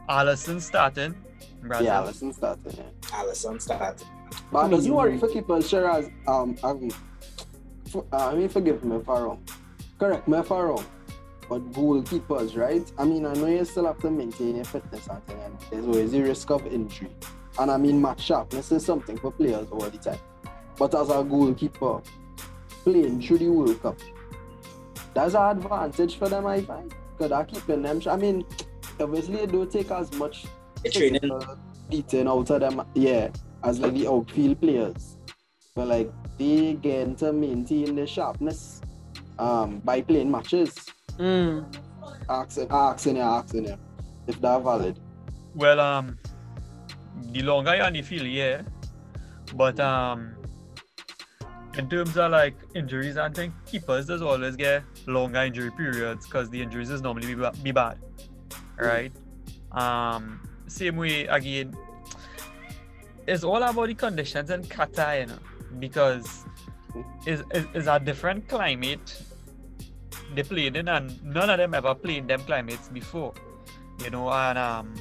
Alisson 0.10 0.62
starting. 0.62 1.16
Brazil. 1.62 1.86
Yeah, 1.86 2.02
listen 2.04 2.34
starting. 2.34 2.74
Yeah. 2.78 2.84
Alisson 3.18 3.62
started. 3.62 4.06
But 4.52 4.68
does 4.70 4.86
you 4.86 4.94
worry 4.94 5.18
for 5.18 5.28
keepers, 5.28 5.68
Shiraz? 5.70 6.10
Um, 6.28 6.56
um, 6.64 6.90
for, 7.90 8.06
uh, 8.14 8.28
I 8.32 8.36
mean, 8.36 8.50
forgive 8.50 8.84
me 8.84 8.98
if 8.98 9.10
I'm 9.10 9.24
wrong. 9.24 9.44
Correct 10.00 10.28
me 10.28 10.38
if 10.38 10.52
I'm 10.52 10.66
wrong. 10.68 10.86
But 11.50 11.72
goalkeepers, 11.72 12.58
right? 12.58 12.90
I 12.98 13.06
mean, 13.06 13.26
I 13.26 13.34
know 13.34 13.48
you 13.48 13.64
still 13.64 13.86
have 13.86 14.00
to 14.00 14.12
maintain 14.12 14.56
your 14.58 14.66
fitness 14.66 15.08
and 15.08 15.26
thing, 15.26 15.40
and 15.40 15.58
there's 15.72 15.86
always 15.86 16.14
a 16.14 16.22
risk 16.22 16.50
of 16.52 16.66
injury. 16.68 17.10
And 17.60 17.72
I 17.72 17.78
mean, 17.78 18.02
match 18.02 18.22
sharpness 18.22 18.72
is 18.72 18.86
something 18.86 19.18
for 19.18 19.32
players 19.32 19.68
all 19.72 19.80
the 19.80 19.98
time. 19.98 20.20
But 20.78 20.94
as 20.94 21.10
a 21.10 21.24
goalkeeper, 21.24 22.02
playing 22.84 23.22
through 23.22 23.38
the 23.40 23.48
World 23.50 23.82
Cup, 23.82 23.98
that's 25.14 25.34
an 25.34 25.58
advantage 25.58 26.18
for 26.18 26.30
them, 26.30 26.46
I 26.46 26.62
find. 26.62 26.94
Because 27.18 27.30
they're 27.32 27.46
keeping 27.46 27.82
them. 27.82 28.02
I 28.08 28.16
mean, 28.18 28.46
obviously, 29.00 29.36
it 29.40 29.52
don't 29.52 29.72
take 29.72 29.90
as 29.90 30.12
much 30.14 30.46
The 30.84 30.90
training. 30.92 31.32
beating 31.90 32.28
out 32.28 32.50
of 32.52 32.60
them, 32.60 32.84
yeah, 32.94 33.30
as 33.64 33.80
like 33.80 33.94
the 33.94 34.08
outfield 34.08 34.60
players. 34.62 35.18
But 35.74 35.88
like 35.88 36.12
they 36.38 36.74
get 36.74 37.18
to 37.20 37.32
maintain 37.34 37.96
the 37.96 38.06
sharpness 38.06 38.82
um 39.40 39.80
by 39.80 40.02
playing 40.02 40.30
matches. 40.30 40.76
Mm. 41.20 41.76
Asking, 42.30 42.68
asking 42.70 43.16
you, 43.18 43.22
asking 43.22 43.66
you 43.66 43.78
if 44.28 44.40
they're 44.42 44.60
valid. 44.60 45.00
Well, 45.56 45.80
um, 45.80 46.18
the 47.32 47.42
longer 47.42 47.76
you're 47.76 47.86
on 47.86 47.94
the 47.94 48.02
field, 48.02 48.28
yeah. 48.28 48.62
But 49.56 49.80
um, 49.80 50.36
in 51.78 51.90
terms 51.90 52.18
of 52.18 52.32
like 52.32 52.56
injuries 52.76 53.18
and 53.18 53.34
things, 53.36 53.54
keepers 53.66 54.08
does 54.08 54.22
always 54.22 54.56
get 54.56 54.84
longer 55.08 55.40
injury 55.40 55.72
periods 55.72 56.26
because 56.26 56.50
the 56.50 56.62
injuries 56.62 56.90
is 56.90 57.02
normally 57.02 57.34
be, 57.34 57.50
be 57.64 57.72
bad, 57.72 57.98
right? 58.78 59.12
Um, 59.72 60.42
same 60.68 60.98
way 60.98 61.26
again. 61.28 61.76
It's 63.28 63.44
all 63.44 63.62
about 63.62 63.88
the 63.88 63.94
conditions 63.94 64.50
in 64.50 64.64
Qatar, 64.64 65.22
you 65.22 65.26
know, 65.28 65.40
because 65.80 66.46
it's, 67.26 67.44
it's, 67.52 67.68
it's 67.74 67.88
a 67.88 68.00
different 68.00 68.48
climate 68.48 69.22
they 70.36 70.44
played 70.44 70.76
in, 70.76 70.88
and 70.88 71.24
none 71.24 71.50
of 71.50 71.58
them 71.58 71.74
ever 71.74 71.96
played 71.96 72.18
in 72.18 72.28
them 72.28 72.42
climates 72.42 72.90
before, 72.90 73.34
you 74.04 74.10
know, 74.10 74.30
and 74.32 74.58
um, 74.58 74.94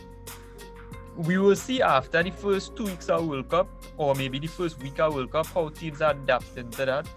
we 1.16 1.38
will 1.38 1.56
see 1.56 1.82
after 1.82 2.22
the 2.22 2.30
first 2.30 2.76
two 2.76 2.84
weeks 2.84 3.08
of 3.08 3.26
World 3.26 3.48
Cup, 3.48 3.68
or 3.96 4.14
maybe 4.14 4.38
the 4.38 4.46
first 4.46 4.80
week 4.82 5.00
of 5.00 5.14
World 5.14 5.32
Cup, 5.32 5.46
how 5.46 5.68
teams 5.70 6.02
are 6.02 6.12
adapting 6.12 6.70
to 6.70 6.84
that. 6.86 7.08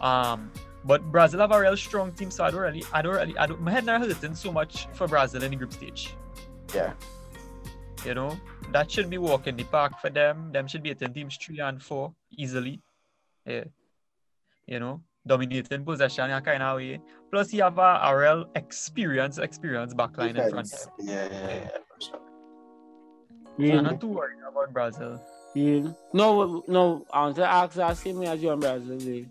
Um, 0.00 0.50
but 0.84 1.02
Brazil 1.10 1.40
have 1.40 1.52
a 1.52 1.60
real 1.60 1.76
strong 1.76 2.12
team, 2.12 2.30
so 2.30 2.44
I 2.44 2.50
don't 2.50 2.60
really, 2.60 2.84
I 2.92 3.02
don't 3.02 3.14
really, 3.14 3.36
I 3.38 3.46
don't, 3.46 3.60
my 3.60 3.70
head 3.70 3.84
not 3.84 4.00
hurting 4.00 4.34
so 4.34 4.52
much 4.52 4.86
for 4.94 5.06
Brazil 5.08 5.42
in 5.42 5.50
the 5.50 5.56
group 5.56 5.72
stage. 5.72 6.14
Yeah. 6.74 6.92
You 8.04 8.14
know, 8.14 8.38
that 8.72 8.90
should 8.90 9.10
be 9.10 9.18
walking 9.18 9.56
the 9.56 9.64
park 9.64 10.00
for 10.00 10.08
them. 10.08 10.52
Them 10.52 10.68
should 10.68 10.82
be 10.82 10.90
hitting 10.90 11.12
teams 11.12 11.36
three 11.36 11.58
and 11.58 11.82
four 11.82 12.14
easily. 12.30 12.80
Yeah. 13.44 13.64
You 14.66 14.78
know, 14.78 15.00
dominating 15.28 15.84
possession 15.84 16.30
in 16.30 16.42
kind 16.42 16.62
of 16.62 16.76
way. 16.76 17.00
Plus, 17.30 17.50
he 17.50 17.58
have 17.58 17.78
a, 17.78 18.00
a 18.02 18.16
real 18.16 18.46
experience, 18.54 19.38
experience 19.38 19.94
backline 19.94 20.30
in 20.30 20.50
front. 20.50 20.70
Defense. 20.70 20.88
Yeah, 20.98 21.28
yeah, 21.30 21.48
yeah. 21.48 21.68
for 21.88 22.00
sure. 22.00 22.20
So 23.58 23.76
I'm 23.76 23.84
not 23.84 24.00
too 24.00 24.08
worried 24.08 24.38
about 24.48 24.72
Brazil. 24.72 25.20
Yeah. 25.54 25.92
No, 26.12 26.62
no, 26.68 27.04
I 27.12 27.22
want 27.22 27.36
to 27.36 27.46
ask 27.46 27.74
that 27.74 27.96
same 27.96 28.18
way 28.20 28.26
as 28.26 28.42
you 28.42 28.50
and 28.50 28.60
Brazil. 28.60 28.98
eh. 29.08 29.24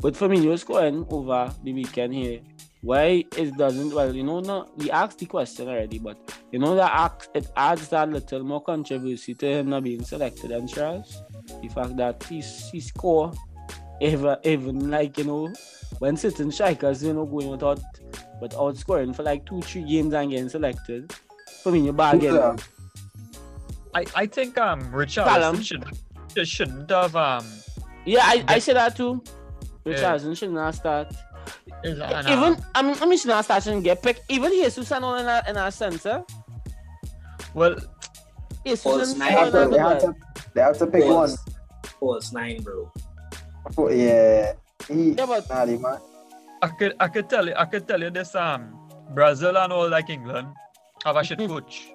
But 0.00 0.16
for 0.16 0.28
me, 0.28 0.40
you're 0.40 0.56
scoring 0.56 1.06
over 1.08 1.52
the 1.62 1.72
weekend 1.72 2.14
here. 2.14 2.40
Why 2.80 3.24
it 3.36 3.56
doesn't? 3.56 3.94
Well, 3.94 4.14
you 4.14 4.22
know, 4.22 4.40
no, 4.40 4.70
we 4.76 4.90
asked 4.90 5.18
the 5.18 5.26
question 5.26 5.68
already, 5.68 5.98
but 5.98 6.18
you 6.52 6.58
know 6.58 6.74
that 6.76 6.92
act, 6.92 7.28
it 7.34 7.46
adds 7.56 7.88
that 7.88 8.10
little 8.10 8.44
more 8.44 8.62
controversy 8.62 9.34
to 9.34 9.46
him 9.46 9.70
not 9.70 9.84
being 9.84 10.04
selected 10.04 10.50
and 10.50 10.68
Charles. 10.68 11.22
The 11.62 11.68
fact 11.68 11.96
that 11.96 12.22
he 12.24 12.40
he 12.40 12.80
score 12.80 13.32
ever 14.00 14.38
even 14.44 14.90
like 14.90 15.16
you 15.18 15.24
know 15.24 15.52
when 15.98 16.16
certain 16.16 16.50
strikers 16.50 17.02
you 17.02 17.12
know 17.12 17.24
going 17.24 17.48
without 17.48 17.80
but 18.40 18.52
outscoring 18.52 19.14
for 19.14 19.22
like 19.22 19.46
two 19.46 19.60
three 19.62 19.84
games 19.84 20.12
and 20.12 20.30
getting 20.30 20.48
selected. 20.48 21.12
For 21.62 21.72
me, 21.72 21.80
you 21.80 21.92
bargain. 21.92 22.34
Yeah. 22.34 22.56
I, 23.94 24.04
I 24.14 24.26
think 24.26 24.58
um 24.58 24.82
Richarlison 24.92 25.24
Callum. 25.24 25.62
should 25.62 25.84
shouldn't 26.44 26.90
have 26.90 27.16
um 27.16 27.46
Yeah, 28.04 28.20
I, 28.22 28.44
I 28.48 28.58
say 28.58 28.74
that 28.74 28.96
too. 28.96 29.22
Yeah. 29.84 29.94
Richarlison 29.94 30.36
should 30.36 30.52
not 30.52 30.74
start. 30.74 31.14
is 31.84 31.98
an, 31.98 32.26
Even 32.26 32.54
um, 32.54 32.64
I 32.74 32.82
mean, 32.82 32.96
I 33.00 33.06
mean, 33.06 33.18
should 33.18 33.28
not 33.28 33.44
start 33.44 33.66
and 33.66 33.82
get 33.82 34.02
picked. 34.02 34.22
Even 34.28 34.50
Jesus 34.50 34.90
and 34.90 35.04
all 35.04 35.14
in 35.16 35.26
our 35.26 35.42
in 35.48 35.56
our 35.56 35.70
center. 35.70 36.24
well 37.54 37.76
Jesus 38.66 38.82
False 38.82 39.10
and 39.10 39.18
nine. 39.20 39.28
They 39.28 39.38
have 39.38 39.52
to, 39.52 39.68
they 39.68 39.78
have 39.78 40.00
to, 40.00 40.14
they 40.54 40.60
have 40.60 40.78
to 40.78 40.86
pick 40.86 41.04
one. 41.04 41.28
False, 41.28 41.38
false 42.00 42.32
nine, 42.32 42.62
bro. 42.62 42.90
For- 43.72 43.92
Yeah. 43.92 44.52
He, 44.88 45.12
Yeah, 45.12 45.26
but 45.26 45.48
nah, 45.48 45.64
the. 45.64 46.00
I 46.62 46.68
could 46.68 46.94
I 47.00 47.08
could 47.08 47.28
tell 47.30 47.46
you 47.46 47.54
I 47.56 47.64
could 47.64 47.86
tell 47.88 48.00
you 48.00 48.10
this 48.10 48.34
um 48.34 48.78
Brazil 49.14 49.56
and 49.58 49.72
all 49.72 49.88
like 49.88 50.10
England 50.10 50.48
have 51.04 51.16
a 51.16 51.24
shit 51.24 51.38
coach. 51.38 51.88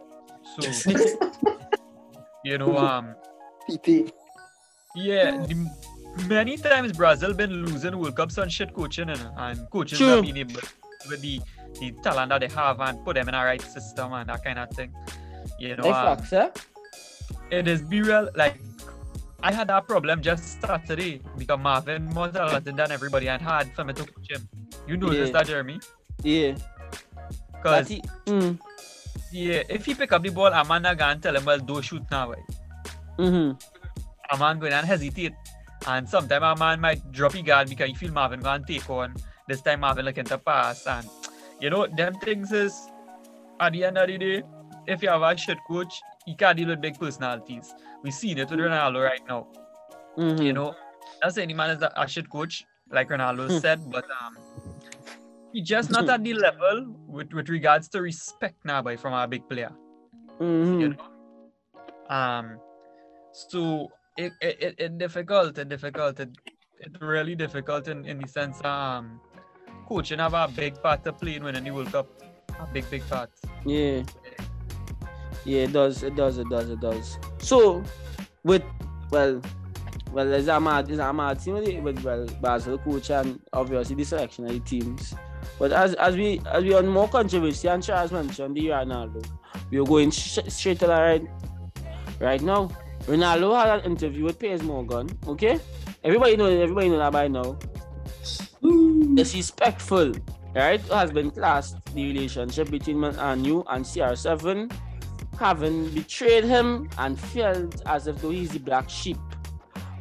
So 0.55 0.61
you 2.43 2.57
know 2.57 2.77
um 2.77 3.15
PT. 3.67 4.11
yeah 4.95 5.31
the, 5.45 5.55
many 6.27 6.57
times 6.57 6.93
Brazil 6.93 7.33
been 7.33 7.65
losing 7.65 7.97
World 7.99 8.15
Cups 8.15 8.37
on 8.37 8.49
shit 8.49 8.73
coaching 8.73 9.09
and, 9.09 9.21
and 9.37 9.69
coaches 9.71 9.97
True. 9.99 10.15
not 10.15 10.21
being 10.23 10.37
able 10.37 10.61
with 11.09 11.21
the 11.21 11.39
the 11.79 11.91
talent 12.03 12.29
that 12.29 12.41
they 12.41 12.47
have 12.55 12.79
and 12.79 13.03
put 13.05 13.15
them 13.15 13.29
in 13.29 13.35
a 13.35 13.43
right 13.45 13.61
system 13.61 14.13
and 14.13 14.29
that 14.29 14.43
kind 14.43 14.57
of 14.59 14.69
thing. 14.71 14.91
You 15.59 15.75
know, 15.75 15.83
Hey, 15.83 15.91
um, 15.91 16.17
facts, 16.17 16.33
eh? 16.33 16.49
it 17.51 17.67
is 17.67 17.81
be 17.81 18.01
real 18.01 18.29
like 18.35 18.59
I 19.41 19.53
had 19.53 19.67
that 19.69 19.87
problem 19.87 20.21
just 20.21 20.61
Saturday 20.61 21.21
because 21.37 21.59
Marvin 21.59 22.05
more 22.05 22.27
talented 22.27 22.75
than 22.75 22.91
everybody 22.91 23.29
and 23.29 23.41
hard 23.41 23.71
for 23.73 23.83
me 23.85 23.93
to 23.93 24.03
coach 24.03 24.29
him. 24.31 24.47
You 24.87 24.97
know 24.97 25.09
this 25.09 25.27
Yeah. 25.29 25.33
that 25.33 25.47
Jeremy? 25.47 25.79
Yeah. 26.23 26.55
Because 27.53 27.87
he- 27.87 28.03
mm, 28.25 28.59
yeah, 29.31 29.63
if 29.69 29.85
he 29.85 29.95
pick 29.95 30.11
up 30.11 30.23
the 30.23 30.29
ball, 30.29 30.51
man 30.65 30.81
not 30.81 30.97
gonna 30.97 31.19
tell 31.19 31.35
him 31.35 31.45
well 31.45 31.59
don't 31.59 31.81
shoot 31.81 32.03
now. 32.11 32.31
Right? 32.31 32.43
mm-hmm. 33.17 33.51
A 34.31 34.37
man 34.37 34.59
going 34.59 34.73
and 34.73 34.85
hesitate. 34.85 35.33
And 35.87 36.07
sometimes 36.07 36.43
a 36.43 36.55
man 36.59 36.81
might 36.81 37.11
drop 37.11 37.31
his 37.33 37.41
guard 37.43 37.69
because 37.69 37.87
he 37.89 37.95
feel 37.95 38.11
Marvin 38.11 38.41
gonna 38.41 38.63
take 38.67 38.89
on. 38.89 39.15
This 39.47 39.61
time 39.61 39.79
Marvin 39.81 40.05
looking 40.05 40.25
to 40.25 40.37
pass 40.37 40.85
and 40.85 41.07
you 41.61 41.69
know 41.69 41.87
them 41.87 42.13
things 42.15 42.51
is 42.51 42.75
at 43.59 43.71
the 43.73 43.83
end 43.85 43.97
of 43.97 44.07
the 44.07 44.17
day, 44.17 44.43
if 44.87 45.01
you 45.01 45.09
have 45.09 45.21
a 45.21 45.35
shit 45.37 45.57
coach, 45.67 46.01
he 46.25 46.35
can't 46.35 46.57
deal 46.57 46.67
with 46.69 46.81
big 46.81 46.99
personalities. 46.99 47.73
We 48.03 48.11
seen 48.11 48.37
it 48.37 48.49
with 48.49 48.59
Ronaldo 48.59 49.03
right 49.03 49.21
now. 49.27 49.47
Mm-hmm. 50.17 50.41
you 50.41 50.53
know, 50.53 50.75
not 51.23 51.33
saying 51.33 51.47
the 51.47 51.53
man 51.53 51.69
is 51.69 51.81
a, 51.81 52.07
shit 52.07 52.29
coach, 52.29 52.65
like 52.91 53.09
Ronaldo 53.09 53.47
Hmm. 53.49 53.59
said, 53.59 53.91
but 53.91 54.05
um, 54.21 54.37
he 55.53 55.61
just 55.61 55.89
not 55.91 56.09
at 56.09 56.23
the 56.23 56.33
level 56.33 56.93
with, 57.07 57.31
with 57.33 57.47
regards 57.47 57.87
to 57.89 58.01
respect 58.01 58.55
now 58.65 58.81
by 58.81 58.95
from 58.97 59.13
our 59.13 59.27
big 59.27 59.47
player, 59.47 59.71
Mm-hmm. 60.41 60.79
you 60.81 60.89
know. 60.89 62.15
Um, 62.15 62.59
so 63.31 63.87
it 64.17 64.33
it, 64.41 64.61
it, 64.61 64.75
it 64.77 64.97
difficult, 64.97 65.57
it 65.57 65.69
difficult, 65.69 66.19
it, 66.19 66.29
it 66.79 66.91
really 67.01 67.35
difficult 67.35 67.87
in, 67.87 68.05
in 68.05 68.19
the 68.19 68.27
sense 68.27 68.63
um, 68.65 69.21
coaching 69.87 70.19
have 70.19 70.33
a 70.33 70.47
big 70.53 70.81
part 70.81 71.03
to 71.05 71.13
play 71.13 71.35
in 71.35 71.43
winning 71.43 71.63
the 71.63 71.71
World 71.71 71.91
Cup, 71.91 72.07
a 72.59 72.65
big 72.73 72.89
big 72.89 73.07
part. 73.07 73.29
Yeah. 73.65 74.01
Yeah, 75.49 75.63
it 75.63 75.73
does. 75.73 76.03
It 76.03 76.15
does. 76.15 76.37
It 76.37 76.47
does. 76.47 76.69
It 76.69 76.79
does. 76.79 77.17
So, 77.39 77.83
with 78.43 78.63
well, 79.09 79.41
well, 80.11 80.29
there's 80.29 80.47
a 80.47 80.59
mad, 80.59 80.85
there's 80.85 80.99
a 80.99 81.11
mad 81.11 81.39
team 81.43 81.55
with, 81.55 81.67
it, 81.67 81.81
with 81.81 82.03
well, 82.03 82.27
Basel 82.39 82.77
coach 82.77 83.09
and 83.09 83.39
obviously 83.51 83.95
the 83.95 84.03
selection 84.03 84.45
of 84.45 84.51
the 84.51 84.59
teams. 84.59 85.15
But 85.57 85.71
as 85.71 85.95
as 85.95 86.15
we 86.15 86.39
as 86.45 86.63
we 86.63 86.75
on 86.75 86.87
more 86.87 87.07
controversy 87.07 87.67
and 87.67 87.81
Charles 87.81 88.11
mentioned 88.11 88.55
the 88.57 88.67
Ronaldo, 88.67 89.25
we 89.71 89.79
are 89.79 89.85
going 89.85 90.11
sh- 90.11 90.37
straight 90.49 90.79
to 90.81 90.87
that 90.87 90.99
right 90.99 91.27
right 92.19 92.41
now. 92.41 92.69
Ronaldo 93.07 93.57
had 93.57 93.79
an 93.79 93.85
interview 93.91 94.25
with 94.25 94.37
Piers 94.37 94.61
Morgan. 94.61 95.09
Okay, 95.25 95.59
everybody 96.03 96.37
know 96.37 96.45
everybody 96.45 96.89
know 96.89 96.99
that 96.99 97.11
by 97.11 97.27
now. 97.27 97.57
disrespectful, 99.15 100.13
right? 100.53 100.81
Has 100.89 101.11
been 101.11 101.31
classed 101.31 101.77
the 101.95 102.05
relationship 102.05 102.69
between 102.69 102.99
Man 102.99 103.43
U 103.45 103.63
and 103.67 103.83
CR7, 103.83 104.71
having 105.39 105.89
betrayed 105.89 106.43
him 106.43 106.89
and 106.97 107.19
felt 107.19 107.81
as 107.85 108.07
if 108.07 108.21
though 108.21 108.29
he's 108.29 108.51
the 108.51 108.59
black 108.59 108.89
sheep. 108.89 109.17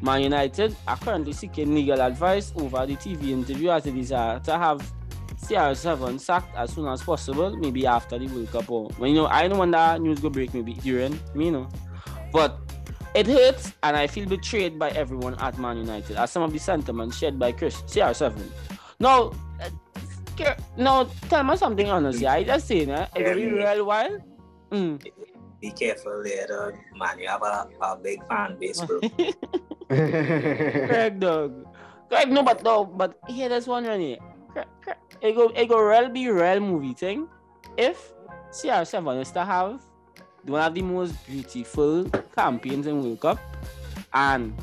Man 0.02 0.22
United 0.22 0.76
are 0.86 0.96
currently 0.96 1.32
seeking 1.32 1.74
legal 1.74 2.00
advice 2.00 2.52
over 2.56 2.86
the 2.86 2.96
TV 2.96 3.30
interview 3.30 3.70
as 3.70 3.84
they 3.84 3.90
desire 3.90 4.38
to 4.40 4.58
have 4.58 4.80
CR7 5.42 6.20
sacked 6.20 6.54
as 6.56 6.72
soon 6.72 6.86
as 6.88 7.02
possible, 7.02 7.56
maybe 7.56 7.86
after 7.86 8.18
the 8.18 8.26
World 8.28 8.50
Cup 8.50 8.70
or 8.70 8.90
well, 8.98 9.08
you 9.08 9.14
know, 9.14 9.26
I 9.26 9.48
know 9.48 9.58
when 9.58 9.70
that 9.70 10.00
news 10.00 10.20
go 10.20 10.30
break 10.30 10.52
maybe 10.54 10.74
during, 10.74 11.18
you 11.34 11.50
know. 11.50 11.68
But 12.32 12.58
it 13.14 13.26
hurts 13.26 13.72
and 13.82 13.96
I 13.96 14.06
feel 14.06 14.26
betrayed 14.28 14.78
by 14.78 14.90
everyone 14.90 15.34
at 15.40 15.58
Man 15.58 15.78
United 15.78 16.16
as 16.16 16.30
some 16.30 16.42
of 16.42 16.52
the 16.52 16.58
sentiments 16.58 17.16
shared 17.16 17.38
by 17.38 17.52
Chris 17.52 17.82
CR7 17.82 18.38
no, 19.00 19.32
uh, 19.62 19.70
Ke- 20.36 20.58
no, 20.76 21.08
tell 21.28 21.42
me 21.44 21.56
something 21.56 21.88
honestly. 21.90 22.26
I 22.26 22.44
just 22.44 22.66
saying, 22.68 22.90
eh? 22.90 23.06
It 23.16 23.24
will 23.24 23.34
be 23.34 23.46
real 23.46 23.84
while. 23.84 24.18
Mm. 24.70 25.02
Be 25.60 25.70
careful 25.72 26.22
there, 26.22 26.46
dog. 26.46 26.74
Man, 26.96 27.18
you 27.18 27.28
have 27.28 27.42
a, 27.42 27.68
a 27.80 27.96
big 27.96 28.26
fan 28.28 28.56
base, 28.58 28.80
bro. 28.82 29.00
Correct, 29.88 31.20
dog. 31.20 31.66
Correct, 32.08 32.28
no, 32.28 32.42
but 32.42 32.62
no, 32.62 32.84
but 32.84 33.18
here, 33.28 33.48
there's 33.48 33.66
one 33.66 33.84
right 33.84 34.00
here. 34.00 34.18
Correct, 34.52 34.70
correct. 34.82 35.16
It 35.20 35.34
go, 35.34 35.50
it 35.54 35.68
go 35.68 35.80
real 35.80 36.08
be 36.08 36.28
real 36.30 36.60
movie 36.60 36.94
thing. 36.94 37.28
If 37.76 38.12
CR7 38.52 39.20
is 39.20 39.30
to 39.32 39.44
have 39.44 39.82
one 40.44 40.62
of 40.62 40.74
the 40.74 40.82
most 40.82 41.14
beautiful 41.26 42.08
campaigns 42.34 42.86
in 42.86 43.02
World 43.02 43.20
Cup, 43.20 43.38
and 44.14 44.54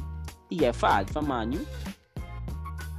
he 0.50 0.58
get 0.58 0.76
fired 0.76 1.10
from 1.10 1.28
Manu. 1.28 1.66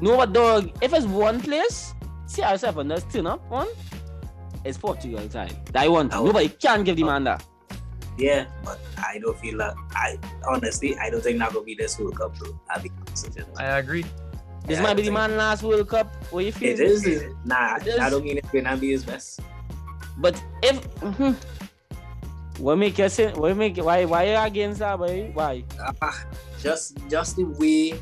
No, 0.00 0.16
but 0.16 0.32
dog, 0.32 0.70
if 0.82 0.92
it's 0.92 1.06
one 1.06 1.40
place, 1.40 1.94
CR7 2.28 2.88
does 2.88 3.04
turn 3.12 3.26
up 3.26 3.42
on, 3.50 3.66
it's 4.66 4.78
Portugal 4.78 5.28
side. 5.30 5.54
That 5.72 5.90
one 5.90 6.10
thing. 6.10 6.24
Nobody 6.24 6.48
can 6.48 6.84
give 6.84 6.96
the 6.96 7.04
man 7.04 7.24
that. 7.24 7.44
Yeah, 8.18 8.46
but 8.64 8.80
I 8.98 9.18
don't 9.18 9.38
feel 9.38 9.58
like 9.58 9.74
I 9.92 10.18
honestly, 10.48 10.96
I 10.98 11.10
don't 11.10 11.22
think 11.22 11.38
that 11.38 11.52
will 11.52 11.62
be 11.62 11.74
this 11.74 11.98
World 11.98 12.16
Cup, 12.16 12.36
bro. 12.38 12.58
I'll 12.70 12.82
be 12.82 12.90
honest 13.06 13.34
with. 13.34 13.46
I 13.58 13.78
agree. 13.78 14.04
This 14.66 14.78
Yeah, 14.78 14.82
might 14.82 14.94
be 14.96 15.02
the 15.02 15.10
man 15.10 15.36
last 15.36 15.62
World 15.62 15.88
Cup. 15.88 16.14
What 16.32 16.44
you 16.44 16.52
feel? 16.52 16.70
It 16.70 16.80
is. 16.80 17.24
Nah, 17.44 17.76
It 17.76 17.86
is. 17.86 17.98
I 17.98 18.10
don't 18.10 18.24
mean 18.24 18.38
it's 18.38 18.50
gonna 18.50 18.76
be 18.76 18.90
his 18.90 19.04
best. 19.04 19.40
But 20.18 20.42
if 20.62 20.80
mhm. 21.00 21.36
what 22.58 22.76
make 22.76 22.98
you 22.98 23.08
say 23.10 23.32
what 23.32 23.54
make 23.56 23.76
why 23.76 24.04
why 24.06 24.24
you 24.24 24.36
against 24.36 24.80
that 24.80 24.96
boy? 24.98 25.30
Why? 25.34 25.62
Ah, 26.00 26.24
just, 26.58 26.96
just 27.10 27.36
the 27.36 27.44
way, 27.44 28.00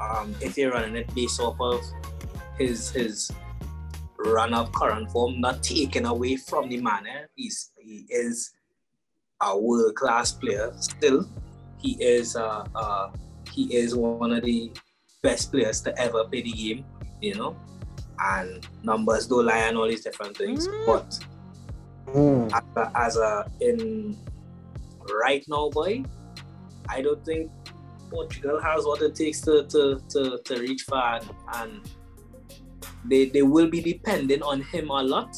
um, 0.00 0.34
if 0.40 0.56
you're 0.56 0.72
running 0.72 0.96
it 0.96 1.14
based 1.14 1.38
off 1.38 1.60
of 1.60 1.84
his 2.58 2.90
his 2.90 3.30
run 4.24 4.54
of 4.54 4.72
current 4.72 5.10
form, 5.10 5.40
not 5.40 5.62
taken 5.62 6.06
away 6.06 6.36
from 6.36 6.68
the 6.68 6.80
man. 6.80 7.06
Eh? 7.06 7.24
He's 7.34 7.70
he 7.78 8.06
is 8.08 8.52
a 9.42 9.58
world 9.58 9.94
class 9.94 10.32
player 10.32 10.72
still. 10.78 11.28
He 11.78 11.92
is 12.02 12.36
uh, 12.36 12.66
uh 12.74 13.10
he 13.52 13.74
is 13.76 13.94
one 13.94 14.32
of 14.32 14.42
the 14.44 14.72
best 15.22 15.52
players 15.52 15.80
to 15.82 15.98
ever 15.98 16.24
play 16.24 16.42
the 16.42 16.52
game. 16.52 16.84
You 17.20 17.34
know, 17.36 17.56
and 18.18 18.66
numbers 18.82 19.26
don't 19.26 19.46
lie 19.46 19.58
and 19.58 19.76
all 19.76 19.88
these 19.88 20.04
different 20.04 20.36
things, 20.36 20.68
Mm. 20.68 20.86
but 20.86 21.18
Mm. 22.06 22.52
as 22.52 22.64
a, 22.76 22.92
as 22.94 23.16
a 23.16 23.50
in 23.60 24.16
right 25.20 25.42
now, 25.48 25.70
boy, 25.70 26.04
I 26.88 27.00
don't 27.00 27.24
think 27.24 27.50
Portugal 28.10 28.60
has 28.60 28.84
what 28.84 29.00
it 29.02 29.14
takes 29.14 29.40
to 29.42 29.64
to, 29.64 30.00
to, 30.10 30.38
to 30.44 30.60
reach 30.60 30.82
far, 30.82 31.16
and, 31.16 31.30
and 31.54 31.90
they 33.04 33.26
they 33.26 33.42
will 33.42 33.68
be 33.68 33.80
depending 33.80 34.42
on 34.42 34.62
him 34.62 34.90
a 34.90 35.02
lot, 35.02 35.34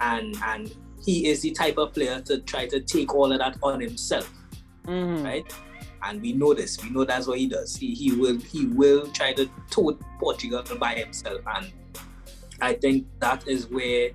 and 0.00 0.36
and 0.44 0.74
he 1.04 1.28
is 1.28 1.40
the 1.42 1.50
type 1.52 1.78
of 1.78 1.94
player 1.94 2.20
to 2.22 2.38
try 2.40 2.66
to 2.66 2.80
take 2.80 3.14
all 3.14 3.32
of 3.32 3.38
that 3.38 3.56
on 3.62 3.80
himself, 3.80 4.30
Mhm. 4.86 5.24
right? 5.24 5.54
And 6.02 6.20
we 6.22 6.32
know 6.32 6.54
this. 6.54 6.82
We 6.82 6.90
know 6.90 7.04
that's 7.04 7.26
what 7.26 7.38
he 7.38 7.46
does. 7.48 7.74
He 7.76 7.94
he 7.94 8.12
will 8.12 8.38
he 8.38 8.66
will 8.66 9.06
try 9.08 9.32
to 9.34 9.48
tote 9.70 10.00
Portugal 10.20 10.62
by 10.78 10.94
himself, 10.94 11.40
and 11.56 11.72
I 12.60 12.74
think 12.74 13.06
that 13.20 13.46
is 13.48 13.66
where 13.68 14.10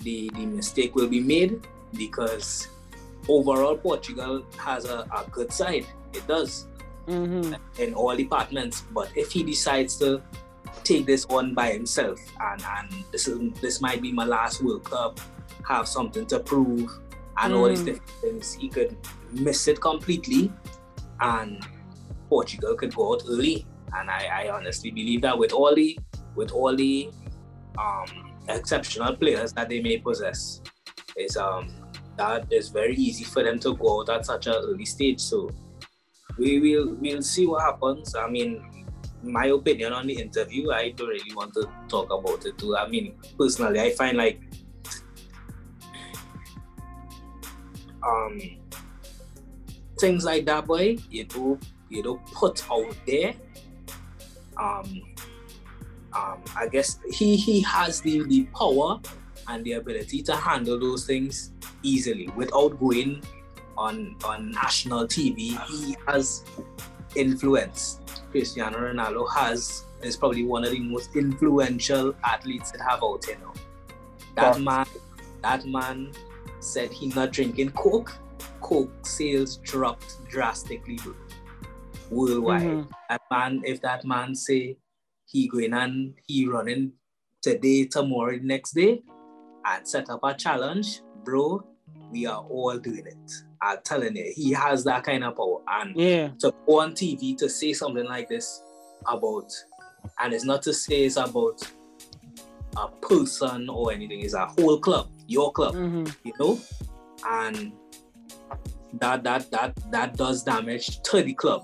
the, 0.00 0.30
the 0.34 0.46
mistake 0.46 0.94
will 0.94 1.08
be 1.08 1.20
made 1.20 1.66
because 1.96 2.68
overall 3.28 3.76
Portugal 3.76 4.44
has 4.58 4.84
a, 4.84 4.98
a 5.14 5.24
good 5.30 5.52
side. 5.52 5.86
It 6.12 6.26
does 6.26 6.66
Mhm. 7.08 7.58
in 7.78 7.94
all 7.94 8.14
departments. 8.16 8.82
But 8.92 9.10
if 9.16 9.30
he 9.32 9.42
decides 9.42 9.96
to 9.98 10.22
take 10.82 11.06
this 11.06 11.24
on 11.26 11.54
by 11.54 11.72
himself 11.72 12.18
and, 12.40 12.62
and 12.76 12.90
this 13.12 13.28
is 13.28 13.38
this 13.60 13.80
might 13.80 14.02
be 14.02 14.12
my 14.12 14.24
last 14.24 14.62
World 14.62 14.84
Cup, 14.84 15.20
have 15.68 15.86
something 15.88 16.26
to 16.26 16.40
prove 16.40 16.90
and 17.38 17.52
all 17.54 17.68
these 17.68 17.80
Mm. 17.82 17.86
different 17.86 18.10
things, 18.20 18.54
he 18.54 18.68
could 18.68 18.96
miss 19.32 19.66
it 19.68 19.80
completely 19.80 20.52
and 21.20 21.64
Portugal 22.28 22.74
could 22.74 22.94
go 22.94 23.14
out 23.14 23.22
early. 23.28 23.66
And 23.96 24.10
I, 24.10 24.46
I 24.46 24.50
honestly 24.50 24.90
believe 24.90 25.22
that 25.22 25.38
with 25.38 25.52
all 25.52 25.74
the 25.74 25.98
with 26.34 26.50
all 26.52 26.74
the 26.74 27.10
um, 27.78 28.34
exceptional 28.48 29.14
players 29.16 29.52
that 29.52 29.68
they 29.68 29.80
may 29.80 29.98
possess, 29.98 30.60
is 31.16 31.36
um 31.36 31.72
that 32.16 32.52
is 32.52 32.68
very 32.68 32.94
easy 32.94 33.24
for 33.24 33.42
them 33.42 33.58
to 33.60 33.74
go 33.76 34.00
out 34.00 34.08
at 34.10 34.26
such 34.26 34.46
an 34.46 34.54
early 34.54 34.84
stage. 34.84 35.20
So 35.20 35.50
we 36.38 36.60
will 36.60 36.94
we'll 37.00 37.22
see 37.22 37.46
what 37.46 37.62
happens. 37.62 38.14
I 38.14 38.28
mean, 38.28 38.83
my 39.24 39.46
opinion 39.46 39.92
on 39.92 40.06
the 40.06 40.14
interview, 40.14 40.70
I 40.70 40.90
don't 40.90 41.08
really 41.08 41.34
want 41.34 41.54
to 41.54 41.68
talk 41.88 42.12
about 42.12 42.44
it 42.46 42.58
too. 42.58 42.76
I 42.76 42.88
mean, 42.88 43.14
personally, 43.38 43.80
I 43.80 43.90
find 43.92 44.16
like 44.16 44.40
um 48.06 48.40
things 49.98 50.24
like 50.24 50.44
that, 50.46 50.66
boy. 50.66 50.98
You 51.10 51.24
do 51.24 51.58
you 51.88 52.02
do 52.02 52.20
put 52.32 52.70
out 52.70 52.94
there. 53.06 53.34
Um, 54.56 55.02
um, 56.12 56.44
I 56.56 56.68
guess 56.70 56.98
he 57.10 57.36
he 57.36 57.60
has 57.62 58.00
the 58.00 58.22
the 58.24 58.44
power 58.54 59.00
and 59.48 59.64
the 59.64 59.72
ability 59.72 60.22
to 60.22 60.36
handle 60.36 60.78
those 60.78 61.06
things 61.06 61.52
easily 61.82 62.28
without 62.36 62.78
going 62.78 63.22
on 63.76 64.16
on 64.24 64.50
national 64.52 65.06
TV. 65.06 65.58
He 65.68 65.96
has 66.06 66.44
influence. 67.16 68.00
Cristiano 68.30 68.78
Ronaldo 68.78 69.26
has 69.34 69.84
is 70.02 70.16
probably 70.16 70.44
one 70.44 70.64
of 70.64 70.70
the 70.70 70.80
most 70.80 71.14
influential 71.16 72.14
athletes 72.24 72.70
that 72.72 72.80
have 72.80 73.02
out 73.02 73.22
there 73.22 73.38
now. 73.38 73.52
That 74.36 74.60
man, 74.60 74.86
that 75.42 75.64
man 75.66 76.12
said 76.60 76.92
he 76.92 77.08
not 77.08 77.32
drinking 77.32 77.70
Coke. 77.70 78.12
Coke 78.60 78.90
sales 79.02 79.58
dropped 79.58 80.28
drastically. 80.28 80.98
Worldwide. 82.10 82.62
Mhm. 82.62 82.88
That 83.08 83.22
man, 83.30 83.62
if 83.64 83.80
that 83.82 84.04
man 84.04 84.34
say 84.34 84.78
he 85.26 85.48
going 85.48 85.72
and 85.72 86.14
he 86.26 86.46
running 86.46 86.92
today, 87.40 87.84
tomorrow, 87.86 88.38
next 88.42 88.72
day, 88.72 89.02
and 89.64 89.86
set 89.86 90.10
up 90.10 90.20
a 90.22 90.34
challenge, 90.34 91.02
bro, 91.24 91.62
we 92.10 92.26
are 92.26 92.44
all 92.44 92.78
doing 92.78 93.06
it. 93.06 93.32
I'm 93.64 93.78
telling 93.84 94.16
you, 94.16 94.32
he 94.34 94.52
has 94.52 94.84
that 94.84 95.04
kind 95.04 95.24
of 95.24 95.36
power. 95.36 95.58
And 95.68 95.96
Yeah. 95.96 96.30
to 96.40 96.52
go 96.66 96.80
on 96.80 96.92
TV 96.92 97.36
to 97.38 97.48
say 97.48 97.72
something 97.72 98.04
like 98.04 98.28
this 98.28 98.62
about, 99.06 99.50
and 100.20 100.32
it's 100.34 100.44
not 100.44 100.62
to 100.62 100.74
say 100.74 101.04
it's 101.04 101.16
about 101.16 101.60
a 102.76 102.88
person 103.00 103.68
or 103.70 103.92
anything, 103.92 104.20
it's 104.20 104.34
a 104.34 104.46
whole 104.46 104.78
club, 104.78 105.08
your 105.26 105.52
club, 105.52 105.74
hmm 105.74 106.04
you 106.24 106.32
know, 106.40 106.58
and 107.26 107.72
that 109.00 109.22
that 109.24 109.50
that 109.50 109.74
that 109.90 110.16
does 110.16 110.42
damage 110.42 111.00
to 111.02 111.22
the 111.22 111.34
club. 111.34 111.62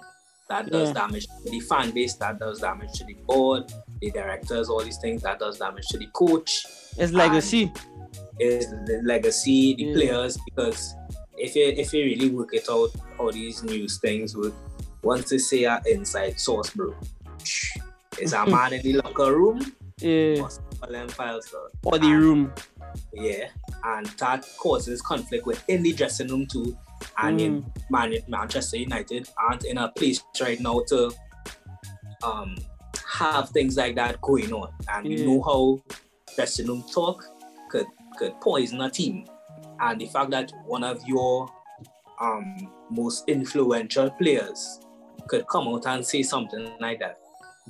That 0.48 0.70
does 0.70 0.88
Yeah. 0.88 0.94
damage 0.94 1.26
to 1.44 1.51
the 1.51 1.61
fan 1.61 1.90
base. 1.92 2.14
That 2.16 2.38
does 2.40 2.61
damage 2.61 2.92
to 2.94 3.05
the 3.05 3.16
board, 3.26 3.72
the 4.01 4.11
directors, 4.11 4.68
all 4.68 4.82
these 4.82 4.98
things. 4.98 5.22
That 5.22 5.38
does 5.38 5.59
damage 5.59 5.86
to 5.88 5.98
the 5.98 6.09
coach 6.14 6.66
It's 6.96 7.12
legacy. 7.12 7.72
It's 8.38 8.66
the 8.66 9.01
legacy, 9.05 9.74
the 9.76 9.84
Yeah. 9.84 9.94
players, 9.94 10.38
because 10.46 10.94
if 11.37 11.55
you 11.57 11.66
if 11.66 11.93
you 11.93 12.05
really 12.05 12.31
work 12.31 12.55
it 12.55 12.68
out, 12.70 12.91
how 13.16 13.31
these 13.31 13.62
news 13.62 13.99
things 13.99 14.37
work, 14.37 14.55
once 15.03 15.31
they 15.31 15.39
say 15.39 15.64
an 15.64 15.81
inside 15.87 16.39
source, 16.39 16.70
bro, 16.70 16.95
is 18.18 18.33
a 18.33 18.47
man 18.55 18.72
in 18.74 18.83
the 18.83 18.95
locker 18.95 19.35
room, 19.35 19.74
Yeah. 19.99 20.47
files. 21.09 21.55
Or 21.85 21.99
the 21.99 22.07
And- 22.07 22.22
room. 22.22 22.53
Yeah, 23.12 23.49
and 23.85 24.07
that 24.18 24.45
causes 24.59 25.01
conflict 25.01 25.47
within 25.47 25.83
the 25.85 25.93
dressing 25.93 26.26
room 26.28 26.47
too. 26.47 26.76
And 27.18 27.41
in 27.41 27.72
Man- 27.89 28.18
Manchester 28.26 28.78
United 28.78 29.28
aren't 29.39 29.64
in 29.64 29.78
a 29.78 29.89
place 29.93 30.22
right 30.41 30.59
now 30.61 30.81
to 30.89 31.12
um 32.24 32.57
have 33.07 33.51
things 33.51 33.76
like 33.76 33.95
that 33.95 34.20
going 34.20 34.53
on. 34.53 34.72
And 34.89 35.07
Yeah. 35.07 35.18
you 35.18 35.26
know 35.26 35.43
how 35.43 35.81
dressing 36.35 36.66
room 36.66 36.85
talk 36.93 37.24
could 37.70 37.87
could 38.18 38.39
poison 38.41 38.81
a 38.81 38.91
team. 38.91 39.24
And 39.81 40.01
the 40.01 40.07
fact 40.07 40.31
that 40.31 40.53
one 40.66 40.85
of 40.85 41.01
your 41.07 41.49
um 42.20 42.70
most 42.91 43.24
influential 43.28 44.11
players 44.11 44.81
could 45.28 45.47
come 45.49 45.68
out 45.68 45.87
and 45.87 46.05
say 46.05 46.22
something 46.22 46.72
like 46.81 46.99
that, 47.01 47.18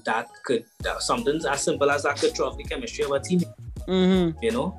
that 0.04 0.28
could 0.44 0.64
that 0.80 1.02
something 1.02 1.40
as 1.48 1.62
simple 1.62 1.90
as 1.90 2.02
that 2.02 2.18
could 2.18 2.34
throw 2.34 2.48
off 2.48 2.56
the 2.56 2.64
chemistry 2.64 3.04
of 3.04 3.10
a 3.12 3.20
team 3.20 3.40
hmm 3.86 4.30
you 4.42 4.50
know. 4.50 4.76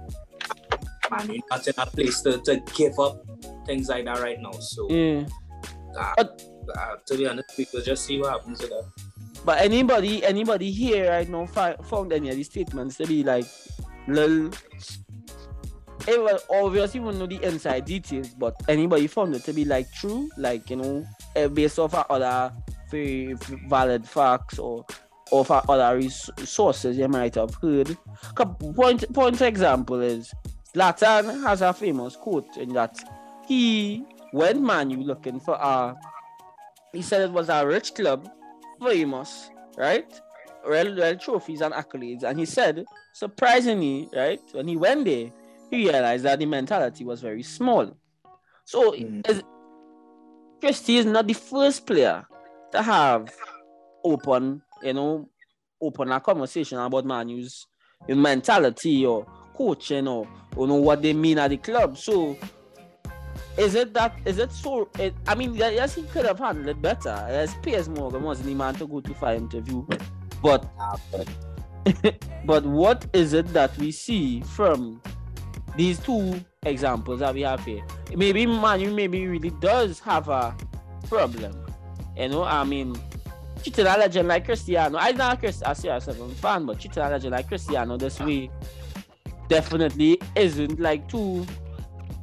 Man, 1.09 1.27
you're 1.29 1.43
not 1.49 1.67
in 1.67 1.73
a 1.77 1.85
place 1.87 2.21
to, 2.21 2.37
to 2.39 2.61
give 2.73 2.97
up 2.97 3.25
things 3.65 3.89
like 3.89 4.05
that 4.05 4.19
right 4.21 4.39
now. 4.39 4.51
So, 4.51 4.89
Yeah. 4.89 5.25
uh, 5.99 6.13
But- 6.15 6.41
uh, 6.77 6.95
to 7.05 7.17
be 7.17 7.27
honest, 7.27 7.49
we 7.57 7.67
will 7.73 7.81
just 7.81 8.05
see 8.05 8.17
what 8.21 8.31
happens 8.31 8.61
with 8.61 8.69
that. 8.69 8.85
But 9.43 9.59
anybody, 9.59 10.23
anybody 10.23 10.71
here 10.71 11.09
right 11.11 11.27
now 11.27 11.45
fi- 11.47 11.75
found 11.83 12.13
any 12.13 12.29
of 12.29 12.35
these 12.37 12.45
statements 12.45 12.95
to 12.97 13.05
be 13.07 13.23
like, 13.25 13.43
lol. 14.07 14.51
It 16.07 16.21
was 16.21 16.43
obviously 16.49 16.99
we 16.99 17.13
know 17.13 17.27
the 17.27 17.41
inside 17.43 17.85
details, 17.85 18.29
but 18.29 18.55
anybody 18.67 19.07
found 19.07 19.35
it 19.35 19.43
to 19.45 19.53
be 19.53 19.65
like 19.65 19.91
true, 19.93 20.29
like 20.37 20.69
you 20.69 20.77
know, 20.77 21.05
eh, 21.35 21.47
based 21.47 21.79
off 21.79 21.93
of 21.93 22.05
other 22.09 22.51
very 22.89 23.33
valid 23.67 24.05
facts 24.05 24.59
or 24.59 24.85
of 25.31 25.49
other 25.51 26.01
sources 26.43 26.97
you 26.97 27.07
might 27.07 27.35
have 27.35 27.55
heard. 27.55 27.97
Point 28.75 29.11
point 29.13 29.41
example 29.41 30.01
is 30.01 30.33
Zlatan 30.75 31.43
has 31.43 31.61
a 31.61 31.73
famous 31.73 32.15
quote 32.15 32.57
in 32.57 32.73
that 32.73 32.97
he 33.47 34.03
went 34.33 34.61
man 34.61 34.89
you 34.89 35.03
looking 35.03 35.39
for 35.39 35.55
a 35.55 35.95
he 36.93 37.01
said 37.01 37.21
it 37.21 37.31
was 37.31 37.49
a 37.49 37.65
rich 37.65 37.93
club 37.93 38.29
famous, 38.81 39.49
right? 39.77 40.19
Real, 40.65 40.93
real 40.95 41.15
trophies 41.17 41.61
and 41.61 41.73
accolades. 41.73 42.23
And 42.23 42.39
he 42.39 42.45
said, 42.45 42.85
surprisingly, 43.13 44.09
right, 44.13 44.41
when 44.51 44.67
he 44.67 44.75
went 44.75 45.05
there, 45.05 45.31
he 45.71 45.89
realized 45.89 46.25
that 46.25 46.37
the 46.37 46.45
mentality 46.45 47.03
was 47.05 47.21
very 47.21 47.41
small. 47.43 47.97
So 48.65 48.91
Mm. 48.91 49.27
is, 49.27 49.41
Christie 50.59 50.97
is 50.97 51.05
not 51.05 51.25
the 51.25 51.33
first 51.33 51.87
player 51.87 52.25
to 52.71 52.81
have 52.81 53.33
open, 54.03 54.61
you 54.83 54.93
know, 54.93 55.29
open 55.81 56.11
a 56.11 56.19
conversation 56.19 56.77
about 56.77 57.05
Manu's 57.05 57.65
mentality 58.07 59.05
or 59.05 59.25
coaching 59.55 60.07
or 60.07 60.27
you 60.57 60.67
know 60.67 60.75
what 60.75 61.01
they 61.01 61.13
mean 61.13 61.39
at 61.39 61.49
the 61.49 61.57
club. 61.57 61.97
So 61.97 62.37
is 63.57 63.75
it 63.75 63.93
that 63.93 64.13
is 64.25 64.37
it 64.37 64.51
so 64.51 64.89
it, 64.99 65.13
I 65.27 65.35
mean 65.35 65.55
yes 65.55 65.95
he 65.95 66.03
could 66.03 66.25
have 66.25 66.39
handled 66.39 66.67
it 66.67 66.81
better. 66.81 67.25
Yes, 67.29 67.55
Piers 67.63 67.89
Morgan 67.89 68.23
wasn't 68.23 68.47
the 68.47 68.55
man 68.55 68.75
to 68.75 68.87
go 68.87 68.99
to 69.01 69.13
for 69.15 69.33
interview. 69.33 69.85
But 70.41 70.65
but 72.45 72.63
what 72.65 73.05
is 73.13 73.33
it 73.33 73.47
that 73.53 73.75
we 73.77 73.91
see 73.91 74.41
from 74.41 75.01
these 75.75 75.99
two 75.99 76.43
examples 76.63 77.19
that 77.19 77.33
we 77.33 77.41
have 77.41 77.63
here? 77.65 77.83
Maybe 78.15 78.45
Manu 78.45 78.93
maybe 78.93 79.27
really 79.27 79.51
does 79.61 79.99
have 79.99 80.29
a 80.29 80.55
problem. 81.07 81.65
You 82.17 82.29
know, 82.29 82.43
I 82.43 82.63
mean, 82.63 82.95
cheating 83.63 83.85
a 83.85 83.97
legend 83.97 84.27
like 84.27 84.45
Cristiano. 84.45 84.97
I'm 84.97 85.17
not 85.17 85.37
a 85.37 85.39
Chris- 85.39 85.61
a 85.61 85.71
CR7 85.71 86.33
fan, 86.35 86.65
but 86.65 86.79
cheating 86.79 87.03
a 87.03 87.09
legend 87.09 87.31
like 87.31 87.47
Cristiano 87.47 87.97
this 87.97 88.19
way 88.19 88.49
definitely 89.47 90.19
isn't 90.35 90.79
like 90.79 91.07
too. 91.07 91.45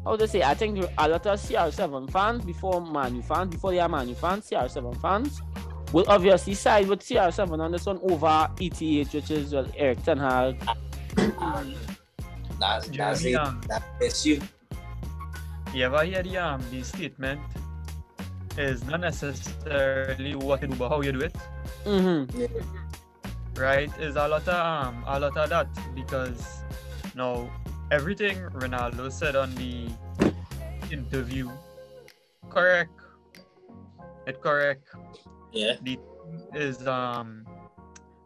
How 0.05 0.17
to 0.17 0.27
say? 0.27 0.43
I 0.43 0.55
think 0.55 0.79
a 0.99 1.09
lot 1.09 1.27
of 1.27 1.39
CR7 1.41 2.11
fans 2.11 2.45
before 2.45 2.81
Manu 2.81 3.23
fans, 3.23 3.51
before 3.51 3.73
they 3.73 3.81
are 3.81 3.89
Manu 3.89 4.15
fans, 4.15 4.49
CR7 4.49 5.01
fans 5.01 5.43
will 5.93 6.05
obviously 6.09 6.55
side 6.55 6.89
with 6.89 7.01
CR7 7.01 7.59
on 7.59 7.73
this 7.73 7.87
one 7.87 7.99
over 8.03 8.49
ETH, 8.61 9.13
which 9.15 9.31
is 9.31 9.53
well, 9.53 9.67
Erik 9.77 10.03
ten 10.05 10.19
Hag. 10.19 10.57
That's, 12.59 12.89
that's 12.89 13.23
Jeremy, 13.23 13.33
it. 13.33 13.37
um, 13.37 13.61
That's 14.01 14.25
you. 14.27 14.41
You 15.75 15.85
ever 15.85 16.05
hear 16.05 16.23
the 16.23 16.37
um 16.39 16.63
the 16.71 16.83
statement 16.83 17.41
is 18.57 18.85
not 18.85 19.01
necessarily 19.01 20.35
what 20.35 20.63
you 20.63 20.69
do, 20.69 20.77
but 20.77 20.89
how 20.89 21.01
you 21.03 21.13
do 21.13 21.21
it, 21.21 21.37
Mm-hmm. 21.85 22.25
right? 23.61 23.91
Is 24.01 24.17
a 24.17 24.27
lot 24.27 24.49
of 24.49 24.55
um 24.55 25.05
a 25.07 25.21
lot 25.21 25.37
of 25.37 25.49
that 25.51 25.69
because 25.95 26.63
now 27.15 27.51
everything 27.91 28.39
Ronaldo 28.53 29.13
said 29.13 29.37
on 29.37 29.55
the 29.57 29.89
interview, 30.91 31.51
correct. 32.49 32.91
It 34.27 34.41
correct. 34.43 34.89
Yeah. 35.53 35.77
The 35.83 35.99
is 36.55 36.87
um 36.87 37.45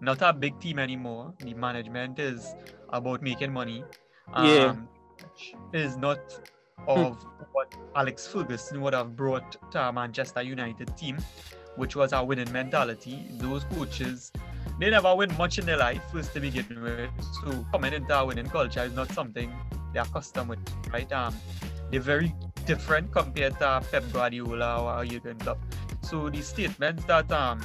not 0.00 0.22
a 0.22 0.32
big 0.32 0.58
team 0.60 0.78
anymore. 0.78 1.34
The 1.38 1.54
management 1.54 2.18
is 2.18 2.54
about 2.90 3.22
making 3.22 3.52
money. 3.52 3.84
Yeah. 4.30 4.70
Um, 4.70 4.88
which 5.18 5.54
is 5.72 5.96
not 5.96 6.18
of 6.88 7.24
what 7.52 7.74
Alex 7.94 8.26
Ferguson 8.26 8.80
would 8.80 8.94
have 8.94 9.16
brought 9.16 9.70
to 9.72 9.78
our 9.78 9.92
Manchester 9.92 10.42
United 10.42 10.96
team, 10.96 11.18
which 11.76 11.96
was 11.96 12.12
our 12.12 12.24
winning 12.24 12.50
mentality. 12.52 13.26
Those 13.32 13.64
coaches, 13.64 14.32
they 14.78 14.90
never 14.90 15.14
win 15.14 15.36
much 15.36 15.58
in 15.58 15.66
their 15.66 15.76
life, 15.76 16.02
first 16.12 16.32
to 16.34 16.40
begin 16.40 16.82
with. 16.82 17.10
So 17.42 17.64
coming 17.72 17.92
into 17.92 18.14
a 18.14 18.24
winning 18.24 18.48
culture 18.48 18.82
is 18.82 18.94
not 18.94 19.12
something 19.12 19.52
they're 19.92 20.02
accustomed 20.02 20.50
with, 20.50 20.58
right? 20.92 21.10
Um, 21.12 21.34
they're 21.90 22.00
very 22.00 22.34
different 22.66 23.12
compared 23.12 23.58
to 23.58 23.82
Pep 23.90 24.04
Guardiola 24.12 24.98
or 24.98 25.04
Jurgen 25.04 25.38
Klopp. 25.38 25.58
So 26.00 26.30
the 26.30 26.42
statements 26.42 27.04
that 27.04 27.30
um 27.30 27.60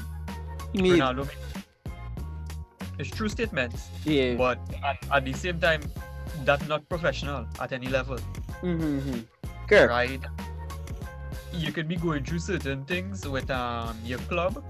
mean, 0.73 0.93
Ronaldo 0.93 1.27
made, 1.27 1.37
it's 2.99 3.09
true 3.09 3.29
statements, 3.29 3.89
yeah. 4.05 4.35
but 4.35 4.59
at, 4.83 4.97
at 5.11 5.25
the 5.25 5.33
same 5.33 5.59
time, 5.59 5.81
that's 6.45 6.67
not 6.67 6.87
professional 6.89 7.45
at 7.59 7.71
any 7.73 7.87
level 7.87 8.17
Mm-hmm. 8.63 9.19
Correct. 9.69 9.89
right? 9.89 10.21
You 11.53 11.71
could 11.71 11.87
be 11.87 11.95
going 11.95 12.23
through 12.23 12.39
certain 12.39 12.85
things 12.85 13.27
with 13.27 13.49
um 13.51 13.97
your 14.03 14.19
club. 14.29 14.63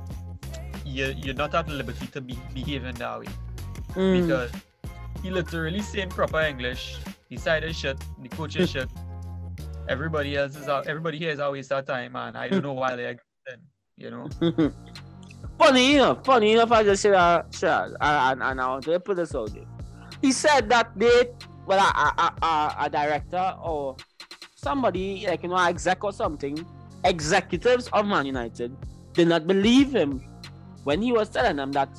You 0.85 1.13
you're 1.17 1.35
not 1.35 1.53
at 1.55 1.67
liberty 1.69 2.07
to 2.07 2.21
be 2.21 2.37
behaving 2.53 2.95
that 2.95 3.19
way 3.19 3.27
Mm. 3.95 4.21
because 4.27 4.51
he 5.23 5.31
literally 5.31 5.81
saying 5.81 6.09
proper 6.09 6.41
English. 6.41 6.97
Side 7.37 7.63
is 7.65 7.75
shit. 7.75 7.97
The 8.21 8.29
coach 8.29 8.55
is 8.55 8.69
shit. 8.69 8.89
Everybody 9.89 10.35
else 10.37 10.55
is 10.55 10.67
out. 10.67 10.87
Everybody 10.87 11.17
here 11.17 11.31
is 11.31 11.39
always 11.39 11.67
that 11.69 11.85
time, 11.87 12.11
man. 12.13 12.35
I 12.35 12.47
don't 12.47 12.61
know 12.63 12.73
why 12.73 12.95
they're 12.95 13.15
existing, 13.17 13.63
You 13.97 14.11
know. 14.11 14.29
funny 15.59 15.95
enough, 15.95 16.23
funny 16.25 16.53
enough, 16.53 16.71
I 16.71 16.83
just 16.83 17.01
said 17.01 17.13
that, 17.13 17.53
sure, 17.53 17.95
and, 18.01 18.43
and 18.43 18.61
I 18.61 18.67
want 18.67 18.83
to 18.83 18.99
put 18.99 19.15
this 19.17 19.33
out 19.35 19.53
there. 19.53 19.65
He 20.21 20.31
said 20.31 20.69
that 20.69 20.91
they, 20.95 21.29
well, 21.67 21.79
a, 21.79 22.13
a, 22.21 22.45
a, 22.45 22.75
a 22.85 22.89
director 22.89 23.55
or 23.61 23.97
somebody, 24.55 25.25
like, 25.27 25.43
you 25.43 25.49
know, 25.49 25.57
exec 25.57 26.03
or 26.03 26.13
something, 26.13 26.65
executives 27.03 27.89
of 27.93 28.05
Man 28.05 28.25
United 28.25 28.75
did 29.13 29.27
not 29.27 29.45
believe 29.47 29.93
him 29.93 30.23
when 30.83 31.01
he 31.01 31.11
was 31.11 31.29
telling 31.29 31.57
them 31.57 31.71
that 31.73 31.89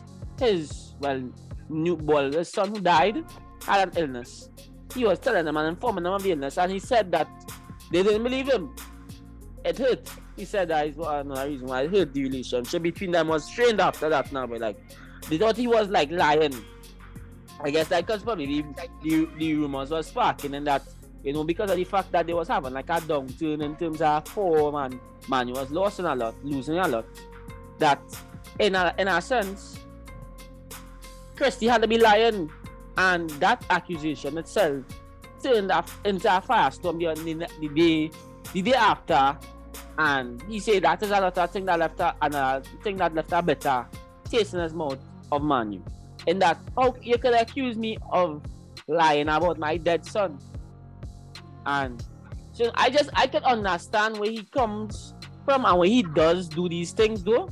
his, 0.41 0.95
well, 1.01 1.23
new, 1.69 1.95
well, 1.97 2.33
his 2.33 2.49
son 2.49 2.75
who 2.75 2.81
died 2.81 3.23
had 3.64 3.89
an 3.89 3.97
illness. 3.97 4.49
he 4.95 5.05
was 5.05 5.19
telling 5.19 5.45
them 5.45 5.57
and 5.57 5.69
informing 5.69 6.05
them 6.05 6.14
of 6.14 6.23
the 6.23 6.31
illness, 6.33 6.59
and 6.59 6.73
he 6.73 6.79
said 6.79 7.12
that 7.12 7.29
they 7.93 8.03
didn't 8.03 8.23
believe 8.23 8.49
him. 8.49 8.75
It 9.64 9.79
hurt. 9.79 10.11
He 10.37 10.45
said 10.45 10.69
that 10.69 10.87
is 10.87 10.97
one 10.97 11.29
reason 11.29 11.66
why 11.66 11.83
it 11.83 11.91
hurt 11.91 12.14
the 12.14 12.23
relationship 12.23 12.83
between 12.83 13.11
them 13.11 13.29
was 13.29 13.45
strained 13.45 13.81
after 13.81 14.09
that 14.09 14.33
now, 14.33 14.47
but 14.47 14.61
like 14.61 14.79
they 15.29 15.37
thought 15.37 15.57
he 15.57 15.66
was 15.66 15.89
like 15.89 16.11
lying. 16.11 16.55
I 17.61 17.71
guess 17.71 17.89
that 17.89 18.07
because 18.07 18.23
probably 18.23 18.63
the, 18.63 18.89
the, 19.03 19.29
the 19.37 19.55
rumors 19.55 19.91
were 19.91 20.03
sparking 20.03 20.55
and 20.55 20.67
that 20.67 20.83
you 21.25 21.33
know 21.33 21.43
because 21.45 21.71
of 21.71 21.77
the 21.77 21.85
fact 21.85 22.13
that 22.13 22.27
they 22.27 22.35
was 22.35 22.49
having 22.49 22.73
like 22.73 22.89
a 22.89 23.01
downturn 23.01 23.63
in 23.63 23.77
terms 23.77 24.01
of 24.01 24.29
form 24.29 24.75
and 24.77 25.01
man 25.29 25.53
was 25.53 25.71
losing 25.71 26.07
a 26.07 26.15
lot, 26.15 26.35
losing 26.45 26.79
a 26.79 26.87
lot. 26.87 27.05
That 27.79 28.01
in 28.59 28.75
a 28.75 28.95
in 28.99 29.09
a 29.09 29.21
sense, 29.21 29.79
Christie 31.37 31.67
had 31.67 31.83
to 31.83 31.89
be 31.89 31.99
lying, 31.99 32.51
and 32.97 33.31
that 33.31 33.65
accusation 33.71 34.39
itself 34.39 34.85
turned 35.43 35.71
into 36.05 36.37
a 36.37 36.41
firestorm 36.41 36.99
the, 36.99 37.49
the, 37.61 37.69
day 37.69 38.11
the 38.53 38.63
day 38.63 38.75
after, 38.75 39.37
and 39.99 40.43
he 40.43 40.59
said 40.59 40.83
that 40.83 41.03
is 41.03 41.11
another 41.11 41.47
thing 41.49 41.65
that 41.67 41.79
left 41.79 42.01
a 42.01 42.63
thing 42.83 42.97
that 42.97 43.15
left 43.15 43.31
her 43.31 43.43
better 43.43 43.87
taste 44.25 44.55
in 44.55 44.61
his 44.61 44.75
mouth 44.75 44.99
of 45.33 45.43
Manu. 45.43 45.81
In 46.29 46.39
that, 46.41 46.59
oh, 46.76 46.95
you 47.03 47.18
could 47.18 47.35
accuse 47.35 47.76
me 47.79 47.97
of 48.12 48.43
lying 48.87 49.29
about 49.29 49.59
my 49.59 49.79
dead 49.79 50.05
son. 50.05 50.39
And 51.66 52.03
so 52.53 52.70
I 52.74 52.91
just 52.91 53.11
I 53.14 53.26
can 53.26 53.45
understand 53.45 54.18
where 54.18 54.31
he 54.31 54.45
comes 54.45 55.14
from 55.45 55.64
and 55.64 55.79
when 55.79 55.91
he 55.91 56.03
does 56.03 56.49
do 56.49 56.68
these 56.68 56.93
things 56.93 57.24
though. 57.24 57.49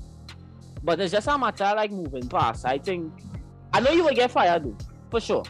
But 0.82 1.00
it's 1.00 1.12
just 1.12 1.26
a 1.28 1.38
matter 1.38 1.72
like 1.74 1.90
moving 1.90 2.28
past. 2.28 2.66
I 2.66 2.78
think 2.78 3.14
I 3.72 3.80
know 3.80 3.90
you 3.92 4.04
will 4.04 4.14
get 4.14 4.30
fired 4.30 4.64
though, 4.64 4.76
for 5.10 5.20
sure. 5.20 5.44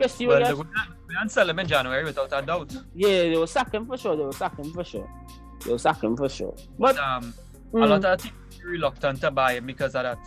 Yes, 0.00 0.20
you 0.20 0.28
Well, 0.28 0.40
will 0.40 0.64
get 0.64 0.86
they 1.08 1.28
sell 1.28 1.48
him 1.50 1.58
in 1.58 1.66
January 1.66 2.04
without 2.04 2.32
a 2.32 2.46
doubt. 2.46 2.72
Yeah, 2.94 3.22
they 3.22 3.36
will 3.36 3.46
sack 3.46 3.74
him 3.74 3.86
for 3.86 3.96
sure. 3.96 4.16
They 4.16 4.24
will 4.24 4.32
sack 4.32 4.58
him 4.58 4.72
for 4.72 4.84
sure. 4.84 5.08
They 5.64 5.70
will 5.72 5.78
sack 5.78 6.02
him 6.02 6.16
for 6.16 6.28
sure. 6.28 6.54
But 6.78 6.96
But 6.96 6.98
um, 6.98 7.34
a 7.80 7.86
mm, 7.86 7.88
lot 7.88 8.04
of 8.04 8.24
are 8.24 8.68
reluctant 8.68 9.20
to 9.22 9.30
buy 9.30 9.54
him 9.54 9.66
because 9.66 9.94
of 9.94 10.04
that. 10.04 10.18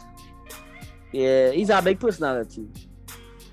yeah, 1.14 1.52
he's 1.52 1.70
a 1.70 1.82
big 1.82 2.00
personality. 2.00 2.68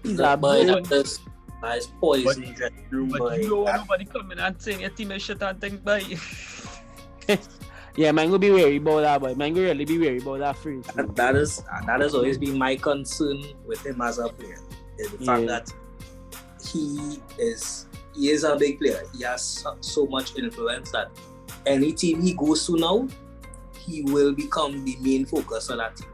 He's 0.03 0.19
a 0.19 0.23
That 0.23 0.41
boy, 0.41 0.65
big, 0.65 0.85
that 0.85 0.93
is 0.93 1.21
that 1.63 1.79
is 1.79 1.87
poison 2.01 2.55
dressing 2.55 2.87
room 2.91 3.09
But 3.09 3.19
boy. 3.19 3.35
you 3.37 3.49
don't 3.51 3.65
want 3.65 3.77
nobody 3.79 4.05
coming 4.05 4.39
and 4.39 4.61
saying 4.63 4.81
your 4.81 4.91
team 4.91 5.11
is 5.13 5.23
shit 5.23 5.43
and 5.43 5.61
think 5.61 5.85
by. 5.85 6.03
yeah, 7.97 8.13
man, 8.13 8.31
go 8.31 8.39
be 8.39 8.51
wary 8.51 8.77
about 8.77 9.01
that, 9.01 9.21
boy. 9.21 9.35
Man, 9.35 9.55
go 9.55 9.63
really 9.63 9.85
be 9.85 9.99
wary 9.99 10.19
about 10.19 10.39
that 10.39 10.57
phrase. 10.57 10.85
that, 10.95 11.15
that 11.17 11.37
is 11.37 11.63
that 11.87 12.01
has 12.01 12.15
always 12.15 12.39
been 12.39 12.57
my 12.57 12.77
concern 12.77 13.43
with 13.67 13.85
him 13.85 14.01
as 14.01 14.19
a 14.19 14.29
player. 14.29 14.59
Is 14.99 15.11
the 15.13 15.25
fact 15.25 15.47
that 15.47 15.73
he 16.65 17.21
is 17.39 17.87
he 18.15 18.31
is 18.31 18.45
a 18.45 18.57
big 18.57 18.79
player. 18.79 19.03
He 19.17 19.25
has 19.25 19.43
so, 19.43 19.77
so 19.81 20.07
much 20.07 20.37
influence 20.37 20.91
that 20.93 21.11
any 21.67 21.93
team 21.93 22.21
he 22.23 22.35
goes 22.35 22.67
to 22.67 22.77
now, 22.77 23.09
he 23.79 24.03
will 24.03 24.33
become 24.33 24.85
the 24.85 24.97
main 25.01 25.25
focus 25.27 25.69
of 25.71 25.79
that 25.79 25.97
team. 25.97 26.08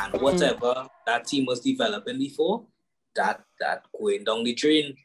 And 0.00 0.14
Mhm. 0.14 0.22
whatever 0.22 0.88
that 1.06 1.26
team 1.26 1.46
was 1.46 1.60
developing 1.60 2.18
before, 2.18 2.66
that 3.14 3.44
that 3.60 3.84
going 3.98 4.24
down 4.24 4.44
the 4.44 4.54
drain. 4.54 4.96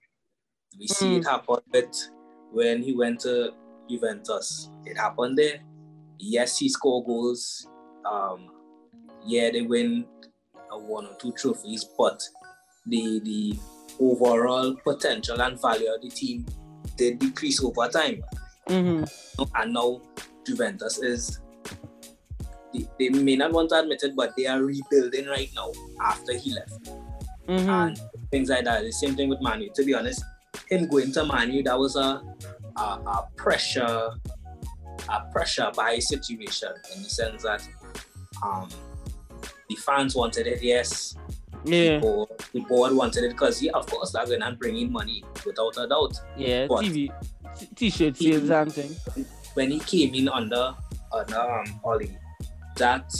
We 0.80 0.88
see 0.88 1.18
it 1.18 1.26
happen 1.26 1.58
with 1.72 2.10
when 2.52 2.82
he 2.82 2.94
went 2.94 3.22
to 3.22 3.54
Juventus. 3.90 4.70
It 4.86 4.98
happened 4.98 5.38
there. 5.38 5.62
Yes, 6.20 6.58
he 6.58 6.70
scored 6.70 7.06
goals. 7.06 7.68
Um, 8.06 8.50
yeah, 9.26 9.52
they 9.52 9.62
win 9.62 10.06
one 10.72 11.06
or 11.06 11.16
two 11.16 11.32
trophies, 11.34 11.86
but 11.98 12.22
the 12.88 13.20
the 13.20 13.56
overall 14.00 14.76
potential 14.84 15.40
and 15.42 15.62
value 15.62 15.94
of 15.94 16.02
the 16.02 16.10
team 16.10 16.46
did 16.98 17.20
decrease 17.20 17.64
over 17.64 17.88
time. 17.88 18.24
Mm-hmm. 18.68 19.44
And 19.56 19.74
now 19.74 20.02
Juventus 20.46 20.98
is 20.98 21.40
they, 22.74 22.88
they 23.00 23.10
may 23.10 23.36
not 23.36 23.52
want 23.52 23.70
to 23.70 23.80
admit 23.80 24.02
it, 24.04 24.16
but 24.16 24.34
they 24.36 24.46
are 24.48 24.62
rebuilding 24.62 25.28
right 25.28 25.50
now 25.56 25.72
after 26.02 26.34
he 26.38 26.54
left. 26.54 26.72
Mm-hmm. 27.48 27.70
And 27.70 28.00
things 28.32 28.50
like 28.50 28.64
that. 28.66 28.84
The 28.84 28.92
same 28.92 29.16
thing 29.16 29.30
with 29.30 29.42
Manu. 29.42 29.70
To 29.76 29.84
be 29.84 29.94
honest, 29.94 30.24
him 30.70 30.88
going 30.88 31.12
to 31.14 31.26
Manu, 31.26 31.62
that 31.64 31.78
was 31.78 31.96
a 31.96 32.22
a, 32.78 32.82
a 32.82 33.28
pressure 33.36 34.10
a 35.10 35.22
pressure 35.32 35.70
by 35.76 36.00
situation 36.00 36.70
in 36.96 37.04
the 37.04 37.10
sense 37.10 37.44
that 37.44 37.68
um 38.44 38.70
the 39.70 39.76
fans 39.76 40.16
wanted 40.16 40.48
it, 40.48 40.62
yes. 40.64 41.16
Yeah, 41.66 42.02
Or 42.04 42.28
the 42.52 42.60
board 42.62 42.94
wanted 42.94 43.24
it 43.24 43.30
because 43.30 43.60
he 43.60 43.70
of 43.70 43.86
course 43.88 44.12
they're 44.12 44.26
gonna 44.26 44.54
bring 44.56 44.78
in 44.78 44.92
money 44.92 45.24
without 45.46 45.76
a 45.78 45.88
doubt. 45.88 46.14
yeah, 46.38 46.68
But- 46.68 46.84
TV, 46.84 47.10
t- 47.58 47.68
t-shirt 47.76 48.18
sales 48.18 48.50
and 48.50 48.72
thing. 48.74 49.26
when 49.54 49.72
he 49.72 49.80
came 49.80 50.14
in 50.14 50.28
under 50.30 50.76
under 51.14 51.40
um 51.40 51.80
Ole, 51.84 52.02
that 52.78 53.12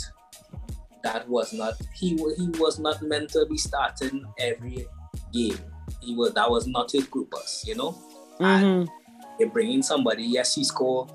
that 1.02 1.28
was 1.28 1.52
not 1.52 1.74
he 1.94 2.10
he 2.10 2.48
was 2.58 2.78
not 2.78 3.02
meant 3.02 3.30
to 3.30 3.46
be 3.48 3.58
starting 3.58 4.24
every 4.38 4.86
game. 5.32 5.58
He 6.00 6.14
was 6.14 6.32
that 6.34 6.50
was 6.50 6.66
not 6.66 6.90
his 6.90 7.06
purpose, 7.06 7.64
you 7.66 7.74
know. 7.74 7.92
Mm-hmm. 8.40 8.90
They 9.38 9.44
bring 9.46 9.72
in 9.72 9.82
somebody. 9.82 10.24
Yes, 10.24 10.54
he 10.54 10.64
scored 10.64 11.10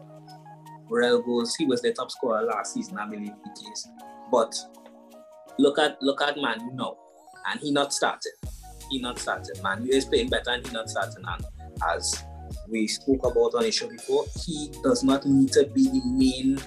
real 0.90 1.22
goals. 1.22 1.56
He 1.56 1.66
was 1.66 1.82
the 1.82 1.94
top 1.94 2.12
scorer 2.12 2.44
last 2.44 2.74
season, 2.74 2.98
I 2.98 3.08
believe 3.08 3.32
it 3.32 3.60
is. 3.72 3.88
But 4.32 4.56
look 5.58 5.80
at 5.80 6.02
look 6.02 6.22
at 6.22 6.38
Manu 6.38 6.72
no, 6.74 6.98
and 7.50 7.60
he 7.60 7.72
not 7.72 7.94
started. 7.94 8.34
He 8.90 9.00
not 9.00 9.20
started. 9.20 9.60
Manu 9.62 9.88
is 9.90 10.06
playing 10.06 10.30
better, 10.30 10.52
and 10.52 10.66
he 10.66 10.74
not 10.74 10.90
starting. 10.90 11.24
And 11.26 11.46
as 11.90 12.24
we 12.68 12.88
spoke 12.88 13.26
about 13.26 13.56
on 13.56 13.64
the 13.64 13.72
show 13.72 13.88
before, 13.88 14.26
he 14.46 14.72
does 14.84 15.04
not 15.04 15.26
need 15.26 15.52
to 15.54 15.66
be 15.74 15.84
the 15.84 16.02
main 16.06 16.60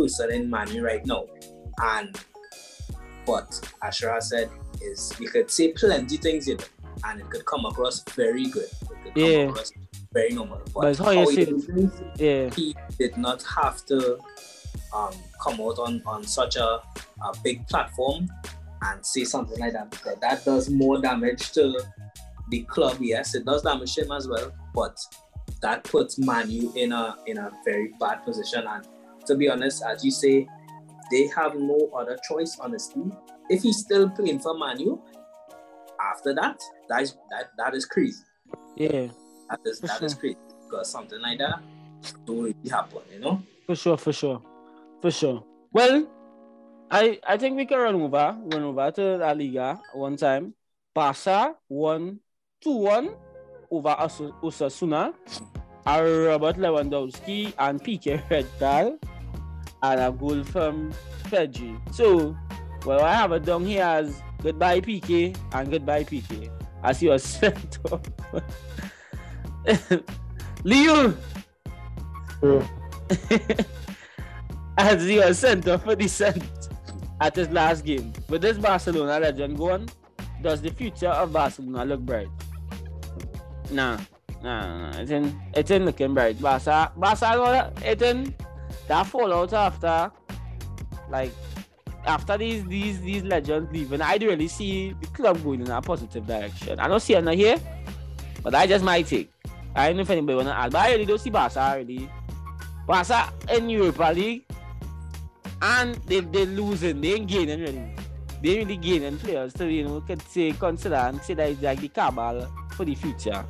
person 0.00 0.30
in 0.32 0.50
Manu 0.50 0.82
right 0.82 1.04
now. 1.06 1.26
And 1.82 2.18
but 3.26 3.50
Ashra 3.82 4.22
said 4.22 4.50
is 4.82 5.12
you 5.20 5.28
could 5.28 5.50
say 5.50 5.72
plenty 5.72 6.16
things 6.16 6.48
in 6.48 6.58
it, 6.58 6.70
and 7.04 7.20
it 7.20 7.28
could 7.30 7.44
come 7.46 7.64
across 7.66 8.02
very 8.14 8.46
good. 8.46 8.64
It 8.64 8.88
could 8.88 9.14
come 9.14 9.22
Yeah. 9.24 9.48
across 9.50 9.72
very 10.12 10.30
normal. 10.30 10.58
But, 10.66 10.74
But 10.74 10.86
it's 10.88 10.98
how 10.98 11.10
you 11.10 11.26
say 11.32 11.44
did 11.44 11.90
Yeah, 12.16 12.50
he 12.50 12.74
did 12.98 13.16
not 13.16 13.42
have 13.42 13.84
to 13.86 14.18
um, 14.92 15.14
come 15.40 15.60
out 15.60 15.78
on, 15.78 16.02
on 16.06 16.24
such 16.24 16.56
a, 16.56 16.64
a 16.64 17.32
big 17.44 17.66
platform 17.68 18.28
and 18.82 19.04
say 19.06 19.24
something 19.24 19.58
like 19.58 19.72
that 19.74 19.90
because 19.90 20.16
that 20.20 20.44
does 20.44 20.68
more 20.70 21.00
damage 21.00 21.52
to 21.52 21.80
the 22.50 22.62
club. 22.62 22.96
Yes, 23.00 23.34
it 23.34 23.44
does 23.44 23.62
damage 23.62 23.96
him 23.96 24.10
as 24.10 24.26
well, 24.26 24.50
but 24.74 24.96
that 25.62 25.84
puts 25.84 26.18
Manu 26.18 26.72
in 26.74 26.90
a 26.92 27.16
in 27.26 27.38
a 27.38 27.50
very 27.64 27.92
bad 28.00 28.24
position. 28.24 28.64
And 28.66 28.84
to 29.26 29.34
be 29.34 29.48
honest, 29.48 29.82
as 29.86 30.04
you 30.04 30.10
say, 30.10 30.46
they 31.10 31.26
have 31.36 31.54
no 31.56 31.90
other 31.96 32.18
choice. 32.28 32.56
Honestly, 32.60 33.04
if 33.48 33.62
he's 33.62 33.78
still 33.78 34.08
playing 34.10 34.38
for 34.40 34.56
Manu, 34.56 34.98
after 36.00 36.34
that, 36.34 36.58
that 36.88 37.02
is 37.02 37.14
that 37.30 37.50
that 37.58 37.74
is 37.74 37.84
crazy. 37.84 38.22
yeah, 38.76 39.08
That 39.50 39.60
is 39.64 39.80
that 39.80 40.02
is 40.02 40.12
sure. 40.12 40.20
crazy 40.20 40.38
because 40.64 40.90
something 40.90 41.20
like 41.20 41.38
that 41.38 41.60
don't 42.26 42.42
really 42.42 42.70
happen, 42.70 43.02
you 43.12 43.20
know. 43.20 43.42
for 43.66 43.74
sure, 43.74 43.96
for 43.98 44.12
sure, 44.12 44.40
for 45.02 45.10
sure. 45.10 45.44
Well, 45.72 46.06
I 46.90 47.18
I 47.26 47.36
think 47.36 47.56
we 47.56 47.66
can 47.66 47.78
run 47.78 47.94
over, 47.96 48.36
run 48.50 48.62
over 48.62 48.90
to 48.92 49.16
La 49.18 49.32
Liga 49.32 49.80
one 49.94 50.16
time. 50.16 50.54
Barca 50.94 51.54
won 51.68 52.18
two 52.62 52.76
one 52.76 53.10
over 53.70 53.94
Os- 53.98 54.32
Osasuna. 54.42 55.14
Robert 55.86 56.56
Lewandowski 56.56 57.52
and 57.58 57.82
Piqué 57.82 58.22
Redball 58.28 58.98
and 59.82 60.00
a 60.00 60.12
goal 60.12 60.44
from 60.44 60.92
Pedri. 61.24 61.78
So, 61.94 62.36
well, 62.84 63.02
I 63.02 63.14
have 63.14 63.32
it 63.32 63.44
down 63.44 63.64
here 63.64 63.84
as 63.84 64.22
goodbye 64.42 64.80
Piqué 64.80 65.36
and 65.52 65.70
goodbye 65.70 66.04
Piqué 66.04 66.50
as 66.84 67.00
he 67.00 67.08
was 67.08 67.22
sent 67.22 67.78
off. 67.90 68.02
Leo, 70.64 71.14
as 74.78 75.06
he 75.06 75.18
was 75.18 75.38
sent 75.38 75.68
off 75.68 75.84
for 75.84 75.94
dissent 75.94 76.68
at 77.20 77.36
his 77.36 77.50
last 77.50 77.84
game. 77.84 78.12
With 78.28 78.42
this 78.42 78.56
Barcelona 78.56 79.20
legend 79.20 79.58
gone, 79.58 79.88
does 80.42 80.62
the 80.62 80.70
future 80.70 81.08
of 81.08 81.32
Barcelona 81.32 81.84
look 81.84 82.00
bright? 82.00 82.28
Nah, 83.70 83.98
nah, 84.42 84.90
nah. 84.90 84.98
It 84.98 85.10
ain't, 85.10 85.34
it 85.54 85.70
ain't 85.70 85.84
looking 85.84 86.14
bright. 86.14 86.40
Barca, 86.40 86.92
Barca, 86.96 87.72
it 87.84 88.02
ain't 88.02 88.34
that 88.90 89.06
fallout 89.06 89.52
after, 89.52 90.10
like, 91.08 91.32
after 92.04 92.36
these 92.36 92.64
these 92.66 93.00
these 93.00 93.22
legends 93.22 93.70
leaving, 93.72 94.02
I 94.02 94.18
do 94.18 94.28
really 94.28 94.48
see 94.48 94.94
the 95.00 95.06
club 95.08 95.42
going 95.44 95.60
in 95.60 95.70
a 95.70 95.80
positive 95.80 96.26
direction. 96.26 96.80
I 96.80 96.88
don't 96.88 96.98
see 96.98 97.14
it 97.14 97.28
here, 97.34 97.58
but 98.42 98.54
I 98.54 98.66
just 98.66 98.84
might 98.84 99.06
take. 99.06 99.30
I 99.76 99.86
don't 99.86 99.96
know 99.96 100.02
if 100.02 100.10
anybody 100.10 100.36
wanna 100.36 100.50
add, 100.50 100.72
but 100.72 100.80
I 100.80 100.92
really 100.92 101.06
don't 101.06 101.20
see 101.20 101.30
Barca 101.30 101.74
really. 101.76 102.10
Barca 102.84 103.32
in 103.54 103.70
Europa 103.70 104.12
League, 104.12 104.44
and 105.62 105.94
they 106.06 106.20
they 106.20 106.46
losing, 106.46 107.00
they 107.00 107.14
ain't 107.14 107.28
gaining 107.28 107.60
really. 107.60 107.94
they 108.42 108.58
really 108.58 108.76
gaining 108.76 109.18
players 109.18 109.52
to 109.54 109.70
you 109.70 109.84
know 109.84 110.00
could 110.00 110.22
say 110.22 110.50
consider 110.50 110.96
and 110.96 111.22
say 111.22 111.34
that 111.34 111.50
it's 111.50 111.62
like 111.62 111.80
the 111.80 111.88
cabal 111.88 112.48
for 112.70 112.84
the 112.84 112.96
future. 112.96 113.44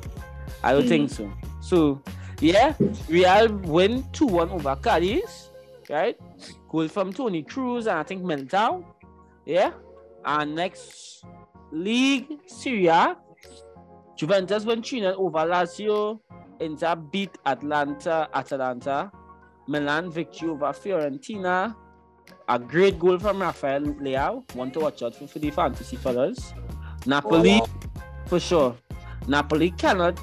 I 0.63 0.73
don't 0.73 0.87
think 0.87 1.09
mm-hmm. 1.09 1.31
so. 1.61 1.99
So 1.99 2.01
yeah, 2.41 2.73
Real 3.07 3.47
win 3.47 4.03
2-1 4.11 4.51
over 4.51 4.75
Cadiz, 4.75 5.49
right? 5.89 6.17
Goal 6.69 6.87
from 6.87 7.13
Toni 7.13 7.43
Kroos 7.43 7.81
and 7.81 7.99
I 7.99 8.03
think 8.03 8.23
Mental. 8.23 8.83
Yeah. 9.45 9.71
And 10.25 10.55
next 10.55 11.23
league, 11.71 12.39
Serie 12.47 12.87
A. 12.87 13.17
Juventus 14.15 14.65
win 14.65 14.81
3 14.81 15.05
over 15.05 15.39
Lazio. 15.39 16.19
Inter 16.59 16.95
beat 16.95 17.37
Atlanta, 17.45 18.29
Atalanta. 18.33 19.11
Milan 19.67 20.11
victory 20.11 20.49
over 20.49 20.67
Fiorentina. 20.73 21.75
A 22.47 22.59
great 22.59 22.99
goal 22.99 23.17
from 23.17 23.41
Rafael 23.41 23.81
Leao. 23.81 24.43
One 24.55 24.71
to 24.71 24.79
watch 24.81 25.01
out 25.03 25.15
for, 25.15 25.27
for 25.27 25.39
the 25.39 25.49
fantasy 25.51 25.95
fellas. 25.95 26.53
Napoli, 27.05 27.53
oh, 27.53 27.59
wow. 27.59 27.67
for 28.27 28.39
sure. 28.39 28.75
Napoli 29.27 29.71
cannot. 29.71 30.19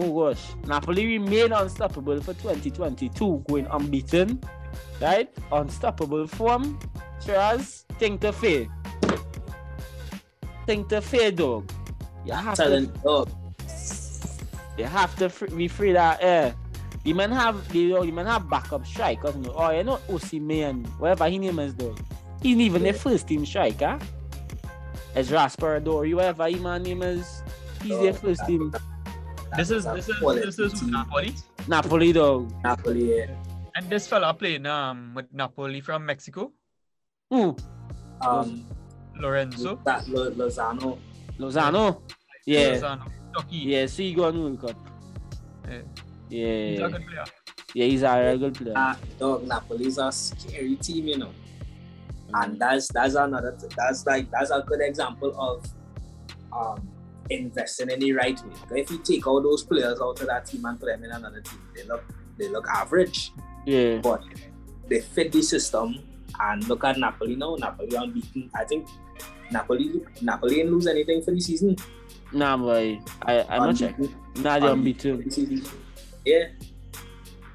Oh 0.00 0.32
gosh, 0.32 0.40
Napoli 0.66 1.18
remain 1.18 1.52
unstoppable 1.52 2.22
for 2.22 2.32
2022, 2.32 3.44
going 3.46 3.66
unbeaten, 3.66 4.40
right? 4.98 5.28
Unstoppable 5.52 6.26
form. 6.26 6.78
Shiraz, 7.22 7.84
think 7.98 8.22
to 8.22 8.32
fail. 8.32 8.66
Think 10.64 10.88
to 10.88 11.02
fail, 11.02 11.32
dog. 11.32 11.70
You 12.24 12.32
have 12.32 12.56
to 12.56 12.86
dog. 13.04 13.28
you 14.78 14.84
have 14.86 15.14
to 15.16 15.28
free, 15.28 15.48
be 15.54 15.68
free 15.68 15.92
that 15.92 16.22
air. 16.22 16.54
The 17.04 17.12
man 17.12 17.30
have 17.32 17.68
the 17.68 17.80
you 17.80 18.12
man 18.12 18.24
have 18.24 18.48
backup 18.48 18.86
strikers, 18.86 19.34
you 19.36 19.42
know. 19.42 19.54
Oh, 19.54 19.70
you 19.70 19.84
know 19.84 19.98
Osimhen, 20.08 20.86
whatever 20.98 21.28
his 21.28 21.40
name 21.40 21.58
is 21.58 21.74
though. 21.74 21.94
He's 22.42 22.56
even 22.56 22.84
the 22.84 22.94
first 22.94 23.28
team 23.28 23.44
striker. 23.44 23.98
It's 25.14 25.28
Raspadori, 25.28 26.08
you 26.08 26.16
whatever 26.16 26.48
his 26.48 26.60
man 26.60 26.84
name 26.84 27.02
is. 27.02 27.42
He's 27.82 27.98
the 27.98 28.08
Oh, 28.08 28.12
first 28.14 28.46
team. 28.46 28.72
This 29.56 29.70
is 29.70 29.84
That's 29.84 30.06
this 30.06 30.08
is 30.08 30.56
this 30.56 30.58
is. 30.58 30.82
Napoli. 30.82 31.34
Napoli 31.66 32.12
dog. 32.12 32.52
Napoli, 32.62 33.18
yeah. 33.18 33.26
And 33.76 33.88
this 33.90 34.06
fella 34.06 34.32
playing 34.34 34.66
um 34.66 35.12
with 35.14 35.26
Napoli 35.32 35.80
from 35.80 36.06
Mexico, 36.06 36.52
Who? 37.30 37.56
Um, 38.20 38.66
Lorenzo. 39.16 39.78
that 39.84 40.06
Lo- 40.08 40.30
Lozano. 40.30 40.98
Lozano. 41.38 42.02
Yeah. 42.46 42.76
Lozano. 42.76 43.06
Turkey. 43.36 43.56
Yeah, 43.56 43.86
so 43.86 44.02
he 44.02 44.14
got 44.14 44.34
World 44.34 44.60
Cup. 44.60 44.76
Yeah. 45.68 45.82
Yeah. 46.28 46.70
He's 46.70 46.80
a 46.80 46.88
good 46.88 47.06
player. 47.06 47.24
Yeah, 47.74 47.84
he's 47.86 48.02
a 48.02 48.06
very 48.06 48.38
good 48.38 48.54
player. 48.54 48.74
Ah, 48.76 48.98
dog, 49.18 49.46
Napoli's 49.46 49.98
a 49.98 50.10
scary 50.12 50.76
team, 50.76 51.06
you 51.08 51.18
know. 51.18 51.30
And 52.34 52.58
that's 52.58 52.88
that's 52.88 53.14
another 53.14 53.56
that's 53.76 54.06
like 54.06 54.30
that's 54.30 54.50
a 54.50 54.62
good 54.66 54.80
example 54.80 55.34
of 55.38 55.64
um 56.52 56.88
investing 57.30 57.90
in 57.90 58.00
the 58.00 58.12
right 58.12 58.40
way. 58.70 58.80
If 58.80 58.90
you 58.90 58.98
take 58.98 59.26
all 59.26 59.42
those 59.42 59.62
players 59.62 60.00
out 60.00 60.20
of 60.20 60.26
that 60.26 60.46
team 60.46 60.64
and 60.64 60.78
put 60.78 60.86
them 60.86 61.04
in 61.04 61.10
another 61.10 61.40
team, 61.40 61.60
they 61.74 61.84
look 61.84 62.04
they 62.38 62.48
look 62.48 62.66
average. 62.68 63.32
Yeah. 63.66 63.98
But 63.98 64.22
they 64.88 65.00
fit 65.00 65.32
the 65.32 65.42
system 65.42 65.94
and 66.40 66.66
look 66.68 66.84
at 66.84 66.98
Napoli 66.98 67.36
now. 67.36 67.54
Napoli 67.56 67.94
unbeaten. 67.96 68.50
I 68.54 68.64
think 68.64 68.88
Napoli 69.50 70.02
Napoli 70.20 70.56
didn't 70.56 70.72
lose 70.72 70.86
anything 70.86 71.22
for 71.22 71.32
the 71.32 71.40
season. 71.40 71.76
Nah, 72.32 72.56
boy. 72.56 73.00
I 73.22 73.44
I'm 73.48 73.62
not 73.62 73.76
check. 73.76 73.96
Unbeaten 73.98 74.42
Nah, 74.42 74.58
they 74.58 74.66
unbeaten. 74.68 75.16
for 75.18 75.22
the 75.24 75.30
season. 75.30 75.62
Yeah. 76.24 76.48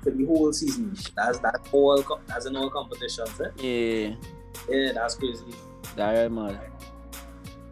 For 0.03 0.11
the 0.11 0.25
whole 0.25 0.53
season. 0.53 0.95
That's 1.15 1.39
that 1.39 1.67
all 1.71 2.03
that's 2.27 2.45
in 2.45 2.55
all 2.55 2.69
competitions, 2.69 3.41
eh? 3.41 3.49
Yeah. 3.57 4.15
Yeah, 4.69 4.91
that's 4.93 5.15
crazy. 5.15 5.43
That 5.95 6.31
mad. 6.31 6.59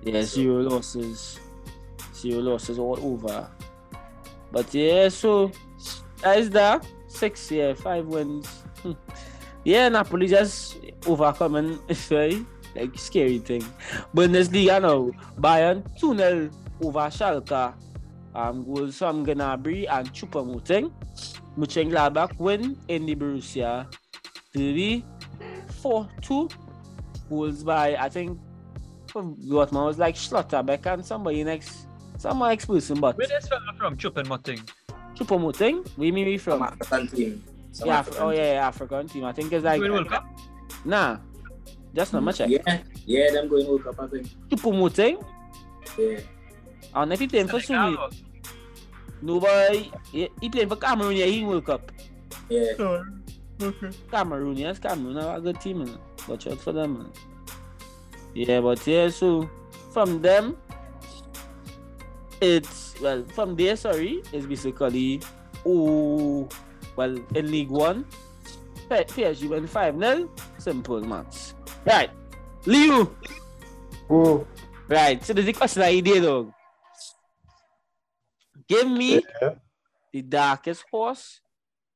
Yeah, 0.03 0.21
zero 0.23 0.63
losses. 0.63 1.39
Zero 2.23 2.39
losses 2.39 2.79
all 2.79 2.97
over. 3.03 3.49
But 4.51 4.73
yeah, 4.73 5.09
so 5.09 5.51
that 6.21 6.39
is 6.39 6.49
that. 6.51 6.87
Six, 7.09 7.51
yeah, 7.51 7.73
five 7.73 8.07
wins. 8.07 8.47
Hmm. 8.81 8.93
Yeah, 9.65 9.89
Napoli 9.89 10.27
just 10.27 10.77
overcoming 11.05 11.79
it's 11.89 12.07
very 12.07 12.45
like 12.75 12.97
scary 12.97 13.39
thing. 13.39 13.63
Bundesliga 14.15 14.81
now, 14.81 15.11
Bayern 15.35 15.83
2-0 15.99 16.51
over 16.81 17.09
Schalke. 17.11 17.73
Um, 18.33 18.63
goals 18.63 18.97
from 18.97 19.25
Gnabry 19.25 19.85
and 19.91 20.11
Choupo-Moting. 20.11 20.91
Mönchengladbach 21.57 22.39
win 22.39 22.77
in 22.87 23.05
the 23.05 23.15
Borussia 23.15 23.85
Derby 24.55 25.05
4-2 25.83 26.51
goals 27.29 27.63
by 27.63 27.95
I 27.95 28.09
think 28.09 28.39
Dortmund 29.07 29.85
was 29.85 29.99
like 29.99 30.15
Schlotterbeck 30.15 30.85
and 30.87 31.05
somebody 31.05 31.43
next 31.43 31.85
some 32.23 32.39
next 32.39 32.65
person 32.65 32.99
but 33.01 33.17
Where 33.17 33.27
this 33.27 33.47
fella 33.47 33.73
from 33.77 33.97
Chupan 33.97 34.27
Moting? 34.27 34.61
Choupo-Moting 35.15 35.85
we 35.97 36.11
maybe 36.11 36.37
Some 36.37 36.57
from 36.59 36.63
African 36.63 37.07
team. 37.07 37.43
Some 37.71 37.87
yeah, 37.87 37.99
African 37.99 38.23
oh 38.23 38.29
yeah, 38.31 38.53
yeah, 38.53 38.67
African 38.67 39.07
team. 39.07 39.25
I 39.25 39.31
think 39.33 39.51
it's 39.51 39.63
like 39.65 39.81
World 39.81 40.09
Cup? 40.09 40.25
nah, 40.85 41.17
just 41.93 42.13
not 42.13 42.23
much. 42.23 42.37
check. 42.39 42.49
Yeah, 42.49 42.79
yeah, 43.05 43.31
them 43.31 43.47
going 43.49 43.67
World 43.67 43.83
Cup, 43.83 43.99
I 43.99 44.07
think. 44.07 44.27
Choupo-Moting, 44.49 45.15
Yeah. 45.99 46.19
and 46.95 47.13
if 47.13 47.19
he 47.19 47.27
playing 47.27 47.47
for 47.47 47.59
Senegal 47.59 47.93
Sunni, 47.93 47.97
or- 47.97 48.09
nobody 49.21 49.91
he, 50.11 50.29
he 50.41 50.49
playing 50.49 50.69
for 50.69 50.77
Cameroon. 50.77 51.15
Yeah, 51.15 51.25
he 51.25 51.41
in 51.41 51.47
World 51.47 51.65
Cup. 51.65 51.91
Yeah. 52.49 52.73
Oh, 52.79 53.03
Okay. 53.61 53.91
Cameroon, 54.11 54.57
yes, 54.57 54.79
Cameroon 54.79 55.15
have 55.17 55.37
a 55.37 55.41
good 55.41 55.61
team, 55.61 55.79
man. 55.85 55.97
Watch 56.27 56.47
out 56.47 56.57
for 56.59 56.71
them, 56.73 56.97
man. 56.97 57.11
Yeah, 58.33 58.61
but 58.61 58.85
yeah, 58.87 59.09
so 59.09 59.47
from 59.93 60.21
them, 60.23 60.57
it's 62.43 62.99
well 62.99 63.23
from 63.33 63.55
there. 63.55 63.75
Sorry, 63.75 64.21
it's 64.31 64.45
basically 64.45 65.21
oh, 65.65 66.47
well 66.95 67.17
in 67.35 67.51
League 67.51 67.69
One, 67.69 68.05
PSG 68.89 69.49
win 69.49 69.67
five 69.67 69.97
0 69.97 70.29
Simple 70.57 71.01
match. 71.01 71.53
Right, 71.85 72.11
Leo. 72.65 73.15
Oh, 74.09 74.45
Right, 74.87 75.23
so 75.23 75.33
there's 75.33 75.47
a 75.47 75.53
question 75.53 75.81
I 75.81 75.99
did, 76.01 76.23
dog. 76.23 76.51
Give 78.67 78.87
me 78.87 79.23
yeah. 79.41 79.55
the 80.11 80.21
darkest 80.21 80.83
horse 80.91 81.39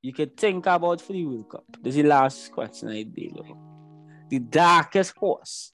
you 0.02 0.14
could 0.14 0.38
think 0.38 0.66
about 0.66 1.02
for 1.02 1.14
the 1.14 1.26
World 1.26 1.50
Cup. 1.50 1.66
This 1.82 1.96
is 1.96 2.04
the 2.04 2.10
last 2.10 2.52
question 2.52 2.90
I 2.90 3.04
did. 3.04 3.36
though. 3.36 3.58
The 4.30 4.40
darkest 4.40 5.16
horse. 5.18 5.74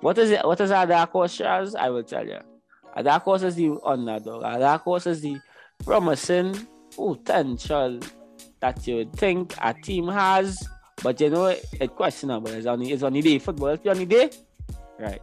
What 0.00 0.16
is 0.18 0.30
it? 0.30 0.44
What 0.44 0.60
is 0.60 0.70
a 0.70 0.86
dark 0.86 1.10
horse, 1.10 1.36
Charles? 1.36 1.74
I 1.74 1.90
will 1.90 2.02
tell 2.02 2.26
you. 2.26 2.40
Horse 3.04 3.42
is 3.42 3.54
the 3.54 3.78
underdog. 3.84 4.42
A 4.44 4.58
dark 4.58 4.82
horse 4.82 5.06
is 5.06 5.20
the 5.20 5.40
promising 5.84 6.66
potential 6.94 8.00
that 8.60 8.86
you 8.86 9.08
think 9.14 9.54
a 9.62 9.72
team 9.74 10.08
has, 10.08 10.66
but 11.02 11.20
you 11.20 11.30
know 11.30 11.46
it's 11.46 11.94
questionable. 11.94 12.50
It's 12.50 12.66
only 12.66 12.92
it's 12.92 13.02
only 13.02 13.22
day. 13.22 13.38
Football 13.38 13.68
is 13.68 13.80
only 13.86 14.06
day. 14.06 14.30
Right. 14.98 15.22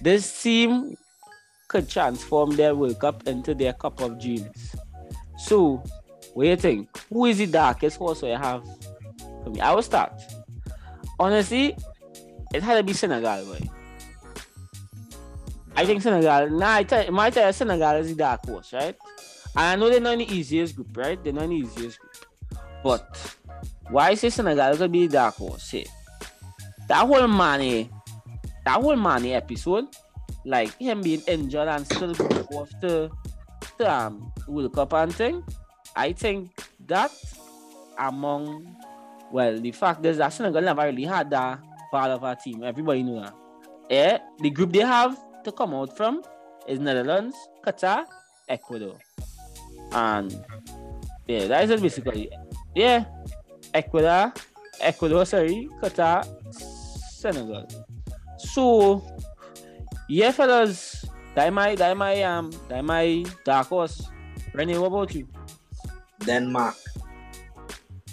This 0.00 0.42
team 0.42 0.96
could 1.68 1.88
transform 1.88 2.56
their 2.56 2.74
World 2.74 2.98
Cup 3.00 3.26
into 3.26 3.54
their 3.54 3.72
cup 3.72 4.00
of 4.00 4.20
dreams. 4.20 4.74
So, 5.38 5.82
what 6.34 6.44
do 6.44 6.50
you 6.50 6.56
think? 6.56 6.88
Who 7.08 7.26
is 7.26 7.38
the 7.38 7.46
darkest 7.46 7.96
horse 7.96 8.22
you 8.22 8.36
have 8.36 8.62
for 9.42 9.50
me? 9.50 9.60
I 9.60 9.74
will 9.74 9.82
start. 9.82 10.12
Honestly, 11.18 11.76
it 12.52 12.62
had 12.62 12.76
to 12.76 12.82
be 12.82 12.92
Senegal, 12.92 13.44
boy. 13.46 13.79
I 15.76 15.86
think 15.86 16.02
Senegal. 16.02 16.50
Nah, 16.50 16.74
I 16.74 16.82
tell, 16.84 17.10
my 17.12 17.30
tell 17.30 17.52
Senegal 17.52 17.96
is 17.96 18.08
the 18.08 18.14
dark 18.14 18.44
horse, 18.44 18.72
right? 18.72 18.96
And 19.56 19.64
I 19.64 19.76
know 19.76 19.90
they're 19.90 20.00
not 20.00 20.18
the 20.18 20.32
easiest 20.32 20.76
group, 20.76 20.96
right? 20.96 21.22
They're 21.22 21.32
not 21.32 21.48
the 21.48 21.56
easiest 21.56 21.98
group. 21.98 22.14
But 22.82 23.36
why 23.88 24.14
say 24.14 24.30
Senegal 24.30 24.72
is 24.72 24.78
gonna 24.78 24.88
be 24.88 25.06
the 25.06 25.12
dark 25.14 25.34
horse? 25.34 25.62
Say 25.62 25.86
that 26.88 27.06
whole 27.06 27.28
Mane, 27.28 27.90
that 28.64 28.80
whole 28.80 28.96
Mane 28.96 29.32
episode, 29.34 29.86
like 30.44 30.76
him 30.78 31.02
being 31.02 31.22
injured 31.26 31.68
and 31.68 31.86
still 31.86 32.14
go 32.14 32.40
off 32.52 32.70
to, 32.80 33.10
to 33.78 33.92
um 33.92 34.32
World 34.48 34.74
Cup 34.74 34.92
and 34.94 35.14
thing. 35.14 35.44
I 35.94 36.12
think 36.12 36.50
that 36.86 37.10
among 37.98 38.76
well, 39.32 39.58
the 39.60 39.72
fact 39.72 40.04
is 40.04 40.18
that 40.18 40.32
Senegal 40.32 40.62
never 40.62 40.82
really 40.82 41.04
had 41.04 41.30
that 41.30 41.60
part 41.90 42.10
of 42.10 42.24
our 42.24 42.34
team. 42.34 42.64
Everybody 42.64 43.02
knew 43.02 43.20
that. 43.20 43.34
Yeah, 43.88 44.18
the 44.40 44.50
group 44.50 44.72
they 44.72 44.80
have 44.80 45.18
to 45.44 45.52
come 45.52 45.74
out 45.74 45.96
from 45.96 46.22
is 46.66 46.78
Netherlands, 46.78 47.36
Qatar, 47.64 48.04
Ecuador. 48.48 48.96
And 49.92 50.44
yeah, 51.26 51.46
that 51.46 51.64
is 51.64 51.70
it 51.70 51.82
basically. 51.82 52.30
Yeah. 52.74 53.04
Ecuador, 53.74 54.32
Ecuador, 54.80 55.24
sorry, 55.24 55.68
Qatar, 55.82 56.26
Senegal. 56.52 57.66
So 58.38 59.02
yeah, 60.08 60.32
fellas, 60.32 61.04
that 61.34 61.52
my 61.52 61.74
that 61.76 61.96
my 61.96 62.22
um 62.22 62.50
that 62.68 62.84
my 62.84 63.24
dark 63.44 63.68
horse. 63.68 64.08
Renee, 64.52 64.78
what 64.78 64.88
about 64.88 65.14
you? 65.14 65.28
Denmark. 66.26 66.74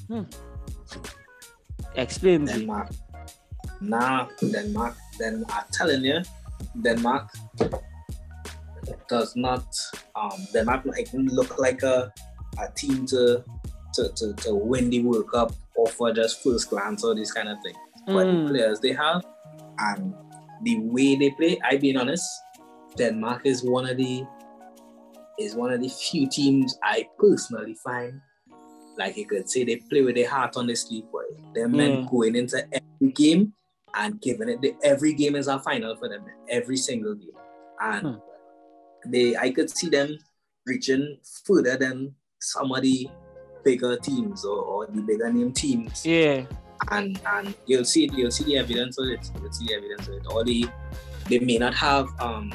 Hmm. 0.08 0.24
Explain. 1.96 2.46
Denmark. 2.46 2.94
Nah, 3.82 4.28
Denmark. 4.40 4.96
then 5.18 5.44
I'm 5.50 5.66
telling 5.74 6.06
you, 6.06 6.22
Denmark 6.82 7.30
does 9.10 9.36
not 9.36 9.66
um 10.16 10.46
Denmark 10.54 10.86
look 11.14 11.58
like 11.58 11.84
a, 11.84 12.12
a 12.60 12.72
team 12.76 13.06
to, 13.08 13.44
to 13.94 14.10
to 14.16 14.34
to 14.34 14.56
win 14.56 14.90
the 14.90 15.02
World 15.04 15.30
Cup 15.32 15.52
or 15.76 15.88
for 15.88 16.12
just 16.14 16.44
first 16.44 16.70
glance 16.70 17.04
or 17.04 17.16
this 17.16 17.32
kind 17.32 17.50
of 17.50 17.58
thing. 17.64 17.76
But 18.08 18.26
the 18.26 18.38
Mm. 18.38 18.48
players 18.48 18.80
they 18.80 18.94
have 18.94 19.24
and 19.80 20.14
the 20.64 20.80
way 20.80 21.16
they 21.16 21.32
play, 21.32 21.60
I 21.64 21.78
being 21.78 21.98
honest, 21.98 22.26
Denmark 22.98 23.46
is 23.46 23.64
one 23.64 23.86
of 23.90 23.98
the 23.98 24.24
is 25.40 25.56
one 25.56 25.72
of 25.72 25.82
the 25.82 25.90
few 25.90 26.28
teams 26.28 26.78
I 26.84 27.06
personally 27.20 27.76
find 27.84 28.20
like 28.98 29.16
you 29.18 29.28
could 29.28 29.48
say 29.48 29.64
they 29.64 29.76
play 29.90 30.02
with 30.02 30.16
their 30.16 30.30
heart 30.30 30.58
on 30.58 30.66
the 30.66 30.76
sleeve, 30.76 31.04
boy. 31.12 31.22
They're 31.54 31.70
men 31.70 31.98
Mm. 31.98 32.10
going 32.10 32.36
into 32.36 32.58
every 32.72 33.14
game 33.14 33.54
and 33.96 34.22
giving 34.22 34.50
it 34.50 34.62
the, 34.62 34.76
every 34.84 35.14
game 35.14 35.36
is 35.36 35.48
a 35.48 35.60
final 35.60 35.96
for 35.96 36.10
them, 36.10 36.24
every 36.50 36.78
single 36.78 37.16
game. 37.16 37.32
And 37.82 38.02
Hmm. 38.08 39.12
they 39.12 39.36
I 39.36 39.52
could 39.52 39.70
see 39.70 39.90
them 39.90 40.18
reaching 40.66 41.18
further 41.46 41.78
than 41.78 42.14
some 42.40 42.72
of 42.72 42.82
the 42.82 43.08
bigger 43.64 43.98
teams 43.98 44.46
or, 44.46 44.58
or 44.60 44.88
the 44.88 45.02
bigger 45.02 45.32
name 45.32 45.52
teams 45.52 46.06
Yeah. 46.06 46.46
and 46.92 47.20
and 47.26 47.54
you'll 47.66 47.86
see 47.86 48.10
you'll 48.14 48.32
see 48.32 48.44
the 48.46 48.58
evidence 48.58 48.98
of 49.00 49.08
it. 49.08 49.30
You'll 49.42 49.52
see 49.52 49.68
the 49.68 49.74
evidence 49.76 50.08
of 50.08 50.14
it. 50.16 50.24
Or 50.32 50.44
they 50.44 50.64
they 51.30 51.40
may 51.40 51.58
not 51.58 51.74
have 51.76 52.08
um 52.20 52.52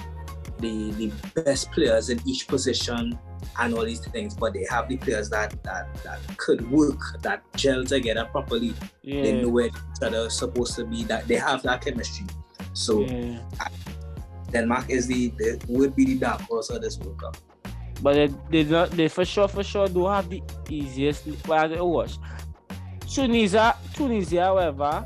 the 0.62 0.90
the 0.92 1.42
best 1.42 1.70
players 1.72 2.08
in 2.08 2.20
each 2.26 2.48
position 2.48 3.18
and 3.58 3.74
all 3.74 3.84
these 3.84 4.00
things, 4.06 4.34
but 4.34 4.54
they 4.54 4.64
have 4.70 4.88
the 4.88 4.96
players 4.96 5.28
that 5.30 5.62
that 5.64 5.92
that 6.04 6.20
could 6.38 6.70
work, 6.70 7.00
that 7.22 7.42
gel 7.56 7.84
together 7.84 8.24
properly. 8.24 8.72
They 9.04 9.42
know 9.42 9.48
where 9.48 9.66
each 9.66 10.02
other 10.02 10.26
is 10.26 10.38
supposed 10.38 10.76
to 10.76 10.84
be. 10.84 11.04
That 11.04 11.28
they 11.28 11.36
have 11.36 11.62
that 11.64 11.84
chemistry. 11.84 12.26
So 12.72 13.00
yeah. 13.00 13.38
Denmark 14.50 14.90
is 14.90 15.06
the, 15.06 15.28
the 15.38 15.60
would 15.68 15.96
be 15.96 16.04
the 16.04 16.18
dark 16.18 16.42
horse 16.42 16.70
of 16.70 16.82
this 16.82 16.98
World 16.98 17.20
Cup. 17.20 17.36
But 18.02 18.14
they, 18.14 18.26
they 18.50 18.64
not 18.64 18.90
they 18.90 19.08
for 19.08 19.24
sure 19.24 19.48
for 19.48 19.62
sure 19.64 19.88
do 19.88 20.06
have 20.06 20.28
the 20.28 20.42
easiest 20.68 21.26
well 21.46 21.68
they 21.68 21.80
watch. 21.80 22.18
Tunisia, 23.12 23.76
Tunisia, 23.94 24.44
however, 24.44 25.04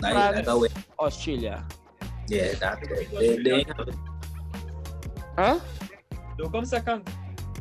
Like, 0.00 0.12
France. 0.12 0.46
Oh, 0.48 0.66
Australia. 0.98 1.64
yeah, 2.28 2.54
that 2.54 2.80
they, 3.12 3.36
they, 3.38 3.64
Huh? 5.38 5.60
They'll 6.36 6.50
come 6.50 6.64
second. 6.66 7.06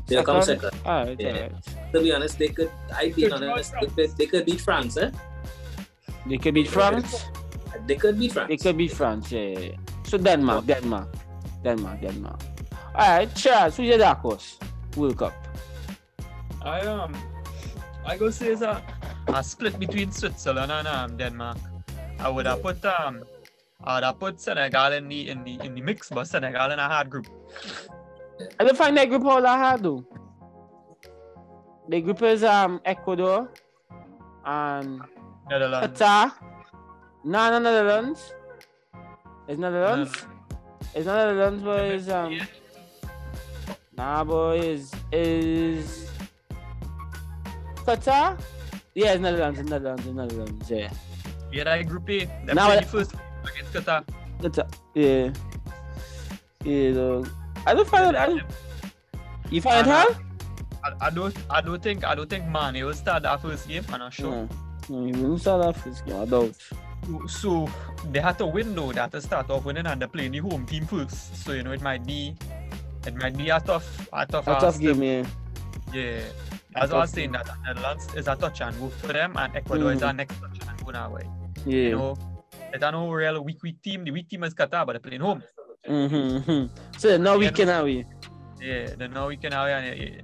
they'll 0.07 0.23
come 0.25 0.41
second. 0.41 0.71
Alright, 0.83 1.19
Yeah. 1.21 1.53
alright. 1.53 1.53
To 1.93 2.01
be 2.01 2.09
honest, 2.11 2.39
they 2.41 2.49
could. 2.49 2.71
I 2.89 3.13
be 3.13 3.29
honest, 3.29 3.73
they 3.79 3.85
could, 3.85 4.17
they 4.17 4.25
could 4.25 4.45
beat 4.49 4.61
France. 4.61 4.97
Eh? 4.97 5.11
They 6.25 6.37
could 6.41 6.55
beat 6.55 6.67
France. 6.73 7.29
They 7.85 7.93
could 7.95 8.17
beat 8.17 8.33
France. 8.33 8.49
They 8.49 8.57
could 8.57 8.77
beat 8.77 8.91
France, 8.91 9.31
yeah, 9.31 9.53
yeah, 9.53 9.59
yeah. 9.59 9.77
So 10.09 10.17
Denmark, 10.17 10.65
Denmark, 10.65 11.13
Denmark, 11.63 12.01
Denmark. 12.01 12.39
Alright, 12.97 13.29
Charles, 13.35 13.77
who's 13.77 13.87
your 13.93 13.99
dark 14.01 14.19
horse? 14.25 14.57
World 14.97 15.17
Cup. 15.21 15.33
I 16.65 16.81
um, 16.81 17.13
I 18.05 18.17
go 18.17 18.31
say 18.31 18.57
it's 18.57 18.63
a, 18.65 18.81
a 19.27 19.43
split 19.43 19.77
between 19.77 20.11
Switzerland 20.11 20.71
and 20.71 20.87
um, 20.87 21.15
Denmark. 21.15 21.57
I 22.19 22.29
would 22.29 22.47
have 22.47 22.63
put 22.63 22.83
um, 22.85 23.21
I 23.83 23.95
would 23.95 24.03
have 24.03 24.19
put 24.19 24.39
Senegal 24.41 24.93
in 24.93 25.07
the 25.07 25.29
in 25.29 25.43
the 25.43 25.59
in 25.63 25.75
the 25.75 25.81
mix, 25.81 26.09
but 26.09 26.25
Senegal 26.27 26.71
in 26.71 26.79
a 26.79 26.87
hard 26.87 27.09
group. 27.09 27.27
I 28.59 28.63
don't 28.63 28.77
find 28.77 28.97
that 28.97 29.09
group 29.09 29.23
all 29.25 29.41
that 29.41 29.57
hard 29.57 29.83
though. 29.83 30.03
The 31.89 32.01
group 32.01 32.21
is 32.23 32.43
um 32.43 32.81
Ecuador 32.85 33.51
and 34.45 35.01
Netherlands. 35.49 35.99
Qatar. 35.99 36.31
No, 37.23 37.49
no, 37.51 37.59
Netherlands. 37.59 38.33
It's 39.47 39.59
Netherlands. 39.59 40.11
It's 40.95 41.05
not 41.05 41.15
Netherlands, 41.17 41.63
but 41.63 41.79
it's 41.85 42.09
um. 42.09 42.39
Nah, 43.97 44.23
boy, 44.23 44.59
is 44.59 44.91
is 45.11 46.09
Qatar? 47.85 48.39
Yeah, 48.95 49.13
it's 49.13 49.21
Netherlands, 49.21 49.59
it's 49.59 49.69
Netherlands, 49.69 50.05
it's 50.05 50.15
Netherlands. 50.15 50.69
Yeah, 50.71 50.89
Yeah, 51.51 51.63
that 51.65 51.87
group 51.87 52.09
A. 52.09 52.25
They 52.45 52.53
Now 52.53 52.67
played 52.67 52.79
I- 52.79 52.81
the 52.81 52.87
first 52.87 53.13
against 53.47 53.73
Qatar. 53.73 54.03
Qatar. 54.41 54.67
Yeah, 54.95 55.31
yeah. 56.63 56.91
Dog. 56.91 57.29
I 57.65 57.73
don't 57.73 57.87
find 57.87 58.15
it. 58.15 58.19
I 58.19 58.25
don't, 58.27 58.43
you 59.49 59.61
find 59.61 59.87
it 59.87 59.89
And, 59.89 59.91
uh, 59.91 60.03
hard? 60.05 60.17
I, 61.01 61.07
I 61.07 61.09
don't 61.09 61.35
I 61.49 61.61
don't 61.61 61.81
think 61.81 62.03
I 62.05 62.15
don't 62.15 62.29
think 62.29 62.45
Mane 62.47 62.85
will 62.85 62.93
start 62.93 63.23
that 63.23 63.41
first 63.41 63.67
game. 63.67 63.83
I'm 63.91 63.99
not 63.99 64.13
sure. 64.13 64.31
No, 64.31 64.49
no, 64.89 65.05
you 65.05 65.13
wouldn't 65.13 65.41
start 65.41 65.65
off 65.65 65.83
this 65.83 66.01
game. 66.01 66.15
I 66.21 66.25
doubt. 66.25 66.53
So 67.27 67.69
they 68.11 68.19
had 68.19 68.37
to 68.39 68.45
win 68.45 68.75
though. 68.75 68.91
They 68.91 68.99
had 69.01 69.11
to 69.11 69.21
start 69.21 69.49
off 69.49 69.65
winning 69.65 69.85
and 69.85 69.99
they're 70.01 70.07
playing 70.07 70.31
the 70.33 70.39
home 70.39 70.65
team 70.65 70.85
first. 70.85 71.43
So 71.43 71.53
you 71.53 71.63
know 71.63 71.71
it 71.71 71.81
might 71.81 72.05
be 72.05 72.35
it 73.05 73.15
might 73.15 73.35
be 73.37 73.49
a 73.49 73.59
tough 73.59 74.07
a 74.13 74.25
tough, 74.25 74.47
A 74.47 74.59
tough 74.59 74.79
game, 74.79 75.01
yeah. 75.03 75.25
Yeah. 75.93 76.19
As 76.75 76.91
I 76.91 76.97
was 76.97 77.09
saying 77.11 77.31
that 77.31 77.49
Netherlands 77.65 78.07
is 78.15 78.27
a 78.27 78.35
touch 78.35 78.61
and 78.61 78.77
go 78.79 78.89
for 78.89 79.07
them 79.13 79.35
and 79.37 79.55
Ecuador 79.55 79.91
is 79.93 80.01
Mm. 80.01 80.09
a 80.09 80.13
next 80.13 80.35
touch 80.39 80.59
and 80.67 80.85
go 80.85 80.91
now. 80.91 81.17
Yeah. 81.65 81.75
You 81.75 81.91
know, 81.91 82.17
it's 82.77 82.85
a 82.89 82.91
no 82.91 83.11
real 83.11 83.43
weak 83.43 83.61
weak 83.63 83.81
team. 83.81 84.03
The 84.03 84.11
weak 84.11 84.29
team 84.29 84.43
is 84.43 84.53
Qatar, 84.53 84.85
but 84.85 84.93
they're 84.93 84.99
playing 85.09 85.21
home. 85.21 85.43
Mm-hmm, 85.87 86.51
mm-hmm. 86.51 86.63
So 86.97 87.17
now 87.17 87.37
we 87.37 87.49
can 87.49 87.67
have. 87.67 87.87
Yeah, 87.89 88.95
then 88.99 89.11
now 89.13 89.27
we 89.27 89.37
can 89.37 89.51
have 89.51 89.67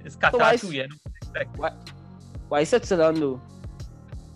it's 0.06 0.16
Qatar 0.16 0.40
why 0.40 0.56
too, 0.56 0.72
yeah. 0.72 0.86
expect. 1.20 1.92
Why 2.48 2.64
Switzerland 2.64 3.18
though? 3.18 3.40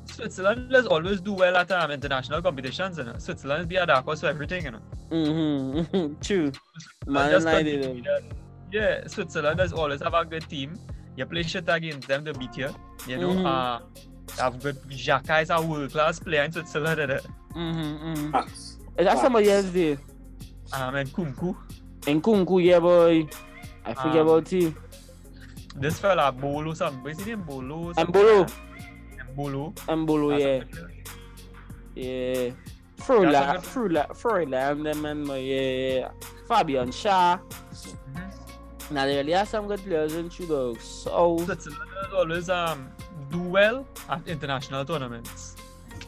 Switzerland 0.06 0.70
does 0.70 0.86
always 0.86 1.20
do 1.20 1.32
well 1.32 1.56
at 1.56 1.70
um, 1.70 1.90
international 1.90 2.42
competitions, 2.42 2.98
you 2.98 3.04
know. 3.04 3.14
Switzerland 3.18 3.68
be 3.68 3.76
a 3.76 3.86
dark 3.86 4.04
horse 4.04 4.20
for 4.20 4.26
everything, 4.26 4.64
you 4.64 4.70
know. 4.72 4.80
Mm-hmm. 5.10 6.14
True. 6.28 6.50
Man 7.06 7.30
just 7.30 7.46
United. 7.46 7.82
continue 7.82 7.82
to 7.82 7.94
be 7.94 8.00
that- 8.02 8.24
Yeah, 8.72 9.06
Switzerland 9.06 9.58
does 9.58 9.72
always 9.72 10.02
have 10.02 10.14
a 10.14 10.24
good 10.24 10.48
team. 10.48 10.78
You 11.16 11.26
play 11.26 11.42
shit 11.42 11.68
against 11.68 12.08
them, 12.08 12.24
they 12.24 12.32
beat 12.32 12.56
you. 12.56 12.70
You 13.06 13.18
know, 13.18 13.30
Mhm. 13.30 13.46
uh, 13.46 13.80
have 14.42 14.62
good 14.62 14.76
Xhaka 14.88 15.42
is 15.42 15.50
a 15.50 15.60
world 15.60 15.92
class 15.92 16.18
player 16.18 16.42
in 16.44 16.52
Switzerland, 16.52 16.98
you 17.04 17.06
know. 17.06 17.20
Mm-hmm, 17.54 18.06
mm-hmm. 18.08 18.30
Facts. 18.32 18.76
Is 18.98 19.06
that 19.06 19.18
somebody 19.18 19.50
else 19.50 19.70
there? 19.70 19.98
um, 20.72 20.94
and 20.94 21.08
Kunku. 21.10 21.56
And 22.06 22.22
Kunku, 22.22 22.62
yeah, 22.64 22.78
boy. 22.80 23.28
I 23.84 23.94
forget 23.94 24.20
Um, 24.20 24.28
about 24.28 24.48
him. 24.48 24.76
This 25.76 25.98
fella 25.98 26.32
Bolo 26.32 26.74
something. 26.74 27.02
What's 27.04 27.18
his 27.18 27.26
name? 27.28 27.42
Bolo. 27.42 27.92
something 27.92 28.14
Embolo. 28.14 28.38
like 28.40 28.48
that. 28.48 29.36
Embolo. 29.36 29.74
Embolo, 29.86 30.38
yeah. 30.38 30.58
good 30.58 30.70
player. 30.72 30.90
Yeah. 31.94 32.50
That's 32.96 33.08
Freuler, 33.08 33.50
a 33.50 33.52
good- 33.52 33.62
Freuler, 33.62 34.06
Freuler, 34.10 34.72
and 34.72 34.84
them 34.86 35.04
and 35.06 35.24
my, 35.24 35.36
yeah. 35.36 36.10
Fabian 36.48 36.88
Schär. 36.90 37.40
Mhm. 37.40 38.90
Now 38.90 39.04
they 39.06 39.16
really 39.16 39.32
have 39.32 39.48
some 39.48 39.66
good 39.68 39.80
players 39.80 40.14
in 40.14 40.28
true 40.28 40.46
dogs. 40.46 40.82
So, 40.84 41.38
Switzerland 41.44 41.80
does 42.02 42.12
always 42.12 42.50
um 42.50 42.88
do 43.30 43.40
well 43.40 43.86
at 44.08 44.26
international 44.26 44.84
tournaments. 44.84 45.54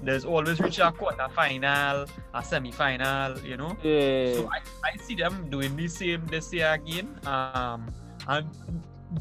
There's 0.02 0.24
always 0.24 0.60
reach 0.60 0.78
a 0.78 0.92
quarter 0.92 1.28
final, 1.34 2.06
a 2.34 2.42
semi 2.42 2.72
final, 2.72 3.38
you 3.40 3.56
know. 3.56 3.76
yeah. 3.82 4.34
So 4.34 4.48
I, 4.48 4.60
I 4.84 4.96
see 4.96 5.14
them 5.14 5.48
doing 5.50 5.76
the 5.76 5.88
same 5.88 6.26
this 6.26 6.52
year 6.52 6.72
again. 6.72 7.18
Um, 7.26 7.92
and 8.28 8.46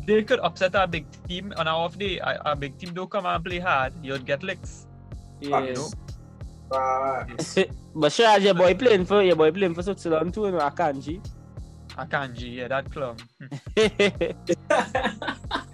they 0.05 0.23
could 0.23 0.39
upset 0.39 0.75
a 0.75 0.87
big 0.87 1.05
team 1.27 1.53
on 1.57 1.67
our 1.67 1.85
off 1.85 1.97
day. 1.97 2.19
A, 2.19 2.41
a 2.45 2.55
big 2.55 2.77
team 2.77 2.93
don't 2.93 3.09
come 3.09 3.25
and 3.25 3.43
play 3.43 3.59
hard, 3.59 3.93
you'd 4.03 4.25
get 4.25 4.43
licks. 4.43 4.87
yeah. 5.41 5.63
You 5.63 5.73
know? 5.73 5.89
But 7.95 8.11
sure, 8.11 8.37
your 8.37 8.53
boy 8.53 8.75
playing 8.75 9.05
for 9.05 9.23
your 9.23 9.35
boy 9.35 9.51
playing 9.51 9.73
for 9.73 9.81
Switzerland 9.81 10.33
too, 10.33 10.45
you 10.45 10.51
know, 10.51 10.59
Akanji. 10.59 11.19
Akanji, 11.97 12.55
yeah, 12.57 12.67
that 12.67 12.91
clown. 12.91 13.17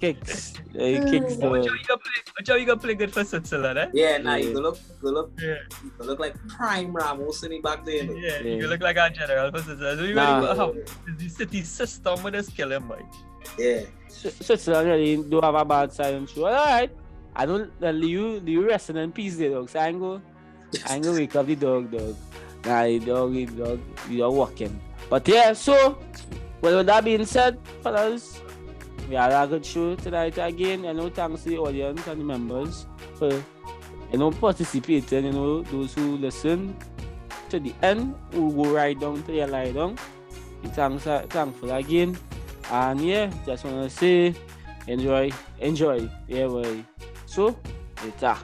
kicks. 0.00 0.54
Uh, 0.74 1.02
kicks 1.10 1.34
But 1.36 1.40
though. 1.40 1.54
you 1.56 1.70
gonna 1.86 1.98
play, 1.98 2.20
but 2.36 2.48
you 2.48 2.66
gonna 2.66 2.80
play 2.80 2.94
good 2.94 3.12
for 3.12 3.24
Switzerland, 3.24 3.78
eh? 3.78 3.88
yeah, 3.94 4.18
nah, 4.18 4.34
you 4.36 4.48
Yeah. 4.48 4.54
go 4.54 4.60
look, 4.60 4.78
go 5.02 5.10
look, 5.10 5.32
Yeah, 5.40 5.56
you 5.82 5.92
look 6.06 6.18
like 6.20 6.34
prime 6.48 6.92
Ramos 6.92 7.42
in 7.42 7.50
the 7.50 7.60
back 7.60 7.84
there. 7.84 8.04
you 8.04 8.16
yeah, 8.18 8.40
Yeah. 8.40 8.54
you 8.56 8.66
look 8.68 8.80
like 8.80 8.96
a 8.96 9.10
general 9.10 9.50
for 9.50 9.58
Switzerland. 9.62 9.98
So 10.00 10.04
you 10.04 10.14
Nah. 10.14 10.40
really 10.40 10.58
have 10.58 11.18
the 11.18 11.28
city 11.28 11.62
system 11.62 12.22
with 12.22 12.34
this 12.34 12.48
kill 12.48 12.72
him, 12.72 12.88
boy. 12.88 13.02
Yeah. 13.58 13.82
Swi- 14.08 14.42
Switzerland 14.44 14.88
really 14.88 15.16
don't 15.16 15.44
have 15.44 15.54
a 15.54 15.64
bad 15.64 15.92
side 15.92 16.14
and 16.14 16.28
true. 16.28 16.46
Alright. 16.46 16.90
I 17.36 17.46
don't 17.46 17.70
the 17.80 17.92
you, 17.92 18.40
Liu 18.40 18.66
resting 18.66 18.96
in 18.96 19.12
peace 19.12 19.36
there, 19.36 19.50
dog. 19.50 19.68
So 19.70 19.78
I 19.78 19.88
ain't 19.88 20.00
go 20.00 20.20
I 20.88 20.94
ain't 20.96 21.04
go 21.04 21.12
wake 21.14 21.34
up 21.36 21.46
the 21.46 21.56
dog, 21.56 21.90
dog. 21.90 22.16
Nah, 22.66 22.82
the 22.84 22.98
dog, 22.98 23.32
the 23.32 23.46
dog, 23.46 23.80
you 24.10 24.24
are 24.24 24.30
working. 24.30 24.80
But 25.08 25.26
yeah, 25.28 25.52
so 25.54 25.96
well 26.60 26.76
with 26.78 26.86
that 26.86 27.04
being 27.04 27.24
said, 27.24 27.58
fellas, 27.82 28.42
we 29.08 29.14
had 29.14 29.32
a 29.32 29.46
good 29.46 29.64
show 29.64 29.94
tonight 29.96 30.36
again. 30.38 30.84
You 30.84 30.92
know, 30.92 31.08
thanks 31.08 31.42
to 31.44 31.50
the 31.50 31.58
audience 31.58 32.06
and 32.06 32.20
the 32.20 32.24
members 32.24 32.86
for 33.14 33.32
you 33.32 34.18
know 34.18 34.30
participating, 34.30 35.24
you 35.26 35.32
know, 35.32 35.62
those 35.62 35.94
who 35.94 36.16
listen 36.16 36.76
to 37.48 37.58
the 37.58 37.74
end, 37.82 38.14
who 38.32 38.52
go 38.52 38.70
right 38.70 38.98
down 38.98 39.22
to 39.24 39.32
your 39.32 39.46
lie 39.46 39.72
down. 39.72 39.96
Thanks 40.74 41.06
uh, 41.06 41.24
thankful 41.28 41.72
again. 41.72 42.16
And 42.70 43.00
yeah, 43.00 43.32
just 43.46 43.64
wanna 43.64 43.88
say 43.88 44.34
enjoy, 44.86 45.30
enjoy. 45.60 46.08
Yeah 46.26 46.46
boy. 46.46 46.84
So 47.26 47.56
later. 48.04 48.36